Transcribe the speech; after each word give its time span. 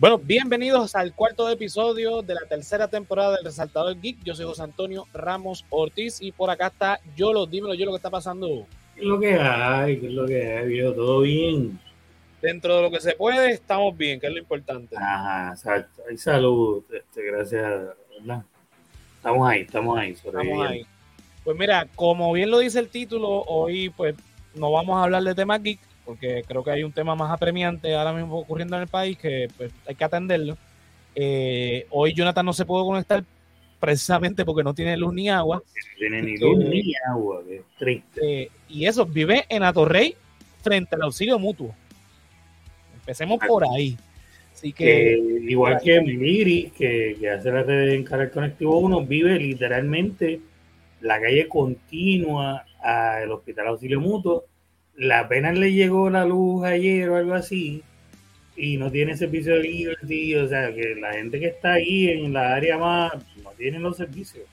Bueno, 0.00 0.16
bienvenidos 0.16 0.96
al 0.96 1.14
cuarto 1.14 1.50
episodio 1.50 2.22
de 2.22 2.32
la 2.32 2.46
tercera 2.48 2.88
temporada 2.88 3.36
del 3.36 3.44
Resaltador 3.44 4.00
Geek. 4.00 4.24
Yo 4.24 4.34
soy 4.34 4.46
José 4.46 4.62
Antonio 4.62 5.06
Ramos 5.12 5.66
Ortiz 5.68 6.22
y 6.22 6.32
por 6.32 6.48
acá 6.48 6.68
está 6.68 7.00
Yolo. 7.16 7.44
Dímelo, 7.44 7.74
yo 7.74 7.84
lo 7.84 7.92
que 7.92 7.96
está 7.96 8.08
pasando. 8.08 8.66
¿Qué 8.94 9.02
es 9.02 9.06
lo 9.06 9.20
que 9.20 9.34
hay? 9.34 10.00
¿Qué 10.00 10.06
es 10.06 10.12
lo 10.14 10.26
que 10.26 10.56
hay, 10.56 10.68
viejo? 10.68 10.94
¿Todo 10.94 11.20
bien? 11.20 11.78
Dentro 12.40 12.76
de 12.76 12.82
lo 12.84 12.90
que 12.90 12.98
se 12.98 13.12
puede, 13.12 13.50
estamos 13.50 13.94
bien, 13.94 14.18
que 14.18 14.28
es 14.28 14.32
lo 14.32 14.38
importante. 14.38 14.96
Ajá, 14.96 15.50
exacto. 15.50 16.02
Hay 16.08 16.16
salud, 16.16 16.82
este, 16.90 17.22
gracias, 17.22 17.90
¿verdad? 18.20 18.42
Estamos 19.16 19.50
ahí, 19.50 19.60
estamos 19.60 19.98
ahí. 19.98 20.10
Estamos 20.12 20.66
ahí. 20.66 20.86
Pues 21.44 21.58
mira, 21.58 21.86
como 21.94 22.32
bien 22.32 22.50
lo 22.50 22.60
dice 22.60 22.78
el 22.78 22.88
título, 22.88 23.28
hoy 23.28 23.90
pues 23.90 24.14
no 24.54 24.72
vamos 24.72 24.98
a 24.98 25.02
hablar 25.02 25.24
de 25.24 25.34
temas 25.34 25.62
geek, 25.62 25.78
porque 26.04 26.42
creo 26.46 26.64
que 26.64 26.70
hay 26.70 26.84
un 26.84 26.92
tema 26.92 27.14
más 27.14 27.30
apremiante 27.30 27.94
ahora 27.94 28.12
mismo 28.12 28.38
ocurriendo 28.38 28.76
en 28.76 28.82
el 28.82 28.88
país 28.88 29.16
que 29.18 29.48
pues, 29.56 29.72
hay 29.86 29.94
que 29.94 30.04
atenderlo. 30.04 30.56
Eh, 31.14 31.86
hoy 31.90 32.14
Jonathan 32.14 32.46
no 32.46 32.52
se 32.52 32.64
pudo 32.64 32.84
conectar 32.84 33.24
precisamente 33.78 34.44
porque 34.44 34.62
no 34.62 34.74
tiene 34.74 34.96
luz 34.96 35.12
ni 35.12 35.28
agua. 35.28 35.56
No 35.56 35.98
tiene 35.98 36.22
ni 36.22 36.36
luz 36.36 36.58
ni 36.58 36.92
agua, 37.08 37.42
es 37.48 37.62
triste. 37.78 38.20
Eh, 38.22 38.50
y 38.68 38.86
eso, 38.86 39.06
vive 39.06 39.44
en 39.48 39.62
Atorrey 39.62 40.14
frente 40.62 40.94
al 40.94 41.02
auxilio 41.02 41.38
mutuo. 41.38 41.74
Empecemos 42.94 43.40
por 43.46 43.64
ahí. 43.64 43.96
Así 44.52 44.72
que, 44.72 45.18
igual 45.48 45.80
que 45.82 46.02
Miri, 46.02 46.70
que, 46.76 47.16
que 47.18 47.30
hace 47.30 47.50
la 47.50 47.62
red 47.62 47.94
en 47.94 48.04
Canal 48.04 48.30
Conectivo 48.30 48.78
1, 48.78 49.06
vive 49.06 49.38
literalmente 49.38 50.40
la 51.00 51.20
calle 51.20 51.48
continua 51.48 52.66
al 52.82 53.30
Hospital 53.30 53.68
Auxilio 53.68 54.00
Mutuo. 54.00 54.44
La 54.96 55.28
pena 55.28 55.52
le 55.52 55.72
llegó 55.72 56.10
la 56.10 56.24
luz 56.24 56.64
ayer 56.64 57.08
o 57.08 57.16
algo 57.16 57.34
así 57.34 57.82
y 58.56 58.76
no 58.76 58.90
tiene 58.90 59.16
servicio 59.16 59.54
de 59.54 59.60
Liberty, 59.60 60.34
o 60.36 60.48
sea 60.48 60.74
que 60.74 60.94
la 60.96 61.12
gente 61.14 61.40
que 61.40 61.46
está 61.46 61.74
ahí 61.74 62.08
en 62.08 62.32
la 62.32 62.54
área 62.54 62.76
más 62.76 63.12
no 63.42 63.50
tiene 63.56 63.78
los 63.78 63.96
servicios. 63.96 64.44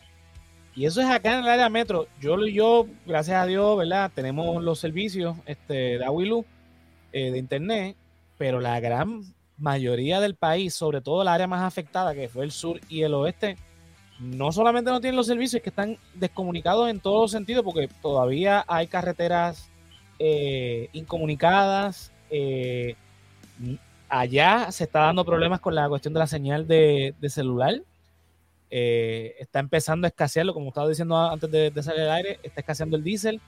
Y 0.76 0.86
eso 0.86 1.02
es 1.02 1.08
acá 1.08 1.34
en 1.34 1.40
el 1.40 1.50
área 1.50 1.70
metro. 1.70 2.08
Yo 2.22 2.38
yo, 2.48 2.88
gracias 3.06 3.42
a 3.42 3.46
Dios, 3.48 3.78
¿verdad? 3.78 4.12
Tenemos 4.14 4.64
los 4.64 4.80
servicios 4.80 5.36
este, 5.46 5.98
de 5.98 6.06
agua 6.06 6.24
eh, 7.12 7.32
de 7.32 7.38
internet, 7.38 7.98
pero 8.38 8.62
la 8.62 8.80
gran 8.80 9.24
mayoría 9.58 10.20
del 10.22 10.36
país, 10.36 10.76
sobre 10.76 11.02
todo 11.02 11.24
el 11.24 11.28
área 11.28 11.48
más 11.48 11.64
afectada, 11.64 12.14
que 12.14 12.30
fue 12.30 12.46
el 12.46 12.52
sur 12.52 12.80
y 12.90 13.02
el 13.02 13.16
oeste, 13.16 13.58
no 14.20 14.52
solamente 14.52 14.92
no 14.92 15.02
tienen 15.02 15.18
los 15.18 15.28
servicios, 15.28 15.62
que 15.62 15.70
están 15.70 15.98
descomunicados 16.14 16.90
en 16.90 17.00
todos 17.00 17.24
los 17.24 17.32
sentidos, 17.32 17.64
porque 17.64 17.90
todavía 18.02 18.64
hay 18.68 18.88
carreteras 18.88 19.70
eh, 20.20 20.90
incomunicadas. 20.94 22.12
Eh, 22.30 22.96
allá 24.10 24.72
se 24.72 24.86
está 24.86 25.02
dando 25.02 25.26
problemas 25.26 25.60
con 25.60 25.76
la 25.76 25.88
cuestión 25.90 26.14
de 26.14 26.20
la 26.20 26.28
señal 26.28 26.68
de, 26.68 27.14
celular. 27.30 27.82
Eh, 28.70 29.36
está 29.40 29.60
empezando 29.60 30.06
a 30.06 30.10
escasearlo, 30.10 30.54
como 30.54 30.70
estaba 30.70 30.90
diciendo 30.90 31.18
antes 31.18 31.50
de, 31.50 31.84
salir 31.84 32.02
al 32.02 32.12
aire, 32.12 32.40
está 32.44 32.62
escaseando 32.62 32.98
el 32.98 33.04
diésel. 33.04 33.42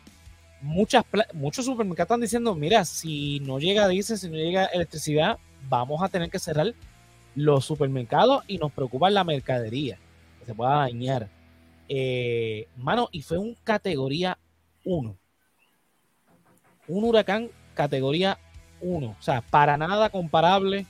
Muchas, 0.62 1.06
muchos 1.34 1.66
supermercados 1.66 2.08
están 2.08 2.22
diciendo, 2.22 2.56
mira, 2.56 2.84
si 2.86 3.40
no 3.42 3.60
llega 3.60 3.88
diésel, 3.88 4.18
si 4.18 4.30
no 4.30 4.36
llega 4.36 4.66
electricidad, 4.66 5.38
vamos 5.70 6.02
a 6.04 6.10
tener 6.10 6.30
que 6.30 6.40
cerrar 6.40 6.74
los 7.36 7.66
supermercados 7.66 8.44
y 8.48 8.58
nos 8.58 8.72
preocupa 8.72 9.10
la 9.10 9.24
mercadería, 9.24 9.98
que 10.40 10.46
se 10.46 10.54
pueda 10.54 10.76
dañar. 10.76 11.30
Eh, 11.88 12.68
mano, 12.78 13.10
y 13.12 13.22
fue 13.22 13.38
un 13.38 13.56
categoría 13.64 14.38
1. 14.84 15.16
Un 16.90 17.06
huracán 17.06 17.50
categoría 17.74 18.38
1. 18.82 19.08
O 19.08 19.22
sea, 19.22 19.42
para 19.42 19.78
nada 19.78 20.10
comparable 20.10 20.86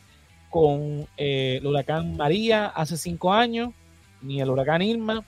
con 0.50 1.08
eh, 1.18 1.58
el 1.62 1.68
huracán 1.68 2.18
María 2.18 2.68
hace 2.68 2.98
cinco 2.98 3.32
años, 3.32 3.72
ni 4.22 4.42
el 4.42 4.50
huracán 4.50 4.82
Irma. 4.82 5.24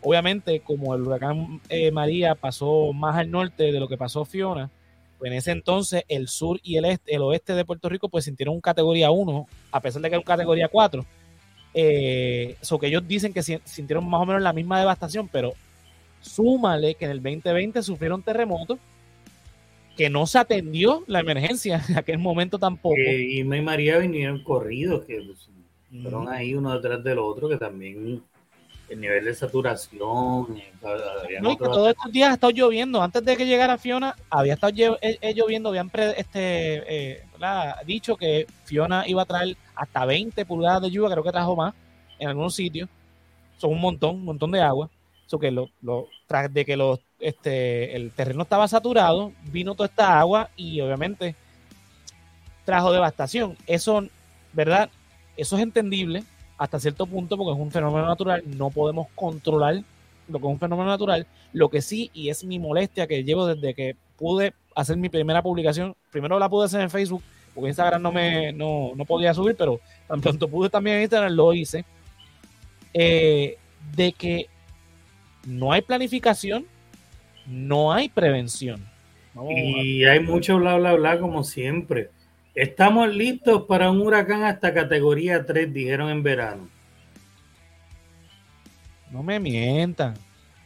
Obviamente, 0.00 0.60
como 0.60 0.94
el 0.94 1.02
huracán 1.02 1.60
eh, 1.68 1.90
María 1.90 2.34
pasó 2.34 2.92
más 2.92 3.16
al 3.16 3.30
norte 3.30 3.72
de 3.72 3.80
lo 3.80 3.88
que 3.88 3.96
pasó 3.96 4.24
Fiona, 4.24 4.70
pues 5.18 5.30
en 5.30 5.38
ese 5.38 5.50
entonces 5.52 6.04
el 6.08 6.28
sur 6.28 6.60
y 6.62 6.76
el 6.76 6.84
este, 6.84 7.14
el 7.14 7.22
oeste 7.22 7.54
de 7.54 7.64
Puerto 7.64 7.88
Rico, 7.88 8.08
pues 8.08 8.24
sintieron 8.24 8.54
un 8.54 8.60
categoría 8.60 9.10
1, 9.10 9.46
a 9.72 9.80
pesar 9.80 10.02
de 10.02 10.08
que 10.08 10.14
era 10.14 10.20
un 10.20 10.24
categoría 10.24 10.68
4. 10.68 11.04
Eh, 11.76 12.56
que 12.80 12.86
ellos 12.86 13.06
dicen 13.08 13.32
que 13.32 13.42
sintieron 13.42 14.08
más 14.08 14.20
o 14.20 14.26
menos 14.26 14.42
la 14.42 14.52
misma 14.52 14.78
devastación, 14.78 15.28
pero 15.28 15.54
súmale 16.20 16.94
que 16.94 17.04
en 17.06 17.10
el 17.10 17.22
2020 17.22 17.82
sufrieron 17.82 18.22
terremotos 18.22 18.78
que 19.96 20.10
no 20.10 20.26
se 20.26 20.38
atendió 20.38 21.04
la 21.06 21.20
emergencia 21.20 21.82
en 21.88 21.98
aquel 21.98 22.18
momento 22.18 22.58
tampoco. 22.58 22.96
y 22.96 23.42
María 23.44 23.98
vinieron 23.98 24.42
corridos, 24.42 25.04
que 25.04 25.22
fueron 26.02 26.28
ahí 26.28 26.54
uno 26.54 26.74
detrás 26.74 27.02
del 27.04 27.18
otro, 27.18 27.48
que 27.48 27.56
también 27.56 28.22
el 28.88 29.00
nivel 29.00 29.24
de 29.24 29.34
saturación. 29.34 30.58
Eh, 30.58 31.40
no, 31.40 31.56
todos 31.56 31.90
estos 31.90 32.12
días 32.12 32.30
ha 32.30 32.34
estado 32.34 32.52
lloviendo. 32.52 33.02
Antes 33.02 33.24
de 33.24 33.36
que 33.36 33.46
llegara 33.46 33.78
Fiona, 33.78 34.14
había 34.30 34.54
estado 34.54 34.98
eh, 35.00 35.18
eh, 35.20 35.34
lloviendo. 35.34 35.70
Habían 35.70 35.90
este, 36.16 37.22
dicho 37.86 38.16
que 38.16 38.46
Fiona 38.64 39.06
iba 39.06 39.22
a 39.22 39.26
traer 39.26 39.56
hasta 39.74 40.04
20 40.04 40.44
pulgadas 40.44 40.82
de 40.82 40.90
lluvia, 40.90 41.10
creo 41.10 41.24
que 41.24 41.32
trajo 41.32 41.56
más 41.56 41.74
en 42.18 42.28
algunos 42.28 42.54
sitios. 42.54 42.88
Son 43.56 43.70
un 43.70 43.80
montón, 43.80 44.16
un 44.16 44.24
montón 44.24 44.50
de 44.50 44.60
agua. 44.60 44.90
Eso 45.26 45.38
que 45.38 45.50
lo, 45.50 45.70
tras 46.26 46.52
de 46.52 46.64
que 46.64 46.76
los, 46.76 47.00
este, 47.24 47.96
el 47.96 48.10
terreno 48.10 48.42
estaba 48.42 48.68
saturado, 48.68 49.32
vino 49.50 49.74
toda 49.74 49.88
esta 49.88 50.18
agua 50.18 50.50
y 50.56 50.80
obviamente 50.80 51.34
trajo 52.64 52.92
devastación. 52.92 53.56
Eso, 53.66 54.06
¿verdad? 54.52 54.90
Eso 55.36 55.56
es 55.56 55.62
entendible 55.62 56.22
hasta 56.58 56.78
cierto 56.78 57.06
punto 57.06 57.36
porque 57.36 57.52
es 57.52 57.58
un 57.58 57.72
fenómeno 57.72 58.06
natural, 58.06 58.42
no 58.46 58.70
podemos 58.70 59.08
controlar 59.14 59.82
lo 60.28 60.38
que 60.38 60.46
es 60.46 60.52
un 60.52 60.60
fenómeno 60.60 60.90
natural. 60.90 61.26
Lo 61.52 61.68
que 61.70 61.82
sí, 61.82 62.10
y 62.12 62.28
es 62.28 62.44
mi 62.44 62.58
molestia 62.58 63.06
que 63.06 63.24
llevo 63.24 63.46
desde 63.46 63.74
que 63.74 63.96
pude 64.16 64.54
hacer 64.74 64.96
mi 64.96 65.08
primera 65.08 65.42
publicación, 65.42 65.94
primero 66.10 66.38
la 66.38 66.48
pude 66.48 66.66
hacer 66.66 66.80
en 66.80 66.90
Facebook, 66.90 67.22
porque 67.54 67.68
Instagram 67.68 68.02
no 68.02 68.12
me 68.12 68.52
no, 68.52 68.92
podía 69.06 69.32
subir, 69.32 69.56
pero 69.56 69.80
tan 70.08 70.20
pronto 70.20 70.48
pude 70.48 70.68
también 70.68 70.96
en 70.96 71.02
Instagram 71.02 71.32
lo 71.32 71.52
hice, 71.54 71.84
eh, 72.92 73.56
de 73.94 74.12
que 74.12 74.48
no 75.46 75.72
hay 75.72 75.82
planificación, 75.82 76.66
no 77.46 77.92
hay 77.92 78.08
prevención. 78.08 78.84
y 79.48 80.04
hay 80.04 80.20
mucho 80.20 80.58
bla, 80.58 80.76
bla, 80.76 80.94
bla, 80.94 81.18
como 81.18 81.44
siempre. 81.44 82.10
Estamos 82.54 83.12
listos 83.12 83.64
para 83.64 83.90
un 83.90 84.00
huracán 84.00 84.44
hasta 84.44 84.72
categoría 84.72 85.44
3, 85.44 85.72
dijeron 85.72 86.10
en 86.10 86.22
verano. 86.22 86.68
No 89.10 89.22
me 89.22 89.40
mientan. 89.40 90.14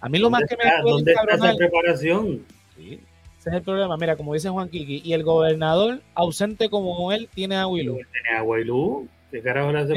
A 0.00 0.08
mí 0.08 0.18
lo 0.18 0.30
más 0.30 0.42
que 0.48 0.56
me 0.56 0.70
¿Dónde 0.82 1.12
está 1.12 1.34
esa 1.34 1.56
preparación? 1.56 2.44
ese 2.78 3.00
es 3.38 3.54
el 3.54 3.62
problema. 3.62 3.96
Mira, 3.96 4.16
como 4.16 4.34
dice 4.34 4.48
Juan 4.48 4.68
Kiki, 4.68 5.02
y 5.04 5.12
el 5.12 5.22
gobernador 5.22 6.00
ausente 6.14 6.68
como 6.68 7.12
él 7.12 7.28
tiene 7.34 7.56
agua 7.56 7.80
y 7.80 7.84
luz. 7.84 7.98
Tiene 8.12 8.64
luz. 8.64 9.08
¿Qué 9.30 9.42
carajo 9.42 9.72
le 9.72 9.78
hace 9.80 9.94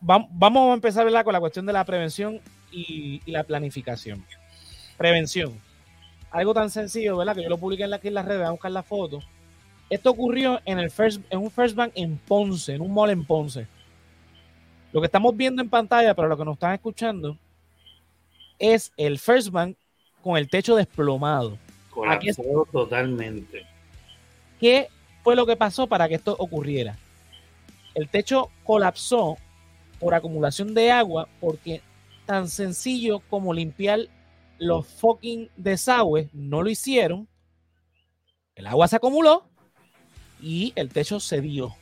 vamos 0.00 0.70
a 0.70 0.74
empezar 0.74 1.24
con 1.24 1.32
la 1.32 1.40
cuestión 1.40 1.66
de 1.66 1.72
la 1.72 1.84
prevención 1.84 2.40
y, 2.72 3.20
la 3.30 3.44
planificación. 3.44 4.24
Prevención. 4.96 5.52
Algo 6.30 6.54
tan 6.54 6.70
sencillo, 6.70 7.16
¿verdad? 7.16 7.36
Que 7.36 7.42
yo 7.42 7.48
lo 7.48 7.58
publiqué 7.58 7.84
aquí 7.84 8.08
en 8.08 8.14
las 8.14 8.24
redes, 8.24 8.40
voy 8.40 8.48
a 8.48 8.52
buscar 8.52 8.70
la 8.70 8.82
foto. 8.82 9.20
Esto 9.90 10.10
ocurrió 10.10 10.60
en, 10.64 10.78
el 10.78 10.90
first, 10.90 11.20
en 11.28 11.38
un 11.40 11.50
First 11.50 11.76
Bank 11.76 11.92
en 11.94 12.16
Ponce, 12.16 12.74
en 12.74 12.80
un 12.80 12.92
mall 12.94 13.10
en 13.10 13.24
Ponce. 13.24 13.66
Lo 14.92 15.00
que 15.00 15.06
estamos 15.06 15.36
viendo 15.36 15.60
en 15.60 15.68
pantalla, 15.68 16.14
para 16.14 16.28
los 16.28 16.38
que 16.38 16.44
nos 16.44 16.54
están 16.54 16.74
escuchando, 16.74 17.36
es 18.58 18.92
el 18.96 19.18
First 19.18 19.50
Bank 19.50 19.76
con 20.22 20.36
el 20.38 20.48
techo 20.48 20.76
desplomado. 20.76 21.58
Colapsado 21.90 22.66
totalmente. 22.72 23.66
¿Qué 24.58 24.88
fue 25.22 25.36
lo 25.36 25.44
que 25.44 25.56
pasó 25.56 25.86
para 25.86 26.08
que 26.08 26.14
esto 26.14 26.34
ocurriera? 26.38 26.96
El 27.94 28.08
techo 28.08 28.48
colapsó 28.64 29.36
por 29.98 30.14
acumulación 30.14 30.72
de 30.74 30.90
agua, 30.90 31.28
porque 31.40 31.82
tan 32.26 32.48
sencillo 32.48 33.20
como 33.30 33.52
limpiar 33.54 34.00
los 34.58 34.86
fucking 34.86 35.50
desagües 35.56 36.32
no 36.32 36.62
lo 36.62 36.70
hicieron. 36.70 37.28
El 38.54 38.66
agua 38.66 38.88
se 38.88 38.96
acumuló 38.96 39.44
y 40.40 40.72
el 40.76 40.88
techo 40.88 41.20
se 41.20 41.40
dio. 41.40 41.74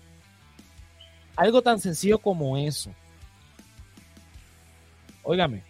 Algo 1.37 1.62
tan 1.62 1.81
sencillo 1.81 2.19
como 2.19 2.56
eso. 2.56 2.90
Óigame, 5.22 5.62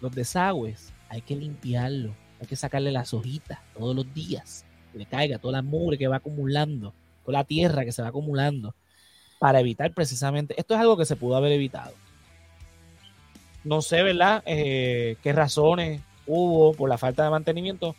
los 0.00 0.12
desagües 0.14 0.92
hay 1.08 1.22
que 1.22 1.36
limpiarlo, 1.36 2.14
hay 2.40 2.46
que 2.46 2.56
sacarle 2.56 2.90
las 2.90 3.14
hojitas 3.14 3.60
todos 3.76 3.94
los 3.94 4.12
días, 4.12 4.64
que 4.92 4.98
le 4.98 5.06
caiga 5.06 5.38
toda 5.38 5.52
la 5.52 5.62
mugre 5.62 5.96
que 5.96 6.08
va 6.08 6.16
acumulando, 6.16 6.92
toda 7.24 7.38
la 7.38 7.44
tierra 7.44 7.84
que 7.84 7.92
se 7.92 8.02
va 8.02 8.08
acumulando 8.08 8.74
para 9.38 9.60
evitar 9.60 9.92
precisamente, 9.92 10.54
esto 10.58 10.74
es 10.74 10.80
algo 10.80 10.96
que 10.96 11.04
se 11.04 11.16
pudo 11.16 11.36
haber 11.36 11.52
evitado. 11.52 11.94
No 13.64 13.80
sé, 13.82 14.02
¿verdad? 14.02 14.42
Eh, 14.46 15.16
qué 15.22 15.32
razones 15.32 16.02
hubo 16.26 16.74
por 16.74 16.88
la 16.88 16.98
falta 16.98 17.24
de 17.24 17.30
mantenimiento, 17.30 17.96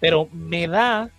pero 0.00 0.28
me 0.32 0.66
da, 0.66 1.10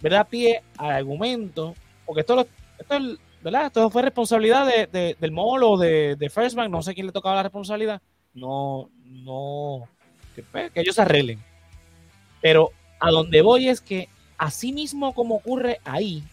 ¿verdad? 0.00 0.28
Pie 0.28 0.62
al 0.76 0.90
argumento, 0.90 1.74
porque 2.04 2.20
esto 2.20 2.46
Esto, 2.78 2.98
¿verdad? 3.42 3.66
Esto 3.66 3.90
fue 3.90 4.02
responsabilidad 4.02 4.66
de, 4.66 5.16
del 5.18 5.30
MOL 5.30 5.62
o 5.62 5.76
de, 5.76 6.16
de 6.16 6.30
First 6.30 6.56
Bank, 6.56 6.70
no 6.70 6.82
sé 6.82 6.94
quién 6.94 7.06
le 7.06 7.12
tocaba 7.12 7.36
la 7.36 7.42
responsabilidad. 7.44 8.00
No, 8.32 8.90
no, 9.04 9.88
que, 10.34 10.42
pues, 10.42 10.72
que 10.72 10.80
ellos 10.80 10.98
arreglen. 10.98 11.40
Pero 12.40 12.70
a 12.98 13.10
donde 13.10 13.42
voy 13.42 13.68
es 13.68 13.80
que 13.80 14.08
así 14.38 14.72
mismo 14.72 15.14
como 15.14 15.36
ocurre 15.36 15.78
ahí, 15.84 16.24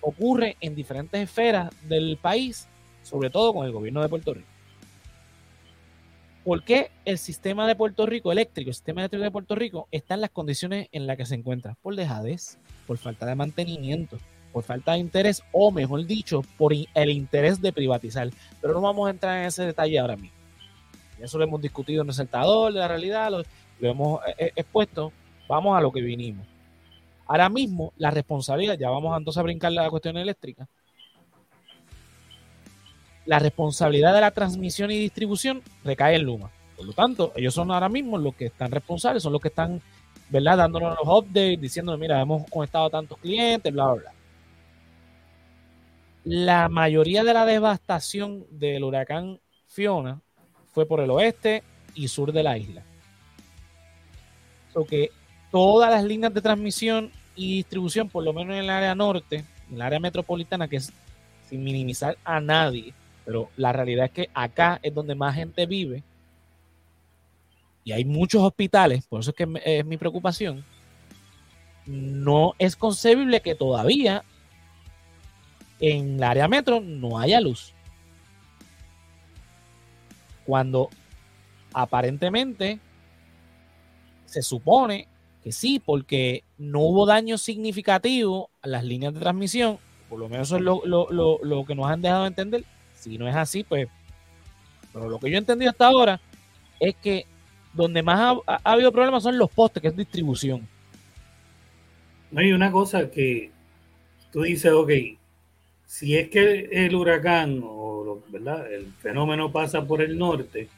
ocurre 0.00 0.56
en 0.60 0.74
diferentes 0.74 1.20
esferas 1.20 1.70
del 1.88 2.16
país, 2.16 2.68
sobre 3.02 3.30
todo 3.30 3.52
con 3.52 3.66
el 3.66 3.72
gobierno 3.72 4.02
de 4.02 4.08
Puerto 4.08 4.34
Rico. 4.34 4.48
¿Por 6.48 6.62
qué 6.62 6.90
el 7.04 7.18
sistema 7.18 7.66
de 7.66 7.76
Puerto 7.76 8.06
Rico 8.06 8.32
eléctrico, 8.32 8.70
el 8.70 8.74
sistema 8.74 9.02
eléctrico 9.02 9.22
de 9.22 9.30
Puerto 9.30 9.54
Rico, 9.54 9.86
está 9.90 10.14
en 10.14 10.22
las 10.22 10.30
condiciones 10.30 10.88
en 10.92 11.06
las 11.06 11.18
que 11.18 11.26
se 11.26 11.34
encuentra? 11.34 11.76
Por 11.82 11.94
dejadez, 11.94 12.58
por 12.86 12.96
falta 12.96 13.26
de 13.26 13.34
mantenimiento, 13.34 14.16
por 14.50 14.64
falta 14.64 14.92
de 14.92 14.98
interés, 15.00 15.42
o 15.52 15.70
mejor 15.70 16.06
dicho, 16.06 16.40
por 16.56 16.72
el 16.72 17.10
interés 17.10 17.60
de 17.60 17.70
privatizar. 17.70 18.30
Pero 18.62 18.72
no 18.72 18.80
vamos 18.80 19.06
a 19.06 19.10
entrar 19.10 19.40
en 19.40 19.44
ese 19.44 19.66
detalle 19.66 19.98
ahora 19.98 20.16
mismo. 20.16 20.38
Eso 21.20 21.36
lo 21.36 21.44
hemos 21.44 21.60
discutido 21.60 22.00
en 22.00 22.08
el 22.08 22.14
saltador 22.14 22.72
de 22.72 22.78
la 22.78 22.88
realidad, 22.88 23.30
lo, 23.30 23.42
lo 23.80 23.90
hemos 23.90 24.22
eh, 24.26 24.34
eh, 24.38 24.52
expuesto. 24.56 25.12
Vamos 25.50 25.76
a 25.76 25.82
lo 25.82 25.92
que 25.92 26.00
vinimos. 26.00 26.46
Ahora 27.26 27.50
mismo, 27.50 27.92
la 27.98 28.10
responsabilidad, 28.10 28.78
ya 28.78 28.88
vamos 28.88 29.14
entonces 29.18 29.38
a 29.38 29.42
brincar 29.42 29.72
la 29.72 29.90
cuestión 29.90 30.16
eléctrica, 30.16 30.66
la 33.28 33.38
responsabilidad 33.38 34.14
de 34.14 34.22
la 34.22 34.30
transmisión 34.30 34.90
y 34.90 34.96
distribución 34.96 35.60
recae 35.84 36.16
en 36.16 36.22
Luma. 36.22 36.50
Por 36.74 36.86
lo 36.86 36.94
tanto, 36.94 37.30
ellos 37.36 37.52
son 37.52 37.70
ahora 37.70 37.90
mismo 37.90 38.16
los 38.16 38.34
que 38.34 38.46
están 38.46 38.70
responsables, 38.70 39.22
son 39.22 39.34
los 39.34 39.42
que 39.42 39.48
están, 39.48 39.82
¿verdad?, 40.30 40.56
dándonos 40.56 40.96
los 40.98 41.06
updates, 41.06 41.60
diciendo, 41.60 41.98
mira, 41.98 42.22
hemos 42.22 42.48
conectado 42.48 42.86
a 42.86 42.90
tantos 42.90 43.18
clientes, 43.18 43.70
bla, 43.70 43.84
bla, 43.84 43.94
bla. 44.00 44.12
La 46.24 46.68
mayoría 46.70 47.22
de 47.22 47.34
la 47.34 47.44
devastación 47.44 48.46
del 48.50 48.82
huracán 48.82 49.38
Fiona 49.66 50.22
fue 50.72 50.86
por 50.86 51.00
el 51.00 51.10
oeste 51.10 51.62
y 51.94 52.08
sur 52.08 52.32
de 52.32 52.42
la 52.42 52.56
isla. 52.56 52.82
que 54.88 55.10
todas 55.50 55.90
las 55.90 56.02
líneas 56.02 56.32
de 56.32 56.40
transmisión 56.40 57.12
y 57.36 57.56
distribución, 57.56 58.08
por 58.08 58.24
lo 58.24 58.32
menos 58.32 58.54
en 58.54 58.60
el 58.60 58.70
área 58.70 58.94
norte, 58.94 59.44
en 59.68 59.74
el 59.74 59.82
área 59.82 60.00
metropolitana, 60.00 60.66
que 60.66 60.76
es 60.76 60.90
sin 61.46 61.62
minimizar 61.62 62.16
a 62.24 62.40
nadie, 62.40 62.94
pero 63.28 63.50
la 63.58 63.74
realidad 63.74 64.06
es 64.06 64.10
que 64.10 64.30
acá 64.32 64.80
es 64.82 64.94
donde 64.94 65.14
más 65.14 65.34
gente 65.34 65.66
vive 65.66 66.02
y 67.84 67.92
hay 67.92 68.02
muchos 68.06 68.42
hospitales, 68.42 69.06
por 69.06 69.20
eso 69.20 69.32
es 69.32 69.36
que 69.36 69.46
es 69.66 69.84
mi 69.84 69.98
preocupación. 69.98 70.64
No 71.84 72.54
es 72.58 72.74
concebible 72.74 73.42
que 73.42 73.54
todavía 73.54 74.24
en 75.78 76.14
el 76.14 76.22
área 76.22 76.48
metro 76.48 76.80
no 76.80 77.18
haya 77.18 77.38
luz. 77.42 77.74
Cuando 80.46 80.88
aparentemente 81.74 82.80
se 84.24 84.40
supone 84.40 85.06
que 85.44 85.52
sí, 85.52 85.82
porque 85.84 86.44
no 86.56 86.80
hubo 86.80 87.04
daño 87.04 87.36
significativo 87.36 88.48
a 88.62 88.68
las 88.68 88.84
líneas 88.84 89.12
de 89.12 89.20
transmisión, 89.20 89.78
por 90.08 90.18
lo 90.18 90.30
menos 90.30 90.48
eso 90.48 90.56
es 90.56 90.62
lo, 90.62 90.82
lo 91.42 91.64
que 91.66 91.74
nos 91.74 91.90
han 91.90 92.00
dejado 92.00 92.26
entender, 92.26 92.64
si 93.08 93.18
no 93.18 93.28
es 93.28 93.36
así, 93.36 93.64
pues. 93.64 93.88
Pero 94.92 95.08
lo 95.08 95.18
que 95.18 95.30
yo 95.30 95.36
he 95.36 95.38
entendido 95.38 95.70
hasta 95.70 95.86
ahora 95.86 96.20
es 96.80 96.94
que 96.96 97.26
donde 97.72 98.02
más 98.02 98.38
ha, 98.46 98.60
habido 98.64 98.92
problemas 98.92 99.22
son 99.22 99.38
los 99.38 99.50
postes, 99.50 99.80
que 99.80 99.88
es 99.88 99.96
distribución. 99.96 100.66
No 102.30 102.40
hay 102.40 102.52
una 102.52 102.70
cosa 102.70 103.10
que 103.10 103.50
tú 104.32 104.42
dices, 104.42 104.72
ok, 104.72 104.90
si 105.86 106.16
es 106.16 106.28
que 106.28 106.68
el 106.70 106.94
huracán 106.94 107.60
o 107.62 108.22
¿verdad? 108.28 108.70
el 108.72 108.86
fenómeno 109.00 109.50
pasa 109.50 109.86
por 109.86 110.02
el 110.02 110.18
norte, 110.18 110.68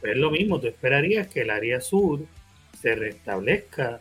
pues 0.00 0.12
es 0.12 0.18
lo 0.18 0.30
mismo, 0.30 0.60
tú 0.60 0.68
esperarías 0.68 1.28
que 1.28 1.42
el 1.42 1.50
área 1.50 1.80
sur 1.80 2.20
se 2.80 2.94
restablezca 2.94 4.00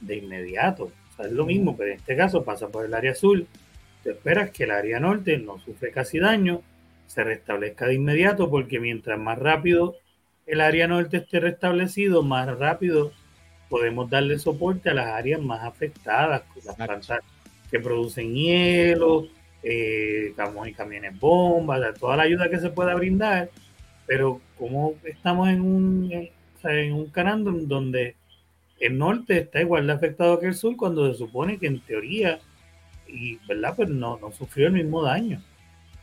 de 0.00 0.16
inmediato. 0.16 0.84
O 0.84 1.16
sea, 1.16 1.26
es 1.26 1.32
lo 1.32 1.46
mismo, 1.46 1.76
pero 1.76 1.90
en 1.90 1.96
este 1.96 2.16
caso 2.16 2.44
pasa 2.44 2.68
por 2.68 2.84
el 2.84 2.94
área 2.94 3.14
sur, 3.14 3.44
tú 4.02 4.10
esperas 4.10 4.50
que 4.50 4.64
el 4.64 4.70
área 4.70 5.00
norte 5.00 5.38
no 5.38 5.58
sufre 5.58 5.90
casi 5.90 6.18
daño 6.18 6.62
se 7.06 7.24
restablezca 7.24 7.86
de 7.86 7.94
inmediato, 7.94 8.50
porque 8.50 8.80
mientras 8.80 9.18
más 9.18 9.38
rápido 9.38 9.96
el 10.46 10.60
área 10.60 10.86
norte 10.86 11.18
esté 11.18 11.40
restablecido, 11.40 12.22
más 12.22 12.46
rápido 12.58 13.12
podemos 13.68 14.08
darle 14.08 14.38
soporte 14.38 14.90
a 14.90 14.94
las 14.94 15.06
áreas 15.08 15.40
más 15.40 15.64
afectadas, 15.64 16.42
las 16.64 16.76
plantas 16.76 17.20
que 17.70 17.80
producen 17.80 18.34
hielo, 18.34 19.26
eh, 19.62 20.32
y 20.66 20.72
camiones 20.72 21.18
bombas, 21.18 21.98
toda 21.98 22.16
la 22.16 22.22
ayuda 22.22 22.48
que 22.48 22.60
se 22.60 22.70
pueda 22.70 22.94
brindar, 22.94 23.50
pero 24.06 24.40
como 24.56 24.94
estamos 25.04 25.48
en 25.48 25.60
un, 25.60 26.12
en, 26.12 26.30
en 26.62 26.92
un 26.92 27.06
canal 27.10 27.66
donde 27.66 28.14
el 28.78 28.96
norte 28.96 29.38
está 29.38 29.60
igual 29.60 29.86
de 29.86 29.94
afectado 29.94 30.38
que 30.38 30.46
el 30.46 30.54
sur, 30.54 30.76
cuando 30.76 31.10
se 31.10 31.18
supone 31.18 31.58
que 31.58 31.66
en 31.66 31.80
teoría, 31.80 32.38
y 33.08 33.38
verdad, 33.48 33.74
pues 33.74 33.88
no, 33.88 34.18
no 34.18 34.30
sufrió 34.30 34.68
el 34.68 34.74
mismo 34.74 35.02
daño. 35.02 35.42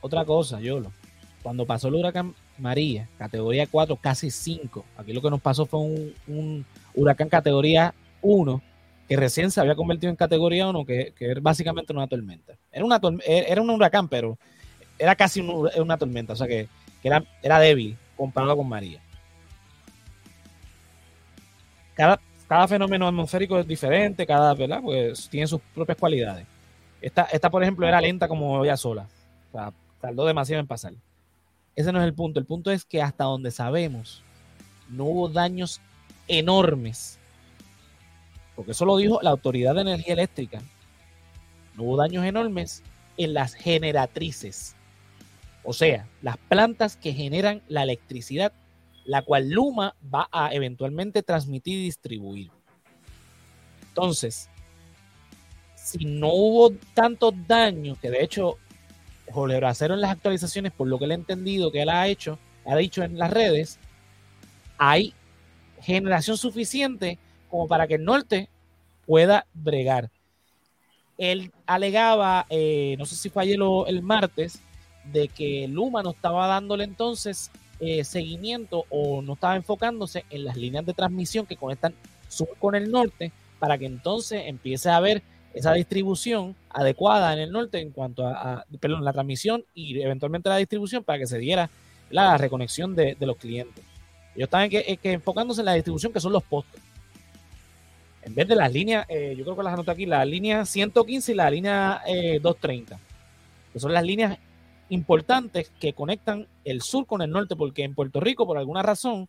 Otra 0.03 0.25
cosa, 0.25 0.59
Yolo. 0.59 0.91
Cuando 1.41 1.65
pasó 1.65 1.87
el 1.87 1.95
huracán 1.95 2.35
María, 2.57 3.07
categoría 3.17 3.67
4, 3.67 3.95
casi 3.95 4.31
5. 4.31 4.83
Aquí 4.97 5.13
lo 5.13 5.21
que 5.21 5.29
nos 5.29 5.39
pasó 5.39 5.65
fue 5.65 5.79
un, 5.79 6.65
huracán 6.93 7.29
categoría 7.29 7.93
1 8.21 8.61
que 9.07 9.15
recién 9.15 9.49
se 9.49 9.61
había 9.61 9.75
convertido 9.75 10.09
en 10.09 10.17
categoría 10.17 10.67
1, 10.67 10.85
que, 10.85 11.13
que 11.17 11.31
era 11.31 11.39
básicamente 11.39 11.93
una 11.93 12.07
tormenta. 12.07 12.53
Era, 12.69 12.83
una, 12.83 12.99
era 13.25 13.61
un 13.61 13.69
huracán, 13.69 14.09
pero 14.09 14.37
era 14.99 15.15
casi 15.15 15.39
una 15.39 15.97
tormenta, 15.97 16.33
o 16.33 16.35
sea 16.35 16.47
que, 16.47 16.67
era, 17.01 17.23
era 17.41 17.59
débil 17.59 17.97
comparado 18.17 18.57
con 18.57 18.67
María. 18.67 18.99
Cada, 21.93 22.19
cada 22.49 22.67
fenómeno 22.67 23.07
atmosférico 23.07 23.57
es 23.57 23.67
diferente, 23.67 24.27
cada, 24.27 24.53
¿verdad? 24.53 24.81
Pues 24.81 25.29
tiene 25.29 25.47
sus 25.47 25.61
propias 25.73 25.97
cualidades. 25.97 26.45
Esta, 27.01 27.23
esta, 27.23 27.49
por 27.49 27.63
ejemplo, 27.63 27.87
era 27.87 28.01
lenta 28.01 28.27
como 28.27 28.65
ella 28.65 28.75
sola. 28.75 29.07
O 29.49 29.51
sea, 29.51 29.73
tardó 30.03 30.25
demasiado 30.25 30.59
en 30.59 30.67
pasar. 30.67 30.93
Ese 31.77 31.93
no 31.93 32.01
es 32.01 32.05
el 32.05 32.13
punto. 32.13 32.37
El 32.37 32.45
punto 32.45 32.71
es 32.71 32.83
que 32.83 33.01
hasta 33.01 33.23
donde 33.23 33.51
sabemos, 33.51 34.21
no 34.89 35.05
hubo 35.05 35.29
daños 35.29 35.79
enormes. 36.27 37.19
Porque 38.53 38.71
eso 38.73 38.83
lo 38.85 38.97
dijo 38.97 39.21
la 39.21 39.29
Autoridad 39.29 39.75
de 39.75 39.81
Energía 39.81 40.15
Eléctrica. 40.15 40.61
No 41.75 41.83
hubo 41.83 41.95
daños 41.95 42.25
enormes 42.25 42.83
en 43.15 43.33
las 43.33 43.53
generatrices. 43.53 44.75
O 45.63 45.71
sea, 45.71 46.05
las 46.21 46.35
plantas 46.35 46.97
que 46.97 47.13
generan 47.13 47.61
la 47.69 47.83
electricidad, 47.83 48.51
la 49.05 49.21
cual 49.21 49.51
Luma 49.51 49.95
va 50.13 50.27
a 50.33 50.53
eventualmente 50.53 51.23
transmitir 51.23 51.79
y 51.79 51.83
distribuir. 51.85 52.51
Entonces, 53.87 54.49
si 55.77 56.03
no 56.03 56.27
hubo 56.33 56.71
tantos 56.93 57.33
daños, 57.47 57.97
que 57.99 58.09
de 58.09 58.21
hecho 58.21 58.57
Jorge 59.33 59.57
Bracero 59.57 59.93
en 59.93 60.01
las 60.01 60.11
actualizaciones, 60.11 60.71
por 60.71 60.87
lo 60.87 60.97
que 60.97 61.05
él 61.05 61.11
ha 61.11 61.15
entendido 61.15 61.71
que 61.71 61.81
él 61.81 61.89
ha 61.89 62.07
hecho, 62.07 62.37
ha 62.65 62.75
dicho 62.75 63.03
en 63.03 63.17
las 63.17 63.31
redes, 63.31 63.79
hay 64.77 65.13
generación 65.81 66.37
suficiente 66.37 67.17
como 67.49 67.67
para 67.67 67.87
que 67.87 67.95
el 67.95 68.05
norte 68.05 68.49
pueda 69.05 69.45
bregar. 69.53 70.09
Él 71.17 71.51
alegaba, 71.65 72.45
eh, 72.49 72.95
no 72.97 73.05
sé 73.05 73.15
si 73.15 73.29
fue 73.29 73.43
ayer 73.43 73.61
o 73.61 73.85
el 73.87 74.01
martes, 74.01 74.59
de 75.11 75.27
que 75.27 75.67
Luma 75.67 76.01
no 76.01 76.11
estaba 76.11 76.47
dándole 76.47 76.85
entonces 76.85 77.51
eh, 77.79 78.03
seguimiento 78.03 78.85
o 78.89 79.21
no 79.21 79.33
estaba 79.33 79.55
enfocándose 79.55 80.25
en 80.29 80.45
las 80.45 80.55
líneas 80.55 80.85
de 80.85 80.93
transmisión 80.93 81.45
que 81.45 81.57
conectan 81.57 81.93
sur 82.29 82.47
con 82.59 82.75
el 82.75 82.89
norte 82.89 83.31
para 83.59 83.77
que 83.77 83.85
entonces 83.85 84.43
empiece 84.45 84.89
a 84.89 84.97
haber 84.97 85.21
esa 85.53 85.73
distribución 85.73 86.55
adecuada 86.69 87.33
en 87.33 87.39
el 87.39 87.51
norte 87.51 87.79
en 87.79 87.91
cuanto 87.91 88.27
a, 88.27 88.65
perdón, 88.79 89.05
la 89.05 89.13
transmisión 89.13 89.63
y 89.73 90.01
eventualmente 90.01 90.49
la 90.49 90.57
distribución 90.57 91.03
para 91.03 91.19
que 91.19 91.27
se 91.27 91.37
diera 91.37 91.69
la 92.09 92.37
reconexión 92.37 92.95
de, 92.95 93.15
los 93.19 93.37
clientes. 93.37 93.83
Ellos 94.35 94.47
estaban 94.47 94.69
que, 94.69 94.97
que, 95.01 95.13
enfocándose 95.13 95.61
en 95.61 95.65
la 95.65 95.73
distribución 95.73 96.11
que 96.11 96.19
son 96.19 96.33
los 96.33 96.43
postes. 96.43 96.81
En 98.23 98.33
vez 98.33 98.47
de 98.47 98.55
las 98.55 98.71
líneas, 98.71 99.05
eh, 99.09 99.35
yo 99.37 99.43
creo 99.43 99.55
que 99.55 99.63
las 99.63 99.73
anoto 99.73 99.91
aquí, 99.91 100.05
la 100.05 100.23
línea 100.25 100.65
115 100.65 101.31
y 101.31 101.35
la 101.35 101.49
línea 101.49 102.01
230, 102.41 102.95
eh, 102.95 102.99
que 103.73 103.79
son 103.79 103.93
las 103.93 104.03
líneas 104.03 104.39
importantes 104.89 105.71
que 105.79 105.93
conectan 105.93 106.47
el 106.63 106.81
sur 106.81 107.05
con 107.05 107.21
el 107.21 107.29
norte, 107.29 107.55
porque 107.55 107.83
en 107.83 107.95
Puerto 107.95 108.19
Rico, 108.19 108.47
por 108.47 108.57
alguna 108.57 108.81
razón, 108.81 109.27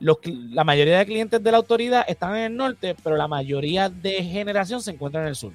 la 0.00 0.64
mayoría 0.64 0.98
de 0.98 1.06
clientes 1.06 1.42
de 1.42 1.50
la 1.50 1.58
autoridad 1.58 2.04
están 2.08 2.36
en 2.36 2.44
el 2.44 2.56
norte, 2.56 2.96
pero 3.02 3.16
la 3.16 3.28
mayoría 3.28 3.88
de 3.88 4.24
generación 4.24 4.82
se 4.82 4.90
encuentra 4.90 5.22
en 5.22 5.28
el 5.28 5.36
sur. 5.36 5.52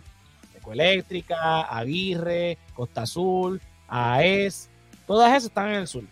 Ecoeléctrica, 0.55 1.61
Aguirre, 1.61 2.57
Costa 2.73 3.01
Azul, 3.01 3.61
AES, 3.87 4.69
todas 5.05 5.29
esas 5.31 5.45
están 5.45 5.69
en 5.69 5.75
el 5.75 5.87
sur. 5.87 6.03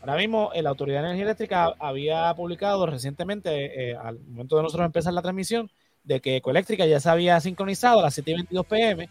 Ahora 0.00 0.16
mismo, 0.16 0.50
eh, 0.54 0.62
la 0.62 0.70
Autoridad 0.70 1.00
de 1.00 1.06
Energía 1.06 1.24
Eléctrica 1.24 1.74
había 1.78 2.34
publicado 2.34 2.84
recientemente, 2.84 3.90
eh, 3.90 3.96
al 3.96 4.18
momento 4.18 4.56
de 4.56 4.62
nosotros 4.62 4.84
empezar 4.84 5.14
la 5.14 5.22
transmisión, 5.22 5.70
de 6.02 6.20
que 6.20 6.36
Ecoeléctrica 6.36 6.84
ya 6.84 7.00
se 7.00 7.08
había 7.08 7.40
sincronizado 7.40 8.00
a 8.00 8.02
las 8.02 8.14
7 8.14 8.30
y 8.30 8.34
22 8.34 8.66
pm 8.66 9.08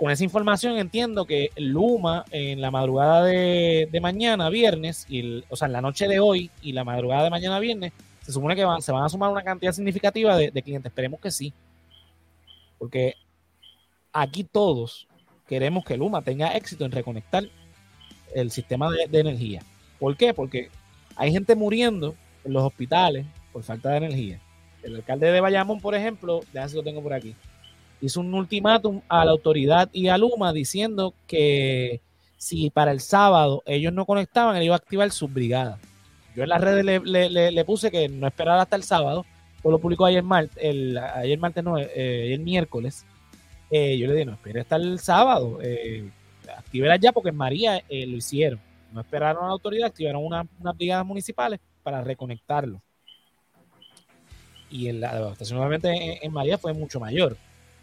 con 0.00 0.10
esa 0.10 0.24
información 0.24 0.78
entiendo 0.78 1.26
que 1.26 1.50
Luma 1.56 2.24
en 2.30 2.62
la 2.62 2.70
madrugada 2.70 3.22
de, 3.22 3.98
mañana, 4.00 4.48
viernes, 4.48 5.04
y 5.10 5.44
o 5.50 5.56
sea, 5.56 5.66
en 5.66 5.72
la 5.72 5.82
noche 5.82 6.08
de 6.08 6.18
hoy 6.18 6.50
y 6.62 6.72
la 6.72 6.84
madrugada 6.84 7.24
de 7.24 7.28
mañana, 7.28 7.58
viernes, 7.58 7.92
se 8.22 8.32
supone 8.32 8.56
que 8.56 8.64
se 8.80 8.92
van 8.92 9.04
a 9.04 9.10
sumar 9.10 9.30
una 9.30 9.42
cantidad 9.42 9.72
significativa 9.72 10.38
de, 10.38 10.62
clientes. 10.62 10.90
Esperemos 10.90 11.20
que 11.20 11.30
sí. 11.30 11.52
Porque 12.78 13.14
aquí 14.10 14.42
todos 14.42 15.06
queremos 15.46 15.84
que 15.84 15.98
Luma 15.98 16.22
tenga 16.22 16.56
éxito 16.56 16.86
en 16.86 16.92
reconectar 16.92 17.44
el 18.34 18.50
sistema 18.50 18.90
de, 18.90 19.20
energía. 19.20 19.62
¿Por 19.98 20.16
qué? 20.16 20.32
Porque 20.32 20.70
hay 21.14 21.30
gente 21.30 21.54
muriendo 21.54 22.14
en 22.42 22.54
los 22.54 22.62
hospitales 22.62 23.26
por 23.52 23.64
falta 23.64 23.90
de 23.90 23.98
energía. 23.98 24.40
El 24.82 24.96
alcalde 24.96 25.30
de 25.30 25.42
Bayamón, 25.42 25.78
por 25.78 25.94
ejemplo, 25.94 26.40
ya 26.54 26.66
si 26.70 26.76
lo 26.76 26.82
tengo 26.82 27.02
por 27.02 27.12
aquí, 27.12 27.36
hizo 28.00 28.20
un 28.20 28.32
ultimátum 28.34 29.00
a 29.08 29.24
la 29.24 29.32
autoridad 29.32 29.88
y 29.92 30.08
a 30.08 30.18
Luma 30.18 30.52
diciendo 30.52 31.14
que 31.26 32.00
si 32.36 32.70
para 32.70 32.92
el 32.92 33.00
sábado 33.00 33.62
ellos 33.66 33.92
no 33.92 34.06
conectaban, 34.06 34.56
él 34.56 34.64
iba 34.64 34.74
a 34.74 34.78
activar 34.78 35.10
sus 35.10 35.32
brigadas. 35.32 35.78
Yo 36.34 36.44
en 36.44 36.48
las 36.48 36.60
redes 36.60 36.84
le, 36.84 37.64
puse 37.64 37.90
que 37.90 38.08
no 38.08 38.26
esperara 38.26 38.62
hasta 38.62 38.76
el 38.76 38.82
sábado, 38.82 39.26
todo 39.62 39.72
lo 39.72 39.78
publicó 39.78 40.06
ayer 40.06 40.22
martes, 40.22 40.56
ayer 41.14 41.38
martes 41.38 41.62
no, 41.62 41.76
eh, 41.78 42.38
miércoles. 42.40 43.04
Eh, 43.70 43.98
yo 43.98 44.06
le 44.06 44.14
dije, 44.14 44.24
no, 44.24 44.32
espere 44.32 44.60
hasta 44.60 44.76
el 44.76 44.98
sábado, 44.98 45.58
eh, 45.62 46.10
ya 47.00 47.12
porque 47.12 47.30
en 47.30 47.36
María 47.36 47.82
eh, 47.88 48.06
lo 48.06 48.16
hicieron. 48.16 48.60
No 48.92 49.00
esperaron 49.00 49.44
a 49.44 49.46
la 49.46 49.52
autoridad, 49.52 49.88
activaron 49.88 50.24
unas 50.24 50.76
brigadas 50.76 51.06
municipales 51.06 51.60
para 51.82 52.02
reconectarlo. 52.02 52.82
Y 54.68 54.88
en 54.88 55.00
la 55.00 55.14
devastación 55.14 55.58
nuevamente 55.58 56.24
en 56.24 56.32
María 56.32 56.58
fue 56.58 56.72
mucho 56.72 56.98
mayor. 56.98 57.36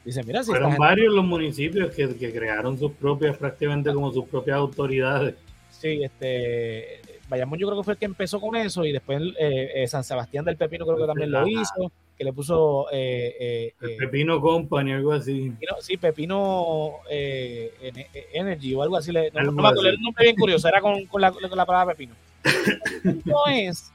Dice, 0.07 0.23
mira, 0.23 0.41
si 0.41 0.51
Fueron 0.51 0.77
varios 0.77 1.13
los 1.13 1.25
municipios 1.25 1.93
que, 1.93 2.07
crearon 2.31 2.79
sus 2.79 2.93
propias, 2.93 3.35
prácticamente 3.35 3.93
como 3.93 4.13
sus 4.13 4.23
propias 4.23 4.55
autoridades. 4.55 5.35
Sí, 5.69 6.01
este, 6.01 7.01
Vayamos, 7.27 7.59
yo 7.59 7.67
creo 7.67 7.79
que 7.79 7.83
fue 7.83 7.93
el 7.95 7.99
que 7.99 8.05
empezó 8.05 8.39
con 8.39 8.55
eso 8.55 8.85
y 8.85 8.93
después 8.93 9.21
eh, 9.37 9.71
eh, 9.75 9.87
San 9.89 10.05
Sebastián 10.05 10.45
del 10.45 10.55
Pepino 10.55 10.85
creo 10.85 10.97
que 10.97 11.07
también 11.07 11.29
lo 11.29 11.45
hizo, 11.45 11.91
que 12.17 12.23
le 12.23 12.31
puso... 12.31 12.87
Eh, 12.89 13.73
el 13.81 13.97
Pepino 13.97 14.39
Company, 14.39 14.93
algo 14.93 15.11
así. 15.11 15.51
sí, 15.81 15.97
Pepino 15.97 16.99
Energy 17.09 18.75
o 18.75 18.81
algo 18.81 18.95
así. 18.95 19.11
no, 19.11 19.19
no, 19.43 19.51
me 19.51 19.59
acuerdo, 19.59 19.87
era 19.87 19.97
un 19.97 20.03
nombre 20.03 20.23
bien 20.23 20.37
curioso, 20.37 20.69
era 20.69 20.79
con, 20.79 21.05
con, 21.07 21.19
la, 21.19 21.33
con 21.33 21.57
la 21.57 21.65
palabra 21.65 21.93
Pepino. 21.95 22.15
no 23.25 23.45
es, 23.51 23.91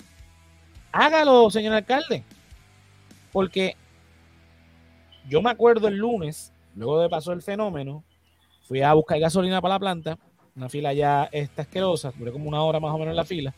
hágalo, 0.93 1.49
señor 1.49 1.73
alcalde, 1.73 2.23
porque 3.33 3.77
yo 5.29 5.43
me 5.43 5.51
acuerdo 5.51 5.89
el 5.89 5.97
lunes, 5.97 6.53
luego 6.75 7.01
de 7.01 7.09
pasó 7.09 7.33
el 7.33 7.43
fenómeno, 7.43 8.05
fui 8.67 8.83
a 8.83 8.93
buscar 8.95 9.19
gasolina 9.19 9.61
para 9.61 9.75
la 9.75 9.81
planta, 9.81 10.19
una 10.55 10.69
fila 10.69 10.93
ya 10.93 11.29
esta 11.33 11.63
asquerosa, 11.63 12.13
duré 12.17 12.33
como 12.33 12.49
una 12.49 12.63
hora 12.63 12.81
más 12.81 12.93
o 12.93 12.99
menos 12.99 13.13
en 13.13 13.17
la 13.17 13.25
fila. 13.25 13.55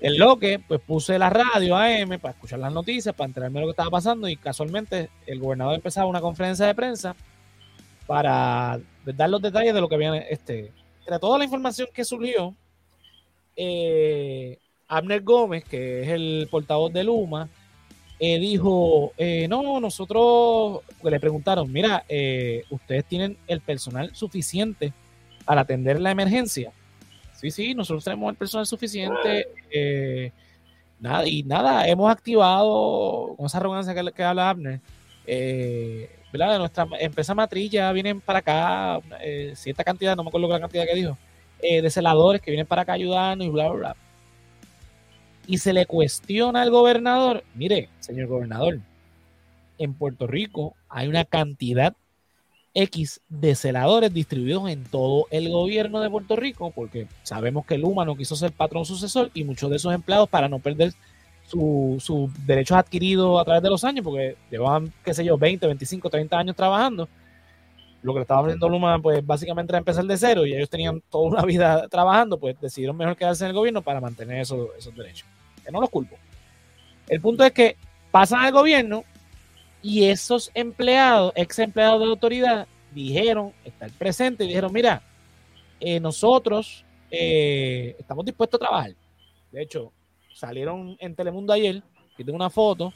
El 0.00 0.16
loque, 0.16 0.60
pues 0.66 0.80
puse 0.80 1.18
la 1.18 1.28
radio 1.28 1.76
AM 1.76 2.20
para 2.20 2.32
escuchar 2.32 2.60
las 2.60 2.72
noticias, 2.72 3.14
para 3.14 3.26
enterarme 3.26 3.58
de 3.58 3.60
lo 3.62 3.66
que 3.68 3.72
estaba 3.72 3.90
pasando 3.90 4.28
y 4.28 4.36
casualmente 4.36 5.10
el 5.26 5.40
gobernador 5.40 5.74
empezaba 5.74 6.06
una 6.06 6.20
conferencia 6.20 6.66
de 6.66 6.74
prensa 6.74 7.16
para 8.06 8.80
dar 9.04 9.30
los 9.30 9.42
detalles 9.42 9.74
de 9.74 9.80
lo 9.80 9.88
que 9.88 9.96
había, 9.96 10.16
este, 10.16 10.72
entre 11.00 11.18
toda 11.18 11.38
la 11.38 11.44
información 11.44 11.88
que 11.92 12.04
surgió, 12.04 12.54
eh, 13.56 14.58
Abner 14.86 15.22
Gómez, 15.22 15.64
que 15.64 16.02
es 16.02 16.08
el 16.08 16.48
portavoz 16.50 16.92
de 16.92 17.02
Luma, 17.04 17.48
eh, 18.20 18.38
dijo, 18.40 19.12
eh, 19.16 19.46
no, 19.48 19.78
nosotros 19.78 20.80
le 21.02 21.20
preguntaron, 21.20 21.72
mira, 21.72 22.04
eh, 22.08 22.64
ustedes 22.70 23.04
tienen 23.04 23.36
el 23.46 23.60
personal 23.60 24.14
suficiente 24.14 24.92
para 25.44 25.60
atender 25.60 26.00
la 26.00 26.10
emergencia. 26.10 26.72
Sí, 27.34 27.52
sí, 27.52 27.74
nosotros 27.74 28.02
tenemos 28.02 28.30
el 28.30 28.36
personal 28.36 28.66
suficiente. 28.66 29.46
nada, 30.98 31.26
y 31.28 31.44
nada, 31.44 31.86
hemos 31.86 32.10
activado, 32.10 33.34
con 33.36 33.46
esa 33.46 33.58
arrogancia 33.58 33.94
que, 33.94 34.22
habla 34.24 34.50
Abner, 34.50 34.80
¿verdad? 36.32 36.52
De 36.52 36.58
nuestra 36.58 36.88
empresa 36.98 37.34
matriz 37.36 37.70
ya 37.70 37.92
vienen 37.92 38.20
para 38.20 38.40
acá 38.40 39.00
cierta 39.54 39.84
cantidad, 39.84 40.16
no 40.16 40.24
me 40.24 40.28
acuerdo 40.28 40.48
la 40.48 40.60
cantidad 40.60 40.84
que 40.86 40.94
dijo, 40.96 41.16
de 41.60 41.88
celadores 41.90 42.42
que 42.42 42.50
vienen 42.50 42.66
para 42.66 42.82
acá 42.82 42.94
ayudando 42.94 43.44
y 43.44 43.48
bla, 43.48 43.68
bla, 43.68 43.78
bla 43.78 44.07
y 45.48 45.56
se 45.56 45.72
le 45.72 45.86
cuestiona 45.86 46.60
al 46.60 46.70
gobernador, 46.70 47.42
mire, 47.54 47.88
señor 48.00 48.28
gobernador, 48.28 48.80
en 49.78 49.94
Puerto 49.94 50.26
Rico 50.26 50.74
hay 50.90 51.08
una 51.08 51.24
cantidad 51.24 51.94
X 52.74 53.22
de 53.30 53.54
celadores 53.54 54.12
distribuidos 54.12 54.68
en 54.68 54.84
todo 54.84 55.26
el 55.30 55.48
gobierno 55.48 56.00
de 56.00 56.10
Puerto 56.10 56.36
Rico, 56.36 56.70
porque 56.70 57.08
sabemos 57.22 57.64
que 57.64 57.78
Luma 57.78 58.04
no 58.04 58.14
quiso 58.14 58.36
ser 58.36 58.52
patrón 58.52 58.84
sucesor 58.84 59.30
y 59.32 59.42
muchos 59.42 59.70
de 59.70 59.76
esos 59.76 59.94
empleados 59.94 60.28
para 60.28 60.50
no 60.50 60.58
perder 60.58 60.92
sus 61.46 62.30
derechos 62.44 62.76
adquiridos 62.76 63.40
a 63.40 63.44
través 63.46 63.62
de 63.62 63.70
los 63.70 63.82
años, 63.84 64.04
porque 64.04 64.36
llevaban, 64.50 64.92
qué 65.02 65.14
sé 65.14 65.24
yo, 65.24 65.38
20, 65.38 65.66
25, 65.66 66.10
30 66.10 66.38
años 66.38 66.56
trabajando. 66.56 67.08
Lo 68.02 68.12
que 68.12 68.18
le 68.18 68.22
estaba 68.22 68.42
ofreciendo 68.42 68.68
Luma, 68.68 68.98
pues 68.98 69.26
básicamente 69.26 69.70
era 69.72 69.78
empezar 69.78 70.04
de 70.04 70.16
cero 70.18 70.44
y 70.44 70.52
ellos 70.52 70.68
tenían 70.68 71.02
toda 71.10 71.26
una 71.26 71.42
vida 71.42 71.88
trabajando, 71.88 72.38
pues 72.38 72.60
decidieron 72.60 72.98
mejor 72.98 73.16
quedarse 73.16 73.44
en 73.44 73.48
el 73.48 73.56
gobierno 73.56 73.80
para 73.80 73.98
mantener 73.98 74.42
esos 74.42 74.94
derechos 74.94 75.26
no 75.72 75.80
los 75.80 75.90
culpo. 75.90 76.16
El 77.08 77.20
punto 77.20 77.44
es 77.44 77.52
que 77.52 77.76
pasan 78.10 78.40
al 78.40 78.52
gobierno 78.52 79.04
y 79.82 80.04
esos 80.04 80.50
empleados, 80.54 81.32
ex 81.36 81.58
empleados 81.58 82.00
de 82.00 82.06
la 82.06 82.12
autoridad, 82.12 82.66
dijeron, 82.92 83.52
estar 83.64 83.90
presentes 83.92 84.44
y 84.44 84.48
dijeron, 84.48 84.72
mira, 84.72 85.02
eh, 85.80 86.00
nosotros 86.00 86.84
eh, 87.10 87.96
estamos 87.98 88.24
dispuestos 88.24 88.60
a 88.60 88.66
trabajar. 88.66 88.94
De 89.52 89.62
hecho, 89.62 89.92
salieron 90.34 90.96
en 91.00 91.14
Telemundo 91.14 91.52
ayer, 91.52 91.82
que 92.16 92.24
tengo 92.24 92.36
una 92.36 92.50
foto, 92.50 92.92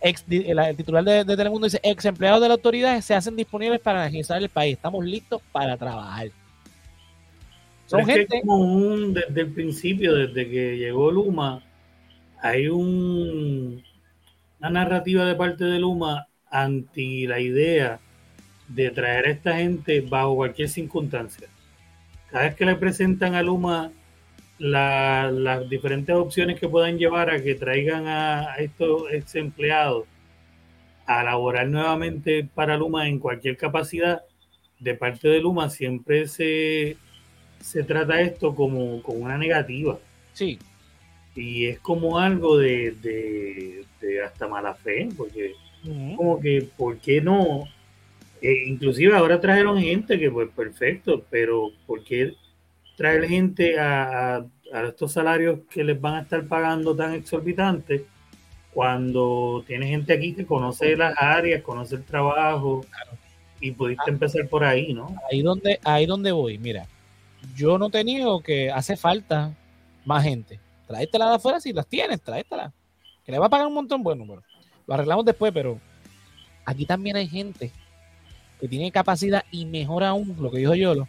ex, 0.00 0.24
el, 0.28 0.76
titular 0.76 1.02
de, 1.02 1.36
Telemundo 1.36 1.66
dice, 1.66 1.80
ex 1.82 2.04
empleados 2.04 2.40
de 2.40 2.48
la 2.48 2.54
autoridad 2.54 3.00
se 3.00 3.14
hacen 3.14 3.34
disponibles 3.34 3.80
para 3.80 4.04
agilizar 4.04 4.40
el 4.42 4.48
país, 4.48 4.76
estamos 4.76 5.04
listos 5.04 5.40
para 5.50 5.76
trabajar. 5.76 6.28
Son 7.86 8.04
gente... 8.06 8.40
como 8.40 8.86
desde 9.08 9.40
el 9.40 9.52
principio, 9.52 10.14
desde 10.14 10.48
que 10.48 10.78
llegó 10.78 11.10
Luma, 11.10 11.62
hay 12.40 12.68
un, 12.68 13.82
una 14.60 14.70
narrativa 14.70 15.24
de 15.24 15.34
parte 15.34 15.64
de 15.64 15.78
Luma 15.78 16.28
anti 16.50 17.26
la 17.26 17.40
idea 17.40 18.00
de 18.68 18.90
traer 18.90 19.26
a 19.26 19.30
esta 19.30 19.56
gente 19.56 20.00
bajo 20.00 20.36
cualquier 20.36 20.68
circunstancia. 20.68 21.48
Cada 22.30 22.44
vez 22.44 22.54
que 22.54 22.64
le 22.64 22.76
presentan 22.76 23.34
a 23.34 23.42
Luma 23.42 23.92
las 24.58 25.68
diferentes 25.68 26.14
opciones 26.14 26.58
que 26.58 26.68
puedan 26.68 26.96
llevar 26.96 27.28
a 27.30 27.42
que 27.42 27.54
traigan 27.54 28.06
a, 28.06 28.54
estos 28.56 29.12
ex 29.12 29.34
empleados 29.34 30.06
a 31.06 31.22
laborar 31.22 31.68
nuevamente 31.68 32.48
para 32.54 32.76
Luma 32.76 33.08
en 33.08 33.18
cualquier 33.18 33.56
capacidad, 33.56 34.22
de 34.78 34.94
parte 34.94 35.28
de 35.28 35.40
Luma 35.40 35.70
siempre 35.70 36.26
se, 36.26 36.96
se 37.64 37.82
trata 37.82 38.20
esto 38.20 38.54
como, 38.54 39.00
una 39.06 39.38
negativa. 39.38 39.98
Sí. 40.34 40.58
Y 41.34 41.64
es 41.66 41.78
como 41.80 42.18
algo 42.18 42.58
de, 42.58 42.94
de, 44.00 44.22
hasta 44.22 44.46
mala 44.46 44.74
fe, 44.74 45.08
porque 45.16 45.54
como 46.16 46.38
que, 46.40 46.68
¿por 46.76 46.98
qué 46.98 47.20
no? 47.20 47.64
Eh, 48.42 48.64
inclusive 48.66 49.16
ahora 49.16 49.40
trajeron 49.40 49.80
gente 49.80 50.18
que 50.18 50.30
pues 50.30 50.50
perfecto, 50.50 51.24
pero 51.30 51.70
¿por 51.86 52.04
qué 52.04 52.34
traer 52.96 53.26
gente 53.26 53.78
a, 53.78 54.36
a, 54.36 54.82
estos 54.86 55.12
salarios 55.12 55.60
que 55.70 55.82
les 55.82 55.98
van 55.98 56.16
a 56.16 56.20
estar 56.20 56.46
pagando 56.46 56.94
tan 56.94 57.14
exorbitantes 57.14 58.02
cuando 58.72 59.64
tiene 59.66 59.88
gente 59.88 60.12
aquí 60.12 60.34
que 60.34 60.44
conoce 60.44 60.96
las 60.96 61.14
áreas, 61.16 61.62
conoce 61.62 61.96
el 61.96 62.04
trabajo 62.04 62.84
y 63.58 63.70
pudiste 63.70 64.04
ah. 64.06 64.12
empezar 64.12 64.46
por 64.48 64.64
ahí, 64.64 64.92
¿no? 64.92 65.16
Ahí 65.32 65.42
donde, 65.42 65.80
ahí 65.82 66.04
donde 66.06 66.30
voy, 66.32 66.58
mira, 66.58 66.86
yo 67.54 67.78
no 67.78 67.90
te 67.90 68.04
niego 68.04 68.40
que 68.40 68.70
hace 68.70 68.96
falta 68.96 69.54
más 70.04 70.24
gente. 70.24 70.60
Tráetela 70.86 71.28
de 71.30 71.34
afuera 71.36 71.60
si 71.60 71.72
las 71.72 71.86
tienes, 71.86 72.20
tráetela. 72.20 72.72
Que 73.24 73.32
le 73.32 73.38
va 73.38 73.46
a 73.46 73.50
pagar 73.50 73.66
un 73.66 73.74
montón, 73.74 74.02
bueno, 74.02 74.24
pero 74.26 74.42
lo 74.86 74.94
arreglamos 74.94 75.24
después, 75.24 75.52
pero 75.52 75.80
aquí 76.64 76.84
también 76.84 77.16
hay 77.16 77.26
gente 77.26 77.70
que 78.60 78.68
tiene 78.68 78.90
capacidad 78.90 79.44
y 79.50 79.64
mejor 79.64 80.04
aún, 80.04 80.36
lo 80.38 80.50
que 80.50 80.58
dijo 80.58 80.74
Yolo, 80.74 81.08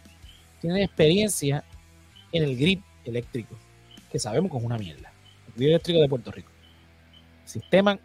tiene 0.60 0.82
experiencia 0.82 1.64
en 2.32 2.44
el 2.44 2.56
grip 2.56 2.82
eléctrico, 3.04 3.54
que 4.10 4.18
sabemos 4.18 4.50
que 4.50 4.58
es 4.58 4.64
una 4.64 4.78
mierda. 4.78 5.12
El 5.48 5.54
grip 5.54 5.68
eléctrico 5.68 6.00
de 6.00 6.08
Puerto 6.08 6.30
Rico. 6.30 6.50
Sistema, 7.44 7.98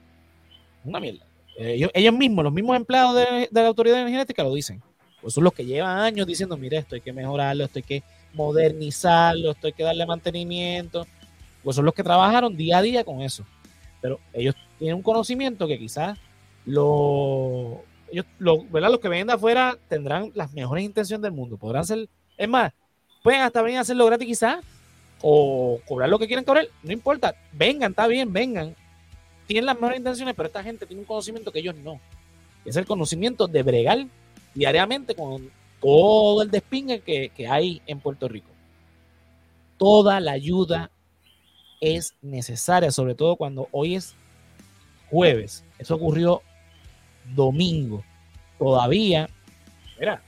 una 0.83 1.00
mierda. 1.00 1.25
Ellos, 1.57 2.13
mismos, 2.13 2.43
los 2.43 2.53
mismos 2.53 2.75
empleados 2.75 3.15
de, 3.15 3.50
la 3.51 3.67
Autoridad 3.67 4.01
Energética 4.01 4.43
lo 4.43 4.53
dicen. 4.53 4.81
Pues 5.21 5.33
son 5.33 5.43
los 5.43 5.53
que 5.53 5.65
llevan 5.65 6.00
años 6.00 6.25
diciendo, 6.25 6.57
mira, 6.57 6.79
esto 6.79 6.95
hay 6.95 7.01
que 7.01 7.13
mejorarlo, 7.13 7.63
esto 7.63 7.79
hay 7.79 7.83
que 7.83 8.03
modernizarlo, 8.33 9.51
esto 9.51 9.67
hay 9.67 9.73
que 9.73 9.83
darle 9.83 10.05
mantenimiento. 10.05 11.07
Pues 11.63 11.75
son 11.75 11.85
los 11.85 11.93
que 11.93 12.03
trabajaron 12.03 12.55
día 12.55 12.79
a 12.79 12.81
día 12.81 13.03
con 13.03 13.21
eso. 13.21 13.45
Pero 14.01 14.19
ellos 14.33 14.55
tienen 14.79 14.95
un 14.95 15.03
conocimiento 15.03 15.67
que 15.67 15.77
quizás 15.77 16.17
los 16.65 17.77
ellos, 18.11 18.25
lo, 18.39 18.63
¿verdad? 18.65 18.91
Los 18.91 19.00
que 19.00 19.09
vienen 19.09 19.27
de 19.27 19.33
afuera 19.33 19.77
tendrán 19.88 20.31
las 20.35 20.51
mejores 20.53 20.83
intenciones 20.83 21.21
del 21.21 21.31
mundo. 21.31 21.57
Podrán 21.57 21.85
ser, 21.85 22.09
es 22.38 22.50
más, 22.50 22.73
pueden 23.23 23.41
hasta 23.41 23.61
venir 23.61 23.77
a 23.77 23.81
hacerlo 23.81 24.05
gratis 24.05 24.27
quizás, 24.27 24.63
o 25.21 25.79
cobrar 25.88 26.09
lo 26.09 26.19
que 26.19 26.27
quieren 26.27 26.43
cobrar, 26.43 26.67
no 26.83 26.91
importa, 26.91 27.35
vengan, 27.53 27.91
está 27.91 28.07
bien, 28.07 28.33
vengan. 28.33 28.75
Tienen 29.47 29.65
las 29.65 29.75
mejores 29.75 30.00
intenciones, 30.00 30.33
pero 30.35 30.47
esta 30.47 30.63
gente 30.63 30.85
tiene 30.85 31.01
un 31.01 31.05
conocimiento 31.05 31.51
que 31.51 31.59
ellos 31.59 31.75
no. 31.75 32.00
Es 32.65 32.75
el 32.75 32.85
conocimiento 32.85 33.47
de 33.47 33.63
bregar 33.63 34.05
diariamente 34.53 35.15
con 35.15 35.50
todo 35.81 36.41
el 36.43 36.51
despingue 36.51 37.01
que, 37.01 37.29
que 37.29 37.47
hay 37.47 37.81
en 37.88 38.00
Puerto 38.00 38.27
Rico. 38.27 38.50
Toda 39.77 40.19
la 40.19 40.33
ayuda 40.33 40.91
es 41.81 42.15
necesaria, 42.21 42.91
sobre 42.91 43.15
todo 43.15 43.35
cuando 43.35 43.67
hoy 43.71 43.95
es 43.95 44.15
jueves. 45.09 45.65
Eso 45.79 45.95
ocurrió 45.95 46.41
domingo. 47.35 48.03
Todavía, 48.57 49.27
mira, 50.00 50.21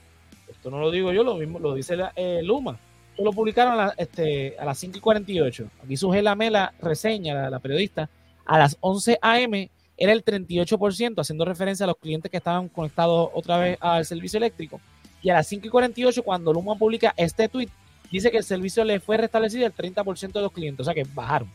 esto 0.48 0.70
no 0.70 0.80
lo 0.80 0.90
digo 0.90 1.12
yo, 1.12 1.22
lo 1.22 1.36
mismo 1.36 1.58
lo 1.58 1.74
dice 1.74 1.96
la, 1.96 2.12
eh, 2.16 2.40
Luma. 2.42 2.78
Esto 3.10 3.22
lo 3.22 3.32
publicaron 3.32 3.78
a, 3.78 3.94
este, 3.96 4.56
a 4.58 4.64
las 4.64 4.76
5 4.78 4.98
y 4.98 5.00
48. 5.00 5.70
Aquí 5.84 5.96
su 5.96 6.12
la 6.12 6.34
Mela 6.34 6.74
reseña, 6.80 7.48
la, 7.48 7.58
periodista, 7.60 8.10
a 8.44 8.58
las 8.58 8.76
11 8.80 9.18
a.m. 9.22 9.70
era 9.96 10.12
el 10.12 10.24
38%, 10.24 11.20
haciendo 11.20 11.44
referencia 11.44 11.84
a 11.84 11.86
los 11.86 11.96
clientes 11.96 12.28
que 12.28 12.38
estaban 12.38 12.68
conectados 12.68 13.30
otra 13.32 13.58
vez 13.58 13.78
al 13.80 14.04
servicio 14.04 14.38
eléctrico. 14.38 14.80
Y 15.24 15.30
a 15.30 15.34
las 15.34 15.46
5 15.46 15.66
y 15.66 15.70
48, 15.70 16.22
cuando 16.22 16.52
Luma 16.52 16.76
publica 16.76 17.14
este 17.16 17.48
tweet, 17.48 17.70
dice 18.12 18.30
que 18.30 18.36
el 18.36 18.44
servicio 18.44 18.84
le 18.84 19.00
fue 19.00 19.16
restablecido 19.16 19.64
al 19.64 19.74
30% 19.74 20.32
de 20.32 20.42
los 20.42 20.52
clientes, 20.52 20.80
o 20.82 20.84
sea 20.84 20.92
que 20.92 21.08
bajaron. 21.14 21.50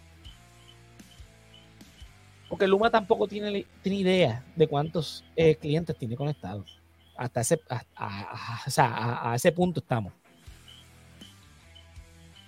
Porque 2.50 2.68
Luma 2.68 2.90
tampoco 2.90 3.28
tiene, 3.28 3.68
tiene 3.84 4.00
idea 4.00 4.44
de 4.56 4.66
cuántos 4.66 5.24
eh, 5.36 5.54
clientes 5.54 5.96
tiene 5.96 6.16
conectados. 6.16 6.82
Hasta 7.16 7.42
ese, 7.42 7.62
a, 7.96 9.34
ese 9.36 9.52
punto 9.52 9.82
estamos. 9.82 10.14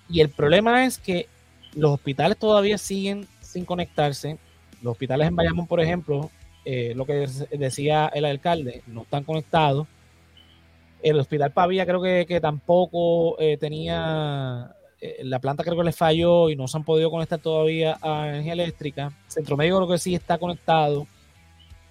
Y 0.09 0.21
el 0.21 0.29
problema 0.29 0.85
es 0.85 0.97
que 0.97 1.27
los 1.75 1.91
hospitales 1.91 2.35
todavía 2.39 2.79
siguen 2.79 3.27
sin 3.41 3.63
conectarse. 3.63 4.39
Los 4.81 4.93
hospitales 4.93 5.27
en 5.27 5.35
Bayamón, 5.35 5.67
por 5.67 5.79
ejemplo, 5.79 6.31
eh, 6.65 6.93
lo 6.95 7.05
que 7.05 7.27
decía 7.51 8.07
el 8.07 8.25
alcalde, 8.25 8.81
no 8.87 9.03
están 9.03 9.23
conectados. 9.23 9.87
El 11.01 11.19
hospital 11.19 11.51
Pavía 11.51 11.85
creo 11.85 12.01
que, 12.01 12.39
tampoco 12.39 13.39
eh, 13.39 13.57
tenía, 13.57 14.75
eh, 14.99 15.21
la 15.23 15.39
planta 15.39 15.63
creo 15.63 15.77
que 15.77 15.83
le 15.83 15.91
falló 15.91 16.49
y 16.49 16.55
no 16.55 16.67
se 16.67 16.77
han 16.77 16.83
podido 16.83 17.09
conectar 17.09 17.39
todavía 17.39 17.97
a 18.01 18.29
energía 18.29 18.53
eléctrica. 18.53 19.11
Centro 19.27 19.57
Médico 19.57 19.77
creo 19.77 19.89
que 19.89 19.97
sí 19.97 20.13
está 20.13 20.37
conectado. 20.37 21.07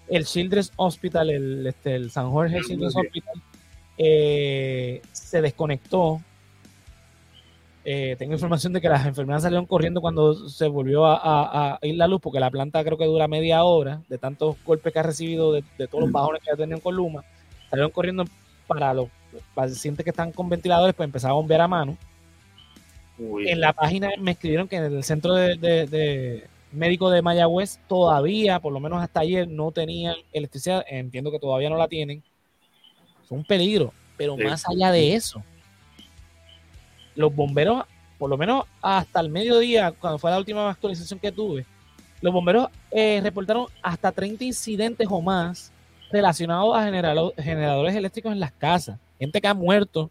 El 0.08 0.26
Children's 0.26 0.72
Hospital, 0.76 1.30
el, 1.30 1.66
este, 1.66 2.08
San 2.08 2.30
Jorge 2.30 2.60
Children's 2.66 2.96
Hospital, 2.96 3.42
eh, 3.98 5.02
se 5.12 5.42
desconectó. 5.42 6.20
tengo 7.84 8.34
información 8.34 8.72
de 8.72 8.80
que 8.80 8.88
las 8.88 9.06
enfermeras 9.06 9.42
salieron 9.42 9.66
corriendo 9.66 10.00
cuando 10.00 10.48
se 10.48 10.68
volvió 10.68 11.04
a, 11.04 11.78
ir 11.82 11.96
la 11.96 12.06
luz, 12.06 12.20
porque 12.20 12.38
la 12.38 12.50
planta 12.50 12.84
creo 12.84 12.96
que 12.96 13.06
dura 13.06 13.26
media 13.26 13.64
hora 13.64 14.02
de 14.08 14.18
tantos 14.18 14.56
golpes 14.64 14.92
que 14.92 14.98
ha 15.00 15.02
recibido 15.02 15.52
de, 15.52 15.62
todos 15.88 16.04
los 16.04 16.12
bajones 16.12 16.42
que 16.44 16.52
ha 16.52 16.56
tenido 16.56 16.80
con 16.80 16.94
Luma. 16.94 17.24
Salieron 17.68 17.90
corriendo 17.90 18.24
para 18.70 18.94
los 18.94 19.08
pacientes 19.52 20.04
que 20.04 20.10
están 20.10 20.30
con 20.30 20.48
ventiladores, 20.48 20.94
pues 20.94 21.04
empezar 21.04 21.32
a 21.32 21.34
bombear 21.34 21.62
a 21.62 21.66
mano. 21.66 21.98
En 23.18 23.60
la 23.60 23.72
página 23.72 24.10
me 24.16 24.30
escribieron 24.30 24.68
que 24.68 24.76
en 24.76 24.84
el 24.84 25.02
centro 25.02 25.34
de, 25.34 26.48
médico 26.70 27.10
de 27.10 27.20
Mayagüez 27.20 27.80
todavía, 27.88 28.60
por 28.60 28.72
lo 28.72 28.78
menos 28.78 29.02
hasta 29.02 29.20
ayer, 29.20 29.48
no 29.48 29.72
tenían 29.72 30.14
electricidad. 30.32 30.84
Entiendo 30.88 31.32
que 31.32 31.40
todavía 31.40 31.68
no 31.68 31.76
la 31.76 31.88
tienen. 31.88 32.22
Es 33.24 33.30
un 33.32 33.44
peligro. 33.44 33.92
Pero 34.16 34.36
más 34.36 34.62
allá 34.68 34.92
de 34.92 35.14
eso, 35.14 35.42
los 37.16 37.34
bomberos, 37.34 37.86
por 38.18 38.30
lo 38.30 38.36
menos 38.36 38.66
hasta 38.80 39.18
el 39.18 39.30
mediodía, 39.30 39.90
cuando 39.90 40.18
fue 40.18 40.30
la 40.30 40.38
última 40.38 40.70
actualización 40.70 41.18
que 41.18 41.32
tuve, 41.32 41.66
los 42.20 42.32
bomberos 42.32 42.68
eh, 42.92 43.20
reportaron 43.20 43.66
hasta 43.82 44.12
30 44.12 44.44
incidentes 44.44 45.08
o 45.10 45.20
más 45.20 45.72
relacionados 46.12 46.76
a 46.76 46.84
generadores 46.84 47.94
eléctricos 47.94 48.32
en 48.32 48.40
las 48.40 48.52
casas. 48.52 48.98
Gente 49.18 49.40
que 49.40 49.48
ha 49.48 49.54
muerto 49.54 50.10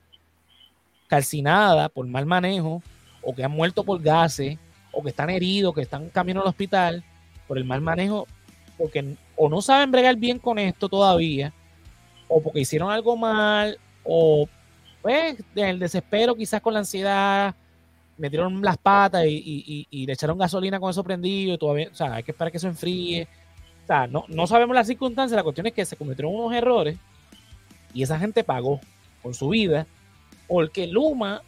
calcinada 1.08 1.90
por 1.90 2.08
mal 2.08 2.26
manejo, 2.26 2.82
o 3.22 3.36
que 3.36 3.44
han 3.44 3.52
muerto 3.52 3.84
por 3.84 4.02
gases, 4.02 4.58
o 4.92 5.04
que 5.04 5.10
están 5.10 5.30
heridos, 5.30 5.74
que 5.74 5.82
están 5.82 6.10
camino 6.10 6.42
al 6.42 6.48
hospital 6.48 7.04
por 7.48 7.58
el 7.58 7.66
mal 7.66 7.82
manejo, 7.82 8.28
porque 8.78 9.16
o 9.36 9.50
no 9.50 9.62
saben 9.62 9.92
bregar 9.92 10.16
bien 10.16 10.40
con 10.40 10.60
esto 10.60 10.88
todavía, 10.88 11.52
o 12.28 12.42
porque 12.42 12.62
hicieron 12.62 12.92
algo 12.92 13.18
mal, 13.18 13.78
o 14.04 14.48
pues 15.02 15.38
el 15.56 15.80
desespero 15.80 16.36
quizás 16.36 16.62
con 16.62 16.74
la 16.74 16.80
ansiedad, 16.80 17.56
metieron 18.18 18.62
las 18.62 18.78
patas 18.78 19.26
y, 19.26 19.88
le 19.92 20.14
echaron 20.14 20.38
gasolina 20.38 20.80
con 20.80 20.92
eso 20.92 21.04
prendido, 21.04 21.56
y 21.56 21.58
todavía, 21.58 21.90
o 21.92 21.96
sea, 21.96 22.14
hay 22.14 22.24
que 22.24 22.32
esperar 22.32 22.52
que 22.52 22.58
eso 22.58 22.68
enfríe 22.68 23.28
no, 24.10 24.25
no 24.28 24.47
sabemos 24.47 24.75
las 24.75 24.88
circunstancias, 24.88 25.36
la 25.36 25.43
cuestión 25.43 25.67
es 25.67 25.73
que 25.73 25.86
se 25.86 25.95
cometieron 25.95 26.36
unos 26.36 26.54
errores 26.54 26.97
y 27.93 28.04
esa 28.04 28.19
gente 28.19 28.43
pagó 28.43 28.80
con 29.23 29.34
su 29.34 29.49
vida 29.49 29.88
porque 30.47 30.88
Luma 30.88 31.41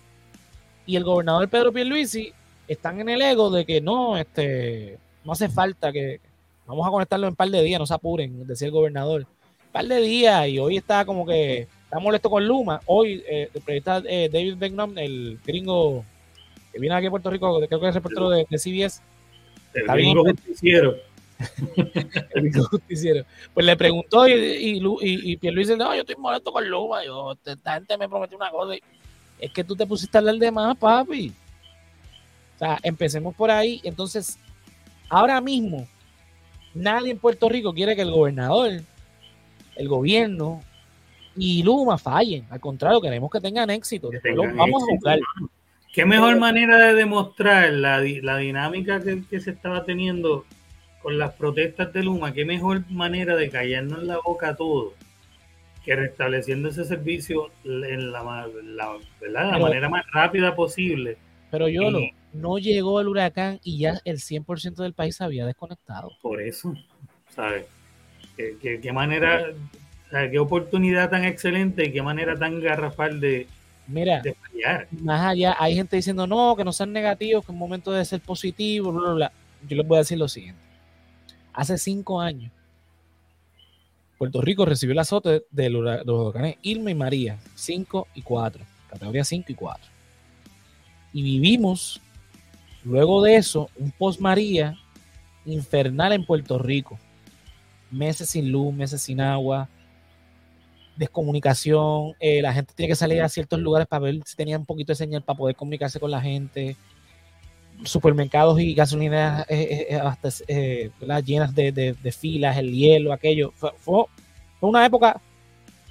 y 0.86 0.96
el 0.96 1.04
gobernador 1.04 1.48
Pedro 1.50 1.72
Pierluisi 1.72 2.34
están 2.68 3.00
en 3.00 3.10
el 3.10 3.22
ego 3.22 3.52
de 3.52 3.66
que 3.66 3.80
no, 3.80 4.18
este, 4.18 4.98
no 5.24 5.34
hace 5.34 5.50
falta 5.50 5.92
que 5.92 6.20
vamos 6.66 6.88
a 6.88 6.92
conectarlo 6.92 7.28
en 7.28 7.32
un 7.34 7.36
par 7.36 7.50
de 7.50 7.62
días, 7.62 7.80
no 7.80 7.86
se 7.86 7.94
apuren, 7.94 8.48
decía 8.48 8.68
el 8.68 8.74
gobernador. 8.74 9.22
Un 9.22 9.72
par 9.72 9.86
de 9.86 10.02
días 10.02 10.48
y 10.48 10.58
hoy 10.58 10.78
está 10.78 11.06
como 11.06 11.26
que 11.26 11.68
está 11.84 12.00
molesto 12.00 12.30
con 12.30 12.48
Luma. 12.48 12.82
Hoy 12.88 13.24
eh, 13.28 13.50
el 13.54 13.62
periodista 13.62 14.02
eh, 14.06 14.30
David 14.32 14.56
Beckham, 14.58 14.98
el 14.98 15.40
gringo 15.46 16.04
que 16.74 16.80
viene 16.80 16.96
aquí 16.96 17.06
a 17.06 17.12
Puerto 17.12 17.30
Rico, 17.30 17.60
creo 17.68 17.80
que 17.80 17.88
es 17.88 17.96
reportero 17.96 18.30
de, 18.30 18.48
de 18.50 18.58
CBS, 18.58 19.02
el 19.76 19.86
gringo 19.88 20.24
justiciero 20.24 21.11
el 22.36 22.54
justiciero. 22.54 23.26
Pues 23.54 23.66
le 23.66 23.76
preguntó 23.76 24.28
y, 24.28 24.34
y, 24.34 24.78
y, 24.78 25.40
y 25.42 25.56
dice, 25.56 25.78
no, 25.78 25.94
yo 25.94 26.02
estoy 26.02 26.16
molesto 26.16 26.52
con 26.52 26.68
Luma. 26.70 27.04
Yo, 27.04 27.34
esta 27.46 27.74
gente 27.74 27.98
me 27.98 28.10
prometió 28.10 28.38
una 28.38 28.50
cosa. 28.50 28.76
es 29.40 29.52
que 29.52 29.64
tú 29.64 29.76
te 29.76 29.86
pusiste 29.86 30.18
a 30.18 30.20
hablar 30.20 30.36
de 30.36 30.52
más, 30.52 30.78
papi. 30.78 31.34
O 32.56 32.60
sea, 32.60 32.80
empecemos 32.84 33.36
por 33.36 33.50
ahí. 33.50 33.82
Entonces, 33.84 34.38
ahora 35.10 35.42
mismo, 35.42 35.88
nadie 36.74 37.12
en 37.12 37.20
Puerto 37.20 37.50
Rico 37.50 37.74
quiere 37.74 37.96
que 37.96 38.04
el 38.04 38.12
gobernador, 38.12 38.82
el 39.76 39.88
gobierno 39.88 40.62
y 41.36 41.64
Luma 41.64 41.98
fallen. 41.98 42.46
Al 42.50 42.60
contrario, 42.60 43.02
queremos 43.02 43.32
que 43.32 43.42
tengan 43.42 43.70
éxito. 43.70 44.10
vamos 44.56 44.84
a 44.84 44.86
jugar. 44.86 45.20
Qué 45.94 46.06
mejor 46.06 46.38
manera 46.38 46.78
de 46.78 46.94
demostrar 46.94 47.70
la, 47.74 48.02
la 48.22 48.38
dinámica 48.38 49.02
que, 49.02 49.24
que 49.30 49.42
se 49.42 49.52
estaba 49.52 49.84
teniendo 49.84 50.46
con 51.02 51.18
las 51.18 51.34
protestas 51.34 51.92
de 51.94 52.04
Luma, 52.04 52.34
qué 52.34 52.46
mejor 52.46 52.90
manera 52.90 53.36
de 53.36 53.50
callarnos 53.50 54.04
la 54.04 54.20
boca 54.20 54.50
a 54.50 54.56
todos 54.56 54.94
que 55.84 55.96
restableciendo 55.96 56.70
ese 56.70 56.86
servicio 56.86 57.50
en 57.64 58.12
la, 58.12 58.48
la, 59.22 59.58
manera 59.58 59.90
más 59.90 60.06
rápida 60.12 60.56
posible. 60.56 61.18
Pero 61.50 61.68
yo 61.68 61.90
no 62.34 62.58
llegó 62.60 63.02
el 63.02 63.08
huracán 63.08 63.60
y 63.64 63.80
ya 63.80 64.00
el 64.06 64.18
100% 64.18 64.76
del 64.76 64.94
país 64.94 65.16
se 65.16 65.24
había 65.24 65.46
desconectado. 65.46 66.12
Por 66.22 66.40
eso, 66.40 66.76
¿sabes? 67.30 67.66
¿Qué, 68.38 68.80
qué, 68.80 68.92
manera, 68.92 69.48
qué 70.12 70.40
oportunidad 70.40 71.10
tan 71.10 71.26
excelente 71.26 71.86
y 71.86 71.92
qué 71.92 72.02
manera 72.02 72.38
tan 72.38 72.62
garrafal 72.62 73.20
de, 73.20 73.48
Mira, 73.88 74.22
fallar. 74.22 74.88
Más 74.92 75.22
allá, 75.22 75.56
hay 75.60 75.76
gente 75.76 75.96
diciendo 75.96 76.28
no, 76.28 76.56
que 76.56 76.64
no 76.64 76.72
sean 76.72 76.94
negativos, 76.94 77.44
que 77.46 77.52
es 77.52 77.58
momento 77.58 77.92
de 77.92 78.06
ser 78.06 78.22
positivo, 78.22 78.92
bla, 78.92 79.02
bla, 79.02 79.14
bla. 79.14 79.32
Yo 79.68 79.78
les 79.78 79.88
voy 79.88 79.98
a 79.98 80.00
decir 80.00 80.18
lo 80.18 80.28
siguiente 80.28 80.71
hace 81.54 81.78
cinco 81.78 82.22
años, 82.22 82.52
Puerto 84.22 84.40
Rico 84.40 84.66
recibió 84.66 84.94
el 84.94 85.00
azote 85.00 85.46
de 85.50 85.70
los 85.72 86.06
huracanes 86.06 86.58
Irma 86.62 86.92
y 86.92 86.96
María, 86.96 87.40
5 87.56 88.08
y 88.14 88.22
4, 88.22 88.64
categoría 88.88 89.24
5 89.24 89.52
y 89.52 89.56
4. 89.56 89.92
Y 91.14 91.24
vivimos, 91.24 92.00
luego 92.84 93.24
de 93.24 93.38
eso, 93.38 93.72
un 93.80 93.90
post-María 93.90 94.78
infernal 95.46 96.14
en 96.14 96.24
Puerto 96.24 96.60
Rico. 96.60 97.00
Meses 97.90 98.30
sin 98.30 98.52
luz, 98.52 98.72
meses 98.72 99.02
sin 99.02 99.20
agua, 99.20 99.68
descomunicación, 100.96 102.14
eh, 102.20 102.44
la 102.44 102.54
gente 102.54 102.76
tiene 102.76 102.90
que 102.90 102.96
salir 102.96 103.24
a 103.24 103.30
ciertos 103.30 103.60
lugares 103.60 103.88
para 103.88 104.04
ver 104.04 104.20
si 104.24 104.36
tenía 104.36 104.56
un 104.56 104.68
poquito 104.68 104.92
de 104.92 104.98
señal 104.98 105.24
para 105.24 105.38
poder 105.38 105.56
comunicarse 105.56 106.00
con 106.00 106.12
la 106.12 106.22
gente 106.22 106.76
supermercados 107.84 108.60
y 108.60 108.74
gasolineras 108.74 109.46
eh, 109.50 109.88
eh, 109.90 110.30
eh, 110.48 110.92
llenas 111.26 111.56
de, 111.56 112.16
filas, 112.18 112.58
el 112.58 112.72
hielo, 112.72 113.14
aquello. 113.14 113.54
Fue, 113.56 114.06
una 114.62 114.86
época 114.86 115.20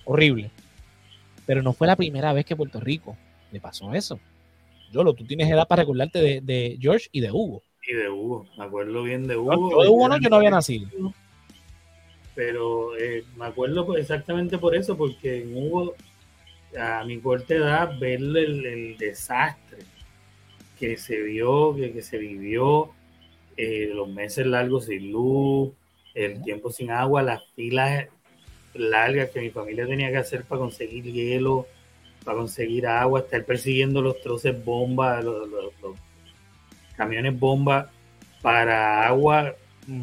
horrible. 0.04 0.50
Pero 1.46 1.62
no 1.62 1.72
fue 1.72 1.86
la 1.86 1.96
primera 1.96 2.32
vez 2.32 2.44
que 2.44 2.56
Puerto 2.56 2.80
Rico 2.80 3.16
le 3.50 3.60
pasó 3.60 3.92
eso. 3.92 4.20
Yolo, 4.92 5.14
tú 5.14 5.24
tienes 5.24 5.48
edad 5.48 5.68
para 5.68 5.82
recordarte 5.82 6.40
de, 6.40 6.78
George 6.80 7.08
y 7.12 7.20
de 7.20 7.30
Hugo. 7.30 7.62
Y 7.88 7.94
de 7.94 8.08
Hugo, 8.08 8.46
me 8.58 8.64
acuerdo 8.64 9.02
bien 9.02 9.26
de 9.26 9.36
Hugo. 9.36 9.70
Yo, 9.70 9.82
de 9.82 9.88
Hugo 9.88 10.08
no, 10.08 10.18
yo 10.18 10.28
no 10.28 10.36
había 10.36 10.50
nacido. 10.50 10.88
pero 12.34 12.96
eh, 12.96 13.24
me 13.36 13.46
acuerdo 13.46 13.96
exactamente 13.96 14.58
por 14.58 14.74
eso, 14.74 14.96
porque 14.96 15.42
en 15.42 15.56
Hugo, 15.56 15.94
a 16.78 17.04
mi 17.04 17.18
corta 17.20 17.54
edad, 17.54 17.98
ver 17.98 18.20
el, 18.20 18.96
desastre 18.98 19.69
que 20.80 20.96
se 20.96 21.20
vio, 21.20 21.76
que, 21.76 22.02
se 22.02 22.16
vivió, 22.16 22.90
eh, 23.58 23.90
los 23.92 24.08
meses 24.08 24.46
largos 24.46 24.86
sin 24.86 25.12
luz, 25.12 25.72
el 26.14 26.42
tiempo 26.42 26.70
sin 26.70 26.90
agua, 26.90 27.22
las 27.22 27.44
filas 27.54 28.08
largas 28.72 29.28
que 29.30 29.40
mi 29.40 29.50
familia 29.50 29.86
tenía 29.86 30.10
que 30.10 30.16
hacer 30.16 30.44
para 30.44 30.60
conseguir 30.60 31.04
hielo, 31.04 31.66
para 32.24 32.38
conseguir 32.38 32.86
agua, 32.86 33.20
estar 33.20 33.44
persiguiendo 33.44 34.00
los 34.00 34.20
troces 34.22 34.64
bomba, 34.64 35.20
los, 35.20 35.48
camiones 36.96 37.38
bomba 37.38 37.90
para 38.40 39.06
agua, 39.06 39.54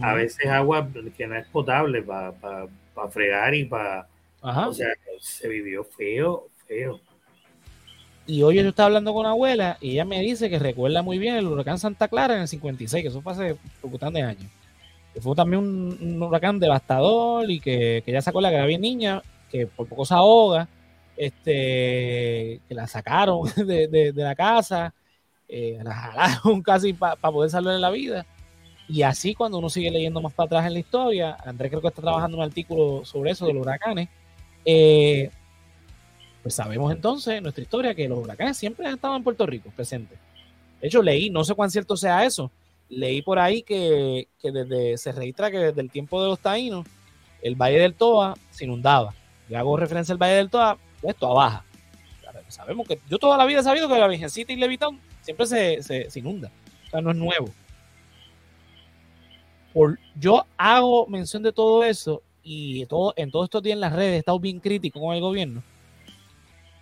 a 0.01 0.13
veces 0.13 0.45
agua 0.47 0.87
que 1.15 1.25
no 1.27 1.37
es 1.37 1.47
potable 1.47 2.03
para 2.03 2.67
fregar 3.09 3.55
y 3.55 3.65
para... 3.65 4.07
O 4.41 4.73
sea, 4.73 4.89
se 5.19 5.47
vivió 5.47 5.83
feo, 5.83 6.49
feo. 6.67 7.01
Y 8.27 8.43
hoy 8.43 8.55
yo 8.55 8.67
estaba 8.67 8.87
hablando 8.87 9.13
con 9.13 9.21
una 9.21 9.29
abuela 9.29 9.77
y 9.79 9.91
ella 9.91 10.03
me 10.03 10.19
dice 10.19 10.49
que 10.49 10.59
recuerda 10.59 11.01
muy 11.01 11.17
bien 11.17 11.35
el 11.35 11.47
huracán 11.47 11.79
Santa 11.79 12.09
Clara 12.09 12.35
en 12.35 12.41
el 12.41 12.47
56, 12.49 13.01
que 13.01 13.07
eso 13.07 13.21
fue 13.21 13.31
hace 13.31 13.57
de 14.11 14.21
años. 14.21 14.51
Que 15.13 15.21
fue 15.21 15.33
también 15.33 15.61
un, 15.63 16.21
huracán 16.21 16.59
devastador 16.59 17.49
y 17.49 17.61
que, 17.61 18.03
que 18.03 18.11
ella 18.11 18.21
sacó 18.21 18.41
la 18.41 18.49
que 18.49 18.55
era 18.55 18.65
bien 18.65 18.81
niña, 18.81 19.23
que 19.49 19.65
por 19.65 19.87
poco 19.87 20.05
se 20.05 20.13
ahoga, 20.13 20.67
este, 21.15 22.59
que 22.67 22.75
la 22.75 22.85
sacaron 22.85 23.43
de, 23.55 24.11
la 24.13 24.35
casa, 24.35 24.93
eh, 25.47 25.79
la 25.81 25.95
jalaron 25.95 26.61
casi 26.63 26.91
para 26.91 27.15
poder 27.15 27.49
salvar 27.49 27.75
en 27.75 27.81
la 27.81 27.91
vida. 27.91 28.25
Y 28.89 29.03
así 29.03 29.35
cuando 29.35 29.57
uno 29.57 29.69
sigue 29.69 29.89
leyendo 29.89 30.21
más 30.21 30.33
para 30.33 30.47
atrás 30.47 30.65
en 30.67 30.73
la 30.73 30.79
historia, 30.79 31.37
Andrés 31.45 31.69
creo 31.69 31.81
que 31.81 31.87
está 31.87 32.01
trabajando 32.01 32.37
un 32.37 32.43
artículo 32.43 33.05
sobre 33.05 33.31
eso, 33.31 33.45
de 33.45 33.53
los 33.53 33.61
huracanes, 33.63 34.09
eh, 34.65 35.29
pues 36.47 36.55
sabemos 36.55 36.93
entonces 36.93 37.33
en 37.35 37.43
nuestra 37.43 37.61
historia 37.61 37.93
que 37.93 38.07
los 38.07 38.19
huracanes 38.19 38.55
siempre 38.55 38.87
han 38.87 38.93
estado 38.93 39.17
en 39.17 39.23
Puerto 39.23 39.45
Rico 39.45 39.69
presentes. 39.75 40.17
De 40.79 40.87
hecho, 40.87 41.01
leí, 41.01 41.29
no 41.29 41.43
sé 41.43 41.53
cuán 41.55 41.69
cierto 41.69 41.97
sea 41.97 42.23
eso, 42.23 42.49
leí 42.87 43.21
por 43.21 43.37
ahí 43.37 43.63
que, 43.63 44.29
desde, 44.41 44.97
se 44.97 45.11
registra 45.11 45.51
que 45.51 45.57
desde 45.57 45.81
el 45.81 45.91
tiempo 45.91 46.21
de 46.21 46.29
los 46.29 46.39
taínos, 46.39 46.85
el 47.41 47.55
Valle 47.55 47.79
del 47.79 47.95
Toa 47.95 48.35
se 48.49 48.63
inundaba. 48.63 49.13
Y 49.49 49.55
hago 49.55 49.75
referencia 49.75 50.13
al 50.13 50.19
Valle 50.19 50.35
del 50.35 50.49
Toa, 50.49 50.77
pues 51.01 51.15
Toa 51.17 51.33
Baja. 51.33 51.65
Sabemos 52.47 52.87
que 52.87 52.99
yo 53.09 53.17
toda 53.17 53.37
la 53.37 53.45
vida 53.45 53.59
he 53.59 53.63
sabido 53.63 53.89
que 53.89 53.99
la 53.99 54.07
Virgencita 54.07 54.53
y 54.53 54.55
Levitón 54.55 54.99
siempre 55.21 55.47
se, 55.47 55.83
se 55.83 56.19
inunda. 56.19 56.49
O 56.87 56.89
sea, 56.91 57.01
no 57.01 57.11
es 57.11 57.17
nuevo 57.17 57.49
yo 60.19 60.45
hago 60.57 61.07
mención 61.07 61.43
de 61.43 61.51
todo 61.51 61.83
eso 61.83 62.21
y 62.43 62.85
todo, 62.85 63.13
en 63.17 63.31
todos 63.31 63.45
estos 63.45 63.61
días 63.61 63.75
en 63.75 63.81
las 63.81 63.93
redes 63.93 64.13
he 64.13 64.17
estado 64.17 64.39
bien 64.39 64.59
crítico 64.59 64.99
con 64.99 65.13
el 65.13 65.21
gobierno, 65.21 65.61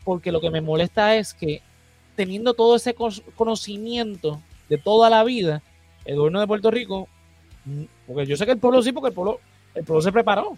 porque 0.05 0.31
lo 0.31 0.39
que 0.39 0.51
me 0.51 0.61
molesta 0.61 1.17
es 1.17 1.33
que 1.33 1.61
teniendo 2.15 2.53
todo 2.53 2.77
ese 2.77 2.95
conocimiento 3.35 4.41
de 4.69 4.77
toda 4.77 5.09
la 5.09 5.23
vida, 5.25 5.61
el 6.05 6.15
gobierno 6.15 6.39
de 6.39 6.47
Puerto 6.47 6.71
Rico, 6.71 7.09
mm, 7.65 7.83
porque 8.07 8.25
yo 8.25 8.37
sé 8.37 8.45
que 8.45 8.53
el 8.53 8.59
pueblo 8.59 8.81
sí, 8.81 8.93
porque 8.93 9.09
el 9.09 9.13
pueblo, 9.13 9.41
el 9.73 9.83
pueblo 9.83 10.01
se 10.01 10.11
preparó. 10.13 10.57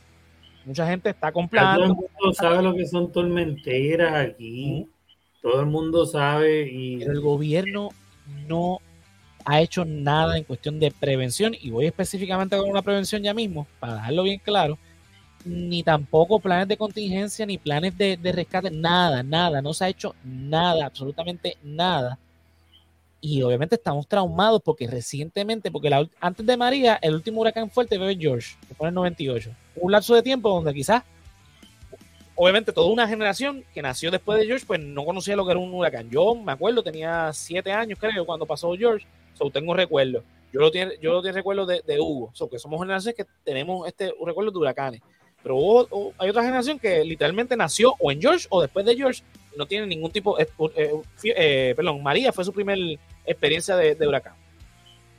Mucha 0.65 0.85
gente 0.85 1.09
está 1.09 1.31
comprando. 1.31 1.79
Todo 1.79 1.85
el 1.85 1.95
mundo 1.95 2.33
sabe 2.33 2.61
lo 2.61 2.75
que 2.75 2.85
son 2.85 3.11
tormenteras 3.11 4.13
aquí. 4.13 4.85
Todo 5.41 5.61
el 5.61 5.67
mundo 5.67 6.05
sabe 6.05 6.69
y... 6.69 6.97
Pero 6.97 7.13
el 7.13 7.21
gobierno 7.21 7.89
no 8.47 8.81
ha 9.45 9.61
hecho 9.61 9.85
nada 9.85 10.37
en 10.37 10.43
cuestión 10.43 10.77
de 10.77 10.91
prevención, 10.91 11.55
y 11.57 11.69
voy 11.69 11.85
específicamente 11.85 12.57
con 12.57 12.69
una 12.69 12.81
prevención 12.81 13.23
ya 13.23 13.33
mismo, 13.33 13.65
para 13.79 13.95
dejarlo 13.95 14.23
bien 14.23 14.41
claro, 14.43 14.77
ni 15.47 15.83
tampoco 15.83 16.39
planes 16.39 16.67
de 16.67 16.77
contingencia, 16.77 17.45
ni 17.45 17.57
planes 17.57 17.97
de, 17.97 18.17
rescate, 18.33 18.69
nada, 18.71 19.23
nada, 19.23 19.61
no 19.61 19.73
se 19.73 19.85
ha 19.85 19.89
hecho 19.89 20.15
nada, 20.23 20.85
absolutamente 20.85 21.57
nada. 21.63 22.17
Y 23.19 23.41
obviamente 23.41 23.75
estamos 23.75 24.07
traumados 24.07 24.61
porque 24.63 24.87
recientemente, 24.87 25.71
porque 25.71 25.89
antes 26.19 26.45
de 26.45 26.57
María, 26.57 26.99
el 27.01 27.15
último 27.15 27.41
huracán 27.41 27.69
fuerte 27.69 27.97
fue 27.97 28.15
George, 28.15 28.55
que 28.67 28.75
fue 28.75 28.87
en 28.87 28.89
el 28.89 28.95
98. 28.95 29.51
Un 29.77 29.91
lapso 29.91 30.13
de 30.13 30.21
tiempo 30.21 30.49
donde 30.49 30.73
quizás, 30.73 31.03
obviamente 32.35 32.71
toda 32.71 32.91
una 32.91 33.07
generación 33.07 33.63
que 33.73 33.81
nació 33.81 34.11
después 34.11 34.39
de 34.39 34.45
George, 34.45 34.65
pues 34.67 34.79
no 34.79 35.03
conocía 35.03 35.35
lo 35.35 35.45
que 35.45 35.51
era 35.51 35.59
un 35.59 35.73
huracán. 35.73 36.09
Yo 36.09 36.35
me 36.35 36.51
acuerdo, 36.51 36.83
tenía 36.83 37.31
siete 37.33 37.71
años 37.71 37.97
creo 37.99 38.25
cuando 38.25 38.45
pasó 38.45 38.73
George 38.75 39.05
So, 39.37 39.51
tengo 39.51 39.73
recuerdo. 39.73 40.23
Yo 40.51 40.61
lo 40.61 40.71
tiene, 40.71 40.97
yo 40.99 41.11
lo 41.13 41.21
tengo 41.21 41.35
recuerdo 41.35 41.65
de, 41.65 41.83
de 41.85 41.99
Hugo. 41.99 42.31
So, 42.33 42.49
que 42.49 42.57
somos 42.57 42.79
generaciones 42.79 43.15
que 43.15 43.25
tenemos 43.43 43.87
este 43.87 44.11
recuerdo 44.25 44.51
de 44.51 44.57
huracanes. 44.57 45.01
Pero 45.47 46.13
hay 46.17 46.29
otra 46.29 46.43
generación 46.43 46.77
que 46.77 47.05
literalmente 47.05 47.55
nació 47.55 47.95
o 47.99 48.11
en 48.11 48.19
George 48.19 48.47
o 48.49 48.61
después 48.61 48.85
de 48.85 48.97
George 48.97 49.23
no 49.55 49.65
tiene 49.65 49.87
ningún 49.87 50.11
tipo. 50.11 50.37
Eh, 50.37 50.49
eh, 51.23 51.73
perdón, 51.73 52.03
María 52.03 52.33
fue 52.33 52.43
su 52.43 52.51
primera 52.51 52.99
experiencia 53.25 53.77
de, 53.77 53.95
de, 53.95 54.05
huracán. 54.05 54.35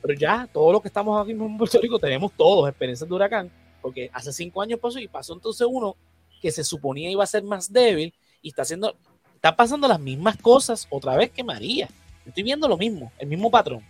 Pero 0.03 0.13
ya, 0.13 0.47
todos 0.53 0.71
los 0.71 0.83
que 0.83 0.87
estamos 0.87 1.19
aquí 1.19 1.31
en 1.31 1.57
Puerto 1.57 1.81
Rico 1.81 1.97
tenemos 1.97 2.31
todos 2.33 2.69
experiencias 2.69 3.09
de 3.09 3.15
huracán, 3.15 3.51
porque 3.81 4.11
hace 4.13 4.31
cinco 4.31 4.61
años 4.61 4.79
pasó 4.79 4.99
y 4.99 5.07
pasó 5.07 5.33
entonces 5.33 5.67
uno 5.67 5.95
que 6.39 6.51
se 6.51 6.63
suponía 6.63 7.09
iba 7.09 7.23
a 7.23 7.27
ser 7.27 7.43
más 7.43 7.73
débil 7.73 8.13
y 8.43 8.49
está 8.49 8.61
haciendo, 8.61 8.95
está 9.33 9.55
pasando 9.55 9.87
las 9.87 9.99
mismas 9.99 10.37
cosas 10.37 10.85
otra 10.91 11.17
vez 11.17 11.31
que 11.31 11.43
María. 11.43 11.89
Estoy 12.23 12.43
viendo 12.43 12.67
lo 12.67 12.77
mismo, 12.77 13.11
el 13.17 13.27
mismo 13.27 13.49
patrón 13.49 13.83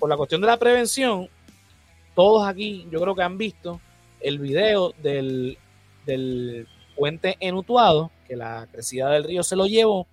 por 0.00 0.08
la 0.08 0.16
cuestión 0.16 0.40
de 0.40 0.48
la 0.48 0.56
prevención, 0.56 1.28
todos 2.14 2.46
aquí 2.46 2.86
yo 2.90 3.00
creo 3.00 3.14
que 3.14 3.22
han 3.22 3.38
visto 3.38 3.80
el 4.20 4.38
video 4.38 4.92
del, 5.02 5.58
puente 6.96 7.36
enutuado, 7.40 8.10
que 8.26 8.36
la 8.36 8.66
crecida 8.70 9.10
del 9.10 9.24
río 9.24 9.42
se 9.42 9.56
lo 9.56 9.66
llevó, 9.66 10.06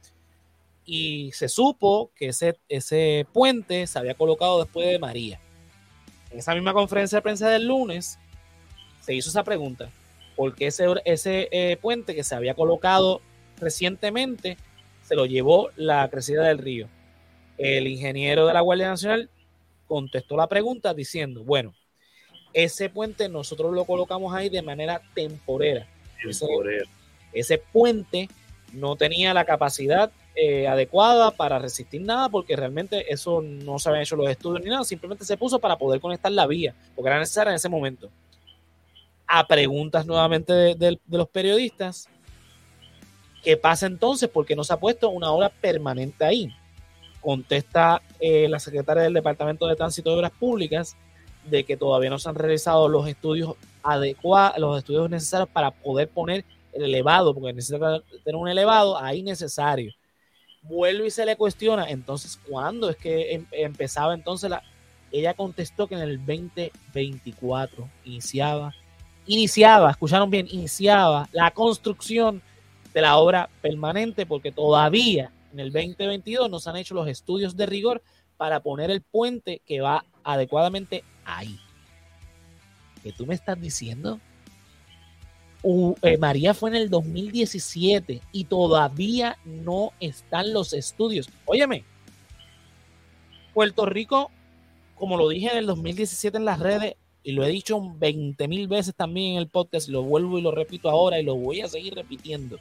y 0.85 1.31
se 1.31 1.49
supo 1.49 2.11
que 2.15 2.27
ese, 2.27 2.59
ese 2.69 3.25
puente 3.33 3.87
se 3.87 3.97
había 3.97 4.13
colocado 4.13 4.63
después 4.63 4.87
de 4.87 4.99
María. 4.99 5.39
En 6.31 6.39
esa 6.39 6.53
misma 6.53 6.73
conferencia 6.73 7.17
de 7.17 7.21
prensa 7.23 7.49
del 7.49 7.65
lunes 7.67 8.19
se 9.01 9.13
hizo 9.13 9.29
esa 9.29 9.43
pregunta, 9.43 9.89
¿por 10.35 10.53
qué 10.53 10.67
ese, 10.67 10.85
ese 11.05 11.47
eh, 11.51 11.77
puente 11.77 12.13
que 12.13 12.23
se 12.23 12.35
había 12.35 12.53
colocado 12.53 13.21
recientemente 13.57 14.57
se 15.01 15.15
lo 15.15 15.25
llevó 15.25 15.69
la 15.75 16.07
crecida 16.09 16.43
del 16.43 16.59
río? 16.59 16.87
El 17.57 17.87
ingeniero 17.87 18.45
de 18.45 18.53
la 18.53 18.61
Guardia 18.61 18.89
Nacional 18.89 19.29
contestó 19.87 20.35
la 20.35 20.47
pregunta 20.47 20.93
diciendo, 20.93 21.43
bueno, 21.43 21.73
ese 22.55 22.89
puente 22.89 23.27
nosotros 23.27 23.73
lo 23.73 23.83
colocamos 23.83 24.33
ahí 24.33 24.47
de 24.47 24.61
manera 24.61 25.01
temporera. 25.13 25.85
Ese, 27.33 27.57
puente 27.57 28.29
no 28.71 28.95
tenía 28.95 29.33
la 29.33 29.43
capacidad 29.43 30.09
eh, 30.35 30.65
adecuada 30.65 31.31
para 31.31 31.59
resistir 31.59 32.01
nada 32.01 32.29
porque 32.29 32.55
realmente 32.55 33.11
eso 33.13 33.41
no 33.41 33.77
se 33.77 33.89
habían 33.89 34.03
hecho 34.03 34.15
los 34.15 34.29
estudios 34.29 34.63
ni 34.63 34.69
nada, 34.69 34.85
simplemente 34.85 35.25
se 35.25 35.35
puso 35.35 35.59
para 35.59 35.77
poder 35.77 35.99
conectar 35.99 36.31
la 36.31 36.47
vía, 36.47 36.73
porque 36.95 37.09
era 37.09 37.19
necesaria 37.19 37.51
en 37.51 37.57
ese 37.57 37.67
momento. 37.67 38.09
A 39.27 39.45
preguntas 39.45 40.05
nuevamente 40.05 40.53
de, 40.53 40.97
los 41.09 41.27
periodistas, 41.27 42.07
¿qué 43.43 43.57
pasa 43.57 43.85
entonces? 43.85 44.29
Porque 44.29 44.55
no 44.55 44.63
se 44.63 44.71
ha 44.71 44.77
puesto 44.77 45.09
una 45.09 45.29
hora 45.31 45.49
permanente 45.49 46.23
ahí 46.23 46.55
contesta 47.19 48.03
eh, 48.19 48.47
la 48.47 48.59
secretaria 48.59 49.01
del 49.01 49.13
Departamento 49.13 49.65
de 49.65 49.75
Tránsito 49.75 50.11
de 50.11 50.17
Obras 50.17 50.31
Públicas 50.31 50.95
de 51.49 51.63
que 51.63 51.77
todavía 51.77 52.09
no 52.09 52.19
se 52.19 52.29
han 52.29 52.35
realizado 52.35 52.87
los 52.87 53.07
estudios 53.07 53.55
adecuados, 53.83 54.57
los 54.57 54.77
estudios 54.77 55.09
necesarios 55.09 55.49
para 55.49 55.71
poder 55.71 56.09
poner 56.09 56.43
el 56.73 56.83
elevado, 56.83 57.33
porque 57.33 57.53
necesita 57.53 58.01
tener 58.23 58.35
un 58.35 58.49
elevado 58.49 58.97
ahí 58.97 59.21
necesario. 59.21 59.93
Vuelve 60.63 61.07
y 61.07 61.11
se 61.11 61.25
le 61.25 61.35
cuestiona, 61.35 61.89
entonces, 61.89 62.39
¿cuándo 62.49 62.89
es 62.89 62.97
que 62.97 63.33
em, 63.33 63.45
empezaba 63.51 64.13
entonces 64.13 64.49
la... 64.49 64.63
Ella 65.11 65.33
contestó 65.33 65.87
que 65.87 65.95
en 65.95 66.01
el 66.01 66.17
2024 66.17 67.87
iniciaba, 68.03 68.73
iniciaba, 69.27 69.91
escucharon 69.91 70.29
bien, 70.29 70.47
iniciaba 70.49 71.29
la 71.31 71.51
construcción 71.51 72.41
de 72.93 73.01
la 73.01 73.15
obra 73.17 73.49
permanente, 73.61 74.25
porque 74.25 74.51
todavía 74.51 75.31
en 75.53 75.59
el 75.59 75.71
2022 75.71 76.49
no 76.49 76.59
se 76.59 76.69
han 76.69 76.77
hecho 76.77 76.95
los 76.95 77.07
estudios 77.07 77.55
de 77.55 77.65
rigor 77.65 78.01
para 78.35 78.61
poner 78.61 78.91
el 78.91 79.01
puente 79.01 79.61
que 79.65 79.79
va 79.79 80.03
adecuadamente 80.25 81.05
ahí. 81.23 81.57
¿Qué 83.01 83.13
tú 83.13 83.25
me 83.25 83.35
estás 83.35 83.61
diciendo? 83.61 84.19
Eh, 86.01 86.17
María 86.17 86.53
fue 86.53 86.69
en 86.69 86.75
el 86.75 86.89
2017 86.89 88.21
y 88.31 88.43
todavía 88.43 89.37
no 89.45 89.93
están 89.99 90.53
los 90.53 90.73
estudios. 90.73 91.29
Óyeme, 91.45 91.83
Puerto 93.53 93.85
Rico, 93.85 94.29
como 94.95 95.17
lo 95.17 95.29
dije 95.29 95.49
en 95.49 95.57
el 95.57 95.65
2017 95.65 96.37
en 96.37 96.45
las 96.45 96.59
redes, 96.59 96.95
y 97.23 97.31
lo 97.31 97.43
he 97.43 97.49
dicho 97.49 97.81
20 97.97 98.47
mil 98.47 98.67
veces 98.67 98.93
también 98.93 99.33
en 99.33 99.37
el 99.39 99.47
podcast, 99.47 99.87
lo 99.89 100.03
vuelvo 100.03 100.37
y 100.37 100.43
lo 100.43 100.51
repito 100.51 100.89
ahora 100.89 101.19
y 101.19 101.23
lo 101.23 101.35
voy 101.35 101.61
a 101.61 101.67
seguir 101.67 101.95
repitiendo. 101.95 102.59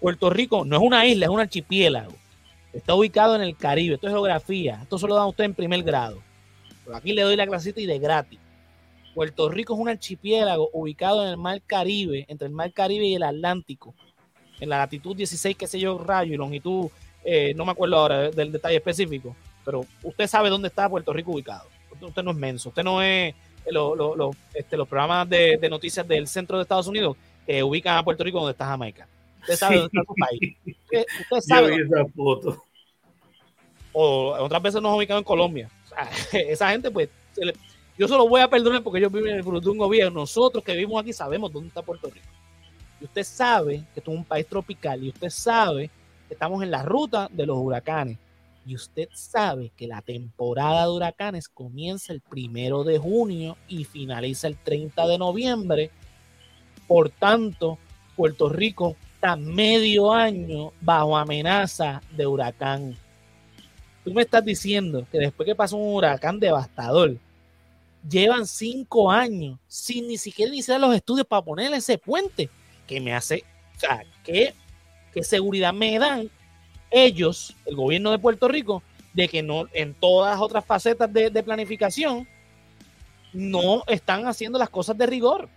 Puerto 0.00 0.30
Rico 0.30 0.64
no 0.64 0.76
es 0.76 0.82
una 0.82 1.06
isla, 1.06 1.26
es 1.26 1.30
un 1.30 1.40
archipiélago. 1.40 2.14
Está 2.76 2.94
ubicado 2.94 3.36
en 3.36 3.42
el 3.42 3.56
Caribe. 3.56 3.94
Esto 3.94 4.06
es 4.06 4.12
geografía. 4.12 4.80
Esto 4.82 4.98
solo 4.98 5.14
lo 5.14 5.20
dan 5.20 5.28
usted 5.28 5.44
en 5.44 5.54
primer 5.54 5.82
grado. 5.82 6.22
Pero 6.84 6.96
aquí 6.96 7.12
le 7.12 7.22
doy 7.22 7.36
la 7.36 7.46
clasita 7.46 7.80
y 7.80 7.86
de 7.86 7.98
gratis. 7.98 8.38
Puerto 9.14 9.48
Rico 9.48 9.72
es 9.72 9.80
un 9.80 9.88
archipiélago 9.88 10.68
ubicado 10.74 11.22
en 11.22 11.30
el 11.30 11.36
Mar 11.38 11.62
Caribe, 11.66 12.26
entre 12.28 12.48
el 12.48 12.52
Mar 12.52 12.70
Caribe 12.74 13.06
y 13.06 13.14
el 13.14 13.22
Atlántico, 13.22 13.94
en 14.60 14.68
la 14.68 14.76
latitud 14.76 15.16
16, 15.16 15.56
qué 15.56 15.66
sé 15.66 15.80
yo, 15.80 15.96
rayo 15.96 16.34
y 16.34 16.36
longitud, 16.36 16.90
eh, 17.24 17.54
no 17.56 17.64
me 17.64 17.72
acuerdo 17.72 17.96
ahora 17.96 18.30
del 18.30 18.52
detalle 18.52 18.76
específico, 18.76 19.34
pero 19.64 19.86
usted 20.02 20.26
sabe 20.26 20.50
dónde 20.50 20.68
está 20.68 20.86
Puerto 20.88 21.14
Rico 21.14 21.32
ubicado. 21.32 21.66
Usted 21.98 22.22
no 22.22 22.32
es 22.32 22.36
menso, 22.36 22.68
usted 22.68 22.84
no 22.84 23.00
es 23.00 23.34
este, 24.54 24.76
los 24.76 24.86
programas 24.86 25.26
de, 25.30 25.66
noticias 25.70 26.06
del 26.06 26.28
centro 26.28 26.58
de 26.58 26.64
Estados 26.64 26.86
Unidos 26.86 27.16
que 27.46 27.62
ubican 27.62 27.96
a 27.96 28.04
Puerto 28.04 28.22
Rico 28.22 28.38
donde 28.38 28.52
está 28.52 28.66
Jamaica. 28.66 29.08
Usted 29.40 29.56
sabe 29.56 29.76
dónde 29.76 29.90
está 29.94 30.12
su 30.12 30.14
país. 30.14 30.56
Usted, 31.22 31.40
sabe. 31.40 31.74
esa 31.74 32.04
foto. 32.14 32.62
O 33.98 34.34
otras 34.38 34.60
veces 34.60 34.82
nos 34.82 34.94
ubicado 34.94 35.18
en 35.18 35.24
Colombia. 35.24 35.70
esa 36.32 36.68
gente, 36.68 36.90
pues, 36.90 37.08
yo 37.96 38.06
solo 38.06 38.28
voy 38.28 38.42
a 38.42 38.50
perdonar 38.50 38.82
porque 38.82 38.98
ellos 38.98 39.10
viven 39.10 39.32
en 39.32 39.38
el 39.40 39.46
un 39.46 39.78
gobierno. 39.78 40.20
Nosotros 40.20 40.62
que 40.62 40.72
vivimos 40.72 41.00
aquí 41.00 41.14
sabemos 41.14 41.50
dónde 41.50 41.68
está 41.68 41.80
Puerto 41.80 42.10
Rico. 42.10 42.26
Y 43.00 43.04
usted 43.04 43.24
sabe 43.24 43.84
que 43.94 44.00
esto 44.00 44.10
es 44.10 44.18
un 44.18 44.24
país 44.24 44.46
tropical 44.46 45.02
y 45.02 45.08
usted 45.08 45.30
sabe 45.30 45.90
que 46.28 46.34
estamos 46.34 46.62
en 46.62 46.70
la 46.70 46.82
ruta 46.82 47.30
de 47.32 47.46
los 47.46 47.56
huracanes. 47.56 48.18
Y 48.66 48.74
usted 48.74 49.08
sabe 49.14 49.72
que 49.74 49.86
la 49.86 50.02
temporada 50.02 50.82
de 50.82 50.90
huracanes 50.90 51.48
comienza 51.48 52.12
el 52.12 52.20
primero 52.20 52.84
de 52.84 52.98
junio 52.98 53.56
y 53.66 53.84
finaliza 53.84 54.46
el 54.48 54.58
30 54.58 55.06
de 55.06 55.16
noviembre. 55.16 55.90
Por 56.86 57.08
tanto, 57.08 57.78
Puerto 58.14 58.50
Rico 58.50 58.94
está 59.14 59.36
medio 59.36 60.12
año 60.12 60.72
bajo 60.82 61.16
amenaza 61.16 62.02
de 62.10 62.26
huracán. 62.26 62.98
Tú 64.06 64.14
me 64.14 64.22
estás 64.22 64.44
diciendo 64.44 65.04
que 65.10 65.18
después 65.18 65.44
que 65.44 65.56
pasó 65.56 65.76
un 65.76 65.96
huracán 65.96 66.38
devastador, 66.38 67.16
llevan 68.08 68.46
cinco 68.46 69.10
años 69.10 69.58
sin 69.66 70.06
ni 70.06 70.16
siquiera 70.16 70.52
iniciar 70.52 70.78
los 70.78 70.94
estudios 70.94 71.26
para 71.26 71.42
ponerle 71.42 71.78
ese 71.78 71.98
puente, 71.98 72.48
que 72.86 73.00
me 73.00 73.12
hace, 73.12 73.42
o 73.74 73.80
sea, 73.80 74.04
¿qué, 74.22 74.54
qué 75.12 75.24
seguridad 75.24 75.72
me 75.72 75.98
dan 75.98 76.30
ellos, 76.88 77.56
el 77.64 77.74
gobierno 77.74 78.12
de 78.12 78.20
Puerto 78.20 78.46
Rico, 78.46 78.80
de 79.12 79.26
que 79.26 79.42
no 79.42 79.64
en 79.72 79.92
todas 79.92 80.34
las 80.34 80.40
otras 80.40 80.64
facetas 80.64 81.12
de, 81.12 81.42
planificación 81.42 82.28
no 83.32 83.82
están 83.88 84.28
haciendo 84.28 84.56
las 84.56 84.70
cosas 84.70 84.96
de 84.96 85.06
rigor. 85.06 85.48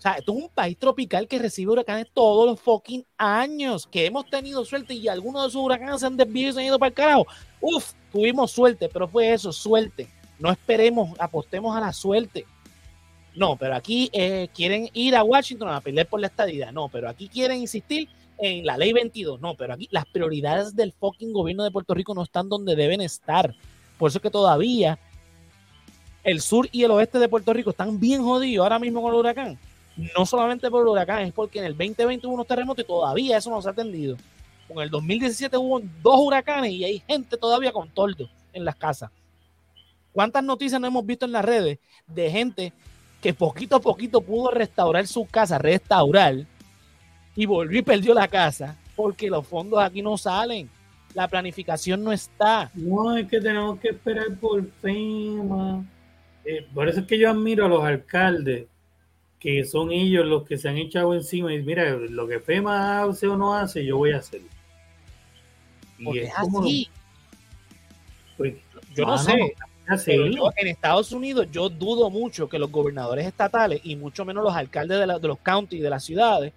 O 0.00 0.02
sea, 0.02 0.12
esto 0.12 0.32
es 0.32 0.44
un 0.44 0.48
país 0.48 0.78
tropical 0.78 1.28
que 1.28 1.38
recibe 1.38 1.72
huracanes 1.72 2.06
todos 2.14 2.46
los 2.46 2.58
fucking 2.58 3.04
años, 3.18 3.86
que 3.86 4.06
hemos 4.06 4.24
tenido 4.30 4.64
suerte 4.64 4.94
y 4.94 5.08
algunos 5.08 5.42
de 5.42 5.48
esos 5.50 5.62
huracanes 5.62 6.00
se 6.00 6.06
han 6.06 6.16
desviado 6.16 6.48
y 6.48 6.52
se 6.54 6.60
han 6.60 6.66
ido 6.68 6.78
para 6.78 6.88
el 6.88 6.94
carajo. 6.94 7.26
Uf, 7.60 7.92
tuvimos 8.10 8.50
suerte, 8.50 8.88
pero 8.88 9.06
fue 9.06 9.30
eso, 9.30 9.52
suerte. 9.52 10.08
No 10.38 10.50
esperemos, 10.50 11.10
apostemos 11.18 11.76
a 11.76 11.80
la 11.80 11.92
suerte. 11.92 12.46
No, 13.36 13.56
pero 13.56 13.74
aquí 13.74 14.08
eh, 14.14 14.48
quieren 14.54 14.88
ir 14.94 15.14
a 15.14 15.22
Washington 15.22 15.68
a 15.68 15.82
pelear 15.82 16.06
por 16.06 16.18
la 16.18 16.28
estadidad. 16.28 16.72
No, 16.72 16.88
pero 16.88 17.06
aquí 17.06 17.28
quieren 17.28 17.58
insistir 17.58 18.08
en 18.38 18.64
la 18.64 18.78
ley 18.78 18.94
22. 18.94 19.38
No, 19.38 19.54
pero 19.54 19.74
aquí 19.74 19.86
las 19.90 20.06
prioridades 20.06 20.74
del 20.74 20.92
fucking 20.92 21.34
gobierno 21.34 21.62
de 21.62 21.72
Puerto 21.72 21.92
Rico 21.92 22.14
no 22.14 22.22
están 22.22 22.48
donde 22.48 22.74
deben 22.74 23.02
estar. 23.02 23.54
Por 23.98 24.08
eso 24.08 24.16
es 24.16 24.22
que 24.22 24.30
todavía 24.30 24.98
el 26.24 26.40
sur 26.40 26.70
y 26.72 26.84
el 26.84 26.90
oeste 26.90 27.18
de 27.18 27.28
Puerto 27.28 27.52
Rico 27.52 27.68
están 27.68 28.00
bien 28.00 28.22
jodidos 28.22 28.64
ahora 28.64 28.78
mismo 28.78 29.02
con 29.02 29.12
el 29.12 29.20
huracán. 29.20 29.58
No 30.16 30.24
solamente 30.24 30.70
por 30.70 30.82
el 30.82 30.88
huracán, 30.88 31.22
es 31.22 31.32
porque 31.32 31.58
en 31.58 31.66
el 31.66 31.76
2020 31.76 32.26
hubo 32.26 32.34
unos 32.34 32.46
terremotos 32.46 32.84
y 32.84 32.86
todavía 32.86 33.36
eso 33.36 33.50
no 33.50 33.60
se 33.60 33.68
ha 33.68 33.72
atendido. 33.72 34.16
Con 34.68 34.82
el 34.82 34.90
2017 34.90 35.56
hubo 35.56 35.80
dos 36.02 36.20
huracanes 36.20 36.72
y 36.72 36.84
hay 36.84 37.02
gente 37.06 37.36
todavía 37.36 37.72
con 37.72 37.88
toldo 37.90 38.28
en 38.52 38.64
las 38.64 38.76
casas. 38.76 39.10
¿Cuántas 40.12 40.42
noticias 40.42 40.80
no 40.80 40.86
hemos 40.86 41.04
visto 41.04 41.26
en 41.26 41.32
las 41.32 41.44
redes 41.44 41.78
de 42.06 42.30
gente 42.30 42.72
que 43.20 43.34
poquito 43.34 43.76
a 43.76 43.80
poquito 43.80 44.20
pudo 44.20 44.50
restaurar 44.50 45.06
su 45.06 45.26
casa, 45.26 45.58
restaurar, 45.58 46.46
y 47.36 47.46
volvió 47.46 47.78
y 47.78 47.82
perdió 47.82 48.14
la 48.14 48.28
casa 48.28 48.76
porque 48.96 49.30
los 49.30 49.46
fondos 49.46 49.80
aquí 49.82 50.02
no 50.02 50.18
salen. 50.18 50.68
La 51.14 51.26
planificación 51.26 52.04
no 52.04 52.12
está. 52.12 52.70
No, 52.74 53.16
es 53.16 53.26
que 53.28 53.40
tenemos 53.40 53.80
que 53.80 53.88
esperar 53.88 54.36
por 54.38 54.64
FEMA. 54.82 55.84
Eh, 56.44 56.66
por 56.72 56.88
eso 56.88 57.00
es 57.00 57.06
que 57.06 57.18
yo 57.18 57.30
admiro 57.30 57.66
a 57.66 57.68
los 57.68 57.84
alcaldes, 57.84 58.66
que 59.40 59.64
son 59.64 59.90
ellos 59.90 60.26
los 60.26 60.46
que 60.46 60.58
se 60.58 60.68
han 60.68 60.76
echado 60.76 61.14
encima 61.14 61.52
y 61.52 61.62
mira, 61.62 61.96
lo 61.96 62.28
que 62.28 62.40
FEMA 62.40 63.02
hace 63.02 63.26
o 63.26 63.38
no 63.38 63.54
hace, 63.54 63.84
yo 63.84 63.96
voy 63.96 64.12
a 64.12 64.18
hacer. 64.18 64.42
Y 65.98 66.18
es, 66.18 66.32
así. 66.36 66.88
Pues, 68.36 68.54
yo 68.94 69.06
no 69.06 69.16
sé. 69.16 69.54
en 69.96 70.68
Estados 70.68 71.12
Unidos 71.12 71.48
yo 71.50 71.70
dudo 71.70 72.10
mucho 72.10 72.48
que 72.48 72.58
los 72.58 72.70
gobernadores 72.70 73.26
estatales 73.26 73.80
y 73.82 73.96
mucho 73.96 74.26
menos 74.26 74.44
los 74.44 74.54
alcaldes 74.54 74.98
de, 75.00 75.06
de 75.06 75.28
los 75.28 75.38
counties 75.38 75.82
de 75.82 75.90
las 75.90 76.04
ciudades 76.04 76.52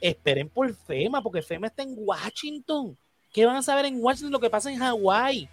esperen 0.00 0.48
por 0.48 0.72
FEMA, 0.74 1.22
porque 1.22 1.42
FEMA 1.42 1.66
está 1.66 1.82
en 1.82 1.94
Washington. 1.96 2.96
¿Qué 3.32 3.46
van 3.46 3.56
a 3.56 3.62
saber 3.62 3.86
en 3.86 3.96
Washington 4.00 4.32
lo 4.32 4.40
que 4.40 4.50
pasa 4.50 4.70
en 4.70 4.78
Hawái, 4.78 5.48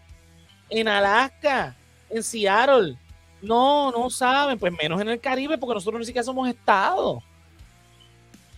en 0.69 0.87
Alaska, 0.87 1.75
en 2.09 2.21
Seattle? 2.21 2.95
No, 3.41 3.91
no 3.91 4.09
saben, 4.09 4.59
pues 4.59 4.73
menos 4.73 4.99
en 5.01 5.09
el 5.09 5.19
Caribe, 5.19 5.57
porque 5.57 5.75
nosotros 5.75 5.99
ni 5.99 6.05
siquiera 6.05 6.23
somos 6.23 6.47
estado. 6.49 7.23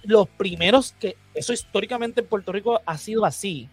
Los 0.03 0.27
primeros 0.27 0.93
que, 0.93 1.15
eso 1.33 1.53
históricamente 1.53 2.21
en 2.21 2.27
Puerto 2.27 2.51
Rico 2.51 2.81
ha 2.85 2.97
sido 2.97 3.25
así, 3.25 3.69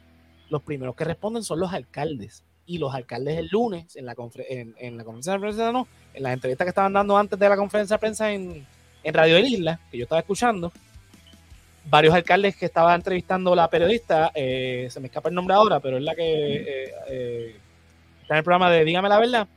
los 0.50 0.62
primeros 0.62 0.94
que 0.94 1.04
responden 1.04 1.42
son 1.42 1.60
los 1.60 1.72
alcaldes. 1.72 2.44
Y 2.66 2.76
los 2.76 2.94
alcaldes 2.94 3.38
el 3.38 3.48
lunes, 3.48 3.96
en 3.96 4.04
la, 4.04 4.14
en, 4.48 4.96
la 4.98 5.04
conferencia 5.04 5.32
de 5.32 5.38
prensa, 5.38 5.72
no, 5.72 5.88
en 6.12 6.22
las 6.22 6.34
entrevistas 6.34 6.66
que 6.66 6.70
estaban 6.70 6.92
dando 6.92 7.16
antes 7.16 7.38
de 7.38 7.48
la 7.48 7.56
conferencia 7.56 7.96
de 7.96 8.00
prensa 8.00 8.30
en, 8.30 8.66
en 9.02 9.14
Radio 9.14 9.36
del 9.36 9.46
Isla, 9.46 9.80
que 9.90 9.96
yo 9.96 10.02
estaba 10.02 10.20
escuchando, 10.20 10.70
varios 11.88 12.14
alcaldes 12.14 12.56
que 12.56 12.66
estaba 12.66 12.94
entrevistando 12.94 13.54
la 13.54 13.68
periodista, 13.68 14.30
eh, 14.34 14.88
se 14.90 15.00
me 15.00 15.06
escapa 15.06 15.28
el 15.28 15.34
nombre 15.34 15.54
ahora, 15.54 15.80
pero 15.80 15.96
es 15.96 16.02
la 16.02 16.14
que 16.14 16.56
eh, 16.56 16.94
eh, 17.08 17.56
está 18.22 18.34
en 18.34 18.38
el 18.38 18.44
programa 18.44 18.70
de 18.70 18.84
Dígame 18.84 19.08
la 19.08 19.18
verdad, 19.18 19.48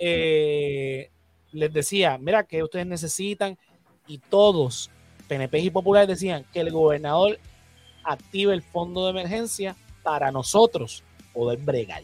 les 0.00 1.72
decía, 1.72 2.18
mira, 2.18 2.44
que 2.44 2.62
ustedes 2.62 2.86
necesitan, 2.86 3.58
y 4.06 4.18
todos, 4.18 4.90
PNP 5.28 5.58
y 5.60 5.70
populares, 5.70 6.08
decían 6.08 6.44
que 6.52 6.60
el 6.60 6.70
gobernador 6.70 7.38
active 8.04 8.52
el 8.52 8.62
fondo 8.62 9.04
de 9.04 9.10
emergencia 9.10 9.76
para 10.02 10.30
nosotros 10.30 11.04
poder 11.32 11.58
bregar. 11.58 12.02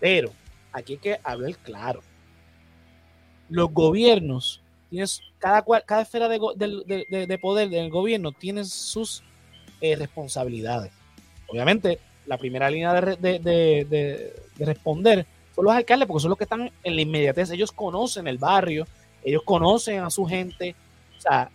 Pero 0.00 0.32
aquí 0.72 0.94
hay 0.94 0.98
que 0.98 1.20
hablar 1.22 1.56
claro. 1.58 2.02
Los 3.48 3.72
gobiernos 3.72 4.62
tienes 4.90 5.20
cada, 5.38 5.64
cada 5.84 6.02
esfera 6.02 6.28
de, 6.28 7.38
poder 7.40 7.68
del 7.68 7.90
gobierno 7.90 8.32
tiene 8.32 8.64
sus 8.64 9.22
eh, 9.80 9.96
responsabilidades. 9.96 10.92
Obviamente, 11.48 12.00
la 12.26 12.38
primera 12.38 12.70
línea 12.70 12.92
de, 12.92 14.32
responder 14.58 15.26
son 15.54 15.64
los 15.64 15.74
alcaldes, 15.74 16.06
porque 16.06 16.22
son 16.22 16.30
los 16.30 16.38
que 16.38 16.44
están 16.44 16.70
en 16.82 16.96
la 16.96 17.00
inmediatez. 17.00 17.50
Ellos 17.50 17.72
conocen 17.72 18.26
el 18.26 18.38
barrio, 18.38 18.86
ellos 19.24 19.42
conocen 19.44 20.00
a 20.00 20.10
su 20.10 20.26
gente. 20.26 20.74
O 21.16 21.20
sea, 21.20 21.50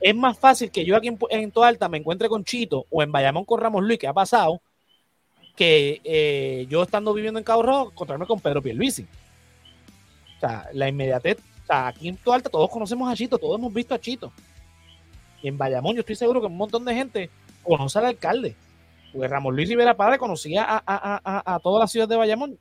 es 0.00 0.14
más 0.14 0.38
fácil 0.38 0.70
que 0.70 0.84
yo 0.84 0.96
aquí 0.96 1.08
en, 1.08 1.18
en 1.30 1.52
Alta 1.62 1.88
me 1.88 1.98
encuentre 1.98 2.28
con 2.28 2.44
Chito 2.44 2.86
o 2.90 3.02
en 3.02 3.12
Bayamón 3.12 3.44
con 3.44 3.60
Ramos 3.60 3.84
Luis, 3.84 3.98
que 3.98 4.08
ha 4.08 4.12
pasado, 4.12 4.60
que 5.56 6.00
eh, 6.04 6.66
yo 6.68 6.82
estando 6.82 7.14
viviendo 7.14 7.38
en 7.38 7.44
Cabo 7.44 7.62
Rojo, 7.62 7.90
encontrarme 7.90 8.26
con 8.26 8.40
Pedro 8.40 8.60
Pierluisi. 8.60 9.06
O 10.36 10.40
sea, 10.40 10.68
la 10.72 10.88
inmediatez 10.88 11.38
aquí 11.68 12.08
en 12.08 12.18
Alta 12.26 12.50
todos 12.50 12.70
conocemos 12.70 13.10
a 13.10 13.16
Chito, 13.16 13.38
todos 13.38 13.58
hemos 13.58 13.72
visto 13.72 13.94
a 13.94 14.00
Chito. 14.00 14.32
Y 15.42 15.48
en 15.48 15.58
Bayamón 15.58 15.94
yo 15.94 16.00
estoy 16.00 16.16
seguro 16.16 16.40
que 16.40 16.46
un 16.46 16.56
montón 16.56 16.84
de 16.84 16.94
gente 16.94 17.30
conoce 17.62 17.98
al 17.98 18.06
alcalde. 18.06 18.56
Porque 19.14 19.28
Ramón 19.28 19.54
Luis 19.54 19.68
Rivera 19.68 19.96
Padre 19.96 20.18
conocía 20.18 20.66
a, 20.66 21.60
toda 21.62 21.78
la 21.78 21.86
ciudad 21.86 22.08
de 22.08 22.16
Bayamón. 22.16 22.58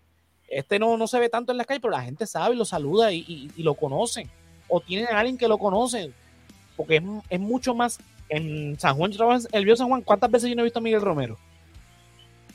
Este 0.47 0.77
no, 0.77 0.97
no 0.97 1.07
se 1.07 1.19
ve 1.19 1.27
tanto 1.27 1.51
en 1.51 1.57
las 1.57 1.65
calles, 1.65 1.81
pero 1.81 1.91
la 1.91 2.03
gente 2.03 2.27
sabe 2.27 2.53
y 2.53 2.57
lo 2.57 2.63
saluda 2.63 3.11
y, 3.11 3.51
lo 3.57 3.73
conocen. 3.73 4.29
O 4.67 4.79
tienen 4.79 5.07
a 5.07 5.19
alguien 5.19 5.37
que 5.37 5.47
lo 5.47 5.57
conoce. 5.57 6.11
Porque 6.77 7.01
es, 7.29 7.39
mucho 7.39 7.73
más. 7.73 7.99
En 8.29 8.79
San 8.79 8.95
Juan, 8.95 9.11
el 9.51 9.65
Vio 9.65 9.75
San 9.75 9.87
Juan, 9.87 10.01
¿cuántas 10.01 10.29
veces 10.29 10.49
yo 10.49 10.55
no 10.55 10.61
he 10.61 10.65
visto 10.65 10.79
a 10.79 10.81
Miguel 10.81 11.01
Romero? 11.01 11.37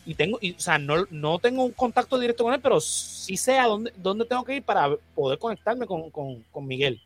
y 0.08 0.14
tengo, 0.14 0.38
y, 0.40 0.52
o 0.52 0.58
sea, 0.58 0.78
no, 0.78 1.04
no 1.11 1.38
tengo 1.38 1.62
un 1.62 1.72
contacto 1.72 2.18
directo 2.18 2.42
con 2.42 2.54
él, 2.54 2.61
pero 2.62 2.80
sí 2.80 3.37
sé 3.37 3.58
a 3.58 3.66
dónde, 3.66 3.92
dónde 3.94 4.24
tengo 4.24 4.42
que 4.42 4.56
ir 4.56 4.62
para 4.62 4.96
poder 5.14 5.38
conectarme 5.38 5.87
con, 5.87 6.11
con, 6.11 6.42
con 6.50 6.66
Miguel. 6.66 6.98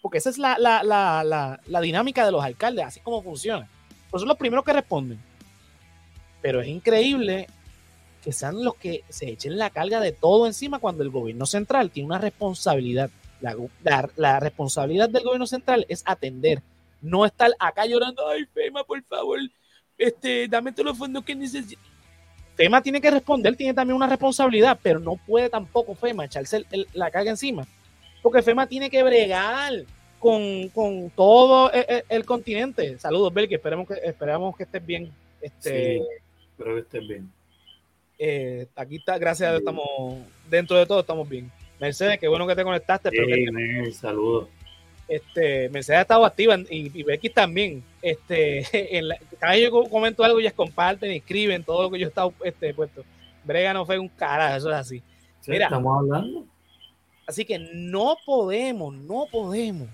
Porque 0.00 0.16
esa 0.16 0.30
es 0.30 0.38
la, 0.38 0.56
la, 0.58 0.82
la, 0.82 1.60
la, 1.66 1.80
dinámica 1.82 2.24
de 2.24 2.32
los 2.32 2.42
alcaldes, 2.42 2.86
así 2.86 3.00
como 3.00 3.22
funciona. 3.22 3.68
Por 4.10 4.18
son 4.18 4.30
los 4.30 4.38
primeros 4.38 4.64
que 4.64 4.72
responden. 4.72 5.22
Pero 6.42 6.60
es 6.60 6.68
increíble 6.68 7.46
que 8.22 8.32
sean 8.32 8.62
los 8.62 8.76
que 8.76 9.02
se 9.08 9.30
echen 9.30 9.56
la 9.56 9.70
carga 9.70 10.00
de 10.00 10.12
todo 10.12 10.46
encima 10.46 10.78
cuando 10.78 11.02
el 11.02 11.10
gobierno 11.10 11.46
central 11.46 11.90
tiene 11.90 12.08
una 12.08 12.18
responsabilidad. 12.18 13.10
La, 13.40 13.56
la, 14.16 14.38
responsabilidad 14.38 15.08
del 15.08 15.24
gobierno 15.24 15.48
central 15.48 15.84
es 15.88 16.04
atender, 16.06 16.62
no 17.00 17.26
estar 17.26 17.50
acá 17.58 17.86
llorando, 17.86 18.28
ay, 18.28 18.44
FEMA, 18.54 18.84
por 18.84 19.02
favor, 19.02 19.40
este, 19.98 20.46
dame 20.46 20.70
todos 20.70 20.86
los 20.86 20.98
fondos 20.98 21.24
que 21.24 21.34
necesito 21.34 21.82
FEMA 22.54 22.82
tiene 22.82 23.00
que 23.00 23.10
responder, 23.10 23.56
tiene 23.56 23.74
también 23.74 23.96
una 23.96 24.06
responsabilidad, 24.06 24.78
pero 24.82 25.00
no 25.00 25.16
puede 25.16 25.48
tampoco 25.48 25.94
FEMA 25.94 26.26
echarse 26.26 26.64
la 26.92 27.10
carga 27.10 27.30
encima, 27.30 27.66
porque 28.22 28.42
FEMA 28.42 28.66
tiene 28.66 28.90
que 28.90 29.02
bregar 29.02 29.84
con, 30.18 30.70
todo 31.16 31.72
el, 31.72 32.24
continente. 32.24 32.98
Saludos, 32.98 33.34
Belki, 33.34 33.54
esperemos 33.54 33.88
que, 33.88 33.94
esperamos 34.04 34.56
que 34.56 34.62
estés 34.62 34.84
bien. 34.84 35.10
Este, 35.40 35.98
sí, 35.98 36.04
espero 36.62 36.76
que 36.76 36.80
estés 36.82 37.08
bien. 37.08 37.32
Eh, 38.18 38.66
aquí 38.76 38.96
está, 38.96 39.18
gracias 39.18 39.54
estamos 39.54 39.86
dentro 40.48 40.76
de 40.76 40.86
todo, 40.86 41.00
estamos 41.00 41.28
bien. 41.28 41.50
Mercedes, 41.80 42.18
qué 42.18 42.28
bueno 42.28 42.46
que 42.46 42.54
te 42.54 42.62
conectaste. 42.62 43.10
Sí, 43.10 43.92
saludos. 43.92 44.48
Este, 45.08 45.68
Mercedes 45.70 45.98
ha 45.98 46.02
estado 46.02 46.24
activa 46.24 46.56
y, 46.70 46.98
y 46.98 47.02
Becky 47.02 47.30
también. 47.30 47.82
Este, 48.00 48.64
en 48.96 49.08
cada 49.38 49.54
vez 49.54 49.64
yo 49.64 49.84
comento 49.88 50.22
algo, 50.22 50.38
ellas 50.38 50.52
comparten, 50.52 51.10
escriben 51.10 51.64
todo 51.64 51.82
lo 51.82 51.90
que 51.90 51.98
yo 51.98 52.06
he 52.06 52.08
estado 52.08 52.32
este, 52.44 52.72
puesto. 52.72 53.04
Brega 53.44 53.74
no 53.74 53.84
fue 53.84 53.98
un 53.98 54.08
carajo, 54.08 54.56
eso 54.56 54.70
es 54.70 54.76
así. 54.76 55.02
Mira, 55.48 55.64
estamos 55.64 55.98
hablando. 55.98 56.46
Así 57.26 57.44
que 57.44 57.58
no 57.58 58.16
podemos, 58.24 58.94
no 58.94 59.26
podemos 59.30 59.88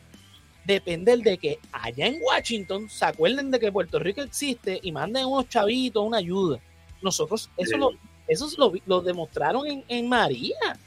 depender 0.74 1.18
de 1.18 1.38
que 1.38 1.59
allá 1.72 2.07
en 2.07 2.20
Washington 2.22 2.88
se 2.88 3.04
acuerden 3.04 3.50
de 3.50 3.59
que 3.59 3.72
Puerto 3.72 3.98
Rico 3.98 4.22
existe 4.22 4.78
y 4.83 4.92
manden 4.92 5.26
unos 5.26 5.48
chavitos 5.48 6.04
una 6.04 6.18
ayuda. 6.18 6.61
Nosotros, 7.02 7.50
eso, 7.57 7.76
lo, 7.76 7.90
eso 8.28 8.48
lo, 8.57 8.72
lo 8.87 9.00
demostraron 9.00 9.66
en, 9.66 9.85
en 9.88 10.09
María 10.09 10.78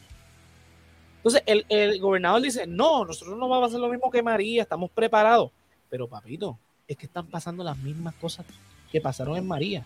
entonces, 1.23 1.43
el, 1.45 1.99
gobernador 1.99 2.41
dice, 2.41 2.65
no, 2.65 3.05
nosotros 3.05 3.37
no 3.37 3.47
vamos 3.47 3.65
a 3.65 3.67
hacer 3.67 3.79
lo 3.79 3.89
mismo 3.89 4.09
que 4.09 4.23
María, 4.23 4.63
estamos 4.63 4.89
preparados. 4.89 5.51
Pero, 5.87 6.07
papito, 6.07 6.57
es 6.87 6.97
que 6.97 7.05
están 7.05 7.27
pasando 7.27 7.63
las 7.63 7.77
mismas 7.77 8.15
cosas 8.15 8.43
que 8.91 8.99
pasaron 8.99 9.37
en 9.37 9.47
María. 9.47 9.85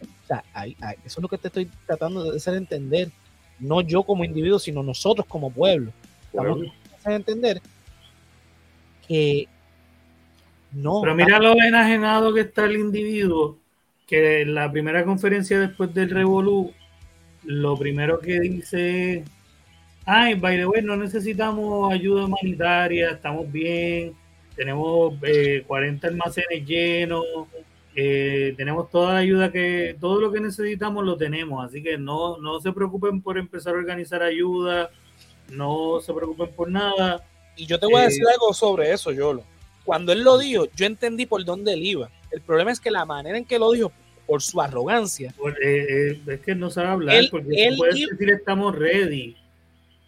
O 0.00 0.26
sea, 0.26 0.42
eso 1.04 1.18
es 1.18 1.18
lo 1.18 1.28
que 1.28 1.36
te 1.36 1.48
estoy 1.48 1.70
tratando 1.86 2.24
de 2.24 2.38
hacer 2.38 2.54
entender. 2.54 3.10
No 3.58 3.82
yo 3.82 4.02
como 4.02 4.24
individuo, 4.24 4.58
sino 4.58 4.82
nosotros 4.82 5.26
como 5.26 5.50
pueblo. 5.50 5.92
Estamos 6.32 6.68
hacer 6.98 7.12
entender 7.12 7.60
que 9.06 9.48
no. 10.72 11.00
Pero 11.00 11.14
mira 11.14 11.38
lo 11.38 11.52
enajenado 11.52 12.34
que 12.34 12.40
está 12.40 12.64
el 12.64 12.76
individuo, 12.76 13.58
que 14.06 14.42
en 14.42 14.54
la 14.54 14.70
primera 14.70 15.04
conferencia 15.04 15.58
después 15.60 15.92
del 15.94 16.10
Revolú, 16.10 16.72
lo 17.44 17.76
primero 17.76 18.20
que 18.20 18.40
dice 18.40 19.24
ay, 20.06 20.34
by 20.34 20.56
the 20.56 20.66
way, 20.66 20.82
no 20.82 20.96
necesitamos 20.96 21.92
ayuda 21.92 22.24
humanitaria, 22.24 23.10
estamos 23.10 23.50
bien, 23.50 24.14
tenemos 24.54 25.14
40 25.66 26.06
eh, 26.06 26.10
almacenes 26.10 26.64
llenos, 26.64 27.24
eh, 27.96 28.54
tenemos 28.56 28.88
toda 28.88 29.14
la 29.14 29.18
ayuda 29.18 29.50
que, 29.50 29.96
todo 30.00 30.20
lo 30.20 30.32
que 30.32 30.40
necesitamos 30.40 31.04
lo 31.04 31.16
tenemos, 31.16 31.64
así 31.64 31.82
que 31.82 31.98
no, 31.98 32.38
no 32.38 32.60
se 32.60 32.72
preocupen 32.72 33.20
por 33.20 33.36
empezar 33.36 33.74
a 33.74 33.78
organizar 33.78 34.22
ayuda, 34.22 34.90
no 35.50 36.00
se 36.00 36.14
preocupen 36.14 36.50
por 36.54 36.70
nada. 36.70 37.24
Y 37.56 37.66
yo 37.66 37.78
te 37.78 37.86
voy 37.86 38.00
a 38.00 38.04
decir 38.04 38.22
eh, 38.22 38.32
algo 38.32 38.52
sobre 38.52 38.92
eso, 38.92 39.10
Yolo. 39.12 39.42
Cuando 39.84 40.12
él 40.12 40.22
lo 40.22 40.38
dijo, 40.38 40.66
yo 40.76 40.86
entendí 40.86 41.26
por 41.26 41.44
dónde 41.44 41.72
él 41.72 41.82
iba. 41.82 42.10
El 42.30 42.40
problema 42.40 42.70
es 42.70 42.80
que 42.80 42.90
la 42.90 43.04
manera 43.04 43.38
en 43.38 43.44
que 43.44 43.58
lo 43.58 43.70
dijo, 43.72 43.92
por 44.26 44.42
su 44.42 44.60
arrogancia. 44.60 45.32
es 45.62 46.40
que 46.40 46.54
no 46.54 46.70
sabe 46.70 46.88
hablar, 46.88 47.24
porque 47.30 47.66
él 47.66 47.76
puede 47.76 47.92
decir 47.92 48.30
estamos 48.30 48.74
ready 48.74 49.36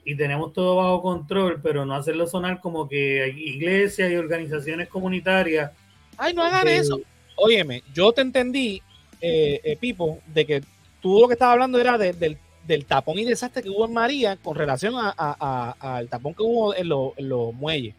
y 0.05 0.17
tenemos 0.17 0.53
todo 0.53 0.77
bajo 0.77 1.03
control, 1.03 1.61
pero 1.63 1.85
no 1.85 1.95
hacerlo 1.95 2.27
sonar 2.27 2.61
como 2.61 2.89
que 2.89 3.23
hay 3.23 3.43
iglesias 3.43 4.11
y 4.11 4.17
organizaciones 4.17 4.89
comunitarias. 4.89 5.71
Ay, 6.17 6.35
no 6.35 6.43
hagan 6.43 6.67
eso. 6.67 7.01
Óyeme, 7.37 7.83
yo 7.95 8.13
te 8.13 8.23
entendí, 8.23 8.83
eh, 9.21 9.61
eh, 9.63 9.77
Pipo, 9.77 10.21
de 10.27 10.47
que 10.47 10.63
tú 11.01 11.21
lo 11.21 11.29
que 11.29 11.35
estabas 11.35 11.53
hablando 11.53 11.79
era 11.79 11.99
del, 11.99 12.39
tapón 12.87 13.19
y 13.19 13.25
desastre 13.25 13.63
que 13.63 13.71
hubo 13.71 13.87
en 13.87 13.93
María 13.93 14.37
con 14.37 14.55
relación 14.55 14.95
al 14.97 16.09
tapón 16.09 16.35
que 16.35 16.43
hubo 16.43 16.75
en, 16.75 16.89
los 16.89 17.55
muelles. 17.55 17.95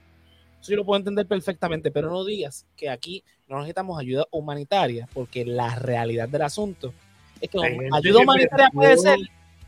Eso 0.62 0.71
yo 0.71 0.77
lo 0.77 0.86
puedo 0.86 0.99
entender 0.99 1.25
perfectamente, 1.25 1.89
pero 1.91 2.10
no 2.10 2.23
digas 2.23 2.65
que 2.75 2.89
aquí 2.89 3.23
no 3.47 3.58
necesitamos 3.58 3.99
ayuda 3.99 4.25
humanitaria, 4.32 5.08
porque 5.13 5.45
la 5.45 5.75
realidad 5.75 6.29
del 6.29 6.41
asunto 6.43 6.93
es 7.41 7.49
que 7.49 7.58
ayuda 7.91 8.19
humanitaria 8.19 8.69
puede 8.71 8.97
ser 8.97 9.17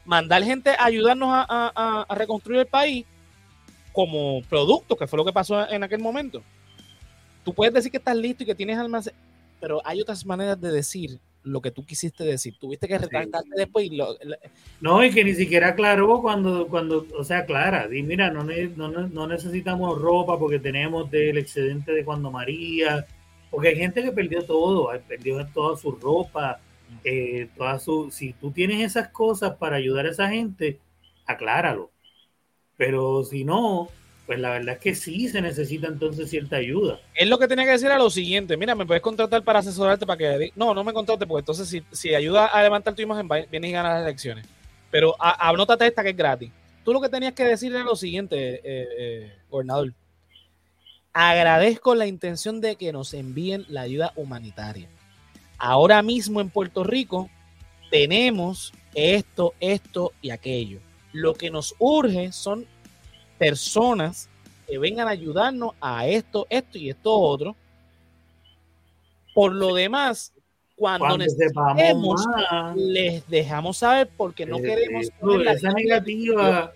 mandar 0.05 0.43
gente 0.43 0.71
a 0.71 0.85
ayudarnos 0.85 1.29
a, 1.31 2.05
reconstruir 2.15 2.59
el 2.59 2.67
país 2.67 3.05
como 3.93 4.41
producto, 4.43 4.95
que 4.95 5.07
fue 5.07 5.17
lo 5.17 5.25
que 5.25 5.33
pasó 5.33 5.67
en 5.69 5.83
aquel 5.83 5.99
momento. 5.99 6.43
Tú 7.43 7.53
puedes 7.53 7.73
decir 7.73 7.91
que 7.91 7.97
estás 7.97 8.15
listo 8.15 8.43
y 8.43 8.45
que 8.45 8.55
tienes 8.55 8.77
almacén, 8.77 9.13
pero 9.59 9.81
hay 9.83 10.01
otras 10.01 10.25
maneras 10.25 10.59
de 10.59 10.71
decir 10.71 11.19
lo 11.43 11.61
que 11.61 11.71
tú 11.71 11.85
quisiste 11.85 12.23
decir. 12.23 12.55
Tuviste 12.59 12.87
que 12.87 12.97
retractarte 12.97 13.49
después 13.55 13.85
y 13.85 13.95
lo, 13.95 14.15
No, 14.79 15.03
y 15.03 15.11
que 15.11 15.23
ni 15.23 15.33
siquiera 15.33 15.69
aclaró 15.69 16.21
cuando, 16.21 16.67
cuando 16.67 17.05
o 17.17 17.23
sea, 17.23 17.45
clara, 17.45 17.87
di, 17.87 18.03
mira, 18.03 18.29
no, 18.29 18.43
no, 18.43 19.07
no 19.07 19.27
necesitamos 19.27 19.99
ropa 19.99 20.37
porque 20.37 20.59
tenemos 20.59 21.09
del 21.09 21.37
excedente 21.37 21.91
de 21.91 22.05
cuando 22.05 22.31
María, 22.31 23.05
porque 23.49 23.69
hay 23.69 23.75
gente 23.75 24.03
que 24.03 24.11
perdió 24.11 24.43
todo, 24.43 24.91
perdió 25.07 25.45
toda 25.53 25.77
su 25.77 25.91
ropa, 25.91 26.59
eh, 27.03 27.49
su, 27.79 28.11
si 28.11 28.33
tú 28.33 28.51
tienes 28.51 28.81
esas 28.83 29.09
cosas 29.09 29.55
para 29.57 29.77
ayudar 29.77 30.05
a 30.05 30.11
esa 30.11 30.29
gente, 30.29 30.79
acláralo. 31.25 31.91
Pero 32.77 33.23
si 33.23 33.43
no, 33.43 33.89
pues 34.31 34.39
la 34.39 34.51
verdad 34.51 34.75
es 34.75 34.79
que 34.79 34.95
sí 34.95 35.27
se 35.27 35.41
necesita 35.41 35.87
entonces 35.87 36.29
cierta 36.29 36.55
ayuda. 36.55 37.01
Es 37.13 37.27
lo 37.27 37.37
que 37.37 37.49
tenía 37.49 37.65
que 37.65 37.71
decir 37.71 37.89
a 37.89 37.97
lo 37.97 38.09
siguiente, 38.09 38.55
mira, 38.55 38.75
me 38.75 38.85
puedes 38.85 39.03
contratar 39.03 39.43
para 39.43 39.59
asesorarte 39.59 40.05
para 40.05 40.17
que... 40.17 40.53
No, 40.55 40.73
no 40.73 40.85
me 40.85 40.93
contrate 40.93 41.27
porque 41.27 41.41
entonces 41.41 41.67
si, 41.67 41.83
si 41.91 42.15
ayuda 42.15 42.45
a 42.45 42.63
levantar 42.63 42.95
tu 42.95 43.01
imagen, 43.01 43.27
vienes 43.27 43.69
y 43.69 43.73
ganas 43.73 43.95
las 43.95 44.03
elecciones. 44.03 44.45
Pero 44.89 45.13
anótate 45.19 45.85
esta 45.85 46.01
que 46.01 46.11
es 46.11 46.15
gratis. 46.15 46.49
Tú 46.85 46.93
lo 46.93 47.01
que 47.01 47.09
tenías 47.09 47.33
que 47.33 47.43
decir 47.43 47.75
era 47.75 47.83
lo 47.83 47.97
siguiente, 47.97 48.37
eh, 48.37 48.61
eh, 48.63 49.33
gobernador. 49.49 49.91
Agradezco 51.11 51.93
la 51.93 52.07
intención 52.07 52.61
de 52.61 52.77
que 52.77 52.93
nos 52.93 53.13
envíen 53.13 53.65
la 53.67 53.81
ayuda 53.81 54.13
humanitaria 54.15 54.87
Ahora 55.57 56.01
mismo 56.03 56.39
en 56.39 56.49
Puerto 56.49 56.85
Rico 56.85 57.29
tenemos 57.89 58.71
esto, 58.95 59.55
esto 59.59 60.13
y 60.21 60.29
aquello. 60.29 60.79
Lo 61.11 61.33
que 61.33 61.51
nos 61.51 61.75
urge 61.79 62.31
son 62.31 62.65
personas 63.41 64.29
que 64.67 64.77
vengan 64.77 65.07
a 65.07 65.11
ayudarnos 65.11 65.71
a 65.81 66.07
esto, 66.07 66.45
esto 66.49 66.77
y 66.77 66.89
esto 66.89 67.11
otro. 67.11 67.55
Por 69.33 69.53
lo 69.53 69.73
demás, 69.73 70.33
cuando, 70.75 71.17
necesitemos, 71.17 72.25
les 72.75 73.27
dejamos 73.27 73.77
saber 73.77 74.09
porque 74.15 74.45
no 74.45 74.57
eh, 74.57 74.61
queremos. 74.61 75.07
Eh, 75.07 75.51
esa 75.51 75.71
negativa, 75.71 76.73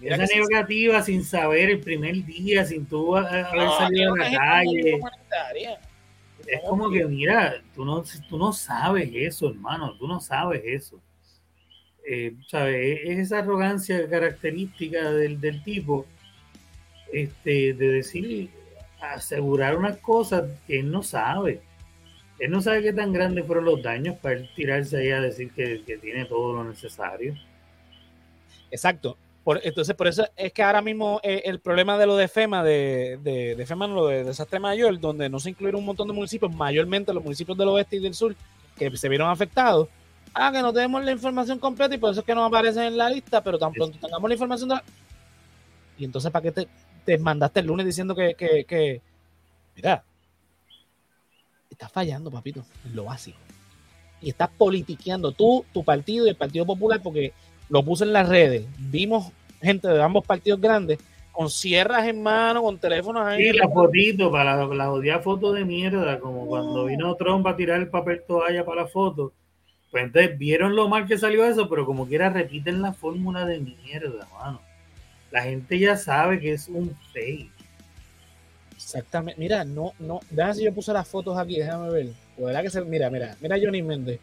esa 0.00 0.26
negativa 0.26 1.02
sin 1.02 1.24
saber 1.24 1.70
el 1.70 1.80
primer 1.80 2.24
día, 2.24 2.64
sin 2.64 2.86
tú 2.86 3.16
haber 3.16 3.68
salido 3.78 4.14
a 4.14 4.18
la 4.18 4.30
calle 4.30 5.00
es 6.46 6.60
como 6.62 6.90
que, 6.90 7.04
mira, 7.06 7.62
tú 7.74 7.84
no, 7.84 8.02
tú 8.28 8.38
no 8.38 8.52
sabes 8.52 9.10
eso, 9.12 9.48
hermano, 9.48 9.96
tú 9.98 10.06
no 10.06 10.20
sabes 10.20 10.62
eso. 10.64 11.00
Eh, 12.08 12.34
¿sabes? 12.46 13.00
Es 13.04 13.18
esa 13.18 13.40
arrogancia 13.40 14.08
característica 14.08 15.10
del, 15.10 15.62
tipo 15.64 16.06
este, 17.12 17.74
de 17.74 17.88
decir, 17.88 18.50
asegurar 19.00 19.76
unas 19.76 19.98
cosas 19.98 20.44
que 20.66 20.80
él 20.80 20.90
no 20.90 21.02
sabe. 21.02 21.60
Él 22.38 22.50
no 22.50 22.60
sabe 22.60 22.82
qué 22.82 22.92
tan 22.92 23.12
grandes 23.12 23.46
fueron 23.46 23.64
los 23.64 23.82
daños 23.82 24.16
para 24.18 24.36
él 24.36 24.50
tirarse 24.54 24.98
ahí 24.98 25.10
a 25.10 25.20
decir 25.20 25.50
que, 25.52 25.82
que 25.84 25.96
tiene 25.96 26.26
todo 26.26 26.52
lo 26.52 26.64
necesario. 26.64 27.34
Exacto 28.70 29.16
entonces, 29.62 29.94
por 29.94 30.08
eso 30.08 30.26
es 30.36 30.52
que 30.52 30.62
ahora 30.62 30.82
mismo 30.82 31.20
eh, 31.22 31.42
el 31.44 31.60
problema 31.60 31.96
de 31.98 32.06
lo 32.06 32.16
de 32.16 32.26
FEMA, 32.26 32.64
de, 32.64 33.18
de, 33.22 33.66
FEMA, 33.66 33.86
lo 33.86 34.08
de 34.08 34.24
desastre 34.24 34.58
mayor, 34.58 34.98
donde 34.98 35.28
no 35.28 35.38
se 35.38 35.50
incluyeron 35.50 35.80
un 35.80 35.86
montón 35.86 36.08
de 36.08 36.14
municipios, 36.14 36.52
mayormente 36.52 37.12
los 37.14 37.22
municipios 37.22 37.56
del 37.56 37.68
oeste 37.68 37.96
y 37.96 38.00
del 38.00 38.14
sur, 38.14 38.34
que 38.76 38.94
se 38.96 39.08
vieron 39.08 39.30
afectados. 39.30 39.88
Ah, 40.38 40.52
que 40.52 40.60
no 40.60 40.70
tenemos 40.70 41.02
la 41.02 41.12
información 41.12 41.58
completa 41.58 41.94
y 41.94 41.98
por 41.98 42.10
eso 42.10 42.20
es 42.20 42.26
que 42.26 42.34
no 42.34 42.44
aparecen 42.44 42.82
en 42.82 42.98
la 42.98 43.08
lista, 43.08 43.42
pero 43.42 43.58
tan 43.58 43.72
pronto 43.72 43.98
tengamos 43.98 44.28
la 44.28 44.34
información. 44.34 44.70
Y 45.96 46.04
entonces, 46.04 46.30
¿para 46.30 46.42
qué 46.52 46.66
te, 47.06 47.18
mandaste 47.18 47.60
el 47.60 47.66
lunes 47.66 47.86
diciendo 47.86 48.14
que, 48.14 48.34
que, 48.34 48.66
que, 48.66 49.00
mira, 49.74 50.04
estás 51.70 51.90
fallando, 51.90 52.30
papito, 52.30 52.62
en 52.84 52.94
lo 52.94 53.04
básico. 53.04 53.38
Y 54.20 54.28
estás 54.28 54.50
politiqueando 54.50 55.32
tú, 55.32 55.64
tu 55.72 55.82
partido 55.82 56.26
y 56.26 56.28
el 56.28 56.36
Partido 56.36 56.66
Popular, 56.66 57.00
porque 57.02 57.32
lo 57.70 57.82
puse 57.82 58.04
en 58.04 58.12
las 58.12 58.28
redes. 58.28 58.66
Vimos 58.78 59.32
gente 59.62 59.88
de 59.88 60.02
ambos 60.02 60.26
partidos 60.26 60.60
grandes 60.60 60.98
con 61.32 61.48
sierras 61.48 62.06
en 62.06 62.22
mano, 62.22 62.60
con 62.60 62.76
teléfonos 62.76 63.26
ahí. 63.26 63.52
Sí, 63.52 63.56
la 63.56 63.70
fotito, 63.70 64.30
para 64.30 64.54
la, 64.54 64.74
la 64.74 64.92
odia 64.92 65.20
foto 65.20 65.52
de 65.52 65.64
mierda, 65.64 66.20
como 66.20 66.46
cuando 66.46 66.84
vino 66.84 67.14
Trump 67.14 67.46
a 67.46 67.56
tirar 67.56 67.80
el 67.80 67.88
papel 67.88 68.22
toalla 68.28 68.62
para 68.66 68.82
la 68.82 68.88
foto. 68.88 69.32
Pues 69.96 70.04
entonces 70.04 70.36
vieron 70.36 70.76
lo 70.76 70.90
mal 70.90 71.06
que 71.06 71.16
salió 71.16 71.46
eso, 71.46 71.70
pero 71.70 71.86
como 71.86 72.06
quiera 72.06 72.28
repiten 72.28 72.82
la 72.82 72.92
fórmula 72.92 73.46
de 73.46 73.60
mierda, 73.60 74.28
mano. 74.38 74.60
La 75.30 75.40
gente 75.44 75.78
ya 75.78 75.96
sabe 75.96 76.38
que 76.38 76.52
es 76.52 76.68
un 76.68 76.94
fake. 77.14 77.50
Exactamente. 78.74 79.40
Mira, 79.40 79.64
no, 79.64 79.94
no. 79.98 80.20
Déjame 80.28 80.54
si 80.54 80.64
yo 80.64 80.74
puse 80.74 80.92
las 80.92 81.08
fotos 81.08 81.38
aquí, 81.38 81.56
déjame 81.56 81.88
ver. 81.88 82.08
verdad 82.36 82.60
que 82.60 82.68
se, 82.68 82.82
mira, 82.82 83.08
mira, 83.08 83.36
mira 83.40 83.56
Johnny 83.58 83.80
Méndez 83.80 84.20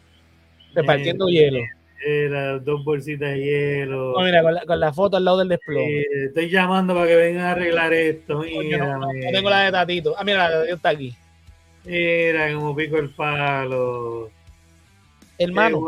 repartiendo 0.72 1.26
hielo. 1.26 1.58
Era 2.06 2.60
dos 2.60 2.84
bolsitas 2.84 3.30
de 3.30 3.40
hielo. 3.40 4.12
No, 4.16 4.24
mira, 4.24 4.44
con 4.64 4.78
la, 4.78 4.92
foto 4.92 5.16
al 5.16 5.24
lado 5.24 5.38
del 5.38 5.48
desplome. 5.48 6.04
estoy 6.26 6.50
llamando 6.50 6.94
para 6.94 7.08
que 7.08 7.16
vengan 7.16 7.46
a 7.46 7.50
arreglar 7.50 7.92
esto. 7.92 8.42
Mira, 8.42 8.96
no, 8.96 9.08
tengo 9.32 9.50
la 9.50 9.64
de 9.64 9.72
Tatito. 9.72 10.14
Ah, 10.16 10.22
mira, 10.22 10.48
la 10.48 10.60
de 10.60 10.70
está 10.70 10.90
aquí. 10.90 11.16
Mira 11.84 12.54
como 12.54 12.76
pico 12.76 12.96
el 12.96 13.10
palo. 13.10 14.30
Hermano, 15.38 15.80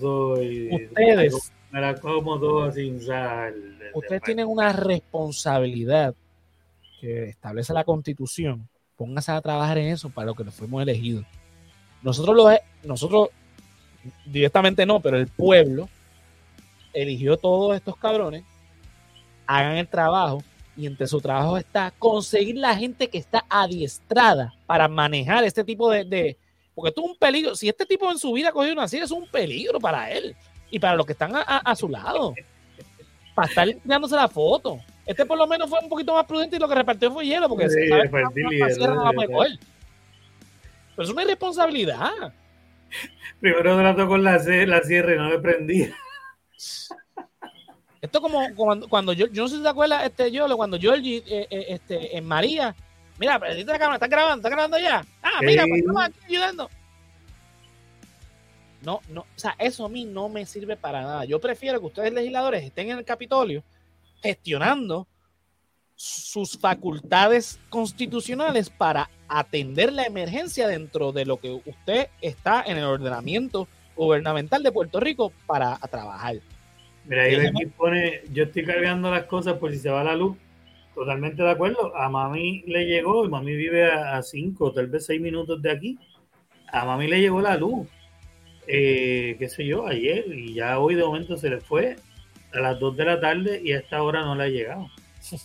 soy. 0.00 0.68
ustedes. 0.72 1.52
Me 1.70 1.80
la 1.80 1.94
como 1.94 2.38
todo 2.38 2.72
sin 2.72 3.00
sal. 3.00 3.78
Ustedes 3.94 4.22
tienen 4.22 4.46
una 4.46 4.72
responsabilidad 4.72 6.14
que 7.00 7.24
establece 7.24 7.72
la 7.72 7.84
constitución. 7.84 8.68
Pónganse 8.96 9.32
a 9.32 9.40
trabajar 9.40 9.78
en 9.78 9.88
eso 9.88 10.08
para 10.08 10.26
lo 10.26 10.34
que 10.34 10.44
nos 10.44 10.54
fuimos 10.54 10.82
elegidos. 10.82 11.24
Nosotros, 12.02 12.36
lo, 12.36 12.50
nosotros 12.84 13.28
directamente 14.24 14.86
no, 14.86 15.00
pero 15.00 15.18
el 15.18 15.26
pueblo 15.26 15.88
eligió 16.92 17.36
todos 17.36 17.76
estos 17.76 17.96
cabrones, 17.96 18.44
hagan 19.46 19.76
el 19.76 19.88
trabajo 19.88 20.42
y 20.76 20.86
entre 20.86 21.06
su 21.06 21.20
trabajo 21.20 21.56
está 21.56 21.92
conseguir 21.98 22.56
la 22.56 22.76
gente 22.76 23.08
que 23.08 23.18
está 23.18 23.44
adiestrada 23.48 24.54
para 24.66 24.88
manejar 24.88 25.44
este 25.44 25.64
tipo 25.64 25.90
de, 25.90 26.36
porque 26.78 26.90
esto 26.90 27.00
es 27.04 27.10
un 27.10 27.16
peligro, 27.16 27.56
si 27.56 27.68
este 27.68 27.84
tipo 27.84 28.08
en 28.08 28.18
su 28.18 28.32
vida 28.32 28.50
ha 28.50 28.52
cogido 28.52 28.72
una 28.72 28.86
silla 28.86 29.02
es 29.02 29.10
un 29.10 29.26
peligro 29.26 29.80
para 29.80 30.12
él 30.12 30.36
y 30.70 30.78
para 30.78 30.94
los 30.94 31.04
que 31.04 31.10
están 31.10 31.32
a, 31.34 31.74
su 31.74 31.88
lado, 31.88 32.34
para 33.34 33.48
estar 33.48 33.66
tirándose 33.82 34.14
la 34.14 34.28
foto. 34.28 34.78
Este 35.04 35.26
por 35.26 35.36
lo 35.36 35.48
menos 35.48 35.68
fue 35.68 35.80
un 35.82 35.88
poquito 35.88 36.14
más 36.14 36.24
prudente 36.24 36.54
y 36.54 36.60
lo 36.60 36.68
que 36.68 36.76
repartió 36.76 37.10
fue 37.10 37.26
hielo, 37.26 37.48
porque 37.48 37.68
sí, 37.68 37.88
sabe 37.88 38.08
Pero 40.94 41.08
es 41.08 41.10
una 41.10 41.22
irresponsabilidad. 41.24 42.32
Primero 43.40 43.76
trató 43.76 44.06
con 44.06 44.22
la, 44.22 44.38
la 44.38 44.82
sierra 44.84 45.14
y 45.14 45.18
no 45.18 45.30
le 45.30 45.40
prendía. 45.40 45.96
Esto 48.00 48.20
como 48.20 48.54
cuando, 48.54 48.88
cuando 48.88 49.12
yo, 49.12 49.26
yo 49.26 49.42
no 49.42 49.48
sé 49.48 49.56
si 49.56 49.62
te 49.64 49.68
acuerdas, 49.68 50.06
este, 50.06 50.30
yo, 50.30 50.46
cuando 50.56 50.78
Georgie, 50.78 51.24
eh, 51.26 51.48
eh, 51.50 51.64
este, 51.70 52.16
en 52.16 52.24
María, 52.24 52.76
mira, 53.18 53.38
prendiste 53.38 53.72
la 53.72 53.78
cámara, 53.78 53.96
¿estás 53.96 54.10
grabando? 54.10 54.36
¿Estás 54.36 54.50
grabando 54.50 54.78
ya? 54.78 55.04
Ah, 55.22 55.40
mira, 55.42 55.64
pues 55.68 55.80
estamos 55.80 56.04
aquí 56.04 56.18
ayudando. 56.28 56.70
No, 58.82 59.00
no, 59.08 59.22
o 59.22 59.26
sea, 59.38 59.56
eso 59.58 59.84
a 59.84 59.88
mí 59.88 60.04
no 60.04 60.28
me 60.28 60.46
sirve 60.46 60.76
para 60.76 61.02
nada. 61.02 61.24
Yo 61.24 61.40
prefiero 61.40 61.80
que 61.80 61.86
ustedes 61.86 62.12
legisladores 62.12 62.64
estén 62.64 62.90
en 62.90 62.98
el 62.98 63.04
Capitolio 63.04 63.64
gestionando 64.22 65.06
sus 65.94 66.56
facultades 66.56 67.58
constitucionales 67.68 68.70
para 68.70 69.10
atender 69.26 69.92
la 69.92 70.04
emergencia 70.04 70.68
dentro 70.68 71.10
de 71.10 71.26
lo 71.26 71.38
que 71.38 71.50
usted 71.50 72.08
está 72.20 72.62
en 72.64 72.78
el 72.78 72.84
ordenamiento 72.84 73.66
gubernamental 73.96 74.62
de 74.62 74.70
Puerto 74.70 75.00
Rico 75.00 75.32
para 75.46 75.76
trabajar. 75.90 76.36
Mira, 77.04 77.22
ahí 77.22 77.34
aquí 77.34 77.66
pone, 77.66 78.22
yo 78.32 78.44
estoy 78.44 78.64
cargando 78.64 79.10
las 79.10 79.24
cosas 79.24 79.54
por 79.54 79.72
si 79.72 79.78
se 79.78 79.90
va 79.90 80.04
la 80.04 80.14
luz. 80.14 80.36
Totalmente 80.98 81.44
de 81.44 81.50
acuerdo. 81.50 81.94
A 81.96 82.08
mami 82.08 82.64
le 82.66 82.84
llegó, 82.84 83.24
y 83.24 83.28
mami 83.28 83.54
vive 83.54 83.88
a 83.88 84.20
cinco, 84.20 84.72
tal 84.72 84.88
vez 84.88 85.06
seis 85.06 85.20
minutos 85.20 85.62
de 85.62 85.70
aquí. 85.70 85.98
A 86.72 86.84
mami 86.84 87.06
le 87.06 87.20
llegó 87.20 87.40
la 87.40 87.56
luz, 87.56 87.86
eh, 88.66 89.36
qué 89.38 89.48
sé 89.48 89.64
yo, 89.64 89.86
ayer, 89.86 90.26
y 90.26 90.54
ya 90.54 90.80
hoy 90.80 90.96
de 90.96 91.04
momento 91.04 91.36
se 91.36 91.50
le 91.50 91.60
fue 91.60 91.94
a 92.52 92.58
las 92.58 92.80
dos 92.80 92.96
de 92.96 93.04
la 93.04 93.20
tarde 93.20 93.60
y 93.62 93.70
a 93.70 93.78
esta 93.78 94.02
hora 94.02 94.24
no 94.24 94.34
le 94.34 94.42
ha 94.42 94.48
llegado. 94.48 94.88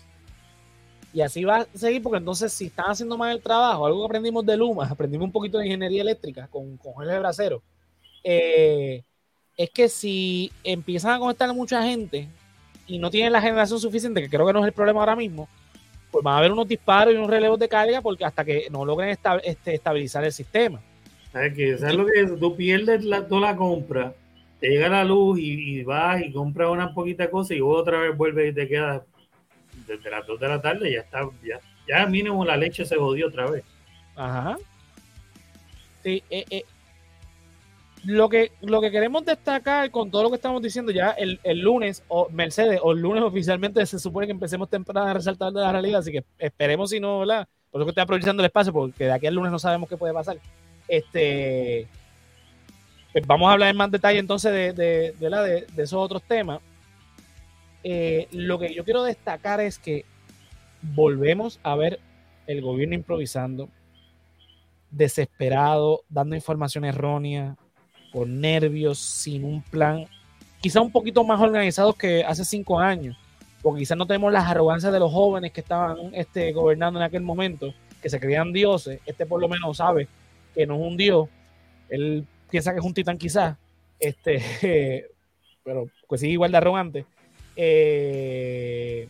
Y 1.15 1.21
así 1.21 1.43
va 1.43 1.57
a 1.57 1.67
seguir, 1.75 2.01
porque 2.01 2.17
entonces 2.17 2.51
si 2.51 2.65
están 2.65 2.87
haciendo 2.87 3.15
mal 3.19 3.35
el 3.35 3.43
trabajo, 3.43 3.85
algo 3.85 3.99
que 3.99 4.05
aprendimos 4.07 4.43
de 4.47 4.57
Luma, 4.57 4.87
aprendimos 4.87 5.25
un 5.25 5.31
poquito 5.31 5.59
de 5.59 5.67
ingeniería 5.67 6.01
eléctrica 6.01 6.47
con, 6.47 6.75
con 6.77 6.93
Jorge 6.93 7.19
Bracero, 7.19 7.61
eh, 8.23 9.03
es 9.55 9.69
que 9.69 9.89
si 9.89 10.51
empiezan 10.63 11.11
a 11.11 11.19
conectar 11.19 11.53
mucha 11.53 11.83
gente 11.83 12.27
y 12.87 12.99
no 12.99 13.09
tienen 13.09 13.33
la 13.33 13.41
generación 13.41 13.79
suficiente, 13.79 14.21
que 14.21 14.29
creo 14.29 14.45
que 14.45 14.53
no 14.53 14.59
es 14.59 14.65
el 14.65 14.73
problema 14.73 14.99
ahora 14.99 15.15
mismo, 15.15 15.47
pues 16.11 16.23
van 16.23 16.35
a 16.35 16.37
haber 16.39 16.51
unos 16.51 16.67
disparos 16.67 17.13
y 17.13 17.17
unos 17.17 17.29
relevos 17.29 17.59
de 17.59 17.67
carga 17.67 18.01
porque 18.01 18.25
hasta 18.25 18.45
que 18.45 18.67
no 18.69 18.85
logren 18.85 19.09
este, 19.43 19.73
estabilizar 19.73 20.23
el 20.23 20.31
sistema. 20.31 20.81
¿Sabes, 21.31 21.53
qué? 21.55 21.77
¿Sabes 21.77 21.95
lo 21.95 22.05
que 22.05 22.21
es? 22.21 22.39
Tú 22.39 22.55
pierdes 22.55 23.03
la, 23.03 23.27
toda 23.27 23.41
la 23.41 23.55
compra, 23.55 24.13
te 24.59 24.69
llega 24.69 24.87
la 24.89 25.03
luz 25.03 25.39
y, 25.39 25.83
vas 25.83 26.21
y 26.21 26.31
compras 26.31 26.69
una 26.69 26.93
poquita 26.93 27.29
cosa 27.29 27.55
y 27.55 27.61
otra 27.61 27.99
vez 27.99 28.15
vuelves 28.15 28.51
y 28.51 28.55
te 28.55 28.67
quedas 28.67 29.01
desde 29.87 30.09
las 30.09 30.25
2 30.27 30.39
de 30.39 30.47
la 30.47 30.61
tarde 30.61 30.91
ya 30.91 30.99
está, 30.99 31.27
ya, 31.43 31.59
ya 31.87 32.05
mínimo 32.05 32.45
la 32.45 32.55
leche 32.55 32.85
se 32.85 32.95
jodió 32.95 33.27
otra 33.27 33.49
vez. 33.49 33.63
Ajá. 34.15 34.57
Sí, 36.03 36.23
eh, 36.29 36.45
eh, 36.49 36.63
lo 38.03 38.27
que, 38.29 38.51
lo 38.61 38.81
que 38.81 38.91
queremos 38.91 39.23
destacar 39.25 39.89
con 39.89 40.11
todo 40.11 40.23
lo 40.23 40.29
que 40.29 40.35
estamos 40.35 40.61
diciendo 40.61 40.91
ya 40.91 41.11
el, 41.11 41.39
el, 41.43 41.59
lunes, 41.59 42.03
o 42.09 42.29
Mercedes, 42.29 42.79
o 42.83 42.91
el 42.91 42.99
lunes 42.99 43.23
oficialmente 43.23 43.85
se 43.85 43.99
supone 43.99 44.27
que 44.27 44.33
empecemos 44.33 44.69
temprano 44.69 45.07
a 45.07 45.13
resaltar 45.13 45.51
de 45.53 45.61
la 45.61 45.71
realidad, 45.71 45.99
así 45.99 46.11
que 46.11 46.23
esperemos 46.37 46.89
si 46.89 46.99
no, 46.99 47.19
¿verdad? 47.19 47.47
Por 47.71 47.81
eso 47.81 47.85
que 47.85 47.91
estoy 47.91 48.03
aprovechando 48.03 48.41
el 48.41 48.47
espacio, 48.47 48.73
porque 48.73 49.05
de 49.05 49.11
aquí 49.11 49.25
al 49.25 49.35
lunes 49.35 49.51
no 49.51 49.59
sabemos 49.59 49.89
qué 49.89 49.97
puede 49.97 50.13
pasar. 50.13 50.37
Este, 50.87 51.87
pues 53.13 53.25
vamos 53.25 53.49
a 53.49 53.53
hablar 53.53 53.69
en 53.69 53.77
más 53.77 53.89
detalle 53.89 54.19
entonces 54.19 54.51
de, 54.51 54.73
de, 54.73 55.11
de, 55.13 55.29
de, 55.29 55.65
de 55.73 55.83
esos 55.83 55.99
otros 55.99 56.21
temas. 56.23 56.59
Eh, 57.83 58.27
lo 58.31 58.59
que 58.59 58.73
yo 58.73 58.83
quiero 58.83 59.03
destacar 59.03 59.59
es 59.59 59.79
que 59.79 60.05
volvemos 60.81 61.59
a 61.63 61.75
ver 61.75 61.99
el 62.47 62.61
gobierno 62.61 62.95
improvisando, 62.95 63.69
desesperado, 64.91 66.03
dando 66.09 66.35
información 66.35 66.85
errónea, 66.85 67.57
con 68.13 68.39
nervios, 68.39 68.99
sin 68.99 69.43
un 69.43 69.63
plan, 69.63 70.05
quizá 70.61 70.79
un 70.79 70.91
poquito 70.91 71.23
más 71.23 71.41
organizados 71.41 71.95
que 71.95 72.23
hace 72.23 72.45
cinco 72.45 72.79
años, 72.79 73.17
porque 73.63 73.79
quizás 73.79 73.97
no 73.97 74.05
tenemos 74.05 74.31
las 74.31 74.47
arrogancias 74.47 74.93
de 74.93 74.99
los 74.99 75.11
jóvenes 75.11 75.51
que 75.51 75.61
estaban 75.61 76.13
este, 76.13 76.53
gobernando 76.53 76.99
en 76.99 77.05
aquel 77.05 77.23
momento, 77.23 77.73
que 78.01 78.09
se 78.09 78.19
creían 78.19 78.53
dioses. 78.53 79.01
Este 79.05 79.25
por 79.25 79.41
lo 79.41 79.49
menos 79.49 79.77
sabe 79.77 80.07
que 80.53 80.67
no 80.67 80.75
es 80.75 80.81
un 80.81 80.95
dios, 80.95 81.27
él 81.89 82.25
piensa 82.51 82.71
que 82.71 82.79
es 82.79 82.85
un 82.85 82.93
titán 82.93 83.17
quizás, 83.17 83.57
este, 83.99 85.09
pero 85.63 85.87
pues 86.07 86.21
sigue 86.21 86.33
igual 86.33 86.51
de 86.51 86.57
arrogante. 86.57 87.05
Eh, 87.55 89.07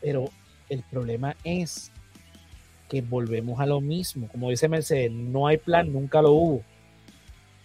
pero 0.00 0.30
el 0.68 0.82
problema 0.84 1.34
es 1.42 1.90
que 2.88 3.02
volvemos 3.02 3.58
a 3.58 3.66
lo 3.66 3.80
mismo. 3.80 4.28
Como 4.28 4.50
dice 4.50 4.68
Mercedes, 4.68 5.10
no 5.10 5.48
hay 5.48 5.56
plan, 5.56 5.92
nunca 5.92 6.22
lo 6.22 6.32
hubo. 6.32 6.62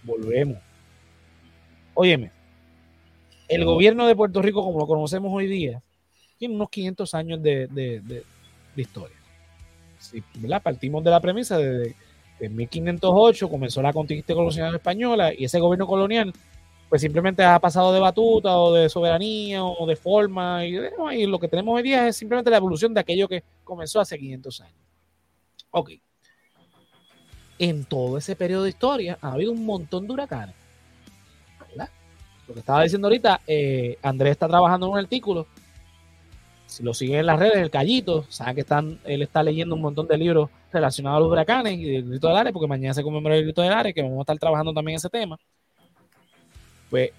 Volvemos. 0.04 0.58
Óyeme, 1.94 2.32
el 3.48 3.66
gobierno 3.66 4.08
de 4.08 4.16
Puerto 4.16 4.42
Rico, 4.42 4.64
como 4.64 4.80
lo 4.80 4.88
conocemos 4.88 5.32
hoy 5.34 5.48
día, 5.48 5.82
tiene 6.38 6.56
unos 6.56 6.70
500 6.70 7.14
años 7.14 7.44
de, 7.44 8.24
historia. 8.76 9.18
Partimos 10.64 11.04
de 11.04 11.10
la 11.10 11.20
premisa 11.20 11.58
de 11.58 11.96
que 12.40 12.46
en 12.46 12.56
1508 12.56 13.50
comenzó 13.50 13.82
la 13.82 13.94
conquista 13.94 14.34
colonial 14.34 14.74
española 14.74 15.32
y 15.38 15.46
ese 15.46 15.60
gobierno 15.60 15.86
colonial 15.86 16.34
pues 16.90 17.02
simplemente 17.02 17.44
ha 17.44 17.60
pasado 17.60 17.94
de 17.94 18.00
batuta 18.00 18.58
o 18.58 18.74
de 18.74 18.90
soberanía 18.90 19.64
o 19.64 19.86
de 19.86 19.96
forma 19.96 20.66
y, 20.66 21.26
lo 21.26 21.40
que 21.40 21.48
tenemos 21.48 21.76
hoy 21.76 21.84
día 21.84 22.08
es 22.08 22.18
simplemente 22.18 22.50
la 22.50 22.58
evolución 22.58 22.94
de 22.94 23.00
aquello 23.00 23.28
que 23.28 23.44
comenzó 23.64 24.00
hace 24.00 24.18
500 24.18 24.62
años. 24.62 24.76
Ok. 25.70 25.92
En 27.62 27.86
todo 27.86 28.18
ese 28.18 28.36
periodo 28.36 28.64
de 28.64 28.70
historia 28.70 29.18
ha 29.22 29.34
habido 29.34 29.52
un 29.52 29.66
montón 29.66 30.08
de 30.08 30.14
huracanes. 30.14 30.56
¿verdad? 31.70 31.90
Lo 32.48 32.54
que 32.54 32.60
estaba 32.60 32.84
diciendo 32.84 33.08
ahorita, 33.08 33.42
eh, 33.48 33.98
Andrés 34.02 34.32
está 34.32 34.48
trabajando 34.48 34.88
en 34.88 34.94
un 34.94 35.00
artículo. 35.00 35.48
Si 36.66 36.84
lo 36.84 36.94
siguen 36.94 37.20
en 37.20 37.26
las 37.26 37.40
redes, 37.40 37.58
el 37.58 37.70
Callito, 37.70 38.26
saben 38.30 38.56
que 38.56 38.62
están, 38.62 39.00
él 39.04 39.22
está 39.22 39.44
leyendo 39.44 39.76
un 39.76 39.82
montón 39.82 40.08
de 40.08 40.18
libros 40.18 40.50
relacionados 40.72 41.18
a 41.18 41.20
los 41.22 41.32
huracanes 41.32 41.78
y 41.78 41.86
del 41.86 42.10
grito 42.10 42.28
del 42.28 42.38
área, 42.38 42.52
porque 42.52 42.68
mañana 42.68 42.94
se 42.94 43.04
conmemora 43.04 43.36
el 43.36 43.44
grito 43.44 43.62
del 43.62 43.74
área, 43.74 43.94
que 43.94 44.02
vamos 44.02 44.20
a 44.20 44.22
estar 44.22 44.40
trabajando 44.40 44.74
también 44.74 44.98
ese 44.98 45.10
tema 45.10 45.38
pues 46.92 47.12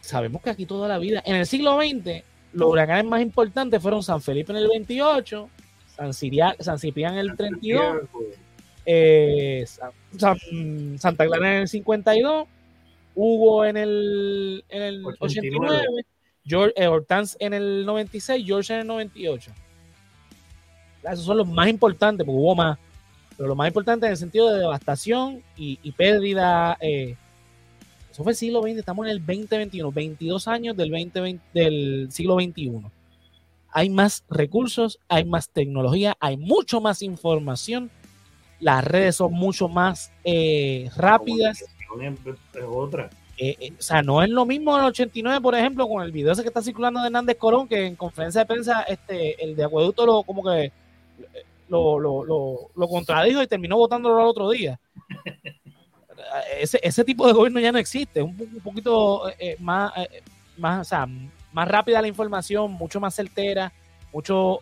sabemos 0.00 0.42
que 0.42 0.50
aquí 0.50 0.66
toda 0.66 0.88
la 0.88 0.98
vida, 0.98 1.22
en 1.24 1.36
el 1.36 1.46
siglo 1.46 1.78
XX, 1.78 2.24
los 2.54 2.68
huracanes 2.68 3.04
más 3.04 3.20
importantes 3.20 3.80
fueron 3.80 4.02
San 4.02 4.20
Felipe 4.20 4.50
en 4.50 4.58
el 4.58 4.66
28, 4.66 5.48
San, 5.94 6.12
San 6.12 6.78
Ciprián 6.78 7.12
en 7.12 7.20
el 7.20 7.36
32, 7.36 8.08
eh, 8.86 9.64
Santa 10.16 11.26
Clara 11.26 11.56
en 11.56 11.60
el 11.62 11.68
52, 11.68 12.48
Hugo 13.14 13.64
en 13.64 13.76
el, 13.76 14.64
en 14.68 14.82
el 14.82 15.04
89, 15.18 15.86
George, 16.44 16.72
eh, 16.76 16.86
Hortense 16.86 17.36
en 17.40 17.54
el 17.54 17.84
96, 17.84 18.44
George 18.44 18.72
en 18.74 18.80
el 18.80 18.86
98. 18.86 19.50
Esos 21.02 21.24
son 21.24 21.38
los 21.38 21.48
más 21.48 21.68
importantes, 21.68 22.24
porque 22.24 22.38
hubo 22.38 22.54
más. 22.54 22.78
Pero 23.36 23.48
lo 23.48 23.56
más 23.56 23.68
importante 23.68 24.06
en 24.06 24.12
el 24.12 24.18
sentido 24.18 24.52
de 24.52 24.60
devastación 24.60 25.42
y, 25.56 25.76
pérdida 25.92 26.76
eh, 26.80 27.16
eso 28.10 28.24
fue 28.24 28.32
el 28.32 28.36
siglo 28.36 28.62
XX, 28.62 28.78
estamos 28.78 29.06
en 29.06 29.12
el 29.12 29.18
2021, 29.18 29.92
22 29.92 30.48
años 30.48 30.76
del, 30.76 30.90
2020, 30.90 31.42
del 31.54 32.08
siglo 32.10 32.34
XXI. 32.34 32.82
Hay 33.72 33.88
más 33.88 34.24
recursos, 34.28 34.98
hay 35.08 35.24
más 35.24 35.48
tecnología, 35.48 36.16
hay 36.18 36.36
mucho 36.36 36.80
más 36.80 37.02
información, 37.02 37.90
las 38.60 38.84
redes 38.84 39.16
son 39.16 39.32
mucho 39.32 39.68
más 39.68 40.12
eh, 40.24 40.90
rápidas. 40.96 41.62
es 41.62 42.64
otra. 42.68 43.10
Eh, 43.42 43.56
eh, 43.58 43.72
o 43.78 43.82
sea, 43.82 44.02
no 44.02 44.22
es 44.22 44.28
lo 44.28 44.44
mismo 44.44 44.76
el 44.78 44.84
89, 44.84 45.40
por 45.40 45.54
ejemplo, 45.54 45.88
con 45.88 46.02
el 46.02 46.12
video 46.12 46.32
ese 46.32 46.42
que 46.42 46.48
está 46.48 46.60
circulando 46.60 47.00
de 47.00 47.06
Hernández 47.06 47.38
Corón, 47.38 47.66
que 47.66 47.86
en 47.86 47.96
conferencia 47.96 48.42
de 48.42 48.46
prensa 48.46 48.82
este, 48.82 49.42
el 49.42 49.56
de 49.56 49.64
Acueducto 49.64 50.04
lo, 50.04 50.22
como 50.24 50.42
que 50.44 50.70
lo, 51.70 51.98
lo, 51.98 52.70
lo, 52.76 52.88
contradijo 52.88 53.42
y 53.42 53.46
terminó 53.46 53.78
votándolo 53.78 54.20
al 54.20 54.26
otro 54.26 54.50
día. 54.50 54.78
Ese, 56.60 56.78
ese, 56.82 57.02
tipo 57.02 57.26
de 57.26 57.32
gobierno 57.32 57.58
ya 57.58 57.72
no 57.72 57.78
existe, 57.78 58.22
un, 58.22 58.36
un 58.38 58.60
poquito 58.60 59.28
eh, 59.36 59.56
más, 59.58 59.92
más, 60.58 60.86
o 60.86 60.88
sea, 60.88 61.08
más 61.52 61.66
rápida 61.66 62.00
la 62.00 62.06
información, 62.06 62.72
mucho 62.72 63.00
más 63.00 63.16
certera, 63.16 63.72
mucho... 64.12 64.60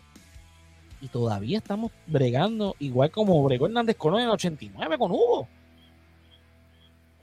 Y 1.01 1.07
todavía 1.07 1.57
estamos 1.59 1.91
bregando 2.07 2.75
igual 2.79 3.11
como 3.11 3.41
bregó 3.43 3.67
Hernández 3.67 3.95
Colón 3.95 4.19
en 4.21 4.25
el 4.25 4.31
89 4.31 4.97
con 4.97 5.11
Hugo. 5.11 5.47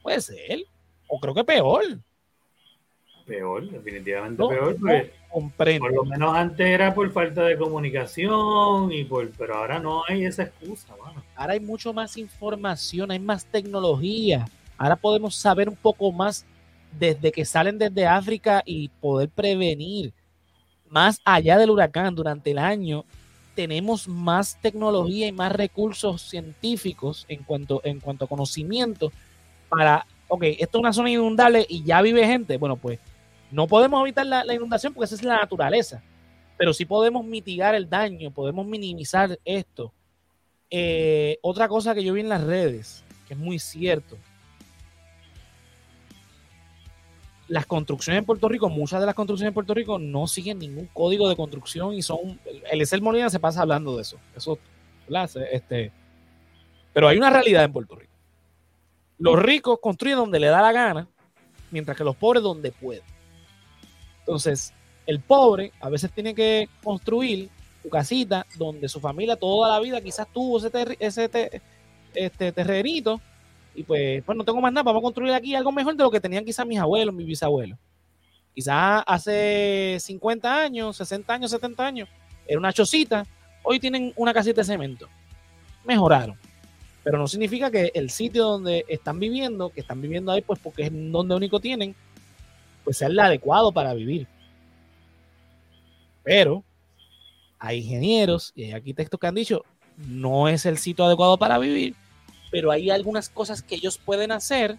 Puede 0.03 0.21
ser. 0.21 0.61
O 1.09 1.21
creo 1.21 1.35
que 1.35 1.45
peor. 1.45 1.83
Peor, 3.27 3.69
definitivamente 3.69 4.43
peor. 4.47 4.77
Por 5.79 5.93
lo 5.93 6.05
menos 6.05 6.35
antes 6.35 6.67
era 6.67 6.95
por 6.95 7.11
falta 7.13 7.43
de 7.43 7.59
comunicación 7.59 8.93
y 8.93 9.05
por, 9.05 9.29
pero 9.33 9.57
ahora 9.57 9.79
no 9.79 10.03
hay 10.09 10.25
esa 10.25 10.45
excusa. 10.45 10.95
Ahora 11.35 11.53
hay 11.53 11.61
mucho 11.61 11.93
más 11.93 12.17
información, 12.17 13.11
hay 13.11 13.19
más 13.19 13.45
tecnología. 13.45 14.47
Ahora 14.79 14.97
podemos 14.97 15.35
saber 15.35 15.69
un 15.69 15.77
poco 15.77 16.13
más 16.13 16.47
desde 16.99 17.33
que 17.33 17.45
salen 17.45 17.79
desde 17.79 18.07
África 18.07 18.63
y 18.65 18.89
poder 18.89 19.29
prevenir 19.29 20.13
más 20.89 21.21
allá 21.25 21.59
del 21.59 21.71
huracán 21.71 22.15
durante 22.15 22.53
el 22.53 22.59
año, 22.59 23.05
tenemos 23.57 24.07
más 24.07 24.61
tecnología 24.61 25.27
y 25.27 25.33
más 25.33 25.51
recursos 25.51 26.23
científicos 26.23 27.25
en 27.27 27.43
cuanto, 27.43 27.81
en 27.85 27.99
cuanto 27.99 28.27
a 28.27 28.29
conocimiento 28.29 29.11
para, 29.69 30.07
ok, 30.29 30.45
esto 30.45 30.79
es 30.79 30.81
una 30.81 30.93
zona 30.93 31.11
inundable 31.11 31.67
y 31.69 31.83
ya 31.83 32.03
vive 32.03 32.27
gente, 32.27 32.59
bueno, 32.59 32.77
pues 32.77 33.01
no 33.51 33.67
podemos 33.67 34.03
evitar 34.03 34.27
la, 34.27 34.55
inundación 34.55 34.93
porque 34.93 35.07
esa 35.07 35.15
es 35.15 35.23
la 35.23 35.39
naturaleza, 35.39 36.03
pero 36.59 36.75
sí 36.75 36.85
podemos 36.85 37.25
mitigar 37.25 37.75
el 37.75 37.89
daño, 37.89 38.31
podemos 38.31 38.67
minimizar 38.67 39.39
esto. 39.45 39.93
Eh, 40.71 41.39
otra 41.41 41.67
cosa 41.67 41.95
que 41.95 42.05
yo 42.05 42.13
vi 42.13 42.21
en 42.21 42.29
las 42.29 42.45
redes, 42.45 43.05
que 43.27 43.35
es 43.35 43.41
muy 43.41 43.59
cierto, 43.59 44.19
las 47.49 47.67
construcciones 47.67 48.21
en 48.21 48.25
Puerto 48.25 48.49
Rico, 48.49 48.69
muchas 48.69 49.01
de 49.01 49.07
las 49.07 49.15
construcciones 49.15 49.51
en 49.51 49.55
Puerto 49.55 49.75
Rico 49.75 49.99
no 49.99 50.27
siguen 50.27 50.59
ningún 50.59 50.87
código 50.87 51.29
de 51.29 51.37
construcción 51.37 51.95
y 51.95 52.03
son. 52.03 52.41
El 52.71 52.81
Excel 52.81 53.03
Molina 53.03 53.31
se 53.31 53.41
pasa 53.41 53.63
hablando 53.63 53.97
de 53.97 54.03
eso. 54.03 54.19
Eso, 54.37 54.59
Este, 55.53 55.93
pero 56.93 57.09
hay 57.09 57.17
una 57.17 57.31
realidad 57.31 57.65
en 57.65 57.73
Puerto 57.73 57.95
Rico. 57.95 58.13
Los 59.19 59.39
ricos 59.41 59.79
construyen 59.81 60.19
donde 60.19 60.41
le 60.41 60.49
da 60.49 60.61
la 60.61 60.73
gana, 60.73 61.09
mientras 61.71 61.97
que 61.97 62.05
los 62.05 62.17
pobres 62.17 62.43
donde 62.43 62.73
pueden. 62.73 63.03
Entonces, 64.21 64.75
el 65.07 65.21
pobre 65.21 65.73
a 65.81 65.89
veces 65.89 66.11
tiene 66.13 66.35
que 66.35 66.69
construir 66.83 67.49
su 67.83 67.89
casita 67.89 68.45
donde 68.57 68.89
su 68.89 69.01
familia 69.01 69.37
toda 69.37 69.71
la 69.71 69.81
vida 69.81 70.01
quizás 70.01 70.27
tuvo 70.33 70.59
ese, 70.59 70.97
ese 70.99 71.31
este, 72.15 72.53
terrenito 72.53 73.21
y 73.77 73.83
pues, 73.83 74.25
pues 74.25 74.37
no 74.37 74.45
tengo 74.45 74.61
más 74.61 74.73
nada, 74.73 74.83
vamos 74.83 75.01
a 75.01 75.03
construir 75.03 75.35
aquí 75.35 75.55
algo 75.55 75.71
mejor 75.71 75.95
de 75.95 76.03
lo 76.03 76.11
que 76.11 76.19
tenían 76.19 76.45
quizás 76.45 76.67
mis 76.67 76.79
abuelos, 76.79 77.15
mis 77.15 77.27
bisabuelos. 77.27 77.79
Quizás 78.55 79.05
hace 79.07 79.99
50 80.01 80.63
años, 80.63 80.97
60 80.97 81.35
años, 81.35 81.51
70 81.51 81.87
años, 81.87 82.09
era 82.47 82.59
una 82.59 82.73
chocita, 82.73 83.27
hoy 83.63 83.79
tienen 83.79 84.15
una 84.17 84.33
casita 84.33 84.63
de 84.63 84.65
cemento. 84.65 85.09
Mejoraron. 85.85 86.39
Pero 87.05 87.19
no 87.19 87.29
significa 87.29 87.71
que 87.71 87.93
el 87.95 88.09
sitio 88.09 88.45
donde 88.45 88.87
están 88.89 89.21
viviendo, 89.21 89.69
que 89.69 89.81
están 89.81 90.01
viviendo 90.01 90.33
ahí, 90.33 90.41
pues 90.41 90.59
porque 90.59 90.85
es 90.85 90.91
donde 90.93 91.35
único 91.35 91.61
tienen, 91.61 91.95
pues 92.83 92.97
sea 92.97 93.09
el 93.09 93.19
adecuado 93.21 93.73
para 93.73 93.93
vivir. 93.93 94.27
Pero 96.25 96.65
hay 97.59 97.79
ingenieros 97.81 98.53
y 98.57 98.65
hay 98.65 98.73
arquitectos 98.73 99.21
que 99.21 99.27
han 99.27 99.35
dicho, 99.35 99.65
no 99.99 100.49
es 100.49 100.65
el 100.65 100.79
sitio 100.79 101.05
adecuado 101.05 101.37
para 101.37 101.59
vivir 101.59 101.95
pero 102.51 102.71
hay 102.71 102.91
algunas 102.91 103.29
cosas 103.29 103.63
que 103.63 103.77
ellos 103.77 103.99
pueden 103.99 104.33
hacer 104.33 104.79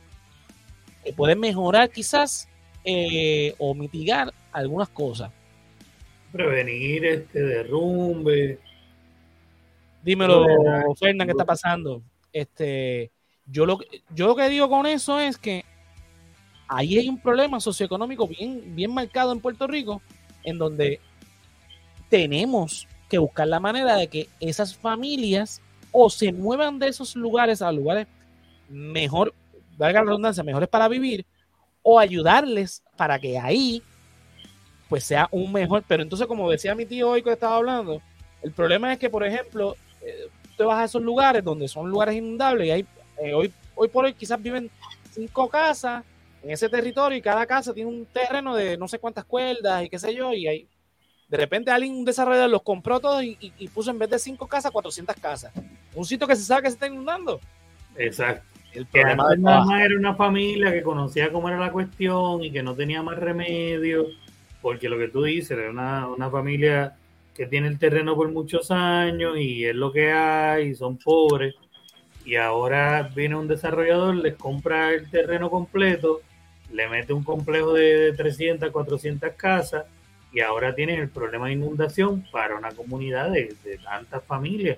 que 1.04 1.14
pueden 1.14 1.40
mejorar 1.40 1.90
quizás 1.90 2.48
eh, 2.84 3.54
o 3.58 3.74
mitigar 3.74 4.34
algunas 4.52 4.90
cosas. 4.90 5.32
Prevenir 6.32 7.06
este 7.06 7.42
derrumbe. 7.42 8.60
Dímelo, 10.04 10.46
Fernán, 10.96 11.28
¿qué 11.28 11.32
está 11.32 11.46
pasando? 11.46 12.02
Este, 12.32 13.12
yo 13.46 13.66
lo, 13.66 13.80
yo 14.14 14.28
lo 14.28 14.36
que 14.36 14.50
digo 14.50 14.70
con 14.70 14.86
eso 14.86 15.20
es 15.20 15.38
que 15.38 15.64
ahí 16.68 16.98
hay 16.98 17.10
un 17.10 17.20
problema 17.20 17.60
socioeconómico 17.60 18.28
bien, 18.28 18.76
bien 18.76 18.94
marcado 18.94 19.32
en 19.32 19.40
Puerto 19.40 19.68
Rico, 19.68 20.02
en 20.44 20.58
donde 20.58 21.00
tenemos 22.10 22.88
que 23.10 23.18
buscar 23.18 23.48
la 23.48 23.60
manera 23.60 23.96
de 23.96 24.08
que 24.08 24.28
esas 24.40 24.76
familias 24.76 25.62
o 25.92 26.10
se 26.10 26.32
muevan 26.32 26.80
de 26.80 26.88
esos 26.88 27.16
lugares 27.16 27.62
a 27.62 27.72
lugares 27.72 28.08
mejor, 28.70 29.34
valga 29.78 30.02
la 30.02 30.06
redundancia, 30.08 30.44
mejores 30.44 30.70
para 30.70 30.88
vivir, 30.88 31.26
o 31.82 32.00
ayudarles 32.00 32.84
para 32.96 33.20
que 33.20 33.38
ahí 33.38 33.82
pues 34.90 35.04
sea 35.04 35.28
un 35.32 35.52
mejor. 35.52 35.84
Pero 35.88 36.04
entonces, 36.04 36.28
como 36.28 36.50
decía 36.50 36.76
mi 36.76 36.86
tío 36.86 37.10
hoy 37.10 37.22
que 37.22 37.32
estaba 37.32 37.58
hablando, 37.58 38.02
el 38.42 38.52
problema 38.52 38.92
es 38.94 39.00
que, 39.00 39.10
por 39.10 39.26
ejemplo, 39.26 39.76
eh, 40.02 40.30
te 40.58 40.64
vas 40.64 40.80
a 40.80 40.86
esos 40.86 41.02
lugares 41.02 41.44
donde 41.44 41.68
son 41.68 41.90
lugares 41.90 42.16
inundables 42.16 42.68
y 42.68 42.72
hay, 42.72 42.86
eh, 43.22 43.34
hoy, 43.34 43.54
hoy 43.76 43.88
por 43.88 44.06
hoy 44.06 44.14
quizás 44.14 44.42
viven 44.42 44.70
cinco 45.12 45.50
casas 45.50 46.04
en 46.44 46.52
ese 46.52 46.70
territorio 46.70 47.18
y 47.18 47.22
cada 47.22 47.46
casa 47.46 47.74
tiene 47.74 47.90
un 47.90 48.06
terreno 48.06 48.56
de 48.56 48.78
no 48.78 48.88
sé 48.88 49.00
cuántas 49.00 49.26
cuerdas 49.26 49.84
y 49.84 49.90
qué 49.90 50.00
sé 50.00 50.14
yo, 50.14 50.34
y 50.34 50.48
hay 50.48 50.68
de 51.28 51.38
repente 51.38 51.72
alguien, 51.72 51.94
un 51.94 52.06
desarrollador, 52.06 52.50
los 52.50 52.64
compró 52.64 53.00
todos 53.00 53.24
y, 53.24 53.68
puso 53.74 53.92
en 53.92 54.00
vez 54.00 54.10
de 54.10 54.20
cinco 54.20 54.48
casas, 54.48 54.72
400 54.72 55.16
casas. 55.18 55.52
Un 55.98 56.06
sitio 56.06 56.28
que 56.28 56.36
se 56.36 56.44
sabe 56.44 56.62
que 56.62 56.68
se 56.70 56.76
está 56.76 56.88
inundando. 56.88 57.40
Exacto. 57.96 58.46
El 58.72 58.86
problema 58.86 59.30
de 59.34 59.86
era 59.86 59.98
una 59.98 60.14
familia 60.14 60.72
que 60.72 60.84
conocía 60.84 61.32
cómo 61.32 61.50
era 61.50 61.58
la 61.58 61.72
cuestión 61.72 62.44
y 62.44 62.52
que 62.52 62.62
no 62.62 62.76
tenía 62.76 63.02
más 63.02 63.18
remedio, 63.18 64.06
porque 64.62 64.90
lo 64.90 65.00
que 65.00 65.08
tú 65.08 65.24
dices, 65.24 65.58
era 65.58 65.72
una, 65.72 66.08
una 66.08 66.30
familia 66.30 66.96
que 67.34 67.48
tiene 67.48 67.68
el 67.68 67.80
terreno 67.80 68.16
por 68.16 68.32
muchos 68.32 68.70
años 68.70 69.38
y 69.40 69.66
es 69.66 69.76
lo 69.76 69.92
que 69.92 70.12
hay, 70.12 70.68
y 70.68 70.76
son 70.76 70.98
pobres. 70.98 71.56
Y 72.24 72.36
ahora 72.36 73.10
viene 73.16 73.36
un 73.36 73.48
desarrollador, 73.48 74.16
les 74.16 74.36
compra 74.36 74.92
el 74.92 75.10
terreno 75.10 75.50
completo, 75.50 76.22
le 76.72 76.88
mete 76.90 77.14
un 77.14 77.24
complejo 77.24 77.74
de 77.74 78.14
300, 78.14 78.70
400 78.70 79.32
casas 79.32 79.86
y 80.32 80.42
ahora 80.42 80.76
tienen 80.76 81.00
el 81.00 81.10
problema 81.10 81.48
de 81.48 81.54
inundación 81.54 82.24
para 82.32 82.56
una 82.56 82.70
comunidad 82.72 83.32
de, 83.32 83.56
tantas 83.84 84.24
familias 84.24 84.78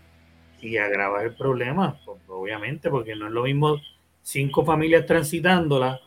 y 0.61 0.77
agrava 0.77 1.23
el 1.23 1.33
problema, 1.33 1.99
pues, 2.05 2.19
obviamente, 2.27 2.89
porque 2.89 3.15
no 3.15 3.27
es 3.27 3.33
lo 3.33 3.43
mismo 3.43 3.79
cinco 4.21 4.65
familias 4.65 5.05
transitándola, 5.05 5.99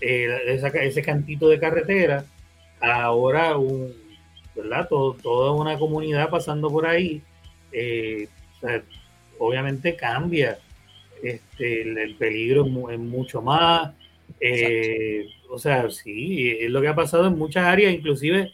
eh, 0.00 0.60
ese 0.82 1.02
cantito 1.02 1.48
de 1.48 1.58
carretera, 1.60 2.24
ahora 2.80 3.56
un, 3.56 3.92
¿verdad? 4.54 4.88
toda 4.88 5.52
una 5.52 5.78
comunidad 5.78 6.30
pasando 6.30 6.70
por 6.70 6.86
ahí, 6.86 7.22
eh, 7.72 8.28
obviamente 9.38 9.96
cambia, 9.96 10.58
este, 11.22 11.82
el, 11.82 12.14
peligro 12.16 12.90
es, 12.90 12.98
mucho 12.98 13.40
más, 13.40 13.92
eh, 14.40 15.26
o 15.48 15.58
sea, 15.58 15.88
sí, 15.90 16.50
es 16.60 16.70
lo 16.70 16.80
que 16.80 16.88
ha 16.88 16.94
pasado 16.94 17.26
en 17.26 17.38
muchas 17.38 17.64
áreas, 17.64 17.94
inclusive 17.94 18.52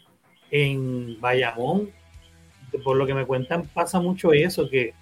en 0.49 1.19
Bayamón, 1.19 1.89
por 2.83 2.95
lo 2.95 3.05
que 3.05 3.13
me 3.13 3.25
cuentan, 3.25 3.67
pasa 3.67 3.99
mucho 3.99 4.31
eso, 4.31 4.69
que 4.69 4.93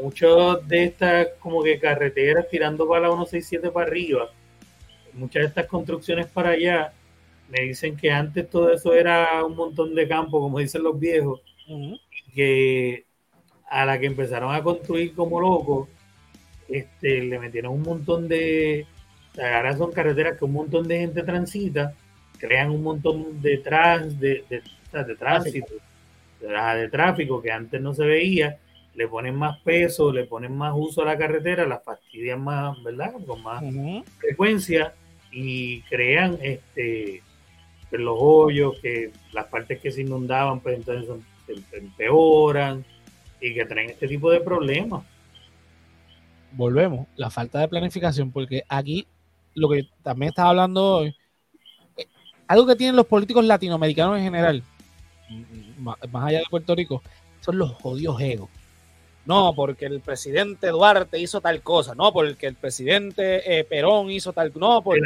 muchas 0.00 0.66
de 0.66 0.84
estas 0.84 1.28
como 1.38 1.62
que 1.62 1.78
carreteras 1.78 2.48
tirando 2.48 2.88
para 2.88 3.08
la 3.08 3.14
167 3.14 3.70
para 3.70 3.86
arriba, 3.86 4.30
muchas 5.12 5.42
de 5.42 5.48
estas 5.48 5.66
construcciones 5.66 6.26
para 6.26 6.50
allá, 6.50 6.92
me 7.48 7.62
dicen 7.62 7.96
que 7.96 8.10
antes 8.10 8.48
todo 8.48 8.72
eso 8.72 8.94
era 8.94 9.44
un 9.44 9.54
montón 9.54 9.94
de 9.94 10.08
campo, 10.08 10.40
como 10.40 10.58
dicen 10.58 10.82
los 10.82 10.98
viejos, 10.98 11.40
que 12.34 13.04
a 13.68 13.84
la 13.84 13.98
que 13.98 14.06
empezaron 14.06 14.54
a 14.54 14.62
construir 14.62 15.14
como 15.14 15.40
locos, 15.40 15.88
este, 16.68 17.22
le 17.22 17.38
metieron 17.38 17.74
un 17.74 17.82
montón 17.82 18.28
de, 18.28 18.86
ahora 19.36 19.76
son 19.76 19.92
carreteras 19.92 20.38
que 20.38 20.44
un 20.44 20.52
montón 20.52 20.88
de 20.88 20.98
gente 20.98 21.22
transita, 21.22 21.94
crean 22.38 22.70
un 22.70 22.82
montón 22.82 23.40
de, 23.40 23.58
trans, 23.58 24.18
de, 24.18 24.44
de, 24.48 24.62
de 25.04 25.16
tránsito, 25.16 25.74
de, 26.40 26.88
tráfico 26.88 27.40
que 27.40 27.50
antes 27.50 27.80
no 27.80 27.94
se 27.94 28.04
veía, 28.04 28.58
le 28.94 29.08
ponen 29.08 29.34
más 29.34 29.58
peso, 29.60 30.12
le 30.12 30.24
ponen 30.24 30.56
más 30.56 30.72
uso 30.76 31.02
a 31.02 31.06
la 31.06 31.18
carretera, 31.18 31.66
las 31.66 31.82
fastidian 31.82 32.42
más, 32.42 32.82
¿verdad? 32.82 33.12
Con 33.26 33.42
más 33.42 33.62
frecuencia 34.18 34.94
y 35.32 35.80
crean 35.82 36.38
este 36.40 37.22
los 37.98 38.16
hoyos, 38.18 38.76
que 38.80 39.12
las 39.32 39.46
partes 39.46 39.80
que 39.80 39.92
se 39.92 40.02
inundaban, 40.02 40.60
pues 40.60 40.76
entonces 40.76 41.16
se 41.46 41.76
empeoran 41.76 42.84
y 43.40 43.54
que 43.54 43.64
traen 43.66 43.90
este 43.90 44.08
tipo 44.08 44.30
de 44.30 44.40
problemas. 44.40 45.04
Volvemos, 46.52 47.06
la 47.16 47.30
falta 47.30 47.60
de 47.60 47.68
planificación, 47.68 48.30
porque 48.30 48.62
aquí 48.68 49.06
lo 49.54 49.68
que 49.68 49.88
también 50.02 50.30
estaba 50.30 50.50
hablando 50.50 50.96
hoy, 50.96 51.16
eh, 51.96 52.06
algo 52.46 52.66
que 52.66 52.76
tienen 52.76 52.96
los 52.96 53.06
políticos 53.06 53.44
latinoamericanos 53.44 54.18
en 54.18 54.24
general, 54.24 54.62
más 55.78 55.96
allá 56.12 56.38
de 56.38 56.44
Puerto 56.50 56.74
Rico, 56.74 57.02
son 57.40 57.58
los 57.58 57.72
jodidos 57.74 58.20
egos. 58.20 58.48
No, 59.26 59.54
porque 59.54 59.86
el 59.86 60.00
presidente 60.00 60.68
Duarte 60.68 61.18
hizo 61.18 61.40
tal 61.40 61.62
cosa, 61.62 61.94
no, 61.94 62.12
porque 62.12 62.46
el 62.46 62.56
presidente 62.56 63.58
eh, 63.58 63.64
Perón 63.64 64.10
hizo 64.10 64.34
tal, 64.34 64.52
no, 64.54 64.82
porque 64.82 65.00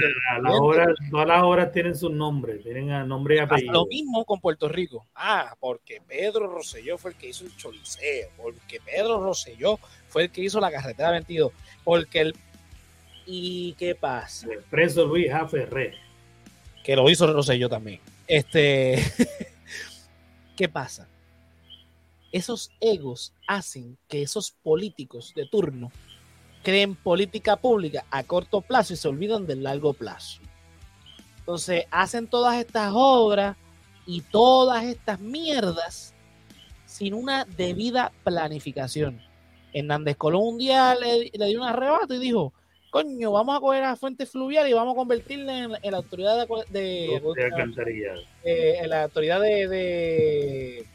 todas 1.10 1.28
las 1.28 1.42
obras 1.42 1.72
tienen 1.72 1.96
su 1.96 2.08
nombre, 2.08 2.54
tienen 2.54 3.06
nombre 3.06 3.36
y 3.36 3.38
apellido. 3.38 3.72
Lo 3.72 3.86
mismo 3.86 4.24
con 4.24 4.40
Puerto 4.40 4.68
Rico. 4.68 5.06
Ah, 5.14 5.54
porque 5.60 6.02
Pedro 6.06 6.48
Rosselló 6.48 6.98
fue 6.98 7.12
el 7.12 7.16
que 7.16 7.28
hizo 7.28 7.44
el 7.44 7.56
Choliseo, 7.56 8.28
porque 8.36 8.80
Pedro 8.84 9.22
Rosselló 9.22 9.78
fue 10.08 10.24
el 10.24 10.30
que 10.30 10.40
hizo 10.40 10.58
la 10.58 10.72
carretera 10.72 11.12
22, 11.12 11.52
porque 11.84 12.20
el 12.20 12.34
¿Y 13.30 13.74
qué 13.74 13.94
pasa? 13.94 14.48
El 14.50 14.62
preso 14.62 15.04
Luis 15.04 15.30
A. 15.30 15.46
Ferrer. 15.46 15.94
Que 16.82 16.96
lo 16.96 17.10
hizo 17.10 17.30
Rosselló 17.30 17.68
también. 17.68 18.00
Este, 18.26 19.04
¿qué 20.56 20.66
pasa? 20.70 21.06
Esos 22.32 22.70
egos 22.80 23.34
hacen 23.46 23.96
que 24.08 24.22
esos 24.22 24.50
políticos 24.50 25.32
de 25.34 25.46
turno 25.46 25.90
creen 26.62 26.94
política 26.94 27.56
pública 27.56 28.04
a 28.10 28.22
corto 28.24 28.60
plazo 28.60 28.92
y 28.92 28.96
se 28.96 29.08
olvidan 29.08 29.46
del 29.46 29.62
largo 29.62 29.92
plazo. 29.92 30.40
Entonces 31.38 31.86
hacen 31.90 32.26
todas 32.26 32.58
estas 32.58 32.92
obras 32.94 33.56
y 34.06 34.20
todas 34.20 34.84
estas 34.84 35.20
mierdas 35.20 36.14
sin 36.84 37.14
una 37.14 37.44
debida 37.44 38.12
planificación. 38.24 39.20
Hernández 39.72 40.16
Colón 40.16 40.42
un 40.42 40.58
día 40.58 40.94
le, 40.94 41.30
dio 41.46 41.60
un 41.60 41.66
arrebato 41.66 42.14
y 42.14 42.18
dijo, 42.18 42.52
coño, 42.90 43.32
vamos 43.32 43.56
a 43.56 43.60
coger 43.60 43.84
a 43.84 43.96
fuente 43.96 44.26
fluvial 44.26 44.68
y 44.68 44.72
vamos 44.72 44.94
a 44.94 44.96
convertirla 44.96 45.58
en, 45.82 45.90
la 45.90 45.96
autoridad 45.96 46.46
de, 46.46 46.46
de, 46.70 47.16
eh, 48.44 48.78
en 48.82 48.90
la 48.90 49.04
autoridad 49.04 49.40
de, 49.40 50.86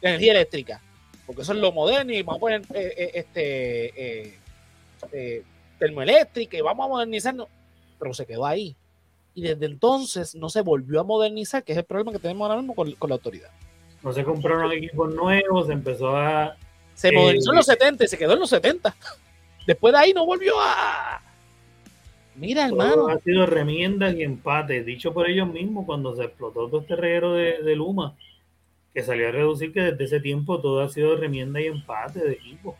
de 0.00 0.08
energía 0.08 0.32
eléctrica, 0.32 0.80
porque 1.26 1.42
eso 1.42 1.52
es 1.52 1.58
lo 1.58 1.72
moderno 1.72 2.12
y 2.12 2.22
vamos 2.22 2.38
a 2.38 2.40
poner 2.40 2.62
eh, 2.74 2.94
eh, 2.96 3.10
este 3.14 4.40
eh, 5.12 5.44
termoeléctrica 5.78 6.56
y 6.56 6.60
vamos 6.60 6.84
a 6.84 6.88
modernizarnos, 6.88 7.48
pero 7.98 8.14
se 8.14 8.26
quedó 8.26 8.46
ahí. 8.46 8.76
Y 9.34 9.42
desde 9.42 9.66
entonces 9.66 10.34
no 10.34 10.48
se 10.48 10.60
volvió 10.60 11.00
a 11.00 11.04
modernizar, 11.04 11.62
que 11.62 11.72
es 11.72 11.78
el 11.78 11.84
problema 11.84 12.12
que 12.12 12.18
tenemos 12.18 12.48
ahora 12.48 12.60
mismo 12.60 12.74
con, 12.74 12.88
la 12.88 13.14
autoridad. 13.14 13.50
No 14.02 14.12
se 14.12 14.24
compraron 14.24 14.72
equipos 14.72 15.14
nuevos, 15.14 15.66
se 15.68 15.72
empezó 15.72 16.16
a... 16.16 16.56
Se 16.94 17.12
modernizó 17.12 17.52
en 17.52 17.56
los 17.56 17.66
70 17.66 18.04
y 18.04 18.08
se 18.08 18.18
quedó 18.18 18.32
en 18.34 18.40
los 18.40 18.50
70. 18.50 18.94
Después 19.66 19.92
de 19.92 20.00
ahí 20.00 20.12
no 20.12 20.26
volvió 20.26 20.54
a... 20.58 21.22
Mira, 22.34 22.66
hermano. 22.66 23.08
Ha 23.08 23.18
sido 23.20 23.46
remiendas 23.46 24.14
y 24.14 24.22
empates, 24.22 24.84
dicho 24.84 25.12
por 25.12 25.28
ellos 25.28 25.48
mismos 25.48 25.84
cuando 25.86 26.16
se 26.16 26.24
explotó 26.24 26.68
todo 26.68 26.80
este 26.80 26.96
reguero 26.96 27.34
de, 27.34 27.62
de 27.62 27.76
Luma 27.76 28.16
que 28.94 29.02
salió 29.02 29.28
a 29.28 29.32
reducir 29.32 29.72
que 29.72 29.80
desde 29.80 30.04
ese 30.04 30.20
tiempo 30.20 30.60
todo 30.60 30.82
ha 30.82 30.88
sido 30.88 31.16
remienda 31.16 31.60
y 31.60 31.66
empate 31.66 32.20
de 32.20 32.32
equipo. 32.32 32.76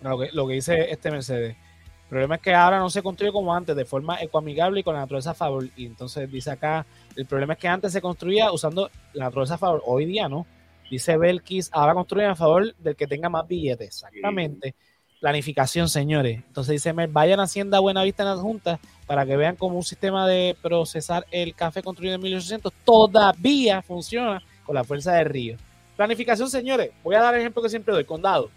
Lo 0.00 0.18
que, 0.18 0.30
lo 0.32 0.46
que 0.46 0.54
dice 0.54 0.90
este 0.90 1.10
Mercedes. 1.10 1.56
El 2.02 2.08
problema 2.08 2.34
es 2.34 2.42
que 2.42 2.54
ahora 2.54 2.78
no 2.78 2.90
se 2.90 3.02
construye 3.02 3.32
como 3.32 3.54
antes, 3.54 3.74
de 3.74 3.86
forma 3.86 4.20
ecoamigable 4.20 4.80
y 4.80 4.82
con 4.82 4.94
la 4.94 5.00
naturaleza 5.00 5.30
a 5.30 5.34
favor. 5.34 5.66
Y 5.76 5.86
entonces 5.86 6.30
dice 6.30 6.50
acá, 6.50 6.84
el 7.16 7.24
problema 7.24 7.54
es 7.54 7.58
que 7.58 7.68
antes 7.68 7.92
se 7.92 8.02
construía 8.02 8.52
usando 8.52 8.90
la 9.14 9.24
naturaleza 9.24 9.54
a 9.54 9.58
favor, 9.58 9.82
hoy 9.86 10.04
día 10.04 10.28
no. 10.28 10.46
Dice 10.90 11.16
Belkis, 11.16 11.70
ahora 11.72 11.94
construyen 11.94 12.30
a 12.30 12.36
favor 12.36 12.74
del 12.76 12.96
que 12.96 13.06
tenga 13.06 13.30
más 13.30 13.48
billetes. 13.48 13.86
Exactamente. 13.88 14.74
Planificación, 15.22 15.88
señores. 15.88 16.42
Entonces 16.46 16.72
dice, 16.72 16.92
vayan 16.92 17.40
a 17.40 17.44
Hacienda 17.44 17.78
Buenavista 17.78 18.24
en 18.24 18.28
las 18.28 18.40
juntas 18.40 18.78
para 19.06 19.24
que 19.24 19.36
vean 19.38 19.56
cómo 19.56 19.76
un 19.76 19.84
sistema 19.84 20.28
de 20.28 20.54
procesar 20.60 21.24
el 21.30 21.54
café 21.54 21.82
construido 21.82 22.16
en 22.16 22.20
1800 22.20 22.72
todavía 22.84 23.80
funciona 23.80 24.42
con 24.64 24.74
la 24.74 24.84
fuerza 24.84 25.14
de 25.14 25.24
río. 25.24 25.56
Planificación, 25.96 26.48
señores. 26.48 26.90
Voy 27.02 27.14
a 27.14 27.20
dar 27.20 27.34
el 27.34 27.40
ejemplo 27.40 27.62
que 27.62 27.68
siempre 27.68 27.94
doy. 27.94 28.04
Condado. 28.04 28.50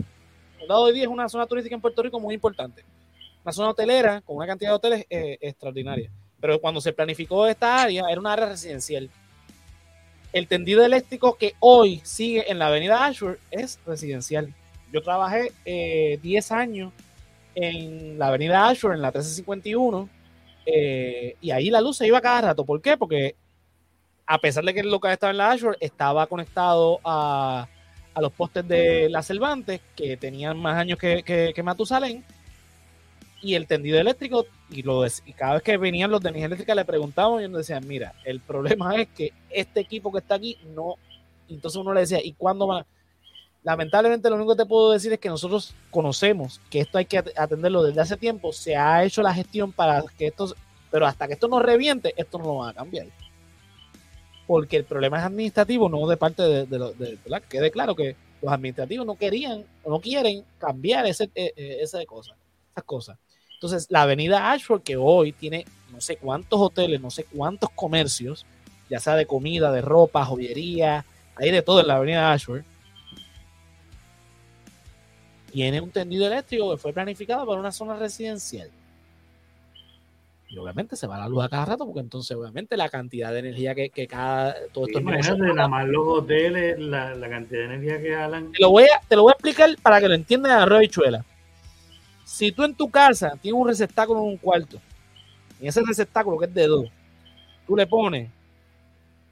Condado 0.59 0.87
de 0.87 0.93
día 0.93 1.03
es 1.03 1.09
una 1.09 1.29
zona 1.29 1.45
turística 1.45 1.75
en 1.75 1.81
Puerto 1.81 2.01
Rico 2.01 2.19
muy 2.19 2.33
importante. 2.33 2.83
Una 3.43 3.51
zona 3.51 3.69
hotelera 3.69 4.21
con 4.21 4.37
una 4.37 4.47
cantidad 4.47 4.71
de 4.71 4.75
hoteles 4.75 5.05
eh, 5.09 5.37
extraordinaria. 5.41 6.09
Pero 6.39 6.59
cuando 6.59 6.81
se 6.81 6.93
planificó 6.93 7.47
esta 7.47 7.81
área, 7.81 8.03
era 8.09 8.19
una 8.19 8.33
área 8.33 8.47
residencial. 8.47 9.09
El 10.33 10.47
tendido 10.47 10.83
eléctrico 10.83 11.37
que 11.37 11.53
hoy 11.59 12.01
sigue 12.03 12.49
en 12.51 12.59
la 12.59 12.67
avenida 12.67 13.05
Ashford 13.05 13.37
es 13.51 13.79
residencial. 13.85 14.53
Yo 14.91 15.01
trabajé 15.01 15.51
10 15.65 16.51
eh, 16.51 16.53
años 16.53 16.93
en 17.55 18.19
la 18.19 18.27
avenida 18.27 18.67
Ashford, 18.67 18.95
en 18.95 19.01
la 19.01 19.09
1351, 19.09 20.09
eh, 20.65 21.35
y 21.39 21.51
ahí 21.51 21.69
la 21.69 21.81
luz 21.81 21.97
se 21.97 22.07
iba 22.07 22.21
cada 22.21 22.41
rato. 22.41 22.65
¿Por 22.65 22.81
qué? 22.81 22.97
Porque 22.97 23.35
a 24.27 24.37
pesar 24.39 24.63
de 24.63 24.73
que 24.73 24.79
el 24.79 24.89
local 24.89 25.11
estaba 25.11 25.31
en 25.31 25.37
la 25.37 25.51
Ashford, 25.51 25.77
estaba 25.79 26.27
conectado 26.27 26.99
a, 27.03 27.67
los 28.19 28.31
postes 28.31 28.67
de 28.67 29.09
la 29.09 29.21
Cervantes, 29.21 29.81
que 29.95 30.15
tenían 30.17 30.57
más 30.57 30.77
años 30.77 30.97
que, 30.97 31.21
que, 31.23 31.63
Matusalén, 31.63 32.23
y 33.41 33.55
el 33.55 33.67
tendido 33.67 33.99
eléctrico, 33.99 34.45
y, 34.71 34.81
lo, 34.81 35.05
y 35.05 35.33
cada 35.33 35.55
vez 35.55 35.63
que 35.63 35.77
venían 35.77 36.09
los 36.09 36.21
de 36.21 36.29
energía 36.29 36.47
eléctrica 36.47 36.73
le 36.73 36.85
preguntábamos 36.85 37.43
y 37.43 37.47
nos 37.47 37.59
decían, 37.59 37.85
mira, 37.87 38.13
el 38.23 38.39
problema 38.39 38.95
es 38.95 39.09
que 39.09 39.33
este 39.49 39.81
equipo 39.81 40.11
que 40.11 40.19
está 40.19 40.35
aquí 40.35 40.57
no, 40.73 40.95
entonces 41.49 41.79
uno 41.79 41.93
le 41.93 42.01
decía, 42.01 42.19
¿y 42.23 42.33
cuándo 42.33 42.67
va? 42.67 42.85
Lamentablemente 43.63 44.29
lo 44.29 44.37
único 44.37 44.55
que 44.55 44.63
te 44.63 44.69
puedo 44.69 44.91
decir 44.91 45.11
es 45.11 45.19
que 45.19 45.29
nosotros 45.29 45.75
conocemos 45.91 46.61
que 46.69 46.79
esto 46.79 46.97
hay 46.97 47.05
que 47.05 47.17
atenderlo 47.35 47.83
desde 47.83 48.01
hace 48.01 48.15
tiempo, 48.15 48.53
se 48.53 48.75
ha 48.75 49.03
hecho 49.03 49.21
la 49.21 49.33
gestión 49.33 49.71
para 49.71 50.03
que 50.17 50.27
esto, 50.27 50.55
pero 50.89 51.05
hasta 51.05 51.27
que 51.27 51.33
esto 51.33 51.47
no 51.47 51.59
reviente, 51.59 52.13
esto 52.15 52.37
no 52.37 52.45
lo 52.45 52.55
va 52.57 52.69
a 52.69 52.73
cambiar 52.73 53.07
porque 54.47 54.77
el 54.77 54.83
problema 54.83 55.19
es 55.19 55.25
administrativo, 55.25 55.89
no 55.89 56.07
de 56.07 56.17
parte 56.17 56.43
de, 56.43 56.65
de, 56.65 56.77
de, 56.77 57.41
Quede 57.49 57.71
claro 57.71 57.95
que 57.95 58.15
los 58.41 58.51
administrativos 58.51 59.05
no 59.05 59.15
querían 59.15 59.63
no 59.85 59.99
quieren 59.99 60.43
cambiar 60.59 61.05
ese, 61.07 61.25
eh, 61.35 61.53
eh, 61.55 61.77
esa 61.81 62.03
cosa, 62.05 62.35
esas 62.71 62.83
cosas. 62.83 63.17
Entonces, 63.53 63.87
la 63.89 64.03
avenida 64.03 64.51
Ashford, 64.51 64.81
que 64.81 64.97
hoy 64.97 65.31
tiene 65.31 65.65
no 65.91 66.01
sé 66.01 66.17
cuántos 66.17 66.59
hoteles, 66.59 67.01
no 67.01 67.09
sé 67.09 67.23
cuántos 67.23 67.69
comercios, 67.71 68.45
ya 68.89 68.99
sea 68.99 69.15
de 69.15 69.25
comida, 69.25 69.71
de 69.71 69.81
ropa, 69.81 70.25
joyería, 70.25 71.05
hay 71.35 71.51
de 71.51 71.61
todo 71.61 71.79
en 71.79 71.87
la 71.87 71.95
avenida 71.95 72.31
Ashford, 72.31 72.63
tiene 75.51 75.79
un 75.79 75.89
tendido 75.89 76.27
eléctrico 76.27 76.71
que 76.71 76.77
fue 76.77 76.91
planificado 76.91 77.45
para 77.45 77.59
una 77.59 77.71
zona 77.71 77.95
residencial. 77.95 78.69
Y 80.55 80.57
obviamente 80.57 80.95
se 80.95 81.05
va 81.05 81.17
la 81.17 81.27
luz 81.27 81.43
a 81.43 81.49
cada 81.49 81.65
rato, 81.65 81.85
porque 81.85 81.99
entonces 81.99 82.37
obviamente 82.37 82.77
la 82.77 82.87
cantidad 82.87 83.33
de 83.33 83.39
energía 83.39 83.75
que, 83.75 84.07
cada... 84.07 84.55
Todo 84.71 84.87
esto 84.87 85.01
nada 85.01 85.67
más 85.67 85.85
los 85.85 86.07
hoteles, 86.07 86.79
la, 86.79 87.11
cantidad 87.29 87.67
de 87.67 87.75
energía 87.75 88.01
que 88.01 88.15
jalan. 88.15 88.53
Te 88.53 88.61
lo, 88.61 88.69
voy 88.69 88.85
a, 88.85 89.01
te 89.05 89.17
lo 89.17 89.23
voy 89.23 89.31
a 89.31 89.33
explicar 89.33 89.69
para 89.81 89.99
que 89.99 90.07
lo 90.07 90.13
entiendas 90.13 90.53
a 90.53 90.63
arroz 90.63 90.83
y 90.83 90.87
chuela. 90.87 91.25
Si 92.23 92.53
tú 92.53 92.63
en 92.63 92.73
tu 92.73 92.89
casa 92.89 93.33
tienes 93.41 93.59
un 93.59 93.67
receptáculo 93.67 94.21
en 94.21 94.27
un 94.27 94.37
cuarto, 94.37 94.79
y 95.59 95.67
ese 95.67 95.81
receptáculo 95.85 96.37
que 96.37 96.45
es 96.45 96.53
de 96.53 96.67
dos, 96.67 96.89
tú 97.67 97.75
le 97.75 97.85
pones 97.85 98.29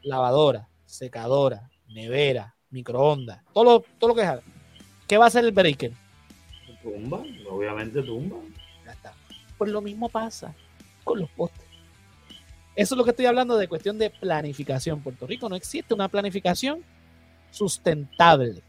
lavadora, 0.02 0.68
secadora, 0.86 1.70
nevera, 1.88 2.54
microondas, 2.70 3.40
todo 3.54 3.64
lo, 3.64 3.86
todo 3.98 4.10
lo 4.10 4.16
que 4.16 4.24
es. 4.24 4.30
¿Qué 5.08 5.18
va 5.18 5.24
a 5.24 5.28
hacer 5.30 5.46
el 5.46 5.54
breaker? 5.54 5.94
Tumba, 6.82 7.24
obviamente 7.50 8.04
tumba. 8.04 8.36
Ya 8.86 8.92
está. 8.92 9.14
Pues 9.58 9.72
lo 9.72 9.82
mismo 9.82 10.10
pasa 10.10 10.54
con 11.04 11.20
los 11.20 11.30
postes. 11.32 11.64
Eso 12.76 12.96
es 12.96 12.98
lo 12.98 13.04
que 13.04 13.12
estoy 13.12 13.28
hablando 13.28 13.56
de 13.58 13.68
cuestión 13.68 14.00
de 14.00 14.10
planificación. 14.10 15.02
Puerto 15.02 15.28
Rico 15.28 15.48
no 15.48 15.56
existe 15.56 15.94
una 15.94 16.08
planificación 16.08 16.84
sustentable, 17.52 18.64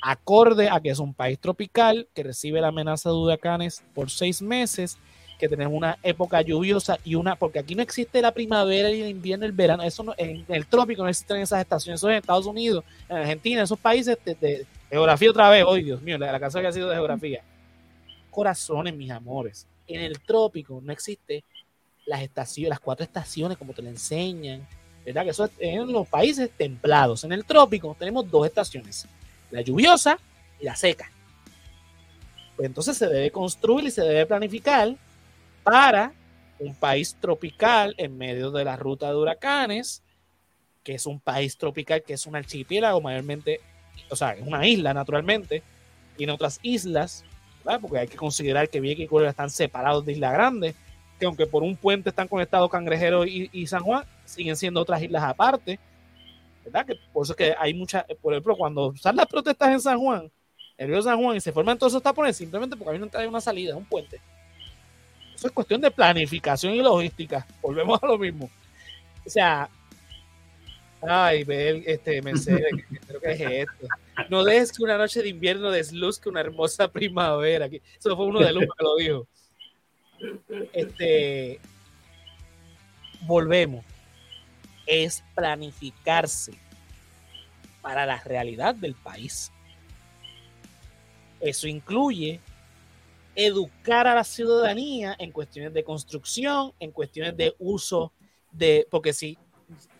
acorde 0.00 0.70
a 0.70 0.80
que 0.80 0.88
es 0.88 0.98
un 0.98 1.12
país 1.12 1.38
tropical 1.38 2.08
que 2.14 2.22
recibe 2.22 2.60
la 2.60 2.68
amenaza 2.68 3.10
de 3.10 3.16
huracanes 3.16 3.84
por 3.94 4.10
seis 4.10 4.40
meses, 4.40 4.96
que 5.38 5.48
tenemos 5.48 5.76
una 5.76 5.98
época 6.02 6.40
lluviosa 6.40 6.98
y 7.04 7.16
una, 7.16 7.36
porque 7.36 7.58
aquí 7.58 7.74
no 7.74 7.82
existe 7.82 8.22
la 8.22 8.32
primavera 8.32 8.90
y 8.90 9.02
el 9.02 9.10
invierno, 9.10 9.44
el 9.44 9.52
verano, 9.52 9.82
eso 9.82 10.02
no, 10.02 10.14
en 10.16 10.44
el 10.48 10.66
trópico 10.66 11.02
no 11.02 11.08
existen 11.08 11.38
esas 11.38 11.60
estaciones, 11.60 12.00
eso 12.00 12.08
en 12.08 12.16
Estados 12.16 12.46
Unidos, 12.46 12.82
en 13.08 13.16
Argentina, 13.16 13.62
esos 13.62 13.78
países 13.78 14.16
de, 14.24 14.66
geografía 14.88 15.30
otra 15.30 15.50
vez, 15.50 15.64
hoy 15.66 15.82
Dios 15.82 16.00
mío, 16.00 16.16
la, 16.16 16.32
la 16.32 16.40
canción 16.40 16.62
que 16.62 16.68
ha 16.68 16.72
sido 16.72 16.88
de 16.88 16.94
geografía. 16.94 17.42
Corazones, 18.30 18.94
mis 18.94 19.10
amores, 19.10 19.66
en 19.86 20.00
el 20.00 20.20
trópico 20.20 20.80
no 20.82 20.92
existe 20.92 21.44
las 22.06 22.22
estaciones, 22.22 22.70
las 22.70 22.80
cuatro 22.80 23.04
estaciones, 23.04 23.58
como 23.58 23.72
te 23.72 23.82
lo 23.82 23.88
enseñan, 23.88 24.66
¿verdad? 25.04 25.24
Que 25.24 25.30
eso 25.30 25.44
es 25.44 25.50
en 25.58 25.92
los 25.92 26.08
países 26.08 26.50
templados. 26.56 27.24
En 27.24 27.32
el 27.32 27.44
trópico 27.44 27.96
tenemos 27.98 28.30
dos 28.30 28.46
estaciones, 28.46 29.06
la 29.50 29.60
lluviosa 29.60 30.18
y 30.60 30.64
la 30.64 30.76
seca. 30.76 31.10
Pues 32.56 32.66
entonces 32.66 32.96
se 32.96 33.08
debe 33.08 33.30
construir 33.30 33.86
y 33.86 33.90
se 33.90 34.02
debe 34.02 34.26
planificar 34.26 34.94
para 35.62 36.12
un 36.58 36.74
país 36.74 37.16
tropical 37.20 37.94
en 37.98 38.16
medio 38.16 38.50
de 38.50 38.64
la 38.64 38.76
ruta 38.76 39.08
de 39.08 39.16
huracanes, 39.16 40.02
que 40.82 40.94
es 40.94 41.06
un 41.06 41.18
país 41.18 41.56
tropical, 41.56 42.02
que 42.02 42.12
es 42.12 42.26
un 42.26 42.36
archipiélago 42.36 43.00
mayormente, 43.00 43.60
o 44.10 44.16
sea, 44.16 44.32
es 44.32 44.46
una 44.46 44.66
isla 44.66 44.94
naturalmente, 44.94 45.62
en 46.18 46.30
otras 46.30 46.60
islas, 46.62 47.24
¿verdad? 47.64 47.80
porque 47.80 47.98
hay 47.98 48.08
que 48.08 48.16
considerar 48.16 48.68
que 48.68 48.80
Vieques 48.80 49.06
y 49.06 49.08
Culebra 49.08 49.30
están 49.30 49.50
separados 49.50 50.04
de 50.04 50.12
Isla 50.12 50.30
Grande, 50.30 50.74
que 51.18 51.26
aunque 51.26 51.46
por 51.46 51.62
un 51.62 51.76
puente 51.76 52.10
están 52.10 52.28
conectados 52.28 52.70
Cangrejero 52.70 53.24
y, 53.24 53.66
San 53.66 53.82
Juan, 53.82 54.04
siguen 54.24 54.56
siendo 54.56 54.80
otras 54.80 55.02
islas 55.02 55.22
aparte. 55.22 55.78
¿Verdad? 56.64 56.86
Que 56.86 56.98
por 57.12 57.24
eso 57.24 57.32
es 57.32 57.36
que 57.36 57.54
hay 57.58 57.74
muchas, 57.74 58.04
por 58.22 58.32
ejemplo, 58.32 58.56
cuando 58.56 58.94
salen 58.96 59.18
las 59.18 59.26
protestas 59.26 59.68
en 59.70 59.80
San 59.80 59.98
Juan, 59.98 60.30
el 60.78 60.88
río 60.88 61.02
San 61.02 61.22
Juan, 61.22 61.36
y 61.36 61.40
se 61.40 61.52
forman 61.52 61.78
todos 61.78 61.92
esos 61.92 62.02
tapones 62.02 62.36
simplemente 62.36 62.74
porque 62.74 62.90
hay 62.90 62.96
una 62.96 63.06
entrada 63.06 63.24
y 63.24 63.28
una 63.28 63.40
salida, 63.40 63.76
un 63.76 63.84
puente. 63.84 64.20
Eso 65.34 65.48
es 65.48 65.52
cuestión 65.52 65.80
de 65.80 65.90
planificación 65.90 66.74
y 66.74 66.80
logística. 66.80 67.46
Volvemos 67.62 68.02
a 68.02 68.06
lo 68.06 68.18
mismo. 68.18 68.48
O 69.26 69.30
sea, 69.30 69.68
ay, 71.02 71.44
ver, 71.44 71.82
este, 71.86 72.22
Mercedes, 72.22 72.72
creo 73.06 73.20
que 73.20 73.32
es 73.32 73.40
esto. 73.40 73.86
No 74.30 74.44
dejes 74.44 74.72
que 74.72 74.82
una 74.82 74.96
noche 74.96 75.22
de 75.22 75.28
invierno 75.28 75.70
desluzca 75.70 76.30
una 76.30 76.40
hermosa 76.40 76.88
primavera. 76.88 77.66
Eso 77.66 78.16
fue 78.16 78.26
uno 78.26 78.40
de 78.40 78.52
los 78.52 78.62
que 78.62 78.84
lo 78.84 78.96
dijo. 78.96 79.28
Este, 80.72 81.60
volvemos. 83.22 83.84
Es 84.86 85.24
planificarse 85.34 86.52
para 87.80 88.06
la 88.06 88.20
realidad 88.22 88.74
del 88.74 88.94
país. 88.94 89.50
Eso 91.40 91.68
incluye 91.68 92.40
educar 93.34 94.06
a 94.06 94.14
la 94.14 94.24
ciudadanía 94.24 95.16
en 95.18 95.32
cuestiones 95.32 95.72
de 95.74 95.84
construcción, 95.84 96.72
en 96.78 96.92
cuestiones 96.92 97.36
de 97.36 97.54
uso 97.58 98.12
de, 98.52 98.86
porque 98.90 99.12
si 99.12 99.36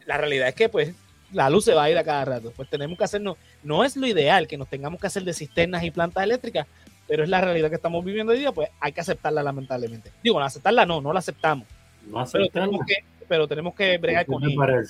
la 0.06 0.16
realidad 0.16 0.48
es 0.48 0.54
que 0.54 0.68
pues 0.68 0.94
la 1.32 1.50
luz 1.50 1.64
se 1.64 1.74
va 1.74 1.84
a 1.84 1.90
ir 1.90 1.98
a 1.98 2.04
cada 2.04 2.24
rato, 2.24 2.52
pues 2.54 2.70
tenemos 2.70 2.96
que 2.96 3.04
hacernos, 3.04 3.36
no 3.62 3.84
es 3.84 3.96
lo 3.96 4.06
ideal 4.06 4.46
que 4.46 4.56
nos 4.56 4.68
tengamos 4.68 5.00
que 5.00 5.08
hacer 5.08 5.24
de 5.24 5.34
cisternas 5.34 5.82
y 5.82 5.90
plantas 5.90 6.22
eléctricas, 6.22 6.66
pero 7.06 7.22
es 7.22 7.28
la 7.28 7.40
realidad 7.40 7.68
que 7.68 7.76
estamos 7.76 8.04
viviendo 8.04 8.32
hoy 8.32 8.38
día, 8.38 8.52
pues 8.52 8.70
hay 8.80 8.92
que 8.92 9.00
aceptarla 9.00 9.42
lamentablemente. 9.42 10.10
Digo, 10.22 10.40
aceptarla 10.40 10.86
no, 10.86 11.00
no 11.00 11.12
la 11.12 11.18
aceptamos. 11.18 11.66
No 12.06 12.24
pero 12.30 12.48
tenemos 12.48 12.80
que, 12.86 12.96
pero 13.28 13.48
tenemos 13.48 13.74
que 13.74 13.98
bregar 13.98 14.26
con 14.26 14.42
ella. 14.44 14.82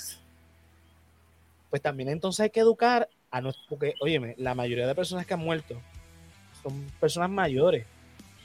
Pues 1.70 1.82
también 1.82 2.08
entonces 2.08 2.40
hay 2.40 2.50
que 2.50 2.60
educar 2.60 3.08
a 3.30 3.40
nuestro, 3.40 3.64
porque, 3.68 3.94
óyeme, 4.00 4.34
la 4.38 4.54
mayoría 4.54 4.86
de 4.86 4.94
personas 4.94 5.26
que 5.26 5.34
han 5.34 5.40
muerto 5.40 5.80
son 6.62 6.86
personas 7.00 7.30
mayores 7.30 7.84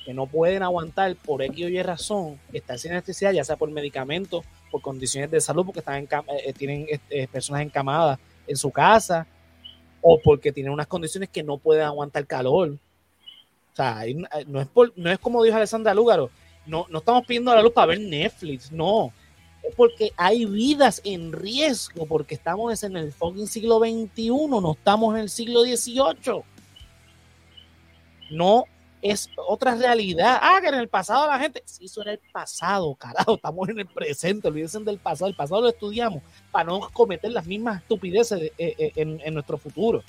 que 0.03 0.13
no 0.13 0.25
pueden 0.25 0.63
aguantar 0.63 1.15
por 1.15 1.43
X 1.43 1.65
o 1.65 1.69
Y 1.69 1.83
razón 1.83 2.39
estar 2.51 2.79
sin 2.79 2.93
necesidad, 2.93 3.31
ya 3.31 3.43
sea 3.43 3.57
por 3.57 3.69
medicamentos, 3.69 4.43
por 4.71 4.81
condiciones 4.81 5.29
de 5.29 5.41
salud, 5.41 5.65
porque 5.65 5.79
están 5.79 5.95
en, 5.95 6.07
eh, 6.11 6.53
tienen 6.53 6.87
este, 6.89 7.27
personas 7.27 7.61
encamadas 7.61 8.17
en 8.47 8.55
su 8.55 8.71
casa, 8.71 9.27
o 10.01 10.19
porque 10.19 10.51
tienen 10.51 10.71
unas 10.71 10.87
condiciones 10.87 11.29
que 11.29 11.43
no 11.43 11.57
pueden 11.57 11.83
aguantar 11.83 12.25
calor 12.25 12.77
sea, 13.83 14.03
no 14.47 14.61
es, 14.61 14.67
no 14.95 15.11
es 15.11 15.19
como 15.19 15.43
dijo 15.43 15.57
Alessandra 15.57 15.93
Lúgaro, 15.93 16.29
no, 16.65 16.85
no 16.89 16.99
estamos 16.99 17.25
pidiendo 17.25 17.53
la 17.53 17.61
luz 17.61 17.73
para 17.73 17.87
ver 17.87 17.99
Netflix, 17.99 18.71
no. 18.71 19.11
Es 19.63 19.75
porque 19.75 20.11
hay 20.15 20.45
vidas 20.45 21.01
en 21.03 21.31
riesgo, 21.31 22.05
porque 22.05 22.35
estamos 22.35 22.83
en 22.83 22.95
el 22.95 23.11
fucking 23.11 23.47
siglo 23.47 23.79
XXI, 23.79 24.29
no 24.29 24.71
estamos 24.71 25.15
en 25.15 25.21
el 25.21 25.29
siglo 25.29 25.61
XVIII. 25.63 26.43
No 28.31 28.65
es 29.01 29.29
otra 29.35 29.75
realidad. 29.75 30.39
Ah, 30.41 30.59
que 30.61 30.67
en 30.67 30.75
el 30.75 30.87
pasado 30.87 31.27
la 31.27 31.39
gente. 31.39 31.63
Sí, 31.65 31.85
eso 31.85 32.01
era 32.01 32.11
el 32.11 32.19
pasado, 32.31 32.93
carajo. 32.95 33.35
Estamos 33.35 33.69
en 33.69 33.79
el 33.79 33.87
presente. 33.87 34.47
Olvídense 34.47 34.79
del 34.79 34.99
pasado. 34.99 35.29
El 35.29 35.35
pasado 35.35 35.61
lo 35.61 35.69
estudiamos 35.69 36.21
para 36.51 36.65
no 36.65 36.81
cometer 36.93 37.31
las 37.31 37.45
mismas 37.45 37.81
estupideces 37.81 38.41
eh, 38.41 38.53
eh, 38.57 38.91
en, 38.95 39.21
en 39.23 39.33
nuestro 39.33 39.57
futuro. 39.57 40.03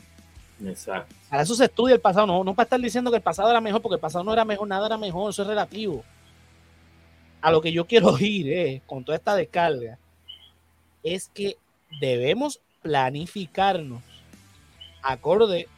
Exacto. 0.64 1.14
Para 1.28 1.42
eso 1.42 1.54
se 1.54 1.64
estudia 1.64 1.94
el 1.94 2.00
pasado, 2.00 2.26
no, 2.26 2.44
no 2.44 2.54
para 2.54 2.64
estar 2.64 2.80
diciendo 2.80 3.10
que 3.10 3.16
el 3.16 3.22
pasado 3.22 3.50
era 3.50 3.60
mejor, 3.60 3.80
porque 3.80 3.94
el 3.94 4.00
pasado 4.00 4.24
no 4.24 4.32
era 4.32 4.44
mejor, 4.44 4.68
nada 4.68 4.86
era 4.86 4.96
mejor, 4.96 5.30
eso 5.30 5.42
es 5.42 5.48
relativo. 5.48 6.04
A 7.40 7.50
lo 7.50 7.60
que 7.60 7.72
yo 7.72 7.86
quiero 7.86 8.18
ir 8.20 8.52
eh, 8.52 8.82
con 8.86 9.04
toda 9.04 9.16
esta 9.16 9.34
descarga 9.34 9.98
es 11.02 11.30
que 11.32 11.56
debemos 12.00 12.60
planificarnos 12.82 14.02
acorde 15.02 15.68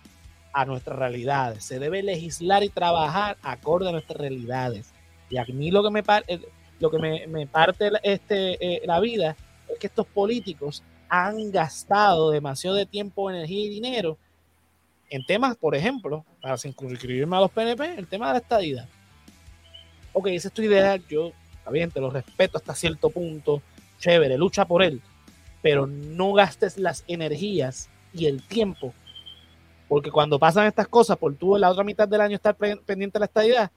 a 0.53 0.65
nuestras 0.65 0.99
realidades. 0.99 1.65
Se 1.65 1.79
debe 1.79 2.03
legislar 2.03 2.63
y 2.63 2.69
trabajar 2.69 3.37
acorde 3.43 3.89
a 3.89 3.93
nuestras 3.93 4.19
realidades. 4.19 4.93
Y 5.31 5.39
a 5.39 5.45
mí 5.45 5.71
lo 5.71 5.83
que 5.83 5.91
me, 5.91 6.03
eh, 6.27 6.41
lo 6.79 6.91
que 6.91 6.99
me, 6.99 7.47
parte 7.47 7.91
este, 8.03 8.59
eh, 8.61 8.83
la 8.85 9.01
vida 9.01 9.37
es 9.69 9.79
que 9.79 9.87
estos 9.87 10.07
políticos 10.07 10.83
han 11.09 11.51
gastado 11.51 12.31
demasiado 12.31 12.77
de 12.77 12.87
tiempo, 12.87 13.31
energía 13.31 13.65
y 13.65 13.69
dinero 13.69 14.19
en 15.13 15.27
temas, 15.27 15.57
por 15.57 15.75
ejemplo, 15.75 16.25
para 16.41 16.57
inscribirme 16.65 17.37
a 17.37 17.41
los 17.41 17.51
PNP, 17.51 17.99
el 17.99 18.07
tema 18.07 18.29
de 18.29 18.33
la 18.33 18.39
estadía. 18.39 18.89
Ok, 20.15 20.29
esa 20.29 20.49
es 20.49 20.55
tu 20.55 20.63
idea, 20.63 20.97
yo, 20.97 21.33
está 21.53 21.71
bien, 21.71 21.91
te 21.91 22.01
lo 22.01 22.09
respeto 22.09 22.57
hasta 22.57 22.75
cierto 22.75 23.11
punto, 23.11 23.61
chévere, 23.99 24.39
lucha 24.39 24.65
por 24.65 24.83
él, 24.83 25.03
pero 25.61 25.87
no 25.87 26.33
gastes 26.33 26.79
las 26.79 27.05
energías 27.09 27.91
y 28.15 28.25
el 28.25 28.43
tiempo, 28.43 28.95
porque 29.87 30.11
cuando 30.11 30.39
pasan 30.39 30.67
estas 30.67 30.89
cosas, 30.89 31.19
por 31.19 31.35
tú 31.35 31.57
en 31.57 31.61
la 31.61 31.71
otra 31.71 31.85
mitad 31.85 32.09
del 32.09 32.23
año 32.23 32.37
estar 32.37 32.57
pendiente 32.57 33.19
de 33.19 33.21
la 33.21 33.27
estadía, 33.27 33.71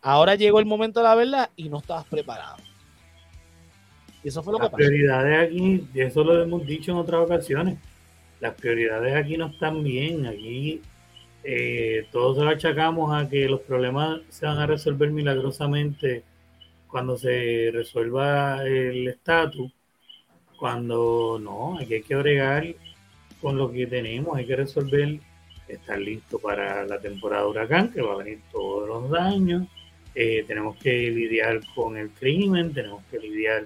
ahora 0.00 0.36
llegó 0.36 0.60
el 0.60 0.66
momento 0.66 1.00
de 1.00 1.04
la 1.04 1.16
verdad 1.16 1.50
y 1.56 1.68
no 1.68 1.78
estabas 1.78 2.04
preparado. 2.04 2.58
Y 4.22 4.28
eso 4.28 4.40
fue 4.40 4.52
lo 4.52 4.60
que 4.60 4.66
pasó. 4.66 4.76
Prioridades 4.76 5.48
aquí, 5.48 5.84
eso 5.94 6.22
lo 6.22 6.40
hemos 6.40 6.64
dicho 6.64 6.92
en 6.92 6.98
otras 6.98 7.22
ocasiones, 7.22 7.76
las 8.40 8.54
prioridades 8.54 9.14
aquí 9.14 9.36
no 9.36 9.46
están 9.46 9.82
bien. 9.82 10.26
Aquí 10.26 10.80
eh, 11.44 12.06
todos 12.10 12.38
lo 12.44 12.50
achacamos 12.50 13.14
a 13.14 13.28
que 13.28 13.48
los 13.48 13.60
problemas 13.60 14.20
se 14.28 14.46
van 14.46 14.58
a 14.58 14.66
resolver 14.66 15.10
milagrosamente 15.10 16.24
cuando 16.88 17.16
se 17.16 17.70
resuelva 17.72 18.64
el 18.66 19.08
estatus, 19.08 19.72
cuando 20.58 21.38
no, 21.40 21.78
aquí 21.78 21.94
hay 21.94 22.02
que 22.02 22.16
bregar 22.16 22.66
con 23.40 23.56
lo 23.56 23.70
que 23.70 23.86
tenemos, 23.86 24.36
hay 24.36 24.46
que 24.46 24.56
resolver, 24.56 25.20
estar 25.68 25.98
listo 25.98 26.38
para 26.38 26.84
la 26.84 27.00
temporada 27.00 27.44
de 27.44 27.48
huracán, 27.50 27.92
que 27.92 28.02
va 28.02 28.14
a 28.14 28.18
venir 28.18 28.40
todos 28.50 28.88
los 28.88 29.18
años, 29.18 29.68
eh, 30.14 30.44
tenemos 30.46 30.76
que 30.76 31.10
lidiar 31.10 31.60
con 31.74 31.96
el 31.96 32.10
crimen, 32.10 32.74
tenemos 32.74 33.04
que 33.10 33.20
lidiar 33.20 33.64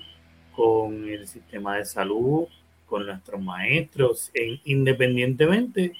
con 0.54 1.08
el 1.08 1.26
sistema 1.26 1.78
de 1.78 1.86
salud, 1.86 2.46
con 2.86 3.06
nuestros 3.06 3.40
maestros, 3.40 4.30
independientemente 4.64 5.92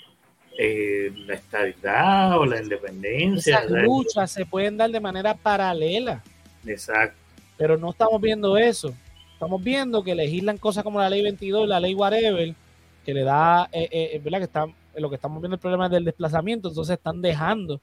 eh, 0.56 1.12
la 1.26 1.34
estabilidad 1.34 2.38
o 2.38 2.46
la 2.46 2.62
independencia. 2.62 3.58
Esas 3.58 3.70
luchas 3.70 4.30
se 4.30 4.46
pueden 4.46 4.76
dar 4.76 4.90
de 4.90 5.00
manera 5.00 5.34
paralela. 5.34 6.22
Exacto. 6.64 7.16
Pero 7.56 7.76
no 7.76 7.90
estamos 7.90 8.20
viendo 8.20 8.56
eso. 8.56 8.94
Estamos 9.32 9.62
viendo 9.62 10.04
que 10.04 10.14
legislan 10.14 10.58
cosas 10.58 10.84
como 10.84 11.00
la 11.00 11.10
ley 11.10 11.22
22, 11.22 11.68
la 11.68 11.80
ley 11.80 11.94
whatever, 11.94 12.54
que 13.04 13.14
le 13.14 13.24
da, 13.24 13.68
eh, 13.72 13.88
eh, 13.90 14.20
¿verdad? 14.22 14.38
Que 14.38 14.44
está, 14.44 14.66
lo 14.96 15.08
que 15.08 15.16
estamos 15.16 15.40
viendo 15.42 15.56
el 15.56 15.60
problema 15.60 15.88
del 15.88 16.04
desplazamiento, 16.04 16.68
entonces 16.68 16.96
están 16.96 17.20
dejando 17.20 17.80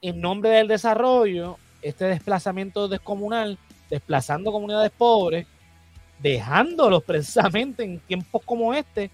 en 0.00 0.20
nombre 0.20 0.50
del 0.50 0.68
desarrollo 0.68 1.58
este 1.82 2.04
desplazamiento 2.04 2.88
descomunal, 2.88 3.58
desplazando 3.90 4.52
comunidades 4.52 4.92
pobres 4.92 5.46
dejándolos 6.18 7.02
precisamente 7.06 7.84
en 7.84 7.98
tiempos 8.00 8.42
como 8.44 8.74
este 8.74 9.10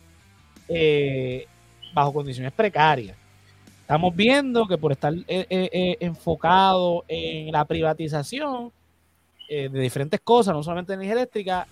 eh, 0.69 1.47
bajo 1.93 2.13
condiciones 2.13 2.53
precarias. 2.53 3.17
Estamos 3.81 4.15
viendo 4.15 4.69
que 4.69 4.79
por 4.79 4.93
estar 4.93 5.13
eh, 5.13 5.47
eh, 5.51 5.97
enfocado 5.99 7.05
en 7.09 7.51
la 7.51 7.65
privatización 7.65 8.73
de 9.49 9.69
diferentes 9.69 10.21
cosas, 10.21 10.55
no 10.55 10.63
solamente 10.63 10.93
energía 10.93 11.15
eléctrica, 11.15 11.67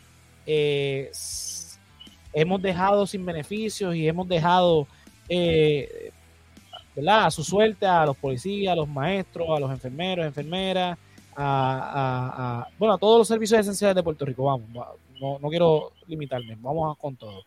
hemos 2.33 2.61
dejado 2.61 3.07
sin 3.07 3.25
beneficios 3.25 3.95
y 3.95 4.09
hemos 4.09 4.27
dejado 4.27 4.89
a 7.07 7.31
su 7.31 7.45
suerte 7.45 7.87
a 7.87 8.05
los 8.05 8.17
policías, 8.17 8.73
a 8.73 8.77
los 8.77 8.89
maestros, 8.89 9.49
a 9.57 9.61
los 9.61 9.71
enfermeros, 9.71 10.27
enfermeras, 10.27 10.99
a, 11.37 12.67
bueno, 12.79 12.95
a 12.95 12.99
todos 12.99 13.19
los 13.19 13.29
servicios 13.29 13.61
esenciales 13.61 13.95
de 13.95 14.03
Puerto 14.03 14.25
Rico. 14.25 14.45
Vamos, 14.45 14.67
no, 15.21 15.39
no 15.39 15.49
quiero 15.49 15.93
limitarme, 16.07 16.57
vamos 16.61 16.97
con 16.99 17.17
todo. 17.17 17.45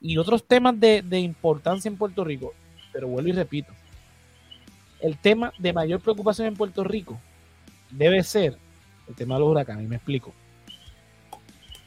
Y 0.00 0.18
otros 0.18 0.44
temas 0.44 0.78
de, 0.78 1.20
importancia 1.20 1.88
en 1.88 1.96
Puerto 1.96 2.24
Rico, 2.24 2.52
pero 2.92 3.08
vuelvo 3.08 3.28
y 3.28 3.32
repito, 3.32 3.72
el 5.00 5.16
tema 5.18 5.52
de 5.58 5.72
mayor 5.72 6.00
preocupación 6.00 6.48
en 6.48 6.54
Puerto 6.54 6.84
Rico 6.84 7.18
debe 7.90 8.22
ser 8.22 8.56
el 9.08 9.14
tema 9.14 9.34
de 9.34 9.40
los 9.40 9.50
huracanes, 9.50 9.84
y 9.84 9.88
me 9.88 9.96
explico. 9.96 10.32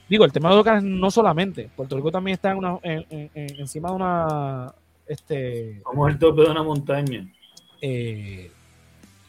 Digo, 0.07 0.25
el 0.25 0.31
tema 0.31 0.49
de 0.49 0.55
los 0.55 0.63
huracanes 0.63 0.83
no 0.83 1.11
solamente, 1.11 1.69
Puerto 1.75 1.95
Rico 1.95 2.11
también 2.11 2.35
está 2.35 2.51
en 2.51 2.57
una, 2.57 2.79
encima 2.83 3.89
de 3.89 3.95
una... 3.95 4.73
Este, 5.05 5.81
Como 5.83 6.07
el 6.07 6.19
tope 6.19 6.43
de 6.43 6.51
una 6.51 6.61
montaña. 6.61 7.27
Eh, 7.81 8.51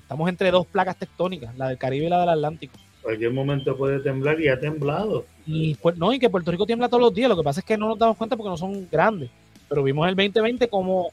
estamos 0.03 0.29
entre 0.29 0.51
dos 0.51 0.67
placas 0.67 0.97
tectónicas, 0.97 1.57
la 1.57 1.69
del 1.69 1.79
Caribe 1.79 2.07
y 2.07 2.09
la 2.09 2.21
del 2.21 2.29
Atlántico 2.31 2.79
cualquier 3.03 3.33
momento 3.33 3.77
puede 3.77 4.01
temblar 4.01 4.41
y 4.41 4.49
ha 4.49 4.59
temblado. 4.59 5.25
Y 5.47 5.75
pues 5.77 5.97
no, 5.97 6.13
y 6.13 6.19
que 6.19 6.31
Puerto 6.31 6.51
Rico 6.51 6.67
tiembla 6.67 6.89
todos 6.89 7.03
los 7.03 7.15
días, 7.15 7.29
lo 7.29 7.37
que 7.37 7.43
pasa 7.43 7.61
es 7.61 7.67
que 7.67 7.77
no 7.77 7.89
nos 7.89 7.99
damos 7.99 8.17
cuenta 8.17 8.37
porque 8.37 8.51
no 8.51 8.57
son 8.57 8.89
grandes, 8.91 9.31
pero 9.69 9.83
vimos 9.83 10.09
el 10.09 10.15
2020 10.15 10.69
como 10.69 11.11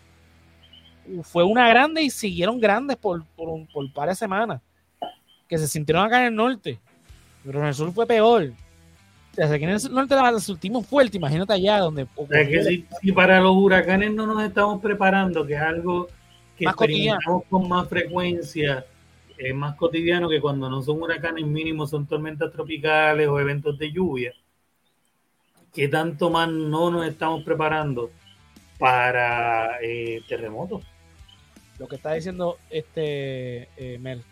fue 1.24 1.44
una 1.44 1.68
grande 1.70 2.02
y 2.02 2.10
siguieron 2.10 2.60
grandes 2.60 2.98
por, 2.98 3.24
por, 3.36 3.66
por 3.68 3.94
varias 3.94 4.20
semanas, 4.20 4.62
que 5.48 5.58
se 5.58 5.68
sintieron 5.68 6.06
acá 6.06 6.22
en 6.22 6.28
el 6.28 6.36
norte. 6.36 6.80
Pero 7.46 7.62
en 7.62 7.68
el 7.68 7.74
sur 7.74 7.92
fue 7.94 8.06
peor. 8.06 8.52
O 9.32 9.36
sea, 9.36 9.54
aquí 9.54 9.64
en 9.64 9.70
el 9.70 9.82
norte 9.92 10.16
la 10.16 10.40
sentimos 10.40 10.86
fuerte, 10.86 11.18
imagínate 11.18 11.54
allá 11.54 11.80
donde... 11.80 12.08
O 12.16 12.28
sea, 12.28 12.46
que 12.46 12.86
si, 13.02 13.12
para 13.12 13.40
los 13.40 13.56
huracanes 13.56 14.14
no 14.14 14.26
nos 14.26 14.44
estamos 14.44 14.82
preparando, 14.82 15.46
que 15.46 15.54
es 15.54 15.62
algo 15.62 16.08
que 16.58 16.66
experimentamos 16.66 17.44
con 17.50 17.70
más 17.70 17.88
frecuencia, 17.88 18.84
es 19.38 19.54
más 19.54 19.76
cotidiano 19.76 20.30
que 20.30 20.42
cuando 20.42 20.70
no 20.70 20.82
son 20.82 21.02
huracanes 21.02 21.46
mínimos, 21.46 21.92
son 21.92 22.08
tormentas 22.08 22.52
tropicales 22.52 23.28
o 23.28 23.40
eventos 23.40 23.78
de 23.78 23.92
lluvia. 23.92 24.34
¿Qué 25.74 25.88
tanto 25.88 26.30
más 26.30 26.50
no 26.50 26.90
nos 26.90 27.06
estamos 27.06 27.44
preparando 27.44 28.10
para 28.80 29.80
eh, 29.82 30.22
terremotos? 30.28 30.84
Lo 31.78 31.88
que 31.88 31.98
está 31.98 32.14
diciendo 32.14 32.58
este 32.70 33.70
eh, 33.78 33.98
Mel. 34.00 34.24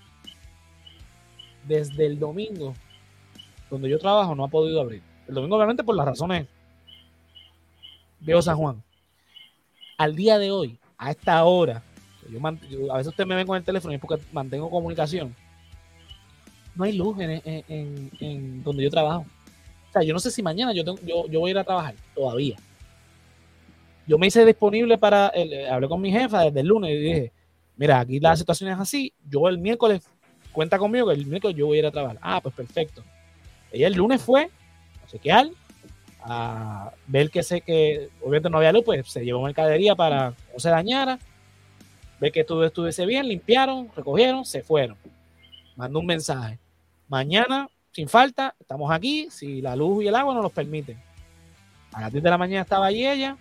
Desde 1.68 2.06
el 2.06 2.20
domingo, 2.20 2.76
donde 3.70 3.90
yo 3.90 4.00
trabajo, 4.00 4.36
no 4.36 4.44
ha 4.44 4.48
podido 4.48 4.82
abrir. 4.82 5.02
El 5.28 5.36
domingo, 5.36 5.56
obviamente, 5.56 5.84
por 5.84 5.96
las 5.96 6.06
razones 6.06 6.48
de 8.20 8.42
San 8.42 8.58
Juan. 8.58 8.84
Al 9.98 10.16
día 10.16 10.38
de 10.38 10.52
hoy, 10.52 10.78
a 10.98 11.12
esta 11.12 11.44
hora, 11.44 11.84
a 12.92 12.98
veces 12.98 13.08
usted 13.08 13.26
me 13.26 13.36
ven 13.36 13.48
con 13.48 13.58
el 13.58 13.64
teléfono 13.64 13.92
y 13.92 13.96
es 13.96 14.02
porque 14.02 14.24
mantengo 14.32 14.70
comunicación. 14.70 15.36
No 16.76 16.84
hay 16.84 16.94
luz 16.94 17.18
en, 17.20 18.64
donde 18.64 18.84
yo 18.84 18.90
trabajo. 18.90 19.26
O 19.90 19.92
sea, 19.94 20.04
yo 20.04 20.14
no 20.14 20.20
sé 20.20 20.32
si 20.32 20.44
mañana 20.44 20.74
yo, 20.74 20.84
yo, 21.06 21.40
voy 21.40 21.50
a 21.50 21.52
ir 21.52 21.58
a 21.58 21.64
trabajar 21.64 21.96
todavía. 22.14 22.58
Yo 24.08 24.18
me 24.18 24.28
hice 24.28 24.46
disponible 24.46 24.98
para, 24.98 25.30
el, 25.30 25.68
hablé 25.68 25.88
con 25.88 26.02
mi 26.02 26.12
jefa 26.12 26.42
desde 26.42 26.60
el 26.60 26.68
lunes 26.68 26.92
y 26.92 26.98
dije, 26.98 27.32
mira, 27.78 28.00
aquí 28.00 28.20
la 28.20 28.36
situación 28.36 28.70
es 28.70 28.80
así, 28.80 29.14
yo 29.28 29.48
el 29.48 29.58
miércoles, 29.58 30.08
cuenta 30.52 30.78
conmigo 30.78 31.08
que 31.08 31.14
el 31.14 31.26
miércoles 31.26 31.56
yo 31.58 31.68
voy 31.68 31.78
a 31.78 31.80
ir 31.80 31.86
a 31.86 31.92
trabajar. 31.92 32.20
Ah, 32.22 32.40
pues 32.42 32.54
perfecto. 32.54 33.04
Ella 33.72 33.88
el 33.88 33.94
lunes 33.94 34.22
fue 34.22 34.50
a 35.04 35.08
chequear, 35.08 35.48
a 36.22 36.92
ver 37.08 37.30
que 37.30 37.42
sé 37.42 37.62
que 37.62 38.10
obviamente 38.22 38.50
no 38.50 38.58
había 38.58 38.74
luz, 38.74 38.84
pues 38.84 39.08
se 39.08 39.24
llevó 39.24 39.44
mercadería 39.44 39.96
para 39.96 40.32
que 40.32 40.54
no 40.54 40.60
se 40.60 40.70
dañara 40.70 41.20
ve 42.20 42.32
que 42.32 42.44
todo 42.44 42.66
estuviese 42.66 43.06
bien, 43.06 43.28
limpiaron, 43.28 43.90
recogieron, 43.96 44.46
se 44.46 44.62
fueron. 44.62 44.98
Mandó 45.76 46.00
un 46.00 46.06
mensaje. 46.06 46.60
Mañana, 47.08 47.68
sin 47.92 48.08
falta, 48.08 48.56
estamos 48.60 48.92
aquí, 48.92 49.28
si 49.30 49.62
la 49.62 49.76
luz 49.76 50.04
y 50.04 50.08
el 50.08 50.16
agua 50.16 50.34
nos 50.34 50.44
los 50.44 50.52
permiten. 50.52 50.98
A 51.92 52.02
las 52.02 52.12
10 52.12 52.24
de 52.24 52.30
la 52.30 52.38
mañana 52.38 52.62
estaba 52.62 52.88
allí 52.88 53.08
ella. 53.08 53.38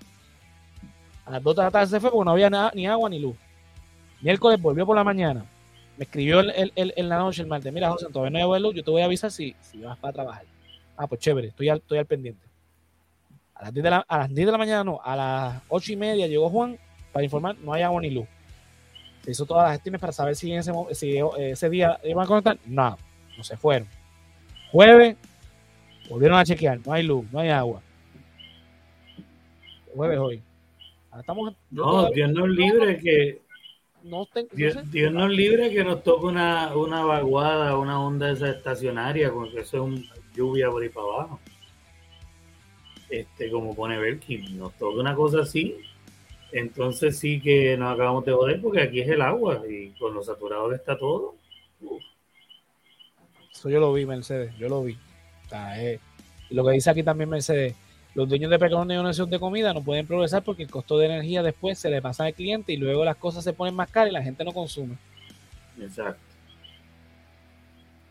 A 1.24 1.30
las 1.30 1.42
2 1.42 1.56
de 1.56 1.62
la 1.62 1.70
tarde 1.70 1.86
se 1.86 2.00
fue 2.00 2.10
porque 2.10 2.24
no 2.24 2.32
había 2.32 2.50
ni 2.74 2.86
agua 2.86 3.08
ni 3.08 3.18
luz. 3.18 3.36
Miércoles 4.20 4.60
volvió 4.60 4.86
por 4.86 4.96
la 4.96 5.04
mañana. 5.04 5.44
Me 5.96 6.04
escribió 6.04 6.40
en 6.40 7.08
la 7.08 7.18
noche 7.18 7.42
el 7.42 7.48
martes. 7.48 7.72
Mira, 7.72 7.90
José, 7.90 8.06
todavía 8.12 8.44
no 8.44 8.52
hay 8.52 8.60
luz. 8.60 8.74
Yo 8.74 8.82
te 8.82 8.90
voy 8.90 9.02
a 9.02 9.06
avisar 9.06 9.30
si, 9.30 9.54
si 9.60 9.80
vas 9.80 9.96
para 9.98 10.12
trabajar. 10.12 10.44
Ah, 10.96 11.06
pues 11.06 11.20
chévere, 11.20 11.48
estoy 11.48 11.68
al, 11.68 11.78
estoy 11.78 11.98
al 11.98 12.06
pendiente. 12.06 12.44
A 13.54 13.64
las, 13.64 13.74
10 13.74 13.84
de 13.84 13.90
la, 13.90 14.04
a 14.08 14.18
las 14.18 14.28
10 14.28 14.46
de 14.46 14.52
la 14.52 14.58
mañana, 14.58 14.84
no, 14.84 15.00
a 15.02 15.16
las 15.16 15.62
8 15.68 15.92
y 15.92 15.96
media 15.96 16.26
llegó 16.26 16.50
Juan 16.50 16.78
para 17.12 17.24
informar, 17.24 17.56
no 17.58 17.72
hay 17.72 17.82
agua 17.82 18.00
ni 18.00 18.10
luz 18.10 18.26
hizo 19.30 19.46
todas 19.46 19.64
las 19.64 19.72
gestiones 19.74 20.00
para 20.00 20.12
saber 20.12 20.36
si, 20.36 20.52
ese, 20.52 20.72
si 20.92 21.18
ese 21.38 21.70
día 21.70 21.98
iban 22.04 22.24
a 22.24 22.28
conectar. 22.28 22.58
No, 22.66 22.96
no 23.36 23.44
se 23.44 23.56
fueron. 23.56 23.88
Jueves, 24.70 25.16
volvieron 26.08 26.38
a 26.38 26.44
chequear. 26.44 26.80
No 26.84 26.92
hay 26.92 27.04
luz, 27.04 27.24
no 27.32 27.40
hay 27.40 27.50
agua. 27.50 27.80
Jueves 29.94 30.18
hoy. 30.18 30.42
Ahora 31.10 31.20
estamos, 31.20 31.54
no, 31.70 32.10
Dios 32.10 32.32
nos 32.32 32.48
libre 32.48 32.98
que. 32.98 33.42
No 34.02 34.28
Dios, 34.52 35.12
nos 35.12 35.30
libre 35.30 35.70
que 35.70 35.82
nos 35.82 36.02
toque 36.02 36.26
una, 36.26 36.76
una 36.76 37.04
vaguada, 37.04 37.78
una 37.78 37.98
onda 38.00 38.30
esa 38.30 38.50
estacionaria, 38.50 39.30
con 39.30 39.50
que 39.50 39.60
eso 39.60 39.76
es 39.78 39.82
un 39.82 40.06
lluvia 40.34 40.68
por 40.70 40.82
ahí 40.82 40.90
para 40.90 41.06
abajo. 41.06 41.40
Este, 43.08 43.50
como 43.50 43.74
pone 43.74 43.96
Belkin, 43.96 44.58
nos 44.58 44.74
toca 44.74 45.00
una 45.00 45.14
cosa 45.14 45.40
así, 45.40 45.76
entonces 46.54 47.18
sí 47.18 47.40
que 47.40 47.76
nos 47.76 47.92
acabamos 47.92 48.24
de 48.24 48.32
joder 48.32 48.62
porque 48.62 48.80
aquí 48.80 49.00
es 49.00 49.08
el 49.08 49.20
agua 49.22 49.62
y 49.68 49.90
con 49.98 50.14
lo 50.14 50.22
saturado 50.22 50.68
que 50.68 50.76
está 50.76 50.96
todo. 50.96 51.34
Eso 53.52 53.68
yo 53.68 53.80
lo 53.80 53.92
vi, 53.92 54.06
Mercedes, 54.06 54.56
yo 54.56 54.68
lo 54.68 54.84
vi. 54.84 54.96
Eh, 55.76 55.98
lo 56.50 56.64
que 56.64 56.70
dice 56.70 56.90
aquí 56.90 57.02
también 57.02 57.28
Mercedes, 57.28 57.74
los 58.14 58.28
dueños 58.28 58.52
de 58.52 58.60
pequeños 58.60 58.86
negocios 58.86 59.28
de 59.28 59.40
comida 59.40 59.74
no 59.74 59.82
pueden 59.82 60.06
progresar 60.06 60.44
porque 60.44 60.62
el 60.62 60.70
costo 60.70 60.96
de 60.96 61.06
energía 61.06 61.42
después 61.42 61.76
se 61.76 61.90
le 61.90 62.00
pasa 62.00 62.24
al 62.24 62.34
cliente 62.34 62.72
y 62.72 62.76
luego 62.76 63.04
las 63.04 63.16
cosas 63.16 63.42
se 63.42 63.52
ponen 63.52 63.74
más 63.74 63.90
caras 63.90 64.10
y 64.10 64.12
la 64.12 64.22
gente 64.22 64.44
no 64.44 64.52
consume. 64.52 64.96
Exacto. 65.80 66.20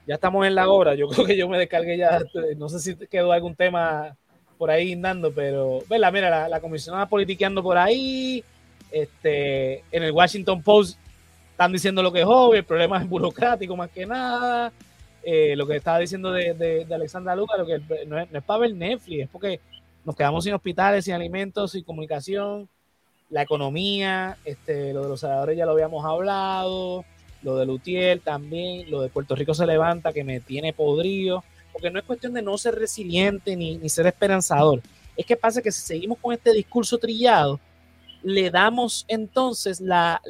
Ya 0.05 0.15
estamos 0.15 0.45
en 0.45 0.55
la 0.55 0.67
hora, 0.67 0.95
yo 0.95 1.07
creo 1.09 1.25
que 1.25 1.37
yo 1.37 1.47
me 1.47 1.57
descargué 1.57 1.97
ya, 1.97 2.19
no 2.57 2.67
sé 2.67 2.79
si 2.79 3.07
quedó 3.07 3.31
algún 3.31 3.55
tema 3.55 4.17
por 4.64 4.72
ahí 4.72 4.86
guindando, 4.86 5.30
pero, 5.34 5.80
¿verdad? 5.89 6.14
Mira, 6.14 6.30
la, 6.30 6.47
la 6.47 6.61
comisionada 6.61 7.05
politiqueando 7.05 7.61
por 7.61 7.78
ahí, 7.78 8.41
este, 8.89 9.84
en 9.91 10.03
el 10.03 10.14
Washington 10.14 10.64
Post 10.64 10.97
están 11.51 11.74
diciendo 11.74 12.01
lo 12.01 12.14
que 12.14 12.22
es 12.22 12.26
obvio, 12.26 12.59
el 12.59 12.64
problema 12.64 12.97
es 12.97 13.09
burocrático 13.09 13.76
más 13.76 13.89
que 13.89 14.05
nada, 14.05 14.72
eh, 15.22 15.53
lo 15.57 15.68
que 15.68 15.76
estaba 15.76 15.99
diciendo 15.99 16.32
de, 16.32 16.53
de, 16.53 16.95
Alexandra 16.95 17.36
Luca, 17.36 17.57
lo 17.57 17.66
que 17.66 17.82
no 18.07 18.18
es, 18.18 18.30
para 18.45 18.59
ver 18.61 18.74
Netflix, 18.74 19.24
es 19.24 19.30
porque 19.30 19.59
nos 20.05 20.16
quedamos 20.16 20.45
sin 20.45 20.53
hospitales, 20.53 21.03
sin 21.03 21.14
alimentos, 21.14 21.74
sin 21.74 21.84
comunicación, 21.84 22.70
la 23.30 23.41
economía, 23.41 24.38
este, 24.45 24.93
lo 24.93 25.03
de 25.03 25.09
los 25.09 25.20
salvadores 25.20 25.57
ya 25.57 25.66
lo 25.66 25.74
habíamos 25.74 26.05
hablado, 26.05 27.03
lo 27.41 27.57
de 27.57 27.66
Lutiel 27.66 28.22
también, 28.22 28.89
lo 28.89 29.01
de 29.01 29.09
Puerto 29.09 29.36
Rico 29.36 29.53
se 29.53 29.66
levanta 29.66 30.14
que 30.14 30.24
me 30.24 30.39
tiene 30.39 30.72
podrido 30.72 31.43
porque 31.74 31.89
no 31.89 31.99
es 31.99 32.05
cuestión 32.05 32.34
de 32.34 32.41
no 32.41 32.57
ser 32.57 32.76
resiliente 32.76 33.55
ni, 33.55 33.89
ser 33.89 34.05
esperanzador. 34.05 34.82
Es 35.17 35.26
que 35.26 35.36
pasa 35.36 35.61
que 35.61 35.71
si 35.71 35.82
seguimos 35.82 36.19
con 36.19 36.34
este 36.34 36.53
discurso 36.53 36.97
trillado, 36.97 37.59
le 38.21 38.49
damos 38.49 39.03
entonces 39.07 39.82
la, 39.82 40.21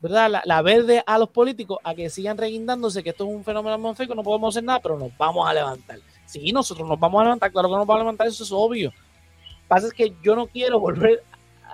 ¿verdad? 0.00 0.42
La, 0.44 0.62
verde 0.62 1.02
a 1.06 1.18
los 1.18 1.28
políticos 1.28 1.78
a 1.84 1.94
que 1.94 2.08
sigan 2.08 2.38
reguindándose 2.38 3.02
que 3.02 3.10
esto 3.10 3.24
es 3.24 3.34
un 3.34 3.44
fenómeno 3.44 3.74
atmosférico, 3.74 4.14
no 4.14 4.22
podemos 4.22 4.54
hacer 4.54 4.64
nada, 4.64 4.80
pero 4.80 4.96
nos 4.96 5.16
vamos 5.18 5.46
a 5.46 5.52
levantar. 5.52 5.98
Sí, 6.24 6.52
nosotros 6.52 6.88
nos 6.88 6.98
vamos 6.98 7.20
a 7.20 7.24
levantar, 7.24 7.52
claro 7.52 7.68
que 7.68 7.76
nos 7.76 7.86
vamos 7.86 7.96
a 7.96 8.04
levantar, 8.04 8.26
eso 8.28 8.44
es 8.44 8.52
obvio. 8.52 8.90
Lo 8.90 9.62
que 9.62 9.68
pasa 9.68 9.86
es 9.88 9.92
que 9.92 10.14
yo 10.22 10.36
no 10.36 10.46
quiero 10.46 10.78
volver 10.78 11.22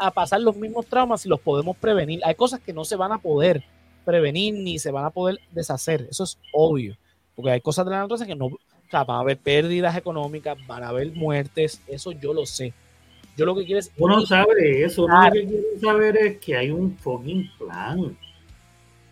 a 0.01 0.11
pasar 0.11 0.41
los 0.41 0.57
mismos 0.57 0.87
traumas 0.87 1.21
si 1.21 1.29
los 1.29 1.41
podemos 1.41 1.77
prevenir. 1.77 2.21
Hay 2.25 2.35
cosas 2.35 2.61
que 2.61 2.73
no 2.73 2.85
se 2.85 2.97
van 2.97 3.13
a 3.13 3.19
poder 3.19 3.63
prevenir 4.05 4.55
ni 4.55 4.79
se 4.79 4.91
van 4.91 5.05
a 5.05 5.11
poder 5.11 5.39
deshacer, 5.53 6.09
eso 6.11 6.25
es 6.25 6.39
obvio 6.53 6.97
porque 7.39 7.53
hay 7.53 7.61
cosas 7.61 7.85
de 7.85 7.93
la 7.93 7.99
naturaleza 7.99 8.27
que 8.27 8.35
no, 8.35 8.47
o 8.47 8.59
sea, 8.91 9.05
van 9.05 9.19
a 9.19 9.21
haber 9.21 9.39
pérdidas 9.39 9.97
económicas, 9.97 10.59
van 10.67 10.83
a 10.83 10.89
haber 10.89 11.13
muertes, 11.13 11.81
eso 11.87 12.11
yo 12.11 12.35
lo 12.35 12.45
sé. 12.45 12.75
Yo 13.37 13.47
lo 13.47 13.55
que 13.55 13.65
quiero 13.65 13.79
es... 13.79 13.93
Uno 13.97 14.27
sabe 14.27 14.83
eso, 14.83 15.05
uno 15.05 15.25
lo 15.25 15.31
que 15.31 15.47
quiere 15.47 15.79
saber 15.81 16.17
es 16.17 16.39
que 16.39 16.57
hay 16.57 16.73
un 16.73 16.97
fucking 16.97 17.49
plan. 17.57 18.19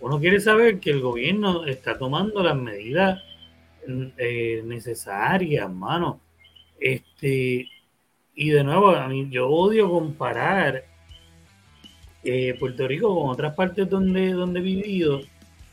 Uno 0.01 0.19
quiere 0.19 0.41
saber 0.41 0.81
que 0.81 0.91
el 0.91 1.03
gobierno 1.03 1.67
está 1.67 1.97
tomando 1.97 2.43
las 2.43 2.57
medidas 2.57 3.23
eh, 3.87 4.61
necesarias, 4.65 5.73
mano. 5.73 6.19
Este, 6.81 7.69
y 8.35 8.51
de 8.51 8.65
nuevo, 8.65 8.89
a 8.89 9.07
mí 9.07 9.29
yo 9.31 9.49
odio 9.49 9.89
comparar 9.89 10.85
eh, 12.25 12.57
Puerto 12.59 12.89
Rico 12.89 13.15
con 13.15 13.31
otras 13.31 13.55
partes 13.55 13.89
donde, 13.89 14.33
donde 14.33 14.59
he 14.59 14.65
vivido, 14.65 15.21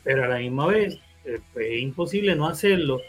pero 0.03 0.25
a 0.25 0.27
la 0.27 0.37
misma 0.37 0.67
vez 0.67 0.99
eh, 1.25 1.39
pues, 1.53 1.67
es 1.69 1.81
imposible 1.81 2.35
no 2.35 2.47
hacerlo. 2.47 3.01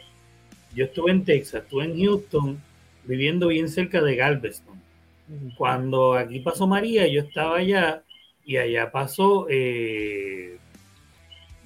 Yo 0.74 0.86
estuve 0.86 1.10
en 1.10 1.24
Texas, 1.24 1.62
estuve 1.62 1.84
en 1.84 1.98
Houston, 1.98 2.60
viviendo 3.04 3.48
bien 3.48 3.68
cerca 3.68 4.00
de 4.00 4.16
Galveston. 4.16 4.82
Cuando 5.56 6.14
aquí 6.14 6.40
pasó 6.40 6.66
María, 6.66 7.06
yo 7.06 7.22
estaba 7.22 7.56
allá 7.56 8.02
y 8.44 8.56
allá 8.58 8.90
pasó, 8.90 9.46
eh, 9.48 10.58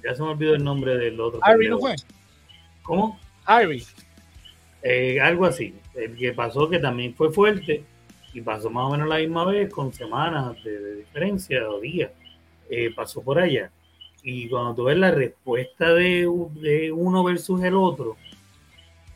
ya 0.03 0.15
se 0.15 0.21
me 0.21 0.29
olvidó 0.29 0.55
el 0.55 0.63
nombre 0.63 0.97
del 0.97 1.19
otro. 1.19 1.39
Harry 1.43 1.67
no 1.67 1.79
fue. 1.79 1.95
¿Cómo? 2.83 3.19
Harry. 3.45 3.83
Eh, 4.81 5.19
algo 5.19 5.45
así. 5.45 5.75
El 5.93 6.15
que 6.15 6.31
pasó 6.31 6.69
que 6.69 6.79
también 6.79 7.13
fue 7.15 7.33
fuerte 7.33 7.83
y 8.33 8.41
pasó 8.41 8.69
más 8.69 8.85
o 8.85 8.91
menos 8.91 9.09
la 9.09 9.17
misma 9.17 9.43
vez 9.43 9.69
con 9.73 9.91
semanas 9.91 10.63
de, 10.63 10.95
diferencia 10.95 11.69
o 11.69 11.81
días. 11.81 12.11
pasó 12.95 13.21
por 13.21 13.39
allá. 13.39 13.71
Y 14.23 14.49
cuando 14.49 14.75
tú 14.75 14.83
ves 14.85 14.97
la 14.97 15.11
respuesta 15.11 15.93
de, 15.93 16.27
uno 16.27 17.23
versus 17.23 17.63
el 17.63 17.75
otro 17.75 18.17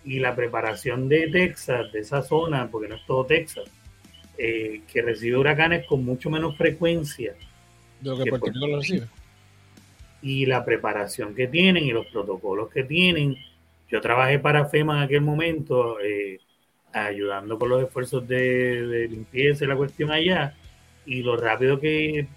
y 0.06 0.20
la 0.20 0.36
preparación 0.36 1.08
de 1.08 1.28
Texas, 1.28 1.92
de 1.92 2.00
esa 2.00 2.22
zona, 2.22 2.70
porque 2.70 2.88
no 2.88 2.96
es 2.96 3.06
todo 3.06 3.26
Texas, 3.26 3.66
eh, 4.38 4.82
que 4.92 5.02
recibe 5.02 5.38
huracanes 5.38 5.86
con 5.86 6.04
mucho 6.04 6.30
menos 6.30 6.58
frecuencia. 6.58 7.36
lo 8.02 8.18
que 8.18 8.30
Puerto 8.30 8.48
Rico 8.48 8.68
lo 8.68 8.78
recibe. 8.78 9.08
Y 10.22 10.46
la 10.46 10.64
preparación 10.64 11.36
que 11.36 11.48
tienen 11.48 11.84
y 11.84 11.92
los 11.92 12.08
protocolos 12.08 12.70
que 12.70 12.84
tienen. 12.84 13.36
Yo 13.90 14.02
trabajé 14.02 14.40
para 14.40 14.66
FEMA 14.66 14.98
en 14.98 15.04
aquel 15.04 15.22
momento, 15.22 16.00
eh, 16.00 16.40
ayudando 16.94 17.60
con 17.60 17.70
los 17.70 17.84
esfuerzos 17.84 18.28
de, 18.28 18.88
de 18.88 19.08
limpieza 19.08 19.66
y 19.66 19.68
la 19.68 19.76
cuestión 19.76 20.12
allá, 20.12 20.56
y 21.06 21.22
lo 21.22 21.36
rápido 21.36 21.80
que 21.80 22.28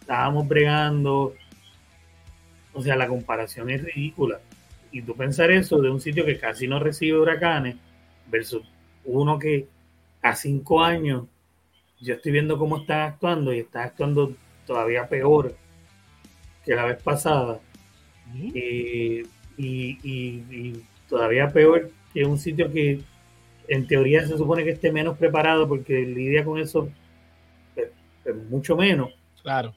estábamos 0.00 0.48
bregando, 0.48 1.34
o 2.76 2.82
sea, 2.82 2.94
la 2.96 3.08
comparación 3.08 3.70
es 3.70 3.82
ridícula. 3.82 4.40
y 4.92 5.02
tú 5.02 5.16
pensar 5.16 5.50
eso 5.50 5.80
de 5.80 5.90
un 5.90 6.00
sitio 6.00 6.24
que 6.24 6.38
casi 6.38 6.68
no 6.68 6.78
recibe 6.78 7.18
huracanes 7.18 7.76
versus 8.30 8.62
uno 9.04 9.38
que 9.38 9.66
a 10.22 10.34
cinco 10.34 10.82
años 10.82 11.24
yo 12.00 12.14
estoy 12.14 12.32
viendo 12.32 12.58
cómo 12.58 12.78
está 12.78 13.06
actuando 13.06 13.52
y 13.52 13.60
está 13.60 13.84
actuando 13.84 14.34
todavía 14.66 15.08
peor 15.08 15.54
que 16.64 16.74
la 16.74 16.84
vez 16.84 17.02
pasada. 17.02 17.60
y, 18.34 19.22
todavía 21.08 21.48
peor 21.50 21.90
que 22.12 22.24
un 22.24 22.36
sitio 22.36 22.70
que 22.70 23.00
en 23.68 23.86
teoría 23.86 24.26
se 24.26 24.36
supone 24.36 24.64
que 24.64 24.70
esté 24.70 24.90
menos 24.90 25.16
preparado 25.16 25.68
porque 25.68 26.00
lidia 26.00 26.44
con 26.44 26.58
eso 26.58 26.90
pues, 27.74 27.90
pues, 28.22 28.36
mucho 28.50 28.76
menos. 28.76 29.10
Claro. 29.42 29.72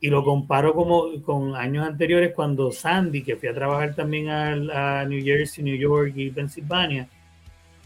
Y 0.00 0.08
lo 0.08 0.24
comparo 0.24 0.74
como 0.74 1.20
con 1.22 1.54
años 1.54 1.86
anteriores 1.86 2.32
cuando 2.34 2.72
Sandy, 2.72 3.22
que 3.22 3.36
fui 3.36 3.48
a 3.48 3.54
trabajar 3.54 3.94
también 3.94 4.28
a, 4.30 5.04
New 5.04 5.22
Jersey, 5.22 5.62
New 5.62 5.76
York 5.76 6.12
y 6.16 6.30
Pensilvania, 6.30 7.08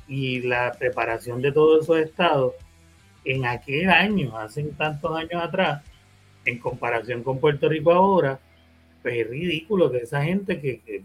y 0.06 0.42
la 0.42 0.72
preparación 0.78 1.42
de 1.42 1.50
todos 1.50 1.84
esos 1.84 1.98
estados, 1.98 2.54
en 3.24 3.46
aquel 3.46 3.90
año, 3.90 4.36
hace 4.36 4.62
tantos 4.64 5.16
años 5.16 5.42
atrás, 5.42 5.82
en 6.44 6.58
comparación 6.58 7.22
con 7.22 7.40
Puerto 7.40 7.68
Rico 7.68 7.90
ahora, 7.90 8.38
pues 9.02 9.16
es 9.16 9.28
ridículo 9.28 9.90
que 9.90 9.98
esa 9.98 10.22
gente 10.22 10.60
que, 10.60 11.04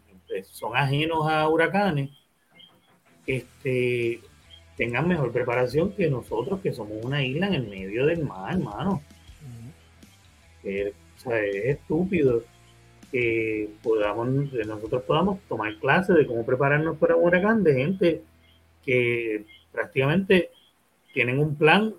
son 0.52 0.78
ajenos 0.78 1.28
a 1.28 1.50
huracanes 1.50 2.12
este, 3.26 4.22
tengan 4.78 5.08
mejor 5.08 5.32
preparación 5.32 5.92
que 5.92 6.10
nosotros, 6.10 6.62
que 6.62 6.72
somos 6.72 7.04
una 7.04 7.24
isla 7.24 7.48
en 7.48 7.56
el 7.56 7.68
medio 7.68 8.06
del 8.06 8.24
mar, 8.24 8.54
hermano. 8.54 9.02
Es 10.64 10.94
estúpido 11.26 12.44
que 13.12 13.70
podamos, 13.82 14.54
nosotros 14.54 15.04
podamos 15.04 15.40
tomar 15.48 15.76
clases 15.78 16.16
de 16.16 16.28
cómo 16.28 16.46
prepararnos 16.46 16.98
para 16.98 17.16
un 17.16 17.26
huracán 17.26 17.64
de 17.64 17.74
gente 17.74 18.22
que 18.86 19.46
prácticamente 19.72 20.52
tienen 21.14 21.40
un 21.40 21.56
plan 21.56 21.94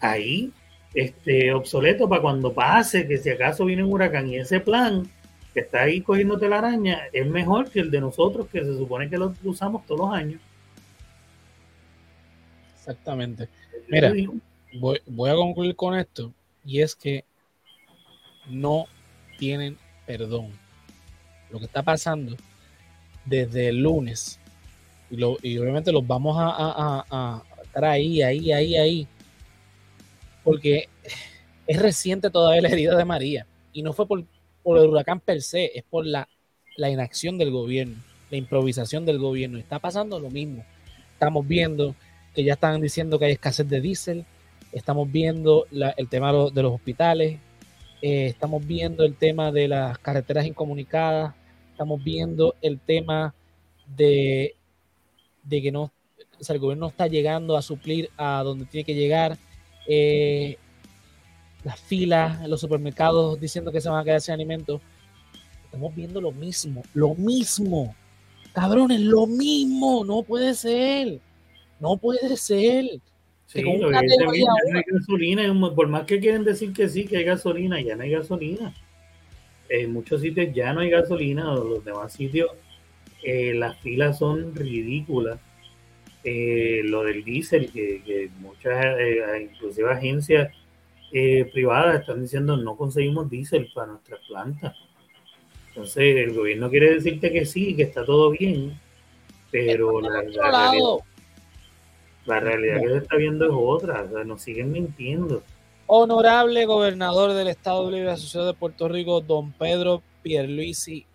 ahí 0.00 0.52
este, 0.94 1.52
obsoleto 1.52 2.08
para 2.08 2.22
cuando 2.22 2.52
pase, 2.52 3.06
que 3.06 3.18
si 3.18 3.30
acaso 3.30 3.64
viene 3.64 3.84
un 3.84 3.92
huracán 3.92 4.28
y 4.28 4.36
ese 4.36 4.60
plan 4.60 5.08
que 5.52 5.60
está 5.60 5.82
ahí 5.82 6.00
cogiéndote 6.00 6.48
la 6.48 6.58
araña 6.58 7.02
es 7.12 7.26
mejor 7.26 7.70
que 7.70 7.80
el 7.80 7.90
de 7.90 8.00
nosotros 8.00 8.48
que 8.48 8.64
se 8.64 8.76
supone 8.76 9.10
que 9.10 9.18
lo 9.18 9.34
usamos 9.44 9.84
todos 9.86 10.00
los 10.00 10.12
años. 10.12 10.40
Exactamente. 12.74 13.48
Mira, 13.88 14.12
voy, 14.80 15.00
voy 15.06 15.30
a 15.30 15.34
concluir 15.34 15.76
con 15.76 15.94
esto 15.94 16.32
y 16.64 16.80
es 16.80 16.94
que 16.94 17.24
no 18.50 18.86
tienen 19.38 19.78
perdón. 20.06 20.50
Lo 21.50 21.58
que 21.58 21.64
está 21.64 21.82
pasando 21.82 22.36
desde 23.24 23.68
el 23.68 23.82
lunes 23.82 24.38
y, 25.10 25.16
lo, 25.16 25.36
y 25.42 25.58
obviamente 25.58 25.92
los 25.92 26.06
vamos 26.06 26.36
a, 26.38 27.42
estar 27.62 27.84
ahí, 27.84 28.22
ahí, 28.22 28.52
ahí, 28.52 28.76
ahí 28.76 29.08
porque 30.42 30.88
es 31.66 31.80
reciente 31.80 32.30
todavía 32.30 32.62
la 32.62 32.68
herida 32.68 32.96
de 32.96 33.04
María 33.04 33.46
y 33.72 33.82
no 33.82 33.92
fue 33.92 34.06
por, 34.06 34.24
por 34.62 34.78
el 34.78 34.88
huracán 34.88 35.20
per 35.20 35.42
se, 35.42 35.70
es 35.78 35.84
por 35.88 36.06
la, 36.06 36.28
la 36.76 36.90
inacción 36.90 37.38
del 37.38 37.50
gobierno, 37.50 37.96
la 38.30 38.36
improvisación 38.36 39.04
del 39.06 39.18
gobierno. 39.18 39.58
Está 39.58 39.78
pasando 39.78 40.18
lo 40.18 40.30
mismo. 40.30 40.64
Estamos 41.12 41.46
viendo 41.46 41.94
que 42.34 42.42
ya 42.42 42.54
están 42.54 42.80
diciendo 42.80 43.18
que 43.18 43.26
hay 43.26 43.32
escasez 43.32 43.68
de 43.68 43.80
diésel, 43.80 44.24
estamos 44.72 45.10
viendo 45.10 45.66
el 45.70 46.08
tema 46.08 46.32
de 46.32 46.62
los 46.62 46.72
hospitales, 46.72 47.38
eh, 48.02 48.26
estamos 48.26 48.66
viendo 48.66 49.04
el 49.04 49.16
tema 49.16 49.52
de 49.52 49.68
las 49.68 49.98
carreteras 49.98 50.46
incomunicadas, 50.46 51.34
estamos 51.72 52.02
viendo 52.02 52.54
el 52.62 52.78
tema 52.78 53.34
de, 53.96 54.54
de 55.42 55.62
que 55.62 55.72
no, 55.72 55.92
el 56.48 56.58
gobierno 56.58 56.86
no 56.86 56.90
está 56.90 57.06
llegando 57.06 57.56
a 57.56 57.62
suplir 57.62 58.10
a 58.16 58.42
donde 58.42 58.64
tiene 58.64 58.84
que 58.84 58.94
llegar 58.94 59.36
eh, 59.86 60.56
las 61.64 61.78
filas 61.80 62.48
los 62.48 62.60
supermercados 62.60 63.38
diciendo 63.40 63.72
que 63.72 63.80
se 63.80 63.88
van 63.88 64.00
a 64.00 64.04
quedar 64.04 64.20
sin 64.20 64.34
alimentos. 64.34 64.80
Estamos 65.64 65.94
viendo 65.94 66.20
lo 66.20 66.32
mismo, 66.32 66.82
lo 66.94 67.14
mismo. 67.14 67.94
Cabrones, 68.52 69.00
lo 69.00 69.26
mismo. 69.26 70.04
No 70.04 70.22
puede 70.22 70.54
ser. 70.54 71.20
No 71.78 71.96
puede 71.96 72.36
ser. 72.36 73.00
Sí, 73.52 73.64
no 73.64 73.88
hay 73.88 74.06
gasolina. 74.86 75.74
Por 75.74 75.88
más 75.88 76.04
que 76.04 76.20
quieren 76.20 76.44
decir 76.44 76.72
que 76.72 76.88
sí, 76.88 77.04
que 77.04 77.16
hay 77.16 77.24
gasolina, 77.24 77.80
ya 77.80 77.96
no 77.96 78.04
hay 78.04 78.10
gasolina. 78.10 78.72
En 79.68 79.92
muchos 79.92 80.20
sitios 80.20 80.54
ya 80.54 80.72
no 80.72 80.80
hay 80.80 80.90
gasolina, 80.90 81.52
o 81.52 81.64
los 81.64 81.84
demás 81.84 82.12
sitios 82.12 82.50
eh, 83.24 83.52
las 83.54 83.76
filas 83.80 84.18
son 84.18 84.54
ridículas 84.54 85.40
eh, 86.22 86.82
lo 86.84 87.02
del 87.02 87.24
diésel, 87.24 87.72
que, 87.72 88.30
muchas, 88.38 88.84
eh, 88.98 89.48
inclusive 89.50 89.90
agencias 89.90 90.54
privadas 91.52 92.02
están 92.02 92.22
diciendo 92.22 92.56
no 92.56 92.76
conseguimos 92.76 93.28
diésel 93.28 93.68
para 93.74 93.88
nuestras 93.88 94.20
plantas. 94.28 94.76
Entonces 95.68 96.16
el 96.16 96.34
gobierno 96.34 96.70
quiere 96.70 96.94
decirte 96.94 97.32
que 97.32 97.44
sí, 97.46 97.74
que 97.74 97.82
está 97.82 98.04
todo 98.04 98.30
bien, 98.30 98.78
pero 99.50 100.00
la, 100.00 100.22
realidad, 102.26 102.80
que 102.80 102.88
se 102.88 102.96
está 102.98 103.16
viendo 103.16 103.46
es 103.46 103.52
otra, 103.54 104.04
nos 104.24 104.42
siguen 104.42 104.72
mintiendo. 104.72 105.42
Honorable 105.86 106.66
gobernador 106.66 107.32
del 107.32 107.48
Estado 107.48 107.90
Libre 107.90 108.10
Asociado 108.10 108.46
de 108.46 108.54
Puerto 108.54 108.88
Rico, 108.88 109.20
don 109.20 109.52
Pedro 109.52 110.02
Pierluisi 110.22 111.06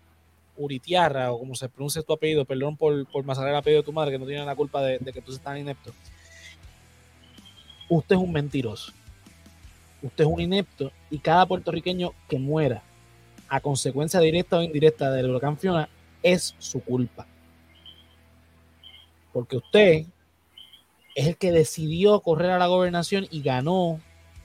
Uritiarra, 0.56 1.32
o 1.32 1.38
como 1.38 1.54
se 1.54 1.68
pronuncia 1.68 2.02
tu 2.02 2.12
apellido, 2.12 2.44
perdón 2.44 2.76
por, 2.76 3.06
por 3.06 3.24
masacrar 3.24 3.52
el 3.52 3.58
apellido 3.58 3.82
de 3.82 3.86
tu 3.86 3.92
madre, 3.92 4.12
que 4.12 4.18
no 4.18 4.26
tiene 4.26 4.44
la 4.44 4.56
culpa 4.56 4.82
de, 4.82 4.98
que 4.98 5.22
tú 5.22 5.32
seas 5.32 5.42
tan 5.42 5.58
inepto. 5.58 5.92
Usted 7.88 8.16
es 8.16 8.20
un 8.20 8.32
mentiroso. 8.32 8.92
Usted 10.02 10.24
es 10.24 10.30
un 10.30 10.40
inepto 10.40 10.92
y 11.10 11.18
cada 11.18 11.46
puertorriqueño 11.46 12.12
que 12.28 12.38
muera 12.38 12.82
a 13.48 13.60
consecuencia 13.60 14.20
directa 14.20 14.58
o 14.58 14.62
indirecta 14.62 15.10
del 15.10 15.30
huracán 15.30 15.56
Fiona 15.56 15.88
es 16.22 16.54
su 16.58 16.80
culpa. 16.82 17.26
Porque 19.32 19.56
usted 19.56 20.04
es 21.16 21.26
el 21.26 21.36
que 21.38 21.50
decidió 21.50 22.20
correr 22.20 22.50
a 22.50 22.58
la 22.58 22.66
gobernación 22.66 23.26
y 23.30 23.40
ganó 23.40 23.98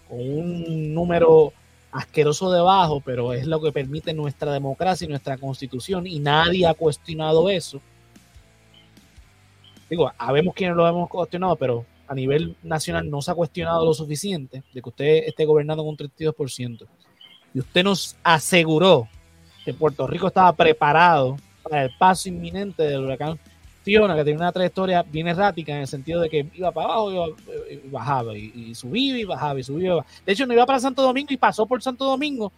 con 0.07 0.19
un 0.19 0.93
número 0.93 1.51
asqueroso 1.91 2.49
debajo, 2.49 3.01
pero 3.01 3.33
es 3.33 3.45
lo 3.45 3.61
que 3.61 3.73
permite 3.73 4.13
nuestra 4.13 4.53
democracia 4.53 5.03
y 5.03 5.09
nuestra 5.09 5.37
constitución 5.37 6.07
y 6.07 6.19
nadie 6.19 6.65
ha 6.65 6.73
cuestionado 6.73 7.49
eso. 7.49 7.81
Digo, 9.89 10.09
sabemos 10.17 10.55
quienes 10.55 10.77
lo 10.77 10.87
hemos 10.87 11.09
cuestionado, 11.09 11.57
pero 11.57 11.85
a 12.07 12.15
nivel 12.15 12.55
nacional 12.63 13.09
no 13.09 13.21
se 13.21 13.31
ha 13.31 13.35
cuestionado 13.35 13.85
lo 13.85 13.93
suficiente 13.93 14.63
de 14.73 14.81
que 14.81 14.89
usted 14.89 15.23
esté 15.27 15.43
gobernando 15.43 15.83
con 15.83 15.89
un 15.89 15.97
32%. 15.97 16.87
Y 17.53 17.59
usted 17.59 17.83
nos 17.83 18.15
aseguró 18.23 19.09
que 19.65 19.73
Puerto 19.73 20.07
Rico 20.07 20.27
estaba 20.27 20.53
preparado 20.53 21.35
para 21.63 21.83
el 21.83 21.91
paso 21.99 22.29
inminente 22.29 22.83
del 22.83 23.03
huracán 23.03 23.37
Que 23.83 24.23
tiene 24.23 24.35
una 24.35 24.51
trayectoria 24.51 25.01
bien 25.01 25.27
errática 25.27 25.73
en 25.73 25.81
el 25.81 25.87
sentido 25.87 26.21
de 26.21 26.29
que 26.29 26.45
iba 26.53 26.71
para 26.71 26.85
abajo 26.85 27.11
y, 27.11 27.89
bajaba, 27.89 28.37
y, 28.37 28.75
subía 28.75 29.17
y 29.17 29.23
bajaba, 29.23 29.59
y 29.59 29.63
subía. 29.63 29.95
De 30.23 30.33
hecho, 30.33 30.45
no 30.45 30.53
iba 30.53 30.65
para 30.67 30.79
Santo 30.79 31.01
Domingo 31.01 31.33
y 31.33 31.37
pasó 31.37 31.65
por 31.65 31.81
Santo 31.81 32.05
Domingo, 32.05 32.51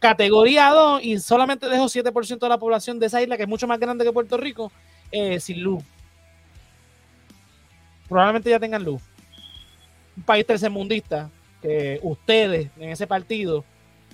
categoría 0.00 0.70
2, 0.70 1.04
y 1.04 1.18
solamente 1.20 1.68
dejó 1.68 1.84
7% 1.84 2.38
de 2.40 2.48
la 2.48 2.58
población 2.58 2.98
de 2.98 3.06
esa 3.06 3.22
isla, 3.22 3.36
que 3.36 3.44
es 3.44 3.48
mucho 3.48 3.68
más 3.68 3.78
grande 3.78 4.04
que 4.04 4.12
Puerto 4.12 4.36
Rico, 4.36 4.72
eh, 5.12 5.38
sin 5.38 5.62
luz. 5.62 5.84
Probablemente 8.08 8.50
ya 8.50 8.58
tengan 8.58 8.82
luz. 8.82 9.00
Un 10.16 10.24
país 10.24 10.44
tercermundista, 10.44 11.30
que 11.62 12.00
ustedes 12.02 12.70
en 12.76 12.90
ese 12.90 13.06
partido 13.06 13.64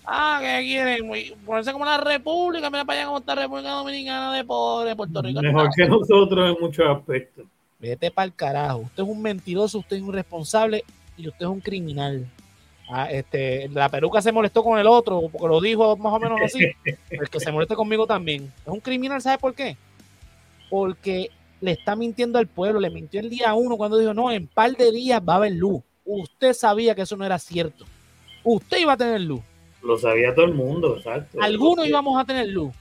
Ah, 0.06 0.38
que 0.40 0.60
quieren 0.60 1.10
ponerse 1.44 1.72
como 1.72 1.84
la 1.84 1.98
República, 1.98 2.70
mira 2.70 2.84
para 2.84 3.00
allá 3.00 3.06
como 3.06 3.18
está 3.18 3.34
República 3.34 3.70
Dominicana 3.70 4.32
de 4.32 4.44
pobre, 4.44 4.94
Puerto 4.94 5.20
Rico. 5.20 5.42
Mejor 5.42 5.68
que 5.74 5.86
nosotros 5.86 6.56
en 6.56 6.62
muchos 6.62 6.86
aspectos. 6.88 7.44
Vete 7.80 8.10
para 8.12 8.26
el 8.26 8.34
carajo. 8.34 8.78
Usted 8.78 9.02
es 9.02 9.08
un 9.08 9.20
mentiroso, 9.20 9.78
usted 9.78 9.96
es 9.96 10.02
un 10.02 10.12
responsable 10.12 10.84
y 11.16 11.26
usted 11.26 11.44
es 11.44 11.50
un 11.50 11.60
criminal. 11.60 12.24
Ah, 12.88 13.10
este, 13.10 13.68
la 13.70 13.88
peruca 13.88 14.22
se 14.22 14.30
molestó 14.30 14.62
con 14.62 14.78
el 14.78 14.86
otro, 14.86 15.22
porque 15.22 15.48
lo 15.48 15.60
dijo 15.60 15.96
más 15.96 16.12
o 16.12 16.20
menos 16.20 16.40
así. 16.40 16.60
el 17.10 17.28
que 17.28 17.40
se 17.40 17.50
moleste 17.50 17.74
conmigo 17.74 18.06
también. 18.06 18.52
Es 18.64 18.72
un 18.72 18.80
criminal, 18.80 19.20
¿sabe 19.20 19.38
por 19.38 19.54
qué? 19.54 19.76
Porque 20.70 21.30
le 21.60 21.72
está 21.72 21.96
mintiendo 21.96 22.38
al 22.38 22.46
pueblo, 22.46 22.78
le 22.78 22.90
mintió 22.90 23.18
el 23.18 23.28
día 23.28 23.54
uno 23.54 23.76
cuando 23.76 23.98
dijo, 23.98 24.14
no, 24.14 24.30
en 24.30 24.46
par 24.46 24.76
de 24.76 24.92
días 24.92 25.20
va 25.20 25.34
a 25.34 25.36
haber 25.36 25.52
luz. 25.52 25.82
Usted 26.04 26.52
sabía 26.52 26.94
que 26.94 27.02
eso 27.02 27.16
no 27.16 27.24
era 27.24 27.40
cierto. 27.40 27.84
Usted 28.44 28.78
iba 28.78 28.92
a 28.92 28.96
tener 28.96 29.20
luz. 29.20 29.42
Lo 29.86 29.98
sabía 29.98 30.34
todo 30.34 30.46
el 30.46 30.54
mundo, 30.54 30.96
exacto. 30.96 31.40
Algunos 31.40 31.86
íbamos 31.86 32.20
a 32.20 32.24
tener 32.24 32.48
luz, 32.48 32.74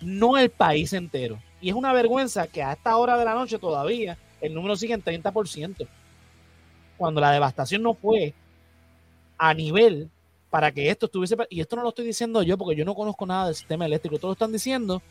no 0.00 0.36
el 0.36 0.50
país 0.50 0.92
entero. 0.92 1.38
Y 1.60 1.68
es 1.70 1.74
una 1.74 1.92
vergüenza 1.92 2.46
que 2.46 2.62
a 2.62 2.72
esta 2.72 2.96
hora 2.96 3.16
de 3.16 3.24
la 3.24 3.34
noche 3.34 3.58
todavía 3.58 4.18
el 4.40 4.54
número 4.54 4.76
sigue 4.76 4.94
en 4.94 5.02
30%. 5.02 5.86
Cuando 6.96 7.20
la 7.20 7.30
devastación 7.30 7.82
no 7.82 7.94
fue 7.94 8.34
a 9.36 9.54
nivel 9.54 10.10
para 10.50 10.72
que 10.72 10.90
esto 10.90 11.06
estuviese. 11.06 11.36
Y 11.50 11.60
esto 11.60 11.76
no 11.76 11.82
lo 11.82 11.90
estoy 11.90 12.06
diciendo 12.06 12.42
yo 12.42 12.58
porque 12.58 12.76
yo 12.76 12.84
no 12.84 12.94
conozco 12.94 13.26
nada 13.26 13.46
del 13.46 13.54
sistema 13.54 13.86
eléctrico. 13.86 14.18
Todos 14.18 14.30
lo 14.30 14.32
están 14.32 14.52
diciendo 14.52 15.02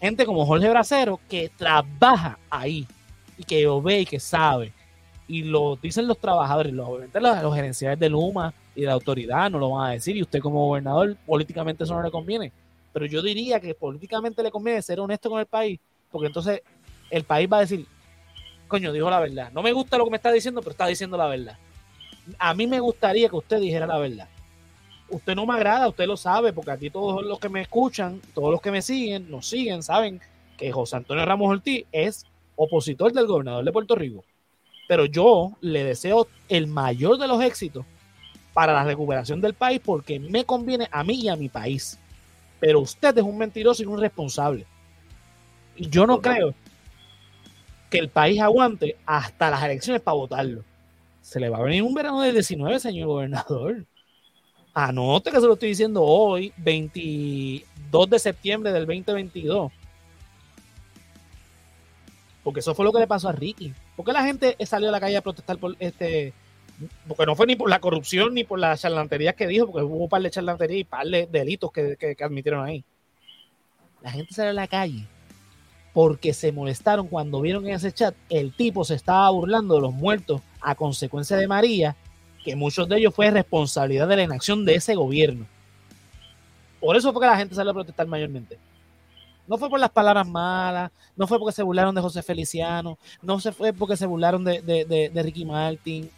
gente 0.00 0.26
como 0.26 0.44
Jorge 0.44 0.68
Bracero 0.68 1.20
que 1.28 1.48
trabaja 1.48 2.38
ahí 2.50 2.86
y 3.38 3.44
que 3.44 3.62
lo 3.62 3.80
ve 3.80 4.00
y 4.00 4.06
que 4.06 4.18
sabe. 4.18 4.72
Y 5.32 5.44
lo 5.44 5.76
dicen 5.76 6.06
los 6.06 6.18
trabajadores, 6.18 6.74
obviamente 6.78 7.18
los, 7.18 7.42
los 7.42 7.54
gerenciales 7.54 7.98
de 7.98 8.10
Luma 8.10 8.52
y 8.74 8.82
de 8.82 8.88
la 8.88 8.92
autoridad 8.92 9.50
no 9.50 9.58
lo 9.58 9.70
van 9.70 9.88
a 9.88 9.92
decir. 9.94 10.14
Y 10.14 10.20
usted 10.20 10.40
como 10.40 10.66
gobernador, 10.66 11.16
políticamente 11.24 11.84
eso 11.84 11.94
no 11.94 12.02
le 12.02 12.10
conviene. 12.10 12.52
Pero 12.92 13.06
yo 13.06 13.22
diría 13.22 13.58
que 13.58 13.74
políticamente 13.74 14.42
le 14.42 14.50
conviene 14.50 14.82
ser 14.82 15.00
honesto 15.00 15.30
con 15.30 15.40
el 15.40 15.46
país, 15.46 15.80
porque 16.10 16.26
entonces 16.26 16.60
el 17.08 17.24
país 17.24 17.48
va 17.50 17.56
a 17.56 17.60
decir, 17.60 17.86
coño, 18.68 18.92
dijo 18.92 19.08
la 19.08 19.20
verdad. 19.20 19.50
No 19.54 19.62
me 19.62 19.72
gusta 19.72 19.96
lo 19.96 20.04
que 20.04 20.10
me 20.10 20.18
está 20.18 20.30
diciendo, 20.30 20.60
pero 20.60 20.72
está 20.72 20.86
diciendo 20.86 21.16
la 21.16 21.28
verdad. 21.28 21.56
A 22.38 22.52
mí 22.52 22.66
me 22.66 22.80
gustaría 22.80 23.30
que 23.30 23.36
usted 23.36 23.58
dijera 23.58 23.86
la 23.86 23.96
verdad. 23.96 24.28
Usted 25.08 25.34
no 25.34 25.46
me 25.46 25.54
agrada, 25.54 25.88
usted 25.88 26.06
lo 26.06 26.18
sabe, 26.18 26.52
porque 26.52 26.72
aquí 26.72 26.90
todos 26.90 27.24
los 27.24 27.38
que 27.38 27.48
me 27.48 27.62
escuchan, 27.62 28.20
todos 28.34 28.50
los 28.50 28.60
que 28.60 28.70
me 28.70 28.82
siguen, 28.82 29.30
nos 29.30 29.46
siguen, 29.46 29.82
saben 29.82 30.20
que 30.58 30.70
José 30.70 30.96
Antonio 30.96 31.24
Ramos 31.24 31.48
Ortiz 31.48 31.86
es 31.90 32.26
opositor 32.54 33.14
del 33.14 33.26
gobernador 33.26 33.64
de 33.64 33.72
Puerto 33.72 33.94
Rico. 33.94 34.24
Pero 34.92 35.06
yo 35.06 35.52
le 35.62 35.84
deseo 35.84 36.28
el 36.50 36.66
mayor 36.66 37.16
de 37.16 37.26
los 37.26 37.42
éxitos 37.42 37.86
para 38.52 38.74
la 38.74 38.84
recuperación 38.84 39.40
del 39.40 39.54
país 39.54 39.80
porque 39.82 40.20
me 40.20 40.44
conviene 40.44 40.86
a 40.92 41.02
mí 41.02 41.14
y 41.14 41.30
a 41.30 41.36
mi 41.36 41.48
país. 41.48 41.98
Pero 42.60 42.80
usted 42.80 43.16
es 43.16 43.24
un 43.24 43.38
mentiroso 43.38 43.82
y 43.82 43.86
un 43.86 43.98
responsable. 43.98 44.66
Y 45.76 45.88
yo 45.88 46.06
no 46.06 46.20
creo 46.20 46.52
que 47.88 48.00
el 48.00 48.10
país 48.10 48.38
aguante 48.38 48.98
hasta 49.06 49.48
las 49.48 49.62
elecciones 49.62 50.02
para 50.02 50.14
votarlo. 50.14 50.62
Se 51.22 51.40
le 51.40 51.48
va 51.48 51.56
a 51.56 51.62
venir 51.62 51.82
un 51.84 51.94
verano 51.94 52.20
del 52.20 52.34
19, 52.34 52.78
señor 52.78 53.06
gobernador. 53.06 53.86
Anote 54.74 55.30
que 55.30 55.40
se 55.40 55.46
lo 55.46 55.54
estoy 55.54 55.70
diciendo 55.70 56.02
hoy, 56.02 56.52
22 56.58 58.10
de 58.10 58.18
septiembre 58.18 58.72
del 58.72 58.84
2022 58.84 59.72
porque 62.42 62.60
eso 62.60 62.74
fue 62.74 62.84
lo 62.84 62.92
que 62.92 62.98
le 62.98 63.06
pasó 63.06 63.28
a 63.28 63.32
Ricky. 63.32 63.72
¿Por 63.96 64.04
qué 64.04 64.12
la 64.12 64.24
gente 64.24 64.56
salió 64.64 64.88
a 64.88 64.92
la 64.92 65.00
calle 65.00 65.16
a 65.16 65.22
protestar 65.22 65.58
por 65.58 65.76
este? 65.78 66.32
Porque 67.06 67.26
no 67.26 67.36
fue 67.36 67.46
ni 67.46 67.56
por 67.56 67.68
la 67.70 67.80
corrupción 67.80 68.34
ni 68.34 68.44
por 68.44 68.58
las 68.58 68.80
charlanterías 68.80 69.34
que 69.34 69.46
dijo, 69.46 69.66
porque 69.66 69.84
hubo 69.84 70.04
un 70.04 70.08
par 70.08 70.22
de 70.22 70.30
charlanterías 70.30 70.78
y 70.78 70.82
un 70.82 70.88
par 70.88 71.06
de 71.06 71.26
delitos 71.26 71.70
que, 71.70 71.96
que 71.96 72.24
admitieron 72.24 72.64
ahí. 72.64 72.84
La 74.02 74.10
gente 74.10 74.34
salió 74.34 74.50
a 74.50 74.54
la 74.54 74.66
calle 74.66 75.06
porque 75.92 76.32
se 76.32 76.52
molestaron 76.52 77.06
cuando 77.08 77.40
vieron 77.40 77.66
en 77.66 77.74
ese 77.74 77.92
chat 77.92 78.14
el 78.30 78.54
tipo 78.54 78.84
se 78.84 78.94
estaba 78.94 79.28
burlando 79.30 79.74
de 79.74 79.82
los 79.82 79.92
muertos 79.92 80.40
a 80.60 80.74
consecuencia 80.74 81.36
de 81.36 81.46
María, 81.46 81.96
que 82.44 82.56
muchos 82.56 82.88
de 82.88 82.98
ellos 82.98 83.14
fue 83.14 83.30
responsabilidad 83.30 84.08
de 84.08 84.16
la 84.16 84.22
inacción 84.22 84.64
de 84.64 84.76
ese 84.76 84.94
gobierno. 84.94 85.46
Por 86.80 86.96
eso 86.96 87.12
fue 87.12 87.20
que 87.20 87.26
la 87.26 87.36
gente 87.36 87.54
salió 87.54 87.70
a 87.70 87.74
protestar 87.74 88.06
mayormente. 88.06 88.58
No 89.46 89.58
fue 89.58 89.68
por 89.68 89.80
las 89.80 89.90
palabras 89.90 90.26
malas, 90.26 90.90
no 91.16 91.26
fue 91.26 91.38
porque 91.38 91.54
se 91.54 91.62
burlaron 91.62 91.94
de 91.94 92.00
José 92.00 92.22
Feliciano, 92.22 92.98
no 93.20 93.40
se 93.40 93.52
fue 93.52 93.72
porque 93.72 93.96
se 93.96 94.06
burlaron 94.06 94.44
de, 94.44 95.10
Ricky 95.14 95.44
Martin, 95.44 96.08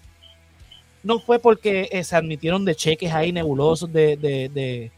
no 1.02 1.18
fue 1.18 1.38
porque 1.38 1.88
eh, 1.90 2.04
se 2.04 2.16
admitieron 2.16 2.64
de 2.64 2.74
cheques 2.74 3.12
ahí 3.12 3.32
nebulosos 3.32 3.92
de, 3.92 4.90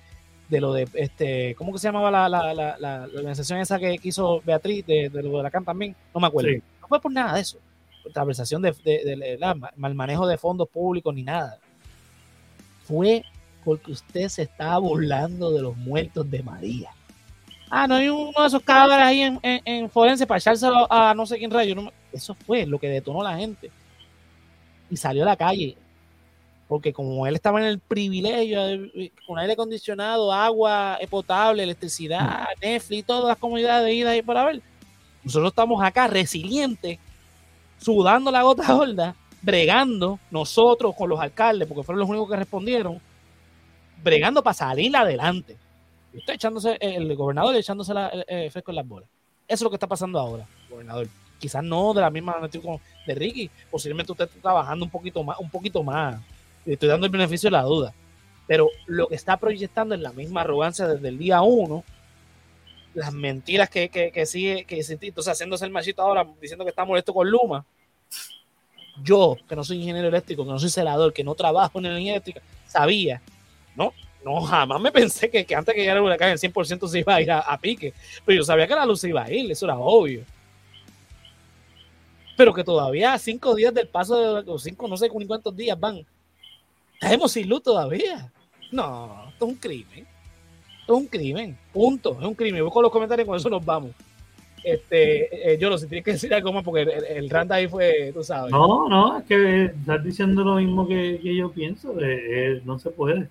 lo 0.50 0.72
de, 0.72 0.88
este, 0.94 1.54
¿cómo 1.54 1.72
que 1.72 1.78
se 1.78 1.88
llamaba 1.88 2.10
la, 2.10 2.28
la, 2.28 2.54
la, 2.54 2.76
la 2.78 3.08
organización 3.14 3.60
esa 3.60 3.78
que 3.78 3.96
hizo 4.02 4.40
Beatriz, 4.44 4.84
de, 4.86 5.10
lo 5.10 5.36
de 5.36 5.42
la 5.42 5.50
CAN 5.50 5.64
también? 5.64 5.94
No 6.12 6.20
me 6.20 6.26
acuerdo. 6.26 6.50
No 6.80 6.88
fue 6.88 7.00
por 7.00 7.12
nada 7.12 7.34
de 7.34 7.40
eso, 7.40 7.58
por 8.02 8.12
conversación 8.12 8.60
de, 8.62 9.38
mal 9.76 9.94
manejo 9.94 10.26
de 10.26 10.36
fondos 10.36 10.68
públicos 10.68 11.14
ni 11.14 11.22
nada. 11.22 11.58
Fue 12.84 13.24
porque 13.64 13.90
usted 13.90 14.28
se 14.28 14.42
estaba 14.42 14.78
burlando 14.78 15.50
de 15.50 15.62
los 15.62 15.76
muertos 15.76 16.30
de 16.30 16.42
María. 16.42 16.90
Ah, 17.68 17.86
no 17.88 17.96
hay 17.96 18.08
uno 18.08 18.40
de 18.40 18.46
esos 18.46 18.62
cadáveres 18.62 19.04
ahí 19.04 19.22
en, 19.22 19.40
en, 19.42 19.90
Forense 19.90 20.26
para 20.26 20.38
echárselo 20.38 20.90
a 20.90 21.14
no 21.14 21.26
sé 21.26 21.36
quién 21.38 21.50
rayo. 21.50 21.74
eso 22.12 22.34
fue 22.46 22.64
lo 22.64 22.78
que 22.78 22.88
detonó 22.88 23.22
la 23.22 23.36
gente. 23.36 23.70
Y 24.88 24.96
salió 24.96 25.24
a 25.24 25.26
la 25.26 25.36
calle. 25.36 25.76
Porque 26.68 26.92
como 26.92 27.26
él 27.26 27.34
estaba 27.34 27.60
en 27.60 27.66
el 27.66 27.78
privilegio 27.78 28.60
con 29.26 29.38
aire 29.38 29.52
acondicionado, 29.52 30.32
agua 30.32 30.98
potable, 31.10 31.62
electricidad, 31.62 32.46
Netflix, 32.60 33.06
todas 33.06 33.24
las 33.24 33.38
comunidades 33.38 33.84
de 33.84 33.94
ida 33.94 34.16
y 34.16 34.22
para 34.22 34.44
ver. 34.44 34.62
Nosotros 35.22 35.50
estamos 35.50 35.82
acá 35.82 36.06
resilientes, 36.06 36.98
sudando 37.78 38.30
la 38.30 38.42
gota 38.42 38.72
gorda, 38.72 39.14
bregando 39.42 40.20
nosotros 40.30 40.94
con 40.96 41.08
los 41.08 41.20
alcaldes, 41.20 41.66
porque 41.66 41.82
fueron 41.82 42.00
los 42.00 42.08
únicos 42.08 42.30
que 42.30 42.36
respondieron, 42.36 43.00
bregando 44.02 44.42
para 44.42 44.54
salir 44.54 44.96
adelante 44.96 45.56
usted 46.18 46.34
echándose, 46.34 46.76
el 46.80 47.14
gobernador 47.14 47.54
echándose 47.56 47.94
la, 47.94 48.10
eh, 48.26 48.50
fresco 48.50 48.70
en 48.70 48.76
las 48.76 48.88
bolas. 48.88 49.08
Eso 49.46 49.54
es 49.54 49.62
lo 49.62 49.70
que 49.70 49.76
está 49.76 49.86
pasando 49.86 50.18
ahora, 50.18 50.46
gobernador. 50.68 51.08
Quizás 51.38 51.62
no 51.62 51.92
de 51.92 52.00
la 52.00 52.10
misma 52.10 52.36
como 52.62 52.80
de 53.06 53.14
Ricky, 53.14 53.50
posiblemente 53.70 54.12
usted 54.12 54.24
está 54.24 54.40
trabajando 54.40 54.84
un 54.84 54.90
poquito 54.90 55.22
más, 55.22 55.38
un 55.38 55.50
poquito 55.50 55.82
más. 55.82 56.20
Estoy 56.64 56.88
dando 56.88 57.06
el 57.06 57.12
beneficio 57.12 57.48
de 57.48 57.52
la 57.52 57.62
duda. 57.62 57.94
Pero 58.46 58.68
lo 58.86 59.08
que 59.08 59.16
está 59.16 59.36
proyectando 59.36 59.94
es 59.94 60.00
la 60.00 60.12
misma 60.12 60.42
arrogancia 60.42 60.86
desde 60.86 61.08
el 61.08 61.18
día 61.18 61.42
uno, 61.42 61.84
las 62.94 63.12
mentiras 63.12 63.68
que, 63.68 63.88
que, 63.88 64.10
que 64.10 64.24
sigue, 64.24 64.64
que 64.64 64.80
entonces 64.80 65.32
haciéndose 65.32 65.64
el 65.64 65.70
machito 65.70 66.02
ahora, 66.02 66.26
diciendo 66.40 66.64
que 66.64 66.70
está 66.70 66.84
molesto 66.84 67.12
con 67.12 67.30
Luma. 67.30 67.64
Yo, 69.02 69.36
que 69.46 69.54
no 69.54 69.62
soy 69.62 69.78
ingeniero 69.78 70.08
eléctrico, 70.08 70.44
que 70.44 70.50
no 70.50 70.58
soy 70.58 70.70
celador, 70.70 71.12
que 71.12 71.22
no 71.22 71.34
trabajo 71.34 71.78
en 71.78 71.86
energía 71.86 72.12
eléctrica, 72.12 72.40
sabía, 72.66 73.20
¿no? 73.74 73.92
No, 74.26 74.40
jamás 74.40 74.80
me 74.80 74.90
pensé 74.90 75.30
que, 75.30 75.46
antes 75.54 75.72
que 75.72 75.82
llegara 75.82 76.00
el 76.00 76.04
huracán 76.04 76.30
el 76.30 76.38
100% 76.38 76.88
se 76.88 76.98
iba 76.98 77.14
a 77.14 77.22
ir 77.22 77.30
a, 77.30 77.56
pique. 77.58 77.94
Pero 78.24 78.38
yo 78.38 78.44
sabía 78.44 78.66
que 78.66 78.74
la 78.74 78.84
luz 78.84 79.00
se 79.00 79.08
iba 79.08 79.22
a 79.22 79.32
ir, 79.32 79.48
eso 79.52 79.66
era 79.66 79.78
obvio. 79.78 80.24
Pero 82.36 82.52
que 82.52 82.64
todavía 82.64 83.16
cinco 83.18 83.54
días 83.54 83.72
del 83.72 83.86
paso 83.86 84.16
de 84.16 84.42
los 84.42 84.64
cinco, 84.64 84.88
no 84.88 84.96
sé 84.96 85.08
cuántos 85.08 85.56
días 85.56 85.78
van. 85.78 86.04
Estamos 87.00 87.30
sin 87.30 87.48
luz 87.48 87.62
todavía. 87.62 88.32
No, 88.72 89.28
esto 89.28 89.44
es 89.44 89.52
un 89.52 89.58
crimen. 89.58 90.06
Esto 90.80 90.94
es 90.94 91.00
un 91.00 91.06
crimen. 91.06 91.58
Punto. 91.72 92.16
Es 92.20 92.26
un 92.26 92.34
crimen. 92.34 92.64
Voy 92.64 92.72
con 92.72 92.82
los 92.82 92.90
comentarios 92.90 93.26
y 93.26 93.28
con 93.28 93.36
eso 93.36 93.48
nos 93.48 93.64
vamos. 93.64 93.92
Este, 94.64 95.52
eh, 95.52 95.56
yo 95.58 95.70
lo 95.70 95.78
sé, 95.78 95.86
tienes 95.86 96.04
que 96.04 96.12
decir 96.12 96.34
algo 96.34 96.52
más 96.52 96.64
porque 96.64 96.82
el, 96.82 97.30
el 97.30 97.52
ahí 97.52 97.68
fue, 97.68 98.10
tú 98.12 98.24
sabes. 98.24 98.50
No, 98.50 98.88
no, 98.88 99.18
es 99.18 99.24
que 99.24 99.66
estás 99.66 100.02
diciendo 100.02 100.42
lo 100.42 100.56
mismo 100.56 100.88
que, 100.88 101.20
yo 101.22 101.52
pienso. 101.52 101.94
Eh, 102.00 102.60
no 102.64 102.76
se 102.76 102.90
puede. 102.90 103.28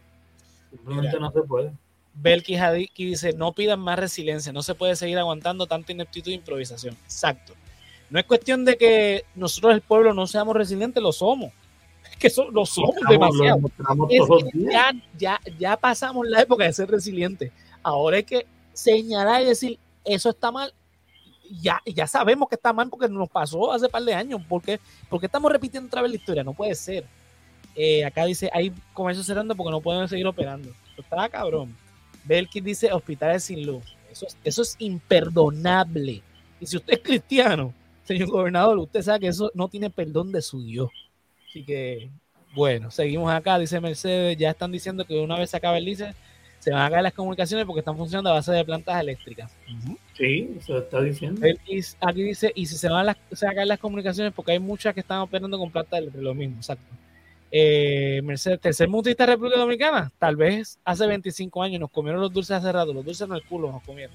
Simplemente 0.78 1.20
no 1.20 1.32
se 1.32 1.42
puede. 1.42 1.72
Belki 2.16 2.58
dice, 2.96 3.34
no 3.34 3.52
pidan 3.52 3.80
más 3.80 4.00
resiliencia, 4.00 4.54
no 4.54 4.64
se 4.64 4.74
puede 4.74 4.96
seguir 4.96 5.18
aguantando 5.18 5.68
tanta 5.68 5.92
ineptitud 5.92 6.32
e 6.32 6.36
improvisación. 6.36 6.96
Exacto. 7.04 7.54
No 8.10 8.20
es 8.20 8.26
cuestión 8.26 8.64
de 8.64 8.78
que 8.78 9.26
nosotros 9.36 9.74
el 9.74 9.82
pueblo 9.82 10.14
no 10.14 10.26
seamos 10.28 10.56
resilientes, 10.56 11.02
lo 11.02 11.12
somos. 11.12 11.52
Es 12.06 12.18
que 12.18 12.42
lo 12.52 12.66
somos 12.66 12.96
demasiado. 13.10 13.60
ya, 14.54 14.92
ya, 15.18 15.40
ya 15.58 15.76
pasamos 15.76 16.26
la 16.28 16.42
época 16.42 16.64
de 16.64 16.72
ser 16.72 16.90
resilientes. 16.90 17.52
Ahora 17.82 18.18
hay 18.18 18.24
que 18.24 18.46
señalar 18.74 19.42
y 19.42 19.46
decir, 19.46 19.80
eso 20.06 20.30
está 20.30 20.52
mal. 20.52 20.74
Ya, 21.62 21.82
ya 21.86 22.08
sabemos 22.08 22.48
que 22.48 22.56
está 22.56 22.72
mal 22.72 22.90
porque 22.90 23.10
nos 23.10 23.28
pasó 23.28 23.72
hace 23.72 23.90
par 23.90 24.04
de 24.04 24.14
años. 24.14 24.42
¿Por 24.48 24.62
qué? 24.62 24.80
Porque 25.10 25.26
estamos 25.26 25.52
repitiendo 25.52 25.88
otra 25.88 26.04
vez 26.04 26.12
la 26.12 26.18
historia. 26.18 26.44
No 26.44 26.54
puede 26.54 26.76
ser. 26.76 27.06
Eh, 27.76 28.06
acá 28.06 28.26
dice, 28.26 28.50
hay 28.54 28.72
comercios 28.94 29.26
cerrando 29.26 29.56
porque 29.56 29.72
no 29.72 29.82
pueden 29.82 30.08
seguir 30.08 30.26
operando. 30.28 30.70
está 30.98 31.28
cabrón. 31.30 31.76
Belkin 32.24 32.64
dice, 32.64 32.92
hospitales 32.92 33.44
sin 33.44 33.66
luz. 33.66 33.84
Eso 34.12 34.26
es, 34.28 34.38
eso 34.44 34.62
es 34.62 34.76
imperdonable. 34.80 36.22
Y 36.60 36.66
si 36.66 36.78
usted 36.78 36.94
es 36.94 37.00
cristiano, 37.00 37.74
señor 38.04 38.30
gobernador, 38.30 38.78
usted 38.78 39.02
sabe 39.02 39.22
que 39.22 39.28
eso 39.28 39.52
no 39.54 39.68
tiene 39.68 39.90
perdón 39.90 40.32
de 40.32 40.42
su 40.42 40.64
Dios. 40.64 40.90
Así 41.50 41.64
que, 41.64 42.10
bueno, 42.56 42.90
seguimos 42.92 43.32
acá. 43.32 43.60
Dice 43.60 43.80
Mercedes, 43.82 44.38
ya 44.38 44.52
están 44.52 44.72
diciendo 44.72 45.06
que 45.06 45.20
una 45.20 45.38
vez 45.38 45.50
se 45.50 45.58
acabe 45.58 45.80
el 45.80 45.86
lice, 45.86 46.14
se 46.60 46.72
van 46.72 46.82
a 46.82 46.90
caer 46.90 47.04
las 47.04 47.14
comunicaciones 47.14 47.66
porque 47.66 47.80
están 47.80 47.98
funcionando 47.98 48.30
a 48.30 48.34
base 48.34 48.52
de 48.52 48.66
plantas 48.66 49.00
eléctricas. 49.00 49.52
Sí, 50.18 50.56
eso 50.58 50.80
está 50.80 51.02
diciendo. 51.02 51.46
Aquí 52.00 52.24
dice, 52.24 52.52
y 52.56 52.66
si 52.66 52.78
se 52.78 52.90
van, 52.90 53.06
las, 53.06 53.18
se 53.32 53.46
van 53.46 53.52
a 53.52 53.56
caer 53.56 53.68
las 53.68 53.80
comunicaciones 53.80 54.34
porque 54.34 54.54
hay 54.54 54.60
muchas 54.60 54.94
que 54.94 55.02
están 55.02 55.20
operando 55.20 55.60
con 55.60 55.70
plantas 55.70 56.00
eléctricas, 56.00 56.24
lo 56.24 56.34
mismo, 56.34 56.56
exacto. 56.56 56.86
Eh, 57.57 58.19
Mercedes, 58.22 58.60
tercer 58.60 58.90
mundista 58.90 59.26
de 59.26 59.32
República 59.32 59.57
Dominicana, 59.57 60.11
tal 60.19 60.36
vez 60.36 60.77
hace 60.84 61.07
25 61.07 61.64
años 61.64 61.80
nos 61.80 61.90
comieron 61.90 62.19
los 62.19 62.34
dulces 62.34 62.57
hace 62.57 62.69
rato, 62.69 62.91
los 62.91 63.06
dulces 63.06 63.26
en 63.26 63.34
el 63.34 63.45
culo 63.45 63.72
nos 63.72 63.82
comieron. 63.82 64.14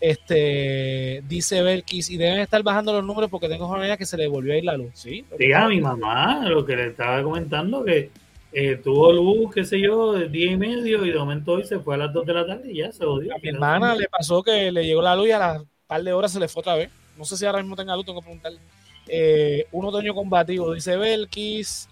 Este, 0.00 1.22
dice 1.28 1.60
Belkis, 1.60 2.08
y 2.08 2.16
deben 2.16 2.38
estar 2.38 2.62
bajando 2.62 2.94
los 2.94 3.04
números 3.04 3.28
porque 3.28 3.50
tengo 3.50 3.68
jornada 3.68 3.98
que 3.98 4.06
se 4.06 4.16
le 4.16 4.28
volvió 4.28 4.54
a 4.54 4.56
ir 4.56 4.64
la 4.64 4.78
luz, 4.78 4.92
¿sí? 4.94 5.26
Diga 5.38 5.66
a 5.66 5.68
mi 5.68 5.78
mamá, 5.78 6.48
lo 6.48 6.64
que 6.64 6.74
le 6.74 6.86
estaba 6.86 7.22
comentando, 7.22 7.84
que 7.84 8.08
eh, 8.50 8.76
tuvo 8.82 9.12
luz, 9.12 9.54
qué 9.54 9.62
sé 9.62 9.78
yo, 9.78 10.14
de 10.14 10.30
día 10.30 10.50
y 10.50 10.56
medio, 10.56 11.04
y 11.04 11.10
de 11.10 11.18
momento 11.18 11.52
hoy 11.52 11.64
se 11.64 11.80
fue 11.80 11.96
a 11.96 11.98
las 11.98 12.14
2 12.14 12.24
de 12.24 12.32
la 12.32 12.46
tarde 12.46 12.72
y 12.72 12.78
ya 12.78 12.90
se 12.92 13.04
odió. 13.04 13.34
A 13.34 13.38
mi 13.42 13.50
hermana 13.50 13.94
le 13.94 14.08
pasó 14.08 14.42
que 14.42 14.72
le 14.72 14.86
llegó 14.86 15.02
la 15.02 15.14
luz 15.16 15.28
y 15.28 15.32
a 15.32 15.38
las 15.38 15.62
par 15.86 16.02
de 16.02 16.14
horas 16.14 16.32
se 16.32 16.40
le 16.40 16.48
fue 16.48 16.60
otra 16.60 16.76
vez. 16.76 16.88
No 17.18 17.26
sé 17.26 17.36
si 17.36 17.44
ahora 17.44 17.60
mismo 17.60 17.76
tenga 17.76 17.94
luz, 17.94 18.06
tengo 18.06 18.20
que 18.20 18.24
preguntarle. 18.24 18.58
Eh, 19.06 19.66
un 19.70 19.84
otoño 19.84 20.14
combativo, 20.14 20.72
dice 20.72 20.96
Belkis. 20.96 21.89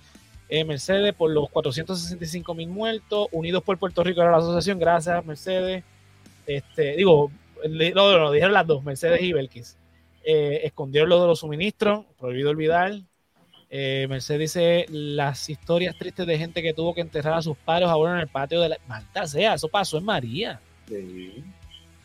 Eh, 0.49 0.65
Mercedes 0.65 1.15
por 1.15 1.31
los 1.31 1.51
465 1.51 2.55
mil 2.55 2.69
muertos, 2.69 3.29
Unidos 3.33 3.63
por 3.63 3.77
Puerto 3.79 4.03
Rico 4.03 4.23
era 4.23 4.31
la 4.31 4.39
asociación, 4.39 4.79
gracias 4.79 5.25
Mercedes. 5.25 5.85
Este, 6.47 6.97
digo, 6.97 7.31
no, 7.95 8.19
no, 8.19 8.31
dijeron 8.33 8.55
las 8.55 8.67
dos, 8.67 8.83
Mercedes 8.83 9.23
y 9.23 9.33
Belkis. 9.33 9.77
Eh, 10.25 10.61
escondieron 10.65 11.09
lo 11.09 11.21
de 11.21 11.27
los 11.27 11.41
suministros, 11.41 12.07
prohibido 12.19 12.51
olvidar. 12.51 12.93
Eh, 13.71 14.07
Mercedes 14.09 14.41
dice 14.41 14.87
las 14.89 15.51
historias 15.51 15.97
tristes 15.99 16.27
de 16.27 16.39
gente 16.39 16.63
que 16.63 16.73
tuvo 16.73 16.95
que 16.95 17.03
enterrar 17.03 17.35
a 17.35 17.43
sus 17.43 17.57
padres 17.57 17.89
ahora 17.89 18.15
en 18.15 18.21
el 18.21 18.29
patio 18.29 18.61
de 18.61 18.71
la. 18.71 18.79
Malta 18.87 19.27
sea, 19.27 19.55
eso 19.55 19.69
pasó 19.69 19.99
en 19.99 20.05
María. 20.05 20.61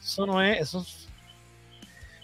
Eso 0.02 0.26
no 0.26 0.42
es, 0.42 0.60
eso 0.60 0.86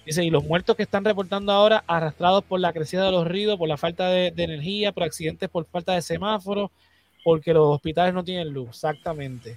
Dice, 0.10 0.26
y 0.26 0.32
los 0.32 0.44
muertos 0.44 0.76
que 0.76 0.82
están 0.82 1.06
reportando 1.06 1.52
ahora 1.52 1.84
arrastrados 1.86 2.44
por 2.44 2.60
la 2.60 2.74
crecida 2.74 3.06
de 3.06 3.12
los 3.12 3.28
ríos, 3.28 3.60
por 3.60 3.70
la 3.70 3.78
falta 3.78 4.10
de, 4.10 4.34
energía, 4.38 4.92
por 4.92 5.04
accidentes, 5.04 5.48
por 5.50 5.68
falta 5.68 5.94
de 5.94 6.02
semáforos, 6.02 6.72
porque 7.24 7.54
los 7.54 7.76
hospitales 7.76 8.12
no 8.16 8.24
tienen 8.24 8.52
luz. 8.52 8.70
Exactamente. 8.70 9.56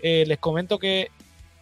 Eh, 0.00 0.22
les 0.24 0.38
comento 0.38 0.78
que 0.78 1.08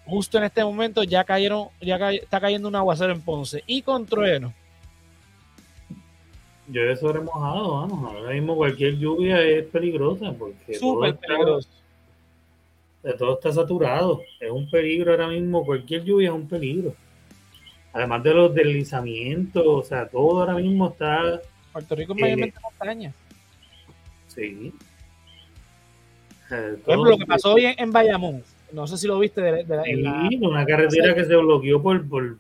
justo 0.05 0.37
en 0.37 0.45
este 0.45 0.63
momento 0.63 1.03
ya 1.03 1.25
cayeron, 1.25 1.69
ya 1.81 2.13
está 2.13 2.39
cayendo 2.39 2.69
un 2.69 2.77
aguacero 2.77 3.11
en 3.11 3.23
Ponce 3.23 3.65
y 3.67 3.81
con 3.81 4.05
trueno. 4.05 4.53
Llueve 6.69 6.95
sobre 6.99 7.21
mojado, 7.21 7.73
vamos. 7.73 8.15
Ahora 8.17 8.35
mismo 8.35 8.55
cualquier 8.55 8.99
lluvia 8.99 9.41
es 9.41 9.65
peligrosa 9.65 10.35
porque 10.39 10.75
súper 10.75 11.17
peligroso. 11.17 11.71
todo 13.19 13.33
está 13.33 13.51
saturado. 13.51 14.21
Es 14.39 14.51
un 14.51 14.69
peligro 14.69 15.13
ahora 15.13 15.29
mismo. 15.29 15.65
Cualquier 15.65 16.05
lluvia 16.05 16.29
es 16.29 16.35
un 16.35 16.47
peligro. 16.47 16.95
Además 17.97 18.23
de 18.23 18.35
los 18.35 18.55
deslizamientos, 18.55 19.65
o 19.67 19.83
sea, 19.83 20.07
todo 20.07 20.41
ahora 20.41 20.55
mismo 20.55 20.89
está. 20.89 21.41
Puerto 21.73 21.95
Rico 21.95 22.13
es 22.15 22.21
mayormente 22.21 22.61
montaña. 22.63 23.13
Sí. 24.29 24.73
Por 26.49 26.59
ejemplo, 26.59 27.11
lo 27.11 27.19
que 27.19 27.27
pasó 27.27 27.55
hoy 27.55 27.75
en 27.77 27.91
Bayamón 27.91 28.43
no 28.73 28.87
sé 28.87 28.99
si 28.99 29.07
lo 29.07 29.19
viste. 29.19 29.41
De, 29.41 29.65
sí, 29.65 30.37
una 30.43 30.67
carretera 30.67 31.15
que 31.15 31.25
se 31.25 31.35
bloqueó 31.37 31.83
por, 31.83 32.07
por 32.07 32.37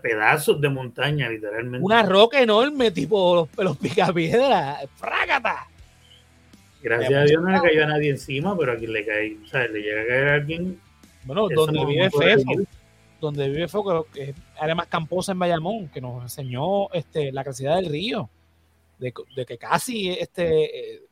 pedazos 0.00 0.60
de 0.60 0.70
montaña, 0.70 1.28
literalmente. 1.28 1.84
Una 1.84 2.02
roca 2.02 2.40
enorme, 2.40 2.90
tipo 2.90 3.34
los, 3.34 3.64
los 3.64 3.76
picapiedras. 3.76 4.86
¡Frágata! 4.96 5.66
Gracias 6.82 7.12
a 7.12 7.24
Dios 7.24 7.42
no 7.42 7.50
le 7.50 7.60
cayó 7.60 7.84
a 7.84 7.88
nadie 7.88 8.10
encima, 8.10 8.56
pero 8.56 8.72
aquí 8.72 8.86
le 8.86 9.04
cae, 9.04 9.36
o 9.44 9.46
sea, 9.48 9.66
le 9.66 9.80
llega 9.80 10.02
a 10.02 10.06
caer 10.06 10.28
a 10.28 10.34
alguien. 10.34 10.80
Bueno, 11.24 11.48
donde 11.48 11.84
vive 11.84 12.08
Fefo, 12.10 12.52
donde 13.26 13.48
vive 13.48 13.68
Fefo, 13.68 14.06
que 14.12 14.30
es 14.30 14.36
área 14.58 14.74
más 14.74 14.86
camposa 14.86 15.32
en 15.32 15.38
Bayamón, 15.38 15.88
que 15.88 16.00
nos 16.00 16.22
enseñó 16.22 16.90
este, 16.92 17.32
la 17.32 17.44
crecida 17.44 17.76
del 17.76 17.86
río, 17.86 18.28
de, 18.98 19.12
que 19.46 19.58
casi, 19.58 20.10
este, 20.10 20.94
eh, 20.94 21.02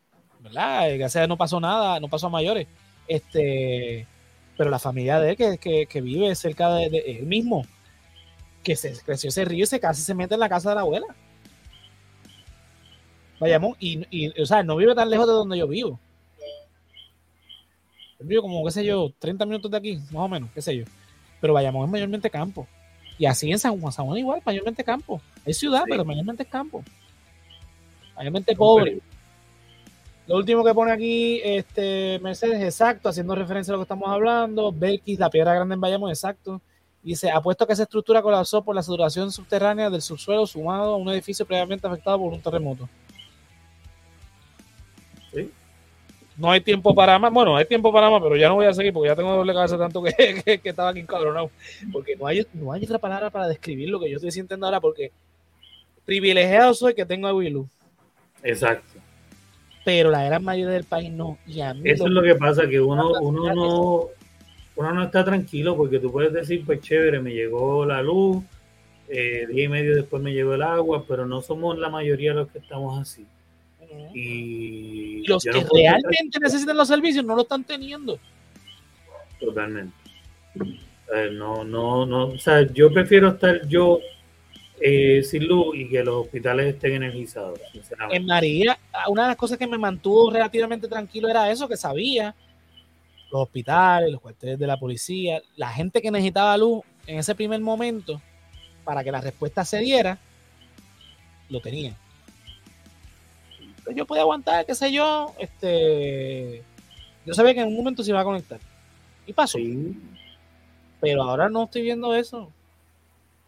¿verdad? 0.40 0.88
Gracias 0.96 1.16
a 1.16 1.20
Dios 1.20 1.28
no 1.28 1.36
pasó 1.36 1.60
nada, 1.60 2.00
no 2.00 2.08
pasó 2.08 2.28
a 2.28 2.30
mayores. 2.30 2.66
Este, 3.06 4.06
pero 4.56 4.70
la 4.70 4.78
familia 4.78 5.18
de 5.18 5.30
él 5.30 5.58
que, 5.58 6.00
vive 6.00 6.34
cerca 6.34 6.74
de, 6.74 6.86
él 6.86 7.26
mismo, 7.26 7.66
que 8.62 8.76
se 8.76 8.92
creció 9.04 9.28
ese 9.28 9.44
río 9.44 9.64
y 9.64 9.66
se 9.66 9.80
casi 9.80 10.02
se 10.02 10.14
mete 10.14 10.34
en 10.34 10.40
la 10.40 10.48
casa 10.48 10.70
de 10.70 10.76
la 10.76 10.80
abuela. 10.82 11.06
Vayamos, 13.40 13.76
y, 13.78 14.06
y, 14.10 14.40
o 14.40 14.46
sea, 14.46 14.62
no 14.62 14.76
vive 14.76 14.94
tan 14.94 15.10
lejos 15.10 15.26
de 15.26 15.32
donde 15.32 15.58
yo 15.58 15.68
vivo. 15.68 15.98
Yo 18.20 18.26
vivo 18.26 18.42
como, 18.42 18.64
qué 18.64 18.70
sé 18.70 18.84
yo, 18.84 19.12
30 19.18 19.44
minutos 19.44 19.70
de 19.70 19.76
aquí, 19.76 19.96
más 19.96 20.14
o 20.22 20.28
menos, 20.28 20.50
qué 20.54 20.62
sé 20.62 20.76
yo. 20.76 20.84
Pero 21.44 21.52
vayamos 21.52 21.84
es 21.84 21.92
mayormente 21.92 22.30
campo. 22.30 22.66
Y 23.18 23.26
así 23.26 23.52
en 23.52 23.58
San 23.58 23.78
Juan, 23.78 23.92
San 23.92 24.06
Juan 24.06 24.16
igual, 24.16 24.40
mayormente 24.46 24.82
campo. 24.82 25.20
Es 25.44 25.58
ciudad, 25.58 25.84
pero 25.86 26.02
mayormente 26.02 26.42
es 26.42 26.48
campo. 26.48 26.82
Mayormente 28.16 28.56
pobre. 28.56 29.00
Lo 30.26 30.36
último 30.36 30.64
que 30.64 30.72
pone 30.72 30.90
aquí, 30.90 31.42
este 31.44 32.18
Mercedes, 32.20 32.62
exacto, 32.62 33.10
haciendo 33.10 33.34
referencia 33.34 33.72
a 33.72 33.76
lo 33.76 33.80
que 33.80 33.82
estamos 33.82 34.08
hablando. 34.08 34.72
Belkis, 34.72 35.18
la 35.18 35.28
piedra 35.28 35.52
grande 35.52 35.74
en 35.74 35.82
Bayamón, 35.82 36.08
exacto. 36.08 36.62
Dice, 37.02 37.30
apuesto 37.30 37.66
que 37.66 37.74
esa 37.74 37.82
estructura 37.82 38.22
colapsó 38.22 38.64
por 38.64 38.74
la 38.74 38.82
saturación 38.82 39.30
subterránea 39.30 39.90
del 39.90 40.00
subsuelo 40.00 40.46
sumado 40.46 40.94
a 40.94 40.96
un 40.96 41.10
edificio 41.10 41.44
previamente 41.44 41.86
afectado 41.86 42.20
por 42.20 42.32
un 42.32 42.40
terremoto. 42.40 42.88
¿Sí? 45.30 45.52
No 46.36 46.50
hay 46.50 46.60
tiempo 46.60 46.94
para 46.94 47.18
más. 47.18 47.32
Bueno, 47.32 47.56
hay 47.56 47.64
tiempo 47.64 47.92
para 47.92 48.10
más, 48.10 48.22
pero 48.22 48.36
ya 48.36 48.48
no 48.48 48.56
voy 48.56 48.66
a 48.66 48.74
seguir 48.74 48.92
porque 48.92 49.08
ya 49.08 49.16
tengo 49.16 49.34
doble 49.34 49.52
cabeza 49.52 49.78
tanto 49.78 50.02
que, 50.44 50.60
que, 50.62 50.68
estaba 50.68 50.90
aquí 50.90 51.00
encabronado. 51.00 51.50
Porque 51.92 52.16
no 52.16 52.26
hay, 52.26 52.46
no 52.52 52.72
hay 52.72 52.84
otra 52.84 52.98
palabra 52.98 53.30
para 53.30 53.48
describir 53.48 53.88
lo 53.88 54.00
que 54.00 54.10
yo 54.10 54.16
estoy 54.16 54.32
sintiendo 54.32 54.66
ahora 54.66 54.80
porque 54.80 55.12
privilegiado 56.04 56.74
soy 56.74 56.94
que 56.94 57.06
tengo 57.06 57.28
a 57.28 57.34
Willu. 57.34 57.68
Exacto 58.42 59.04
pero 59.84 60.10
la 60.10 60.24
gran 60.24 60.42
mayoría 60.42 60.72
del 60.72 60.84
país 60.84 61.12
no. 61.12 61.38
Y 61.46 61.60
a 61.60 61.72
Eso 61.84 62.06
es 62.06 62.10
lo 62.10 62.22
que 62.22 62.34
pasa, 62.36 62.66
que 62.66 62.80
uno, 62.80 63.12
uno 63.20 63.54
no 63.54 64.08
uno 64.76 64.92
no 64.92 65.04
está 65.04 65.24
tranquilo 65.24 65.76
porque 65.76 66.00
tú 66.00 66.10
puedes 66.10 66.32
decir, 66.32 66.64
pues 66.66 66.80
chévere, 66.80 67.20
me 67.20 67.32
llegó 67.32 67.86
la 67.86 68.02
luz, 68.02 68.42
eh, 69.08 69.46
día 69.48 69.64
y 69.64 69.68
medio 69.68 69.94
después 69.94 70.20
me 70.22 70.32
llegó 70.32 70.54
el 70.54 70.62
agua, 70.62 71.04
pero 71.06 71.26
no 71.26 71.42
somos 71.42 71.78
la 71.78 71.88
mayoría 71.88 72.34
los 72.34 72.48
que 72.48 72.58
estamos 72.58 72.98
así. 72.98 73.24
Y 74.14 75.26
los 75.26 75.42
que 75.42 75.52
realmente 75.52 76.38
necesitan 76.40 76.76
los 76.76 76.88
servicios 76.88 77.24
no 77.24 77.34
lo 77.34 77.42
están 77.42 77.64
teniendo. 77.64 78.18
Totalmente. 79.40 79.94
no, 81.32 81.64
no, 81.64 82.06
no, 82.06 82.26
o 82.28 82.38
sea, 82.38 82.62
yo 82.72 82.92
prefiero 82.92 83.28
estar 83.28 83.66
yo 83.66 84.00
eh, 84.80 85.22
sin 85.22 85.46
luz 85.46 85.76
y 85.76 85.88
que 85.88 86.02
los 86.02 86.26
hospitales 86.26 86.74
estén 86.74 86.94
energizados. 86.94 87.60
En 88.10 88.26
María, 88.26 88.78
una 89.08 89.22
de 89.22 89.28
las 89.28 89.36
cosas 89.36 89.56
que 89.56 89.66
me 89.66 89.78
mantuvo 89.78 90.30
relativamente 90.30 90.88
tranquilo 90.88 91.28
era 91.28 91.50
eso, 91.50 91.68
que 91.68 91.76
sabía 91.76 92.34
los 93.30 93.42
hospitales, 93.42 94.12
los 94.12 94.20
cuarteles 94.20 94.58
de 94.58 94.66
la 94.66 94.76
policía, 94.76 95.42
la 95.56 95.70
gente 95.70 96.02
que 96.02 96.10
necesitaba 96.10 96.56
luz 96.56 96.82
en 97.06 97.18
ese 97.18 97.34
primer 97.34 97.60
momento 97.60 98.20
para 98.84 99.02
que 99.02 99.10
la 99.10 99.20
respuesta 99.20 99.64
se 99.64 99.78
diera, 99.78 100.18
lo 101.48 101.60
tenía. 101.60 101.96
Yo 103.94 104.06
podía 104.06 104.22
aguantar, 104.22 104.64
qué 104.64 104.74
sé 104.74 104.92
yo, 104.92 105.34
este, 105.38 106.62
yo 107.26 107.34
sabía 107.34 107.54
que 107.54 107.60
en 107.60 107.68
un 107.68 107.76
momento 107.76 108.02
se 108.02 108.10
iba 108.10 108.20
a 108.20 108.24
conectar. 108.24 108.60
Y 109.26 109.32
pasó. 109.32 109.58
Pero 111.00 111.22
ahora 111.22 111.48
no 111.48 111.64
estoy 111.64 111.82
viendo 111.82 112.14
eso. 112.14 112.50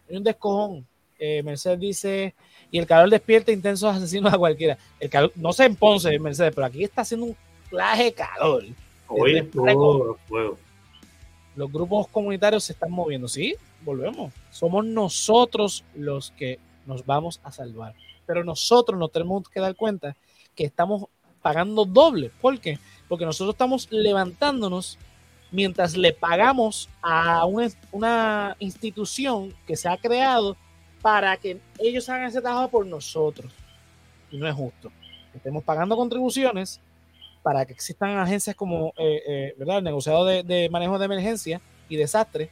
Hay 0.08 0.16
un 0.16 0.24
descojón. 0.24 0.86
Eh, 1.18 1.42
Mercedes 1.42 1.80
dice, 1.80 2.34
y 2.70 2.78
el 2.78 2.86
calor 2.86 3.08
despierta 3.08 3.52
intensos 3.52 3.94
asesinos 3.94 4.32
a 4.32 4.38
cualquiera. 4.38 4.76
El 5.00 5.08
calor, 5.08 5.32
no 5.34 5.52
sé 5.52 5.64
en 5.64 5.76
Ponce, 5.76 6.18
Mercedes, 6.18 6.52
pero 6.54 6.66
aquí 6.66 6.84
está 6.84 7.02
haciendo 7.02 7.26
un 7.26 7.36
plaje 7.70 8.12
calor. 8.12 8.64
Hoy 9.08 9.48
Los 11.54 11.72
grupos 11.72 12.08
comunitarios 12.08 12.64
se 12.64 12.72
están 12.72 12.90
moviendo, 12.90 13.28
¿sí? 13.28 13.54
Volvemos. 13.82 14.32
Somos 14.50 14.84
nosotros 14.84 15.84
los 15.94 16.32
que 16.32 16.58
nos 16.86 17.06
vamos 17.06 17.40
a 17.44 17.52
salvar. 17.52 17.94
Pero 18.26 18.44
nosotros 18.44 18.98
nos 18.98 19.12
tenemos 19.12 19.48
que 19.48 19.60
dar 19.60 19.74
cuenta 19.74 20.16
que 20.56 20.64
estamos 20.64 21.04
pagando 21.42 21.84
doble. 21.84 22.32
¿Por 22.40 22.58
qué? 22.58 22.78
Porque 23.08 23.24
nosotros 23.24 23.54
estamos 23.54 23.86
levantándonos 23.92 24.98
mientras 25.52 25.96
le 25.96 26.12
pagamos 26.12 26.88
a 27.00 27.44
una, 27.44 27.68
una 27.92 28.56
institución 28.58 29.54
que 29.66 29.76
se 29.76 29.88
ha 29.88 29.96
creado 29.96 30.56
para 31.02 31.36
que 31.36 31.60
ellos 31.78 32.08
hagan 32.08 32.26
ese 32.26 32.40
trabajo 32.40 32.68
por 32.68 32.86
nosotros. 32.86 33.52
Y 34.32 34.38
no 34.38 34.48
es 34.48 34.54
justo. 34.54 34.90
Estemos 35.34 35.62
pagando 35.62 35.96
contribuciones 35.96 36.80
para 37.42 37.64
que 37.64 37.74
existan 37.74 38.18
agencias 38.18 38.56
como 38.56 38.92
eh, 38.96 39.22
eh, 39.24 39.54
¿verdad? 39.56 39.78
el 39.78 39.84
negociado 39.84 40.24
de, 40.24 40.68
manejo 40.68 40.98
de 40.98 41.04
emergencia 41.04 41.60
y 41.88 41.94
desastre, 41.94 42.50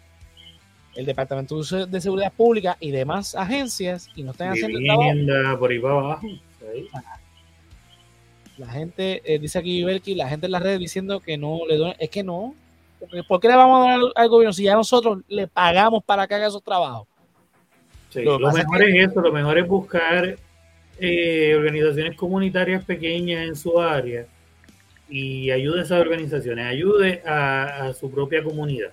el 0.95 1.05
Departamento 1.05 1.57
de 1.57 2.01
Seguridad 2.01 2.33
Pública 2.33 2.77
y 2.79 2.93
demás 2.93 3.35
agencias 3.35 4.09
y 4.15 4.23
no 4.23 4.31
estén 4.31 4.51
haciendo 4.51 4.79
trabajo. 4.79 5.59
por 5.59 5.73
ahí 5.73 5.81
para 5.81 5.95
abajo. 5.95 6.27
La 8.57 8.69
gente, 8.69 9.21
eh, 9.25 9.39
dice 9.39 9.59
aquí 9.59 9.83
Belki, 9.83 10.15
la 10.15 10.29
gente 10.29 10.47
en 10.47 10.53
las 10.53 10.63
redes 10.63 10.79
diciendo 10.79 11.21
que 11.21 11.37
no 11.37 11.61
le 11.69 11.77
doy, 11.77 11.95
es 11.99 12.09
que 12.09 12.23
no. 12.23 12.55
¿Por 13.29 13.41
qué 13.41 13.49
le 13.49 13.57
vamos 13.57 13.87
a 13.87 13.91
dar 13.91 14.01
al 14.15 14.29
gobierno 14.29 14.53
si 14.53 14.65
ya 14.65 14.75
nosotros 14.75 15.19
le 15.29 15.47
pagamos 15.47 16.05
para 16.05 16.27
que 16.27 16.35
haga 16.35 16.47
esos 16.47 16.63
trabajos? 16.63 17.09
lo, 18.15 18.39
mejor 18.53 18.83
es, 18.83 19.11
eso, 19.11 19.21
lo 19.21 19.33
mejor 19.33 19.59
es 19.59 19.67
buscar 19.67 20.37
eh, 21.01 21.55
organizaciones 21.57 22.17
comunitarias 22.17 22.85
pequeñas 22.85 23.49
en 23.49 23.57
su 23.57 23.81
área 23.81 24.27
y 25.09 25.51
ayude 25.51 25.81
a 25.81 25.83
esas 25.83 26.01
organizaciones, 26.01 26.65
ayude 26.65 27.23
a, 27.27 27.93
su 27.93 28.11
propia 28.11 28.43
comunidad 28.45 28.93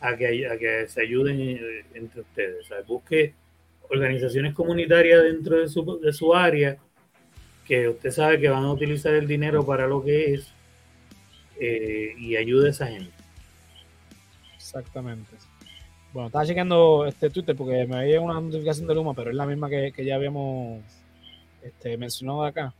a 0.00 0.16
que, 0.16 0.46
a 0.48 0.58
que 0.58 0.86
se 0.88 1.02
ayuden 1.02 1.40
eh, 1.40 1.84
entre 1.94 2.22
ustedes. 2.22 2.66
busque 2.86 3.34
organizaciones 3.88 4.52
comunitarias 4.52 5.22
dentro 5.22 5.58
de 5.58 5.68
su, 5.68 6.00
de 6.00 6.12
su 6.12 6.34
área 6.34 6.76
que 7.64 7.88
usted 7.88 8.10
sabe 8.10 8.38
que 8.38 8.48
van 8.48 8.64
a 8.64 8.72
utilizar 8.72 9.14
el 9.14 9.26
dinero 9.26 9.64
para 9.64 9.86
lo 9.86 10.02
que 10.04 10.34
es 10.34 10.52
eh, 11.58 12.14
y 12.18 12.36
ayude 12.36 12.68
a 12.68 12.70
esa 12.70 12.86
gente. 12.88 13.12
Exactamente. 14.56 15.30
Bueno, 16.12 16.26
estaba 16.28 16.46
chequeando 16.46 17.06
este 17.06 17.30
Twitter 17.30 17.56
porque 17.56 17.86
me 17.86 17.96
había 17.96 18.20
una 18.20 18.40
notificación 18.40 18.86
de 18.86 18.94
Luma, 18.94 19.14
pero 19.14 19.30
es 19.30 19.36
la 19.36 19.46
misma 19.46 19.68
que, 19.68 19.92
ya 20.04 20.14
habíamos 20.14 20.80
este, 21.62 21.96
mencionado 21.96 22.44
acá. 22.44 22.74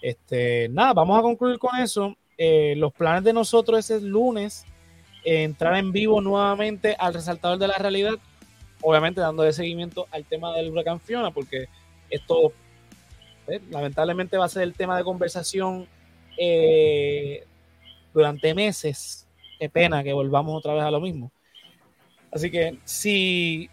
Este, 0.00 0.68
nada, 0.70 0.92
vamos 0.92 1.18
a 1.18 1.22
concluir 1.22 1.58
con 1.58 1.76
eso. 1.78 2.16
Eh, 2.38 2.74
los 2.76 2.92
planes 2.92 3.24
de 3.24 3.32
nosotros 3.32 3.78
ese 3.78 4.00
lunes 4.00 4.64
entrar 5.24 5.76
en 5.76 5.92
vivo 5.92 6.20
nuevamente 6.20 6.96
al 6.98 7.14
resaltador 7.14 7.58
de 7.58 7.68
la 7.68 7.78
realidad, 7.78 8.14
obviamente 8.80 9.20
dando 9.20 9.42
de 9.42 9.52
seguimiento 9.52 10.06
al 10.10 10.24
tema 10.24 10.54
del 10.54 10.70
huracán 10.70 11.00
Fiona, 11.00 11.30
porque 11.30 11.66
esto 12.10 12.52
eh, 13.48 13.60
lamentablemente 13.70 14.36
va 14.36 14.46
a 14.46 14.48
ser 14.48 14.62
el 14.62 14.74
tema 14.74 14.96
de 14.96 15.04
conversación 15.04 15.86
eh, 16.38 17.44
durante 18.14 18.54
meses. 18.54 19.26
Qué 19.58 19.68
pena 19.68 20.02
que 20.02 20.12
volvamos 20.12 20.56
otra 20.56 20.74
vez 20.74 20.82
a 20.82 20.90
lo 20.90 21.00
mismo. 21.00 21.30
Así 22.30 22.50
que 22.50 22.78
si 22.84 23.68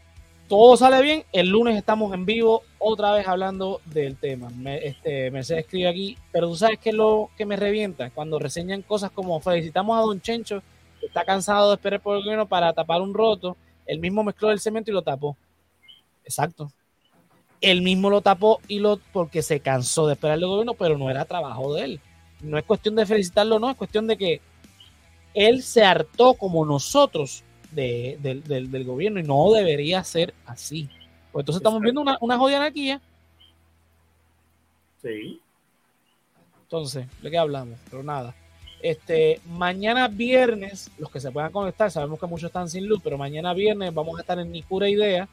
todo 0.47 0.75
sale 0.75 1.01
bien, 1.01 1.23
el 1.31 1.47
lunes 1.49 1.77
estamos 1.77 2.13
en 2.13 2.25
vivo 2.25 2.63
otra 2.79 3.13
vez 3.13 3.27
hablando 3.27 3.81
del 3.85 4.17
tema. 4.17 4.49
Me, 4.49 4.85
este, 4.85 5.31
Mercedes 5.31 5.65
escribe 5.65 5.87
aquí, 5.87 6.17
pero 6.31 6.47
tú 6.47 6.55
sabes 6.55 6.79
que 6.79 6.91
lo 6.91 7.29
que 7.37 7.45
me 7.45 7.55
revienta 7.55 8.09
cuando 8.09 8.39
reseñan 8.39 8.81
cosas 8.81 9.11
como 9.11 9.39
felicitamos 9.39 9.97
a 9.97 10.01
Don 10.01 10.19
Chencho, 10.19 10.61
que 10.99 11.05
está 11.05 11.23
cansado 11.23 11.69
de 11.69 11.75
esperar 11.75 12.01
por 12.01 12.17
el 12.17 12.23
gobierno 12.23 12.47
para 12.47 12.73
tapar 12.73 13.01
un 13.01 13.13
roto, 13.13 13.55
él 13.85 13.99
mismo 13.99 14.23
mezcló 14.23 14.51
el 14.51 14.59
cemento 14.59 14.91
y 14.91 14.93
lo 14.93 15.01
tapó. 15.01 15.37
Exacto. 16.23 16.71
Él 17.61 17.81
mismo 17.81 18.09
lo 18.09 18.21
tapó 18.21 18.61
y 18.67 18.79
lo 18.79 18.99
porque 19.11 19.41
se 19.41 19.59
cansó 19.59 20.07
de 20.07 20.13
esperar 20.13 20.37
el 20.37 20.45
gobierno, 20.45 20.73
pero 20.73 20.97
no 20.97 21.09
era 21.09 21.25
trabajo 21.25 21.73
de 21.73 21.83
él. 21.83 22.01
No 22.41 22.57
es 22.57 22.63
cuestión 22.63 22.95
de 22.95 23.05
felicitarlo, 23.05 23.59
no, 23.59 23.69
es 23.69 23.75
cuestión 23.75 24.07
de 24.07 24.17
que 24.17 24.41
él 25.33 25.61
se 25.61 25.83
hartó 25.83 26.35
como 26.35 26.65
nosotros 26.65 27.43
del, 27.71 28.83
gobierno 28.85 29.19
y 29.19 29.23
no 29.23 29.51
debería 29.51 30.03
ser 30.03 30.33
así. 30.45 30.89
Pues 31.31 31.43
entonces 31.43 31.59
estamos 31.59 31.81
viendo 31.81 32.01
una, 32.01 32.17
una 32.21 32.37
jodida 32.37 32.57
anarquía. 32.57 33.01
Sí. 35.01 35.39
Entonces, 36.63 37.07
¿de 37.21 37.31
qué 37.31 37.37
hablamos? 37.37 37.77
Pero 37.89 38.03
nada. 38.03 38.33
Este, 38.81 39.41
mañana 39.45 40.07
viernes, 40.07 40.89
los 40.97 41.11
que 41.11 41.19
se 41.19 41.31
puedan 41.31 41.51
conectar, 41.51 41.91
sabemos 41.91 42.19
que 42.19 42.27
muchos 42.27 42.47
están 42.47 42.69
sin 42.69 42.87
luz, 42.87 43.01
pero 43.03 43.17
mañana 43.17 43.53
viernes 43.53 43.93
vamos 43.93 44.17
a 44.17 44.21
estar 44.21 44.39
en 44.39 44.51
Ni 44.51 44.61
Pura 44.61 44.87
Idea 44.87 45.27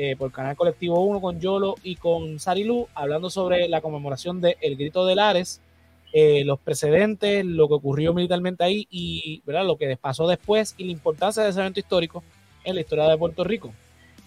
eh, 0.00 0.14
por 0.16 0.30
Canal 0.30 0.54
Colectivo 0.54 1.00
1 1.00 1.20
con 1.20 1.40
Yolo 1.40 1.74
y 1.82 1.96
con 1.96 2.38
Sarilu, 2.38 2.86
hablando 2.94 3.30
sobre 3.30 3.68
la 3.68 3.80
conmemoración 3.80 4.40
de 4.40 4.56
El 4.60 4.76
Grito 4.76 5.04
de 5.04 5.16
Lares, 5.16 5.60
eh, 6.12 6.44
los 6.44 6.60
precedentes, 6.60 7.44
lo 7.44 7.66
que 7.66 7.74
ocurrió 7.74 8.14
militarmente 8.14 8.62
ahí 8.62 8.86
y 8.92 9.42
¿verdad? 9.44 9.66
lo 9.66 9.76
que 9.76 9.96
pasó 9.96 10.28
después 10.28 10.76
y 10.78 10.84
la 10.84 10.92
importancia 10.92 11.42
de 11.42 11.50
ese 11.50 11.58
evento 11.58 11.80
histórico 11.80 12.22
en 12.62 12.76
la 12.76 12.80
historia 12.80 13.08
de 13.08 13.18
Puerto 13.18 13.42
Rico. 13.42 13.72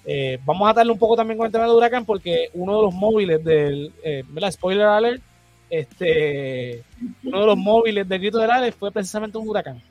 Eh, 0.03 0.39
vamos 0.43 0.69
a 0.69 0.73
darle 0.73 0.91
un 0.91 0.99
poco 0.99 1.15
también 1.15 1.38
con 1.38 1.45
el 1.45 1.53
tema 1.53 1.64
del 1.64 1.73
huracán 1.73 2.03
porque 2.03 2.49
uno 2.53 2.76
de 2.76 2.81
los 2.84 2.93
móviles 2.93 3.41
del, 3.41 3.93
eh, 4.03 4.26
¿verdad? 4.27 4.52
Spoiler 4.52 4.88
alert, 4.88 5.22
este, 5.69 6.84
uno 7.23 7.39
de 7.39 7.45
los 7.45 7.57
móviles 7.57 8.10
del 8.10 8.19
grito 8.19 8.39
del 8.39 8.52
Ares 8.52 8.76
fue 8.76 8.91
precisamente 8.91 9.38
un 9.38 9.48
huracán. 9.48 9.81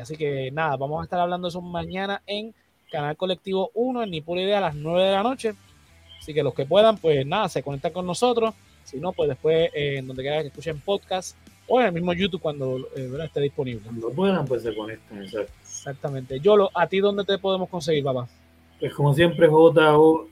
así 0.00 0.16
que 0.16 0.50
nada, 0.50 0.76
vamos 0.76 1.02
a 1.02 1.04
estar 1.04 1.20
hablando 1.20 1.46
de 1.46 1.50
eso 1.50 1.60
mañana 1.60 2.22
en 2.26 2.54
Canal 2.90 3.16
Colectivo 3.16 3.70
1 3.74 4.02
en 4.02 4.10
Ni 4.10 4.20
Pura 4.20 4.42
Idea 4.42 4.58
a 4.58 4.62
las 4.62 4.74
9 4.74 5.02
de 5.02 5.12
la 5.12 5.22
noche. 5.22 5.54
Así 6.18 6.32
que 6.32 6.42
los 6.42 6.54
que 6.54 6.64
puedan, 6.64 6.96
pues 6.98 7.26
nada, 7.26 7.48
se 7.48 7.62
conectan 7.62 7.92
con 7.92 8.06
nosotros. 8.06 8.54
Si 8.84 8.98
no, 8.98 9.12
pues 9.12 9.28
después 9.28 9.70
eh, 9.74 9.96
en 9.98 10.06
donde 10.06 10.22
quiera 10.22 10.40
que 10.42 10.48
escuchen 10.48 10.80
podcast 10.80 11.36
o 11.66 11.80
en 11.80 11.86
el 11.86 11.92
mismo 11.92 12.12
YouTube 12.12 12.40
cuando 12.40 12.78
eh, 12.96 13.10
esté 13.24 13.40
disponible. 13.40 13.80
Cuando 13.84 14.10
puedan, 14.10 14.44
pues 14.44 14.62
se 14.62 14.74
conectan, 14.74 15.24
Exactamente. 15.62 16.38
Yolo, 16.40 16.70
¿a 16.74 16.86
ti 16.86 17.00
dónde 17.00 17.24
te 17.24 17.38
podemos 17.38 17.68
conseguir, 17.68 18.04
papá? 18.04 18.28
Pues 18.80 18.92
como 18.92 19.14
siempre, 19.14 19.48
J-O-L-O-W-X 19.48 20.28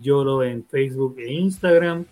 Yolo 0.00 0.42
en 0.44 0.64
Facebook 0.64 1.16
e 1.18 1.32
Instagram, 1.32 2.04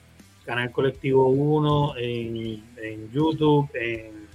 Canal 0.44 0.72
Colectivo 0.72 1.28
1 1.28 1.96
en, 1.98 2.64
en 2.82 3.10
YouTube, 3.12 3.68
en 3.74 4.26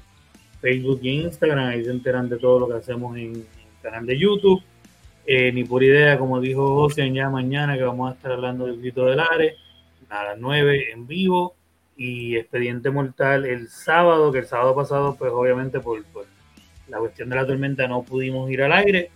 Facebook 0.62 1.00
e 1.04 1.10
Instagram, 1.10 1.68
ahí 1.68 1.84
se 1.84 1.92
enteran 1.92 2.30
de 2.30 2.38
todo 2.38 2.60
lo 2.60 2.68
que 2.68 2.76
hacemos 2.76 3.18
en 3.18 3.46
canal 3.82 4.06
de 4.06 4.18
YouTube. 4.18 4.64
Eh, 5.26 5.52
ni 5.52 5.64
por 5.64 5.84
idea, 5.84 6.18
como 6.18 6.42
dijo 6.42 6.76
José, 6.76 7.12
ya 7.14 7.30
mañana 7.30 7.78
que 7.78 7.84
vamos 7.84 8.12
a 8.12 8.16
estar 8.16 8.32
hablando 8.32 8.66
del 8.66 8.80
grito 8.80 9.06
del 9.06 9.20
Ares 9.20 9.56
a 10.10 10.24
las 10.24 10.40
9 10.40 10.92
en 10.92 11.06
vivo 11.06 11.56
y 11.96 12.38
Expediente 12.38 12.90
Mortal 12.90 13.46
el 13.46 13.68
sábado, 13.70 14.32
que 14.32 14.40
el 14.40 14.48
sábado 14.48 14.74
pasado, 14.74 15.16
pues 15.16 15.32
obviamente 15.32 15.80
por, 15.80 16.04
la 16.88 16.98
cuestión 16.98 17.30
de 17.30 17.36
la 17.36 17.46
tormenta 17.46 17.88
no 17.88 18.02
pudimos 18.04 18.50
ir 18.50 18.64
al 18.64 18.72
aire, 18.72 19.12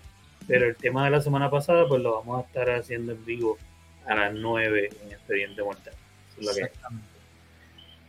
pero 0.48 0.68
el 0.68 0.76
tema 0.76 1.06
de 1.06 1.10
la 1.10 1.22
semana 1.22 1.50
pasada, 1.50 1.88
pues 1.88 2.02
lo 2.02 2.20
vamos 2.20 2.44
a 2.44 2.48
estar 2.48 2.70
haciendo 2.70 3.14
en 3.14 3.26
vivo 3.26 3.58
a 4.06 4.14
las 4.14 4.34
9 4.34 4.90
en 5.02 5.12
Expediente 5.12 5.64
Mortal. 5.64 5.94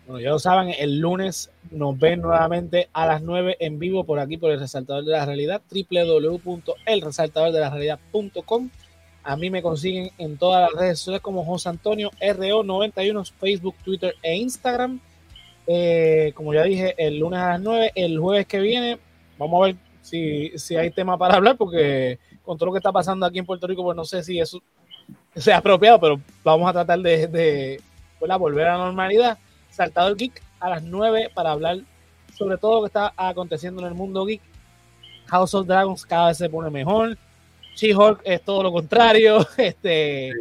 Bueno, 0.07 0.21
ya 0.21 0.31
lo 0.31 0.39
saben, 0.39 0.73
el 0.79 0.99
lunes 0.99 1.51
nos 1.71 1.99
ven 1.99 2.21
nuevamente 2.21 2.91
a 2.93 3.07
las 3.07 3.23
9 3.23 3.57
en 3.59 3.79
vivo 3.79 4.05
por 4.05 4.19
aquí 4.19 4.37
por 4.37 4.51
el 4.51 4.61
Resaltador 4.61 5.03
de 5.03 5.13
la 5.13 5.25
Realidad, 5.25 5.63
www.elresaltadordelarrealidad.com. 5.71 8.69
A 9.23 9.37
mí 9.37 9.49
me 9.49 9.63
consiguen 9.63 10.11
en 10.19 10.37
todas 10.37 10.61
las 10.61 10.73
redes 10.79 10.99
sociales 10.99 11.23
como 11.23 11.47
José 11.47 11.71
Antonio 11.71 12.11
RO91, 12.21 13.33
Facebook, 13.33 13.77
Twitter 13.83 14.15
e 14.23 14.37
Instagram. 14.37 15.01
Eh, 15.67 16.33
como 16.35 16.53
ya 16.53 16.65
dije, 16.65 16.95
el 16.99 17.19
lunes 17.19 17.41
a 17.41 17.53
las 17.53 17.63
9, 17.63 17.93
el 17.95 18.19
jueves 18.19 18.47
que 18.47 18.61
viene, 18.61 18.99
vamos 19.39 19.63
a 19.63 19.67
ver 19.67 19.77
si, 20.03 20.51
si 20.59 20.77
hay 20.77 20.91
tema 20.91 21.17
para 21.17 21.37
hablar, 21.37 21.57
porque 21.57 22.19
con 22.43 22.59
todo 22.59 22.67
lo 22.67 22.73
que 22.73 22.81
está 22.81 22.93
pasando 22.93 23.25
aquí 23.25 23.39
en 23.39 23.47
Puerto 23.47 23.67
Rico, 23.67 23.83
pues 23.83 23.97
no 23.97 24.05
sé 24.05 24.23
si 24.23 24.39
eso 24.39 24.61
sea 25.35 25.57
apropiado, 25.57 25.99
pero 25.99 26.21
vamos 26.43 26.69
a 26.69 26.75
tratar 26.75 26.99
de, 26.99 27.27
de 27.27 27.81
volver 28.21 28.69
a 28.69 28.77
la 28.77 28.85
normalidad. 28.85 29.39
Saltador 29.75 30.17
Geek 30.17 30.43
a 30.61 30.71
las 30.71 30.83
9 30.83 31.31
para 31.35 31.51
hablar 31.51 31.79
sobre 32.37 32.59
todo 32.59 32.77
lo 32.77 32.81
que 32.83 32.87
está 32.89 33.13
aconteciendo 33.17 33.83
en 33.83 33.89
el 33.89 33.95
mundo 33.95 34.25
geek. 34.25 34.41
House 35.27 35.55
of 35.55 35.67
Dragons 35.67 36.05
cada 36.05 36.29
vez 36.29 36.39
se 36.39 36.49
pone 36.49 36.71
mejor. 36.71 37.17
She-Hulk 37.77 38.21
es 38.25 38.43
todo 38.43 38.63
lo 38.63 38.73
contrario. 38.73 39.47
Este, 39.57 40.33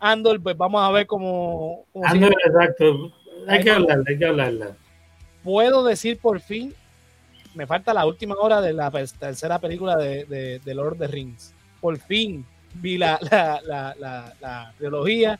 Andor, 0.00 0.40
pues 0.40 0.56
vamos 0.56 0.82
a 0.82 0.90
ver 0.90 1.06
cómo. 1.06 1.84
Andor, 2.02 2.34
exacto. 2.44 3.12
Hay 3.46 3.62
que 3.62 3.70
hablarla, 3.70 4.04
hay 4.06 4.18
que 4.18 4.24
hablarla. 4.24 4.76
Puedo 5.42 5.84
decir 5.84 6.18
por 6.18 6.40
fin, 6.40 6.74
me 7.54 7.66
falta 7.66 7.94
la 7.94 8.06
última 8.06 8.34
hora 8.36 8.60
de 8.60 8.72
la 8.72 8.90
tercera 8.90 9.58
película 9.58 9.96
de, 9.96 10.60
de, 10.62 10.74
Lord 10.74 10.94
of 10.94 10.98
the 10.98 11.06
Rings. 11.06 11.54
Por 11.80 11.98
fin 11.98 12.44
vi 12.74 12.98
la, 12.98 13.18
la, 13.30 13.60
la, 13.64 14.34
la, 14.40 14.74
trilogía. 14.76 15.38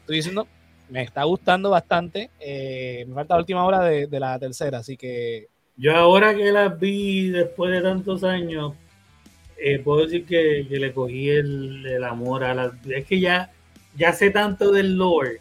Estoy 0.00 0.16
diciendo, 0.16 0.46
me 0.88 1.02
está 1.02 1.24
gustando 1.24 1.70
bastante. 1.70 2.30
Eh, 2.40 3.04
me 3.08 3.14
falta 3.14 3.34
la 3.34 3.40
última 3.40 3.64
hora 3.64 3.82
de, 3.82 4.06
de 4.06 4.20
la 4.20 4.38
tercera, 4.38 4.78
así 4.78 4.96
que. 4.96 5.48
Yo 5.76 5.94
ahora 5.94 6.34
que 6.34 6.50
la 6.52 6.68
vi 6.68 7.28
después 7.28 7.70
de 7.70 7.82
tantos 7.82 8.24
años, 8.24 8.74
eh, 9.58 9.78
puedo 9.78 10.04
decir 10.04 10.24
que, 10.24 10.66
le 10.68 10.92
cogí 10.92 11.28
el, 11.30 12.02
amor 12.04 12.44
a 12.44 12.54
la... 12.54 12.78
Es 12.88 13.06
que 13.06 13.20
ya, 13.20 13.52
ya 13.94 14.12
sé 14.12 14.30
tanto 14.30 14.70
del 14.72 14.96
lore 14.96 15.40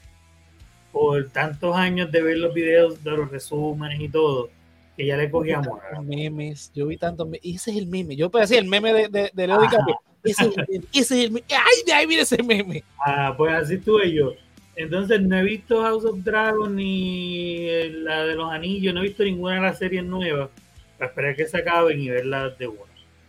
por 0.92 1.30
tantos 1.30 1.76
años 1.76 2.12
de 2.12 2.22
ver 2.22 2.38
los 2.38 2.54
videos 2.54 3.04
de 3.04 3.12
los 3.12 3.30
resúmenes 3.30 4.00
y 4.00 4.10
todo, 4.10 4.50
que 4.96 5.06
ya 5.06 5.18
le 5.18 5.30
cogí 5.30 5.52
amor. 5.52 5.82
Memes, 6.04 6.72
yo 6.74 6.88
vi 6.88 6.98
tantos 6.98 7.28
memes. 7.28 7.42
Ese 7.44 7.72
es 7.72 7.78
el 7.78 7.88
meme. 7.88 8.16
Yo 8.16 8.30
puedo 8.30 8.42
decir 8.42 8.58
el 8.58 8.66
meme 8.66 8.94
de, 8.94 9.08
de, 9.10 9.32
de 9.34 9.48
Leo 9.48 9.62
DiCaprio. 9.62 10.00
Ese 10.24 10.44
es 10.44 10.58
el 10.58 10.66
meme. 10.68 10.86
Ese 10.92 11.00
es 11.00 11.26
el 11.26 11.32
meme. 11.32 11.46
¡Ay, 11.50 11.84
de 11.86 11.94
ahí 11.94 12.06
viene 12.06 12.24
ese 12.24 12.44
meme! 12.44 12.84
Ah, 13.06 13.34
pues 13.38 13.54
así 13.54 13.76
estuve 13.76 14.12
yo. 14.12 14.34
Entonces 14.76 15.22
no 15.22 15.38
he 15.38 15.44
visto 15.44 15.82
House 15.82 16.04
of 16.04 16.24
Dragon 16.24 16.76
ni 16.76 17.90
la 17.90 18.26
de 18.26 18.36
los 18.36 18.52
anillos, 18.52 18.94
no 18.94 19.00
he 19.00 19.04
visto 19.04 19.24
ninguna 19.24 19.56
de 19.56 19.62
las 19.62 19.78
series 19.78 20.04
nuevas 20.04 20.50
para 20.98 21.10
esperar 21.10 21.36
que 21.36 21.48
se 21.48 21.58
acaben 21.58 22.00
y 22.00 22.10
verlas 22.10 22.58
de 22.58 22.68
una. 22.68 22.80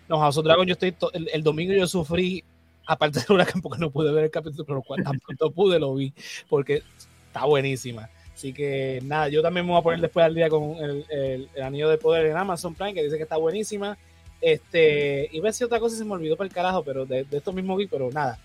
No, 0.09 0.19
House 0.19 0.37
of 0.39 0.45
Dragon, 0.45 0.67
yo 0.67 0.73
estoy. 0.73 0.95
El, 1.33 1.43
domingo 1.43 1.73
yo 1.73 1.87
sufrí, 1.87 2.43
aparte 2.87 3.21
del 3.21 3.33
huracán, 3.33 3.63
porque 3.63 3.79
no 3.79 3.91
pude 3.91 4.13
ver 4.13 4.25
el 4.25 4.31
capítulo, 4.31 4.65
pero 4.65 4.83
pronto 4.83 5.51
pude 5.51 5.79
lo 5.79 5.95
vi, 5.95 6.13
porque 6.49 6.83
está 7.27 7.45
buenísima. 7.45 8.09
Así 8.35 8.53
que 8.53 9.01
nada, 9.05 9.29
yo 9.29 9.41
también 9.41 9.65
me 9.65 9.73
voy 9.73 9.81
a 9.81 9.83
poner 9.83 10.01
después 10.01 10.27
al 10.27 10.35
día 10.35 10.49
con 10.49 10.77
el, 10.79 11.49
anillo 11.63 11.89
de 11.89 11.97
poder 11.97 12.27
en 12.27 12.37
Amazon 12.37 12.75
Prime, 12.75 12.95
que 12.95 13.03
dice 13.03 13.17
que 13.17 13.23
está 13.23 13.37
buenísima. 13.37 13.97
Este, 14.41 15.29
y 15.33 15.41
ver 15.41 15.55
si 15.55 15.65
otra 15.65 15.81
cosa 15.81 15.97
se 15.97 16.05
me 16.05 16.13
olvidó 16.13 16.37
para 16.37 16.47
el 16.47 16.53
carajo, 16.53 16.85
pero 16.85 17.07
de, 17.07 17.25
de 17.25 17.37
esto 17.39 17.53
mismo 17.53 17.77
vi, 17.77 17.87
pero 17.87 18.11
nada. 18.11 18.39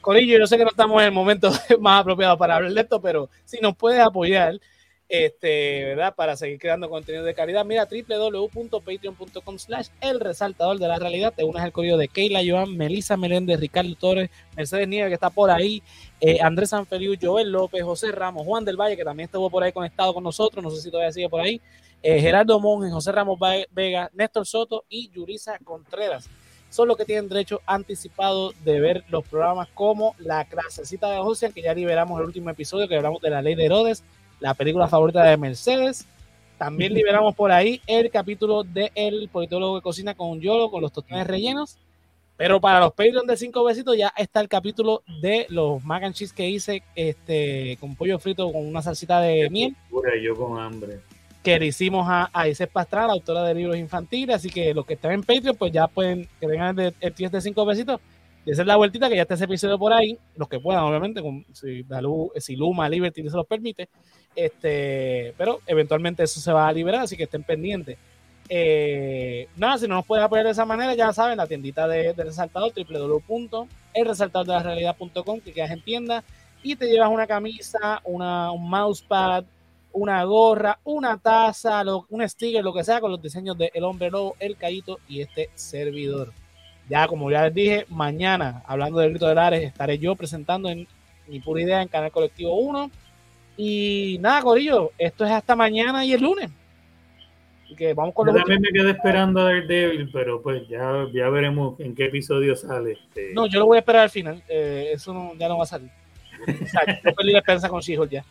Corillo, 0.00 0.38
yo 0.38 0.46
sé 0.46 0.56
que 0.56 0.64
no 0.64 0.70
estamos 0.70 1.00
en 1.00 1.06
el 1.06 1.12
momento 1.12 1.50
más 1.80 2.00
apropiado 2.00 2.36
para 2.38 2.56
hablar 2.56 2.72
de 2.72 2.80
esto, 2.80 3.00
pero 3.00 3.28
si 3.44 3.58
nos 3.60 3.76
puedes 3.76 4.00
apoyar, 4.00 4.58
este, 5.10 5.86
¿verdad? 5.86 6.14
Para 6.14 6.36
seguir 6.36 6.58
creando 6.60 6.88
contenido 6.88 7.24
de 7.24 7.34
calidad. 7.34 7.64
Mira, 7.64 7.86
www.patreon.com 7.86 9.58
slash 9.58 9.88
el 10.00 10.20
resaltador 10.20 10.78
de 10.78 10.86
la 10.86 11.00
realidad. 11.00 11.34
Te 11.36 11.42
unes 11.42 11.62
al 11.62 11.72
código 11.72 11.96
de 11.96 12.06
Keila, 12.06 12.40
Joan, 12.46 12.76
Melissa 12.76 13.16
Meléndez, 13.16 13.58
Ricardo 13.58 13.92
Torres, 13.96 14.30
Mercedes 14.56 14.86
Nieves, 14.86 15.10
que 15.10 15.14
está 15.14 15.28
por 15.28 15.50
ahí, 15.50 15.82
eh, 16.20 16.38
Andrés 16.40 16.70
Sanfeliu, 16.70 17.16
Joel 17.20 17.50
López, 17.50 17.82
José 17.82 18.12
Ramos, 18.12 18.46
Juan 18.46 18.64
del 18.64 18.76
Valle, 18.76 18.96
que 18.96 19.04
también 19.04 19.24
estuvo 19.24 19.50
por 19.50 19.64
ahí 19.64 19.72
conectado 19.72 20.14
con 20.14 20.22
nosotros, 20.22 20.62
no 20.62 20.70
sé 20.70 20.80
si 20.80 20.90
todavía 20.92 21.12
sigue 21.12 21.28
por 21.28 21.40
ahí, 21.40 21.60
eh, 22.02 22.20
Gerardo 22.20 22.60
Monge, 22.60 22.90
José 22.90 23.10
Ramos 23.10 23.38
Vega, 23.72 24.10
Néstor 24.14 24.46
Soto 24.46 24.84
y 24.88 25.10
Yurisa 25.10 25.58
Contreras. 25.58 26.30
Son 26.70 26.86
los 26.88 26.96
que 26.96 27.04
tienen 27.04 27.28
derecho 27.28 27.60
anticipado 27.66 28.52
de 28.64 28.80
ver 28.80 29.04
los 29.08 29.26
programas 29.26 29.68
como 29.74 30.14
La 30.18 30.44
Clasecita 30.44 31.10
de 31.10 31.18
José, 31.18 31.52
que 31.52 31.62
ya 31.62 31.74
liberamos 31.74 32.18
el 32.20 32.26
último 32.26 32.48
episodio, 32.48 32.88
que 32.88 32.96
hablamos 32.96 33.20
de 33.20 33.30
la 33.30 33.42
ley 33.42 33.56
de 33.56 33.66
Herodes, 33.66 34.04
la 34.38 34.54
película 34.54 34.88
favorita 34.88 35.22
de 35.24 35.36
Mercedes, 35.36 36.06
También 36.58 36.94
liberamos 36.94 37.34
por 37.34 37.50
ahí 37.50 37.80
el 37.86 38.10
capítulo 38.10 38.64
de 38.64 38.92
El 38.94 39.28
Politólogo 39.30 39.76
de 39.76 39.82
Cocina 39.82 40.14
con 40.14 40.40
Yolo, 40.40 40.70
con 40.70 40.82
los 40.82 40.92
tostones 40.92 41.26
rellenos. 41.26 41.78
Pero 42.36 42.60
para 42.60 42.80
los 42.80 42.92
Patreon 42.92 43.26
de 43.26 43.36
cinco 43.36 43.64
besitos 43.64 43.96
ya 43.96 44.12
está 44.16 44.40
el 44.40 44.48
capítulo 44.48 45.02
de 45.20 45.46
los 45.50 45.84
mac 45.84 46.04
and 46.04 46.14
cheese 46.14 46.32
que 46.32 46.48
hice 46.48 46.82
este, 46.94 47.76
con 47.80 47.96
pollo 47.96 48.18
frito 48.18 48.50
con 48.52 48.66
una 48.66 48.80
salsita 48.80 49.20
de 49.20 49.50
miel. 49.50 49.76
Yo 50.22 50.36
con 50.36 50.58
hambre. 50.58 51.00
Que 51.42 51.58
le 51.58 51.66
hicimos 51.66 52.06
a, 52.08 52.30
a 52.32 52.48
Isis 52.48 52.66
Pastrana, 52.66 53.12
autora 53.12 53.44
de 53.44 53.54
libros 53.54 53.76
infantiles. 53.76 54.36
Así 54.36 54.50
que 54.50 54.74
los 54.74 54.84
que 54.84 54.94
están 54.94 55.12
en 55.12 55.22
Patreon, 55.22 55.56
pues 55.56 55.72
ya 55.72 55.88
pueden 55.88 56.28
que 56.38 56.46
vengan 56.46 56.78
el, 56.78 56.94
el 57.00 57.14
de 57.14 57.40
cinco 57.40 57.64
besitos 57.64 58.00
y 58.44 58.52
hacer 58.52 58.66
la 58.66 58.76
vueltita 58.76 59.08
que 59.08 59.16
ya 59.16 59.22
está 59.22 59.34
ese 59.34 59.44
episodio 59.44 59.78
por 59.78 59.92
ahí, 59.92 60.18
los 60.36 60.48
que 60.48 60.60
puedan, 60.60 60.84
obviamente, 60.84 61.20
con, 61.20 61.44
si, 61.52 61.84
si 62.38 62.56
Luma, 62.56 62.88
Liberty 62.88 63.28
se 63.28 63.36
los 63.36 63.46
permite. 63.46 63.90
Este, 64.34 65.34
pero 65.36 65.60
eventualmente 65.66 66.22
eso 66.22 66.40
se 66.40 66.50
va 66.52 66.68
a 66.68 66.72
liberar, 66.72 67.02
así 67.02 67.16
que 67.16 67.24
estén 67.24 67.42
pendientes. 67.42 67.98
Eh, 68.48 69.46
nada, 69.56 69.76
si 69.78 69.86
no 69.86 69.96
nos 69.96 70.06
pueden 70.06 70.24
apoyar 70.24 70.46
de 70.46 70.52
esa 70.52 70.64
manera, 70.64 70.94
ya 70.94 71.12
saben, 71.12 71.36
la 71.36 71.46
tiendita 71.46 71.86
de, 71.86 72.14
de 72.14 72.24
resaltador, 72.24 72.72
www.elresaltadordelarealidad.com, 72.74 75.40
que 75.40 75.52
quedas 75.52 75.70
en 75.70 75.82
tienda 75.82 76.24
y 76.62 76.76
te 76.76 76.86
llevas 76.86 77.10
una 77.10 77.26
camisa, 77.26 78.00
una, 78.04 78.52
un 78.52 78.68
mousepad, 78.68 79.44
una 79.92 80.22
gorra, 80.24 80.78
una 80.84 81.18
taza, 81.18 81.82
un 82.08 82.28
sticker, 82.28 82.62
lo 82.62 82.72
que 82.72 82.84
sea, 82.84 83.00
con 83.00 83.10
los 83.10 83.22
diseños 83.22 83.56
de 83.58 83.70
El 83.74 83.84
Hombre 83.84 84.10
Lobo, 84.10 84.36
El 84.38 84.56
Cayito 84.56 84.98
y 85.08 85.20
este 85.20 85.50
servidor. 85.54 86.32
Ya, 86.88 87.06
como 87.06 87.30
ya 87.30 87.44
les 87.44 87.54
dije, 87.54 87.86
mañana, 87.88 88.62
hablando 88.66 88.98
del 88.98 89.10
grito 89.10 89.28
de 89.28 89.34
Lares, 89.34 89.62
estaré 89.62 89.98
yo 89.98 90.16
presentando 90.16 90.68
en 90.68 90.88
mi 91.28 91.40
pura 91.40 91.62
idea 91.62 91.82
en 91.82 91.88
Canal 91.88 92.10
Colectivo 92.10 92.56
1. 92.56 92.90
Y 93.56 94.18
nada, 94.20 94.42
Corillo, 94.42 94.90
esto 94.98 95.24
es 95.24 95.30
hasta 95.30 95.54
mañana 95.54 96.04
y 96.04 96.12
el 96.12 96.22
lunes 96.22 96.50
que 97.76 97.94
vamos 97.94 98.14
con 98.14 98.26
Yo 98.26 98.34
también 98.34 98.60
me 98.60 98.68
quedé 98.68 98.90
esperando 98.90 99.40
a 99.40 99.44
Daredevil, 99.44 100.10
pero 100.12 100.42
pues 100.42 100.66
ya, 100.68 101.06
ya 101.12 101.28
veremos 101.28 101.78
en 101.80 101.94
qué 101.94 102.06
episodio 102.06 102.56
sale. 102.56 102.92
Este... 102.92 103.32
No, 103.34 103.46
yo 103.46 103.60
lo 103.60 103.66
voy 103.66 103.76
a 103.76 103.80
esperar 103.80 104.02
al 104.02 104.10
final. 104.10 104.42
Eh, 104.48 104.90
eso 104.92 105.12
no, 105.12 105.34
ya 105.36 105.48
no 105.48 105.58
va 105.58 105.64
a 105.64 105.66
salir. 105.66 105.90
O 106.46 106.66
sea, 106.66 106.82
yo 107.04 107.14
perdí 107.14 107.32
la 107.32 107.38
esperanza 107.38 107.68
con 107.68 107.80
she 107.80 107.98
ya. 108.10 108.24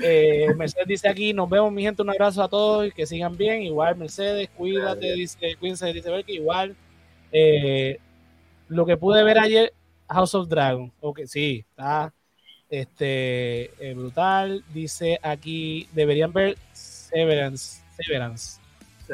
Eh, 0.00 0.54
Mercedes 0.56 0.86
dice 0.86 1.08
aquí, 1.08 1.32
nos 1.32 1.48
vemos 1.48 1.72
mi 1.72 1.82
gente, 1.82 2.02
un 2.02 2.10
abrazo 2.10 2.42
a 2.42 2.48
todos 2.48 2.86
y 2.86 2.92
que 2.92 3.06
sigan 3.06 3.36
bien. 3.36 3.62
Igual 3.62 3.96
Mercedes, 3.96 4.48
cuídate, 4.56 5.12
dice, 5.14 5.56
cuídense, 5.56 5.92
dice 5.92 6.10
que 6.24 6.32
igual. 6.32 6.76
Eh, 7.32 7.98
lo 8.68 8.86
que 8.86 8.96
pude 8.96 9.24
ver 9.24 9.38
ayer, 9.38 9.72
House 10.08 10.34
of 10.34 10.48
Dragon, 10.48 10.92
ok, 11.00 11.20
sí, 11.26 11.64
está 11.70 12.12
este, 12.70 13.70
brutal. 13.94 14.64
Dice 14.72 15.18
aquí, 15.22 15.88
deberían 15.92 16.32
ver 16.32 16.56
Severance. 16.72 17.82
Severance. 17.96 18.60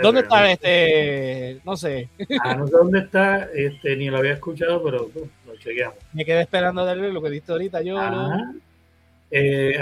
¿Dónde 0.03 0.23
está 0.23 0.51
este? 0.51 1.61
No 1.65 1.77
sé. 1.77 2.09
Ah, 2.43 2.57
no 2.57 2.67
sé 2.67 2.73
dónde 2.73 2.99
está, 3.01 3.49
este, 3.55 3.97
ni 3.97 4.11
lo 4.11 4.19
había 4.19 4.33
escuchado, 4.33 4.83
pero 4.83 5.09
pues, 5.09 5.27
lo 5.47 5.57
chequeamos. 5.57 5.97
Me 6.13 6.25
quedé 6.25 6.43
esperando 6.43 6.85
de 6.85 6.97
lo 6.97 7.23
que 7.23 7.31
diste 7.31 7.53
ahorita 7.53 7.83
yo. 7.83 7.97
Eh, 9.31 9.79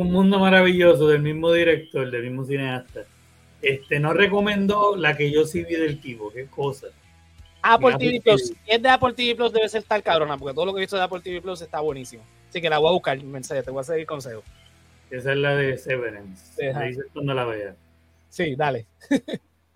un 0.00 0.12
mundo 0.12 0.38
maravilloso 0.38 1.08
del 1.08 1.22
mismo 1.22 1.50
director, 1.50 2.10
del 2.10 2.22
mismo 2.24 2.44
cineasta. 2.44 3.04
Este 3.62 3.98
no 3.98 4.12
recomendó 4.12 4.94
la 4.94 5.16
que 5.16 5.30
yo 5.30 5.46
sí 5.46 5.64
vi 5.64 5.74
del 5.74 6.00
tipo, 6.02 6.30
qué 6.30 6.46
cosa. 6.46 6.88
Apple 7.62 7.96
TV 7.98 8.20
Plus. 8.20 8.48
Si 8.48 8.56
es 8.66 8.82
de 8.82 8.88
Apple 8.90 9.14
TV 9.14 9.34
Plus, 9.34 9.52
debe 9.54 9.68
ser 9.70 9.82
tal 9.84 10.02
cabrona, 10.02 10.36
porque 10.36 10.54
todo 10.54 10.66
lo 10.66 10.74
que 10.74 10.80
he 10.80 10.82
visto 10.82 10.96
de 10.96 11.02
Apple 11.02 11.20
TV 11.20 11.40
Plus 11.40 11.62
está 11.62 11.80
buenísimo. 11.80 12.22
Así 12.48 12.60
que 12.60 12.68
la 12.68 12.76
voy 12.76 12.90
a 12.90 12.92
buscar, 12.92 13.22
mensaje, 13.24 13.62
te 13.62 13.70
voy 13.70 13.80
a 13.80 13.84
seguir 13.84 14.06
consejo. 14.06 14.42
Esa 15.10 15.32
es 15.32 15.38
la 15.38 15.56
de 15.56 15.78
Severance. 15.78 16.74
Me 16.74 16.88
dices 16.88 17.06
cuando 17.14 17.32
la 17.32 17.44
veas. 17.46 17.74
Sí, 18.28 18.54
dale. 18.54 18.84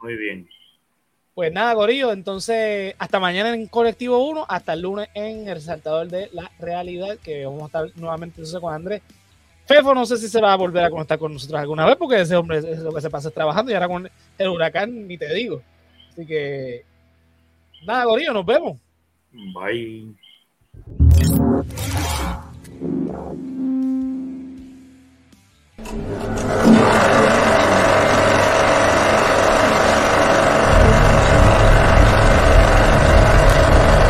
Muy 0.03 0.17
bien. 0.17 0.47
Pues 1.35 1.51
nada, 1.51 1.73
Gorillo, 1.73 2.13
entonces 2.13 2.95
hasta 2.99 3.19
mañana 3.19 3.55
en 3.55 3.67
Colectivo 3.69 4.19
1, 4.29 4.45
hasta 4.47 4.75
el 4.75 4.83
lunes 4.83 5.09
en 5.15 5.49
el 5.49 5.55
resaltador 5.55 6.09
de 6.09 6.29
la 6.33 6.51
realidad, 6.59 7.17
que 7.25 7.47
vamos 7.47 7.63
a 7.63 7.67
estar 7.67 7.91
nuevamente 7.97 8.43
con 8.61 8.75
Andrés. 8.75 9.01
Fefo 9.71 9.95
no 9.95 10.05
sé 10.05 10.17
si 10.17 10.27
se 10.27 10.41
va 10.41 10.53
a 10.53 10.57
volver 10.57 10.83
a 10.83 10.91
conectar 10.91 11.17
con 11.17 11.33
nosotros 11.33 11.61
alguna 11.61 11.87
vez, 11.87 11.95
porque 11.95 12.21
ese 12.21 12.35
hombre 12.35 12.59
es 12.59 12.81
lo 12.81 12.93
que 12.93 13.01
se 13.01 13.09
pasa 13.09 13.31
trabajando 13.31 13.71
y 13.71 13.75
ahora 13.75 13.87
con 13.87 14.11
el 14.37 14.49
huracán 14.49 15.07
ni 15.07 15.17
te 15.17 15.33
digo. 15.33 15.63
Así 16.11 16.27
que 16.27 16.85
nada, 17.87 18.05
Gorillo, 18.05 18.33
nos 18.33 18.45
vemos. 18.45 18.79
Bye. 19.31 20.17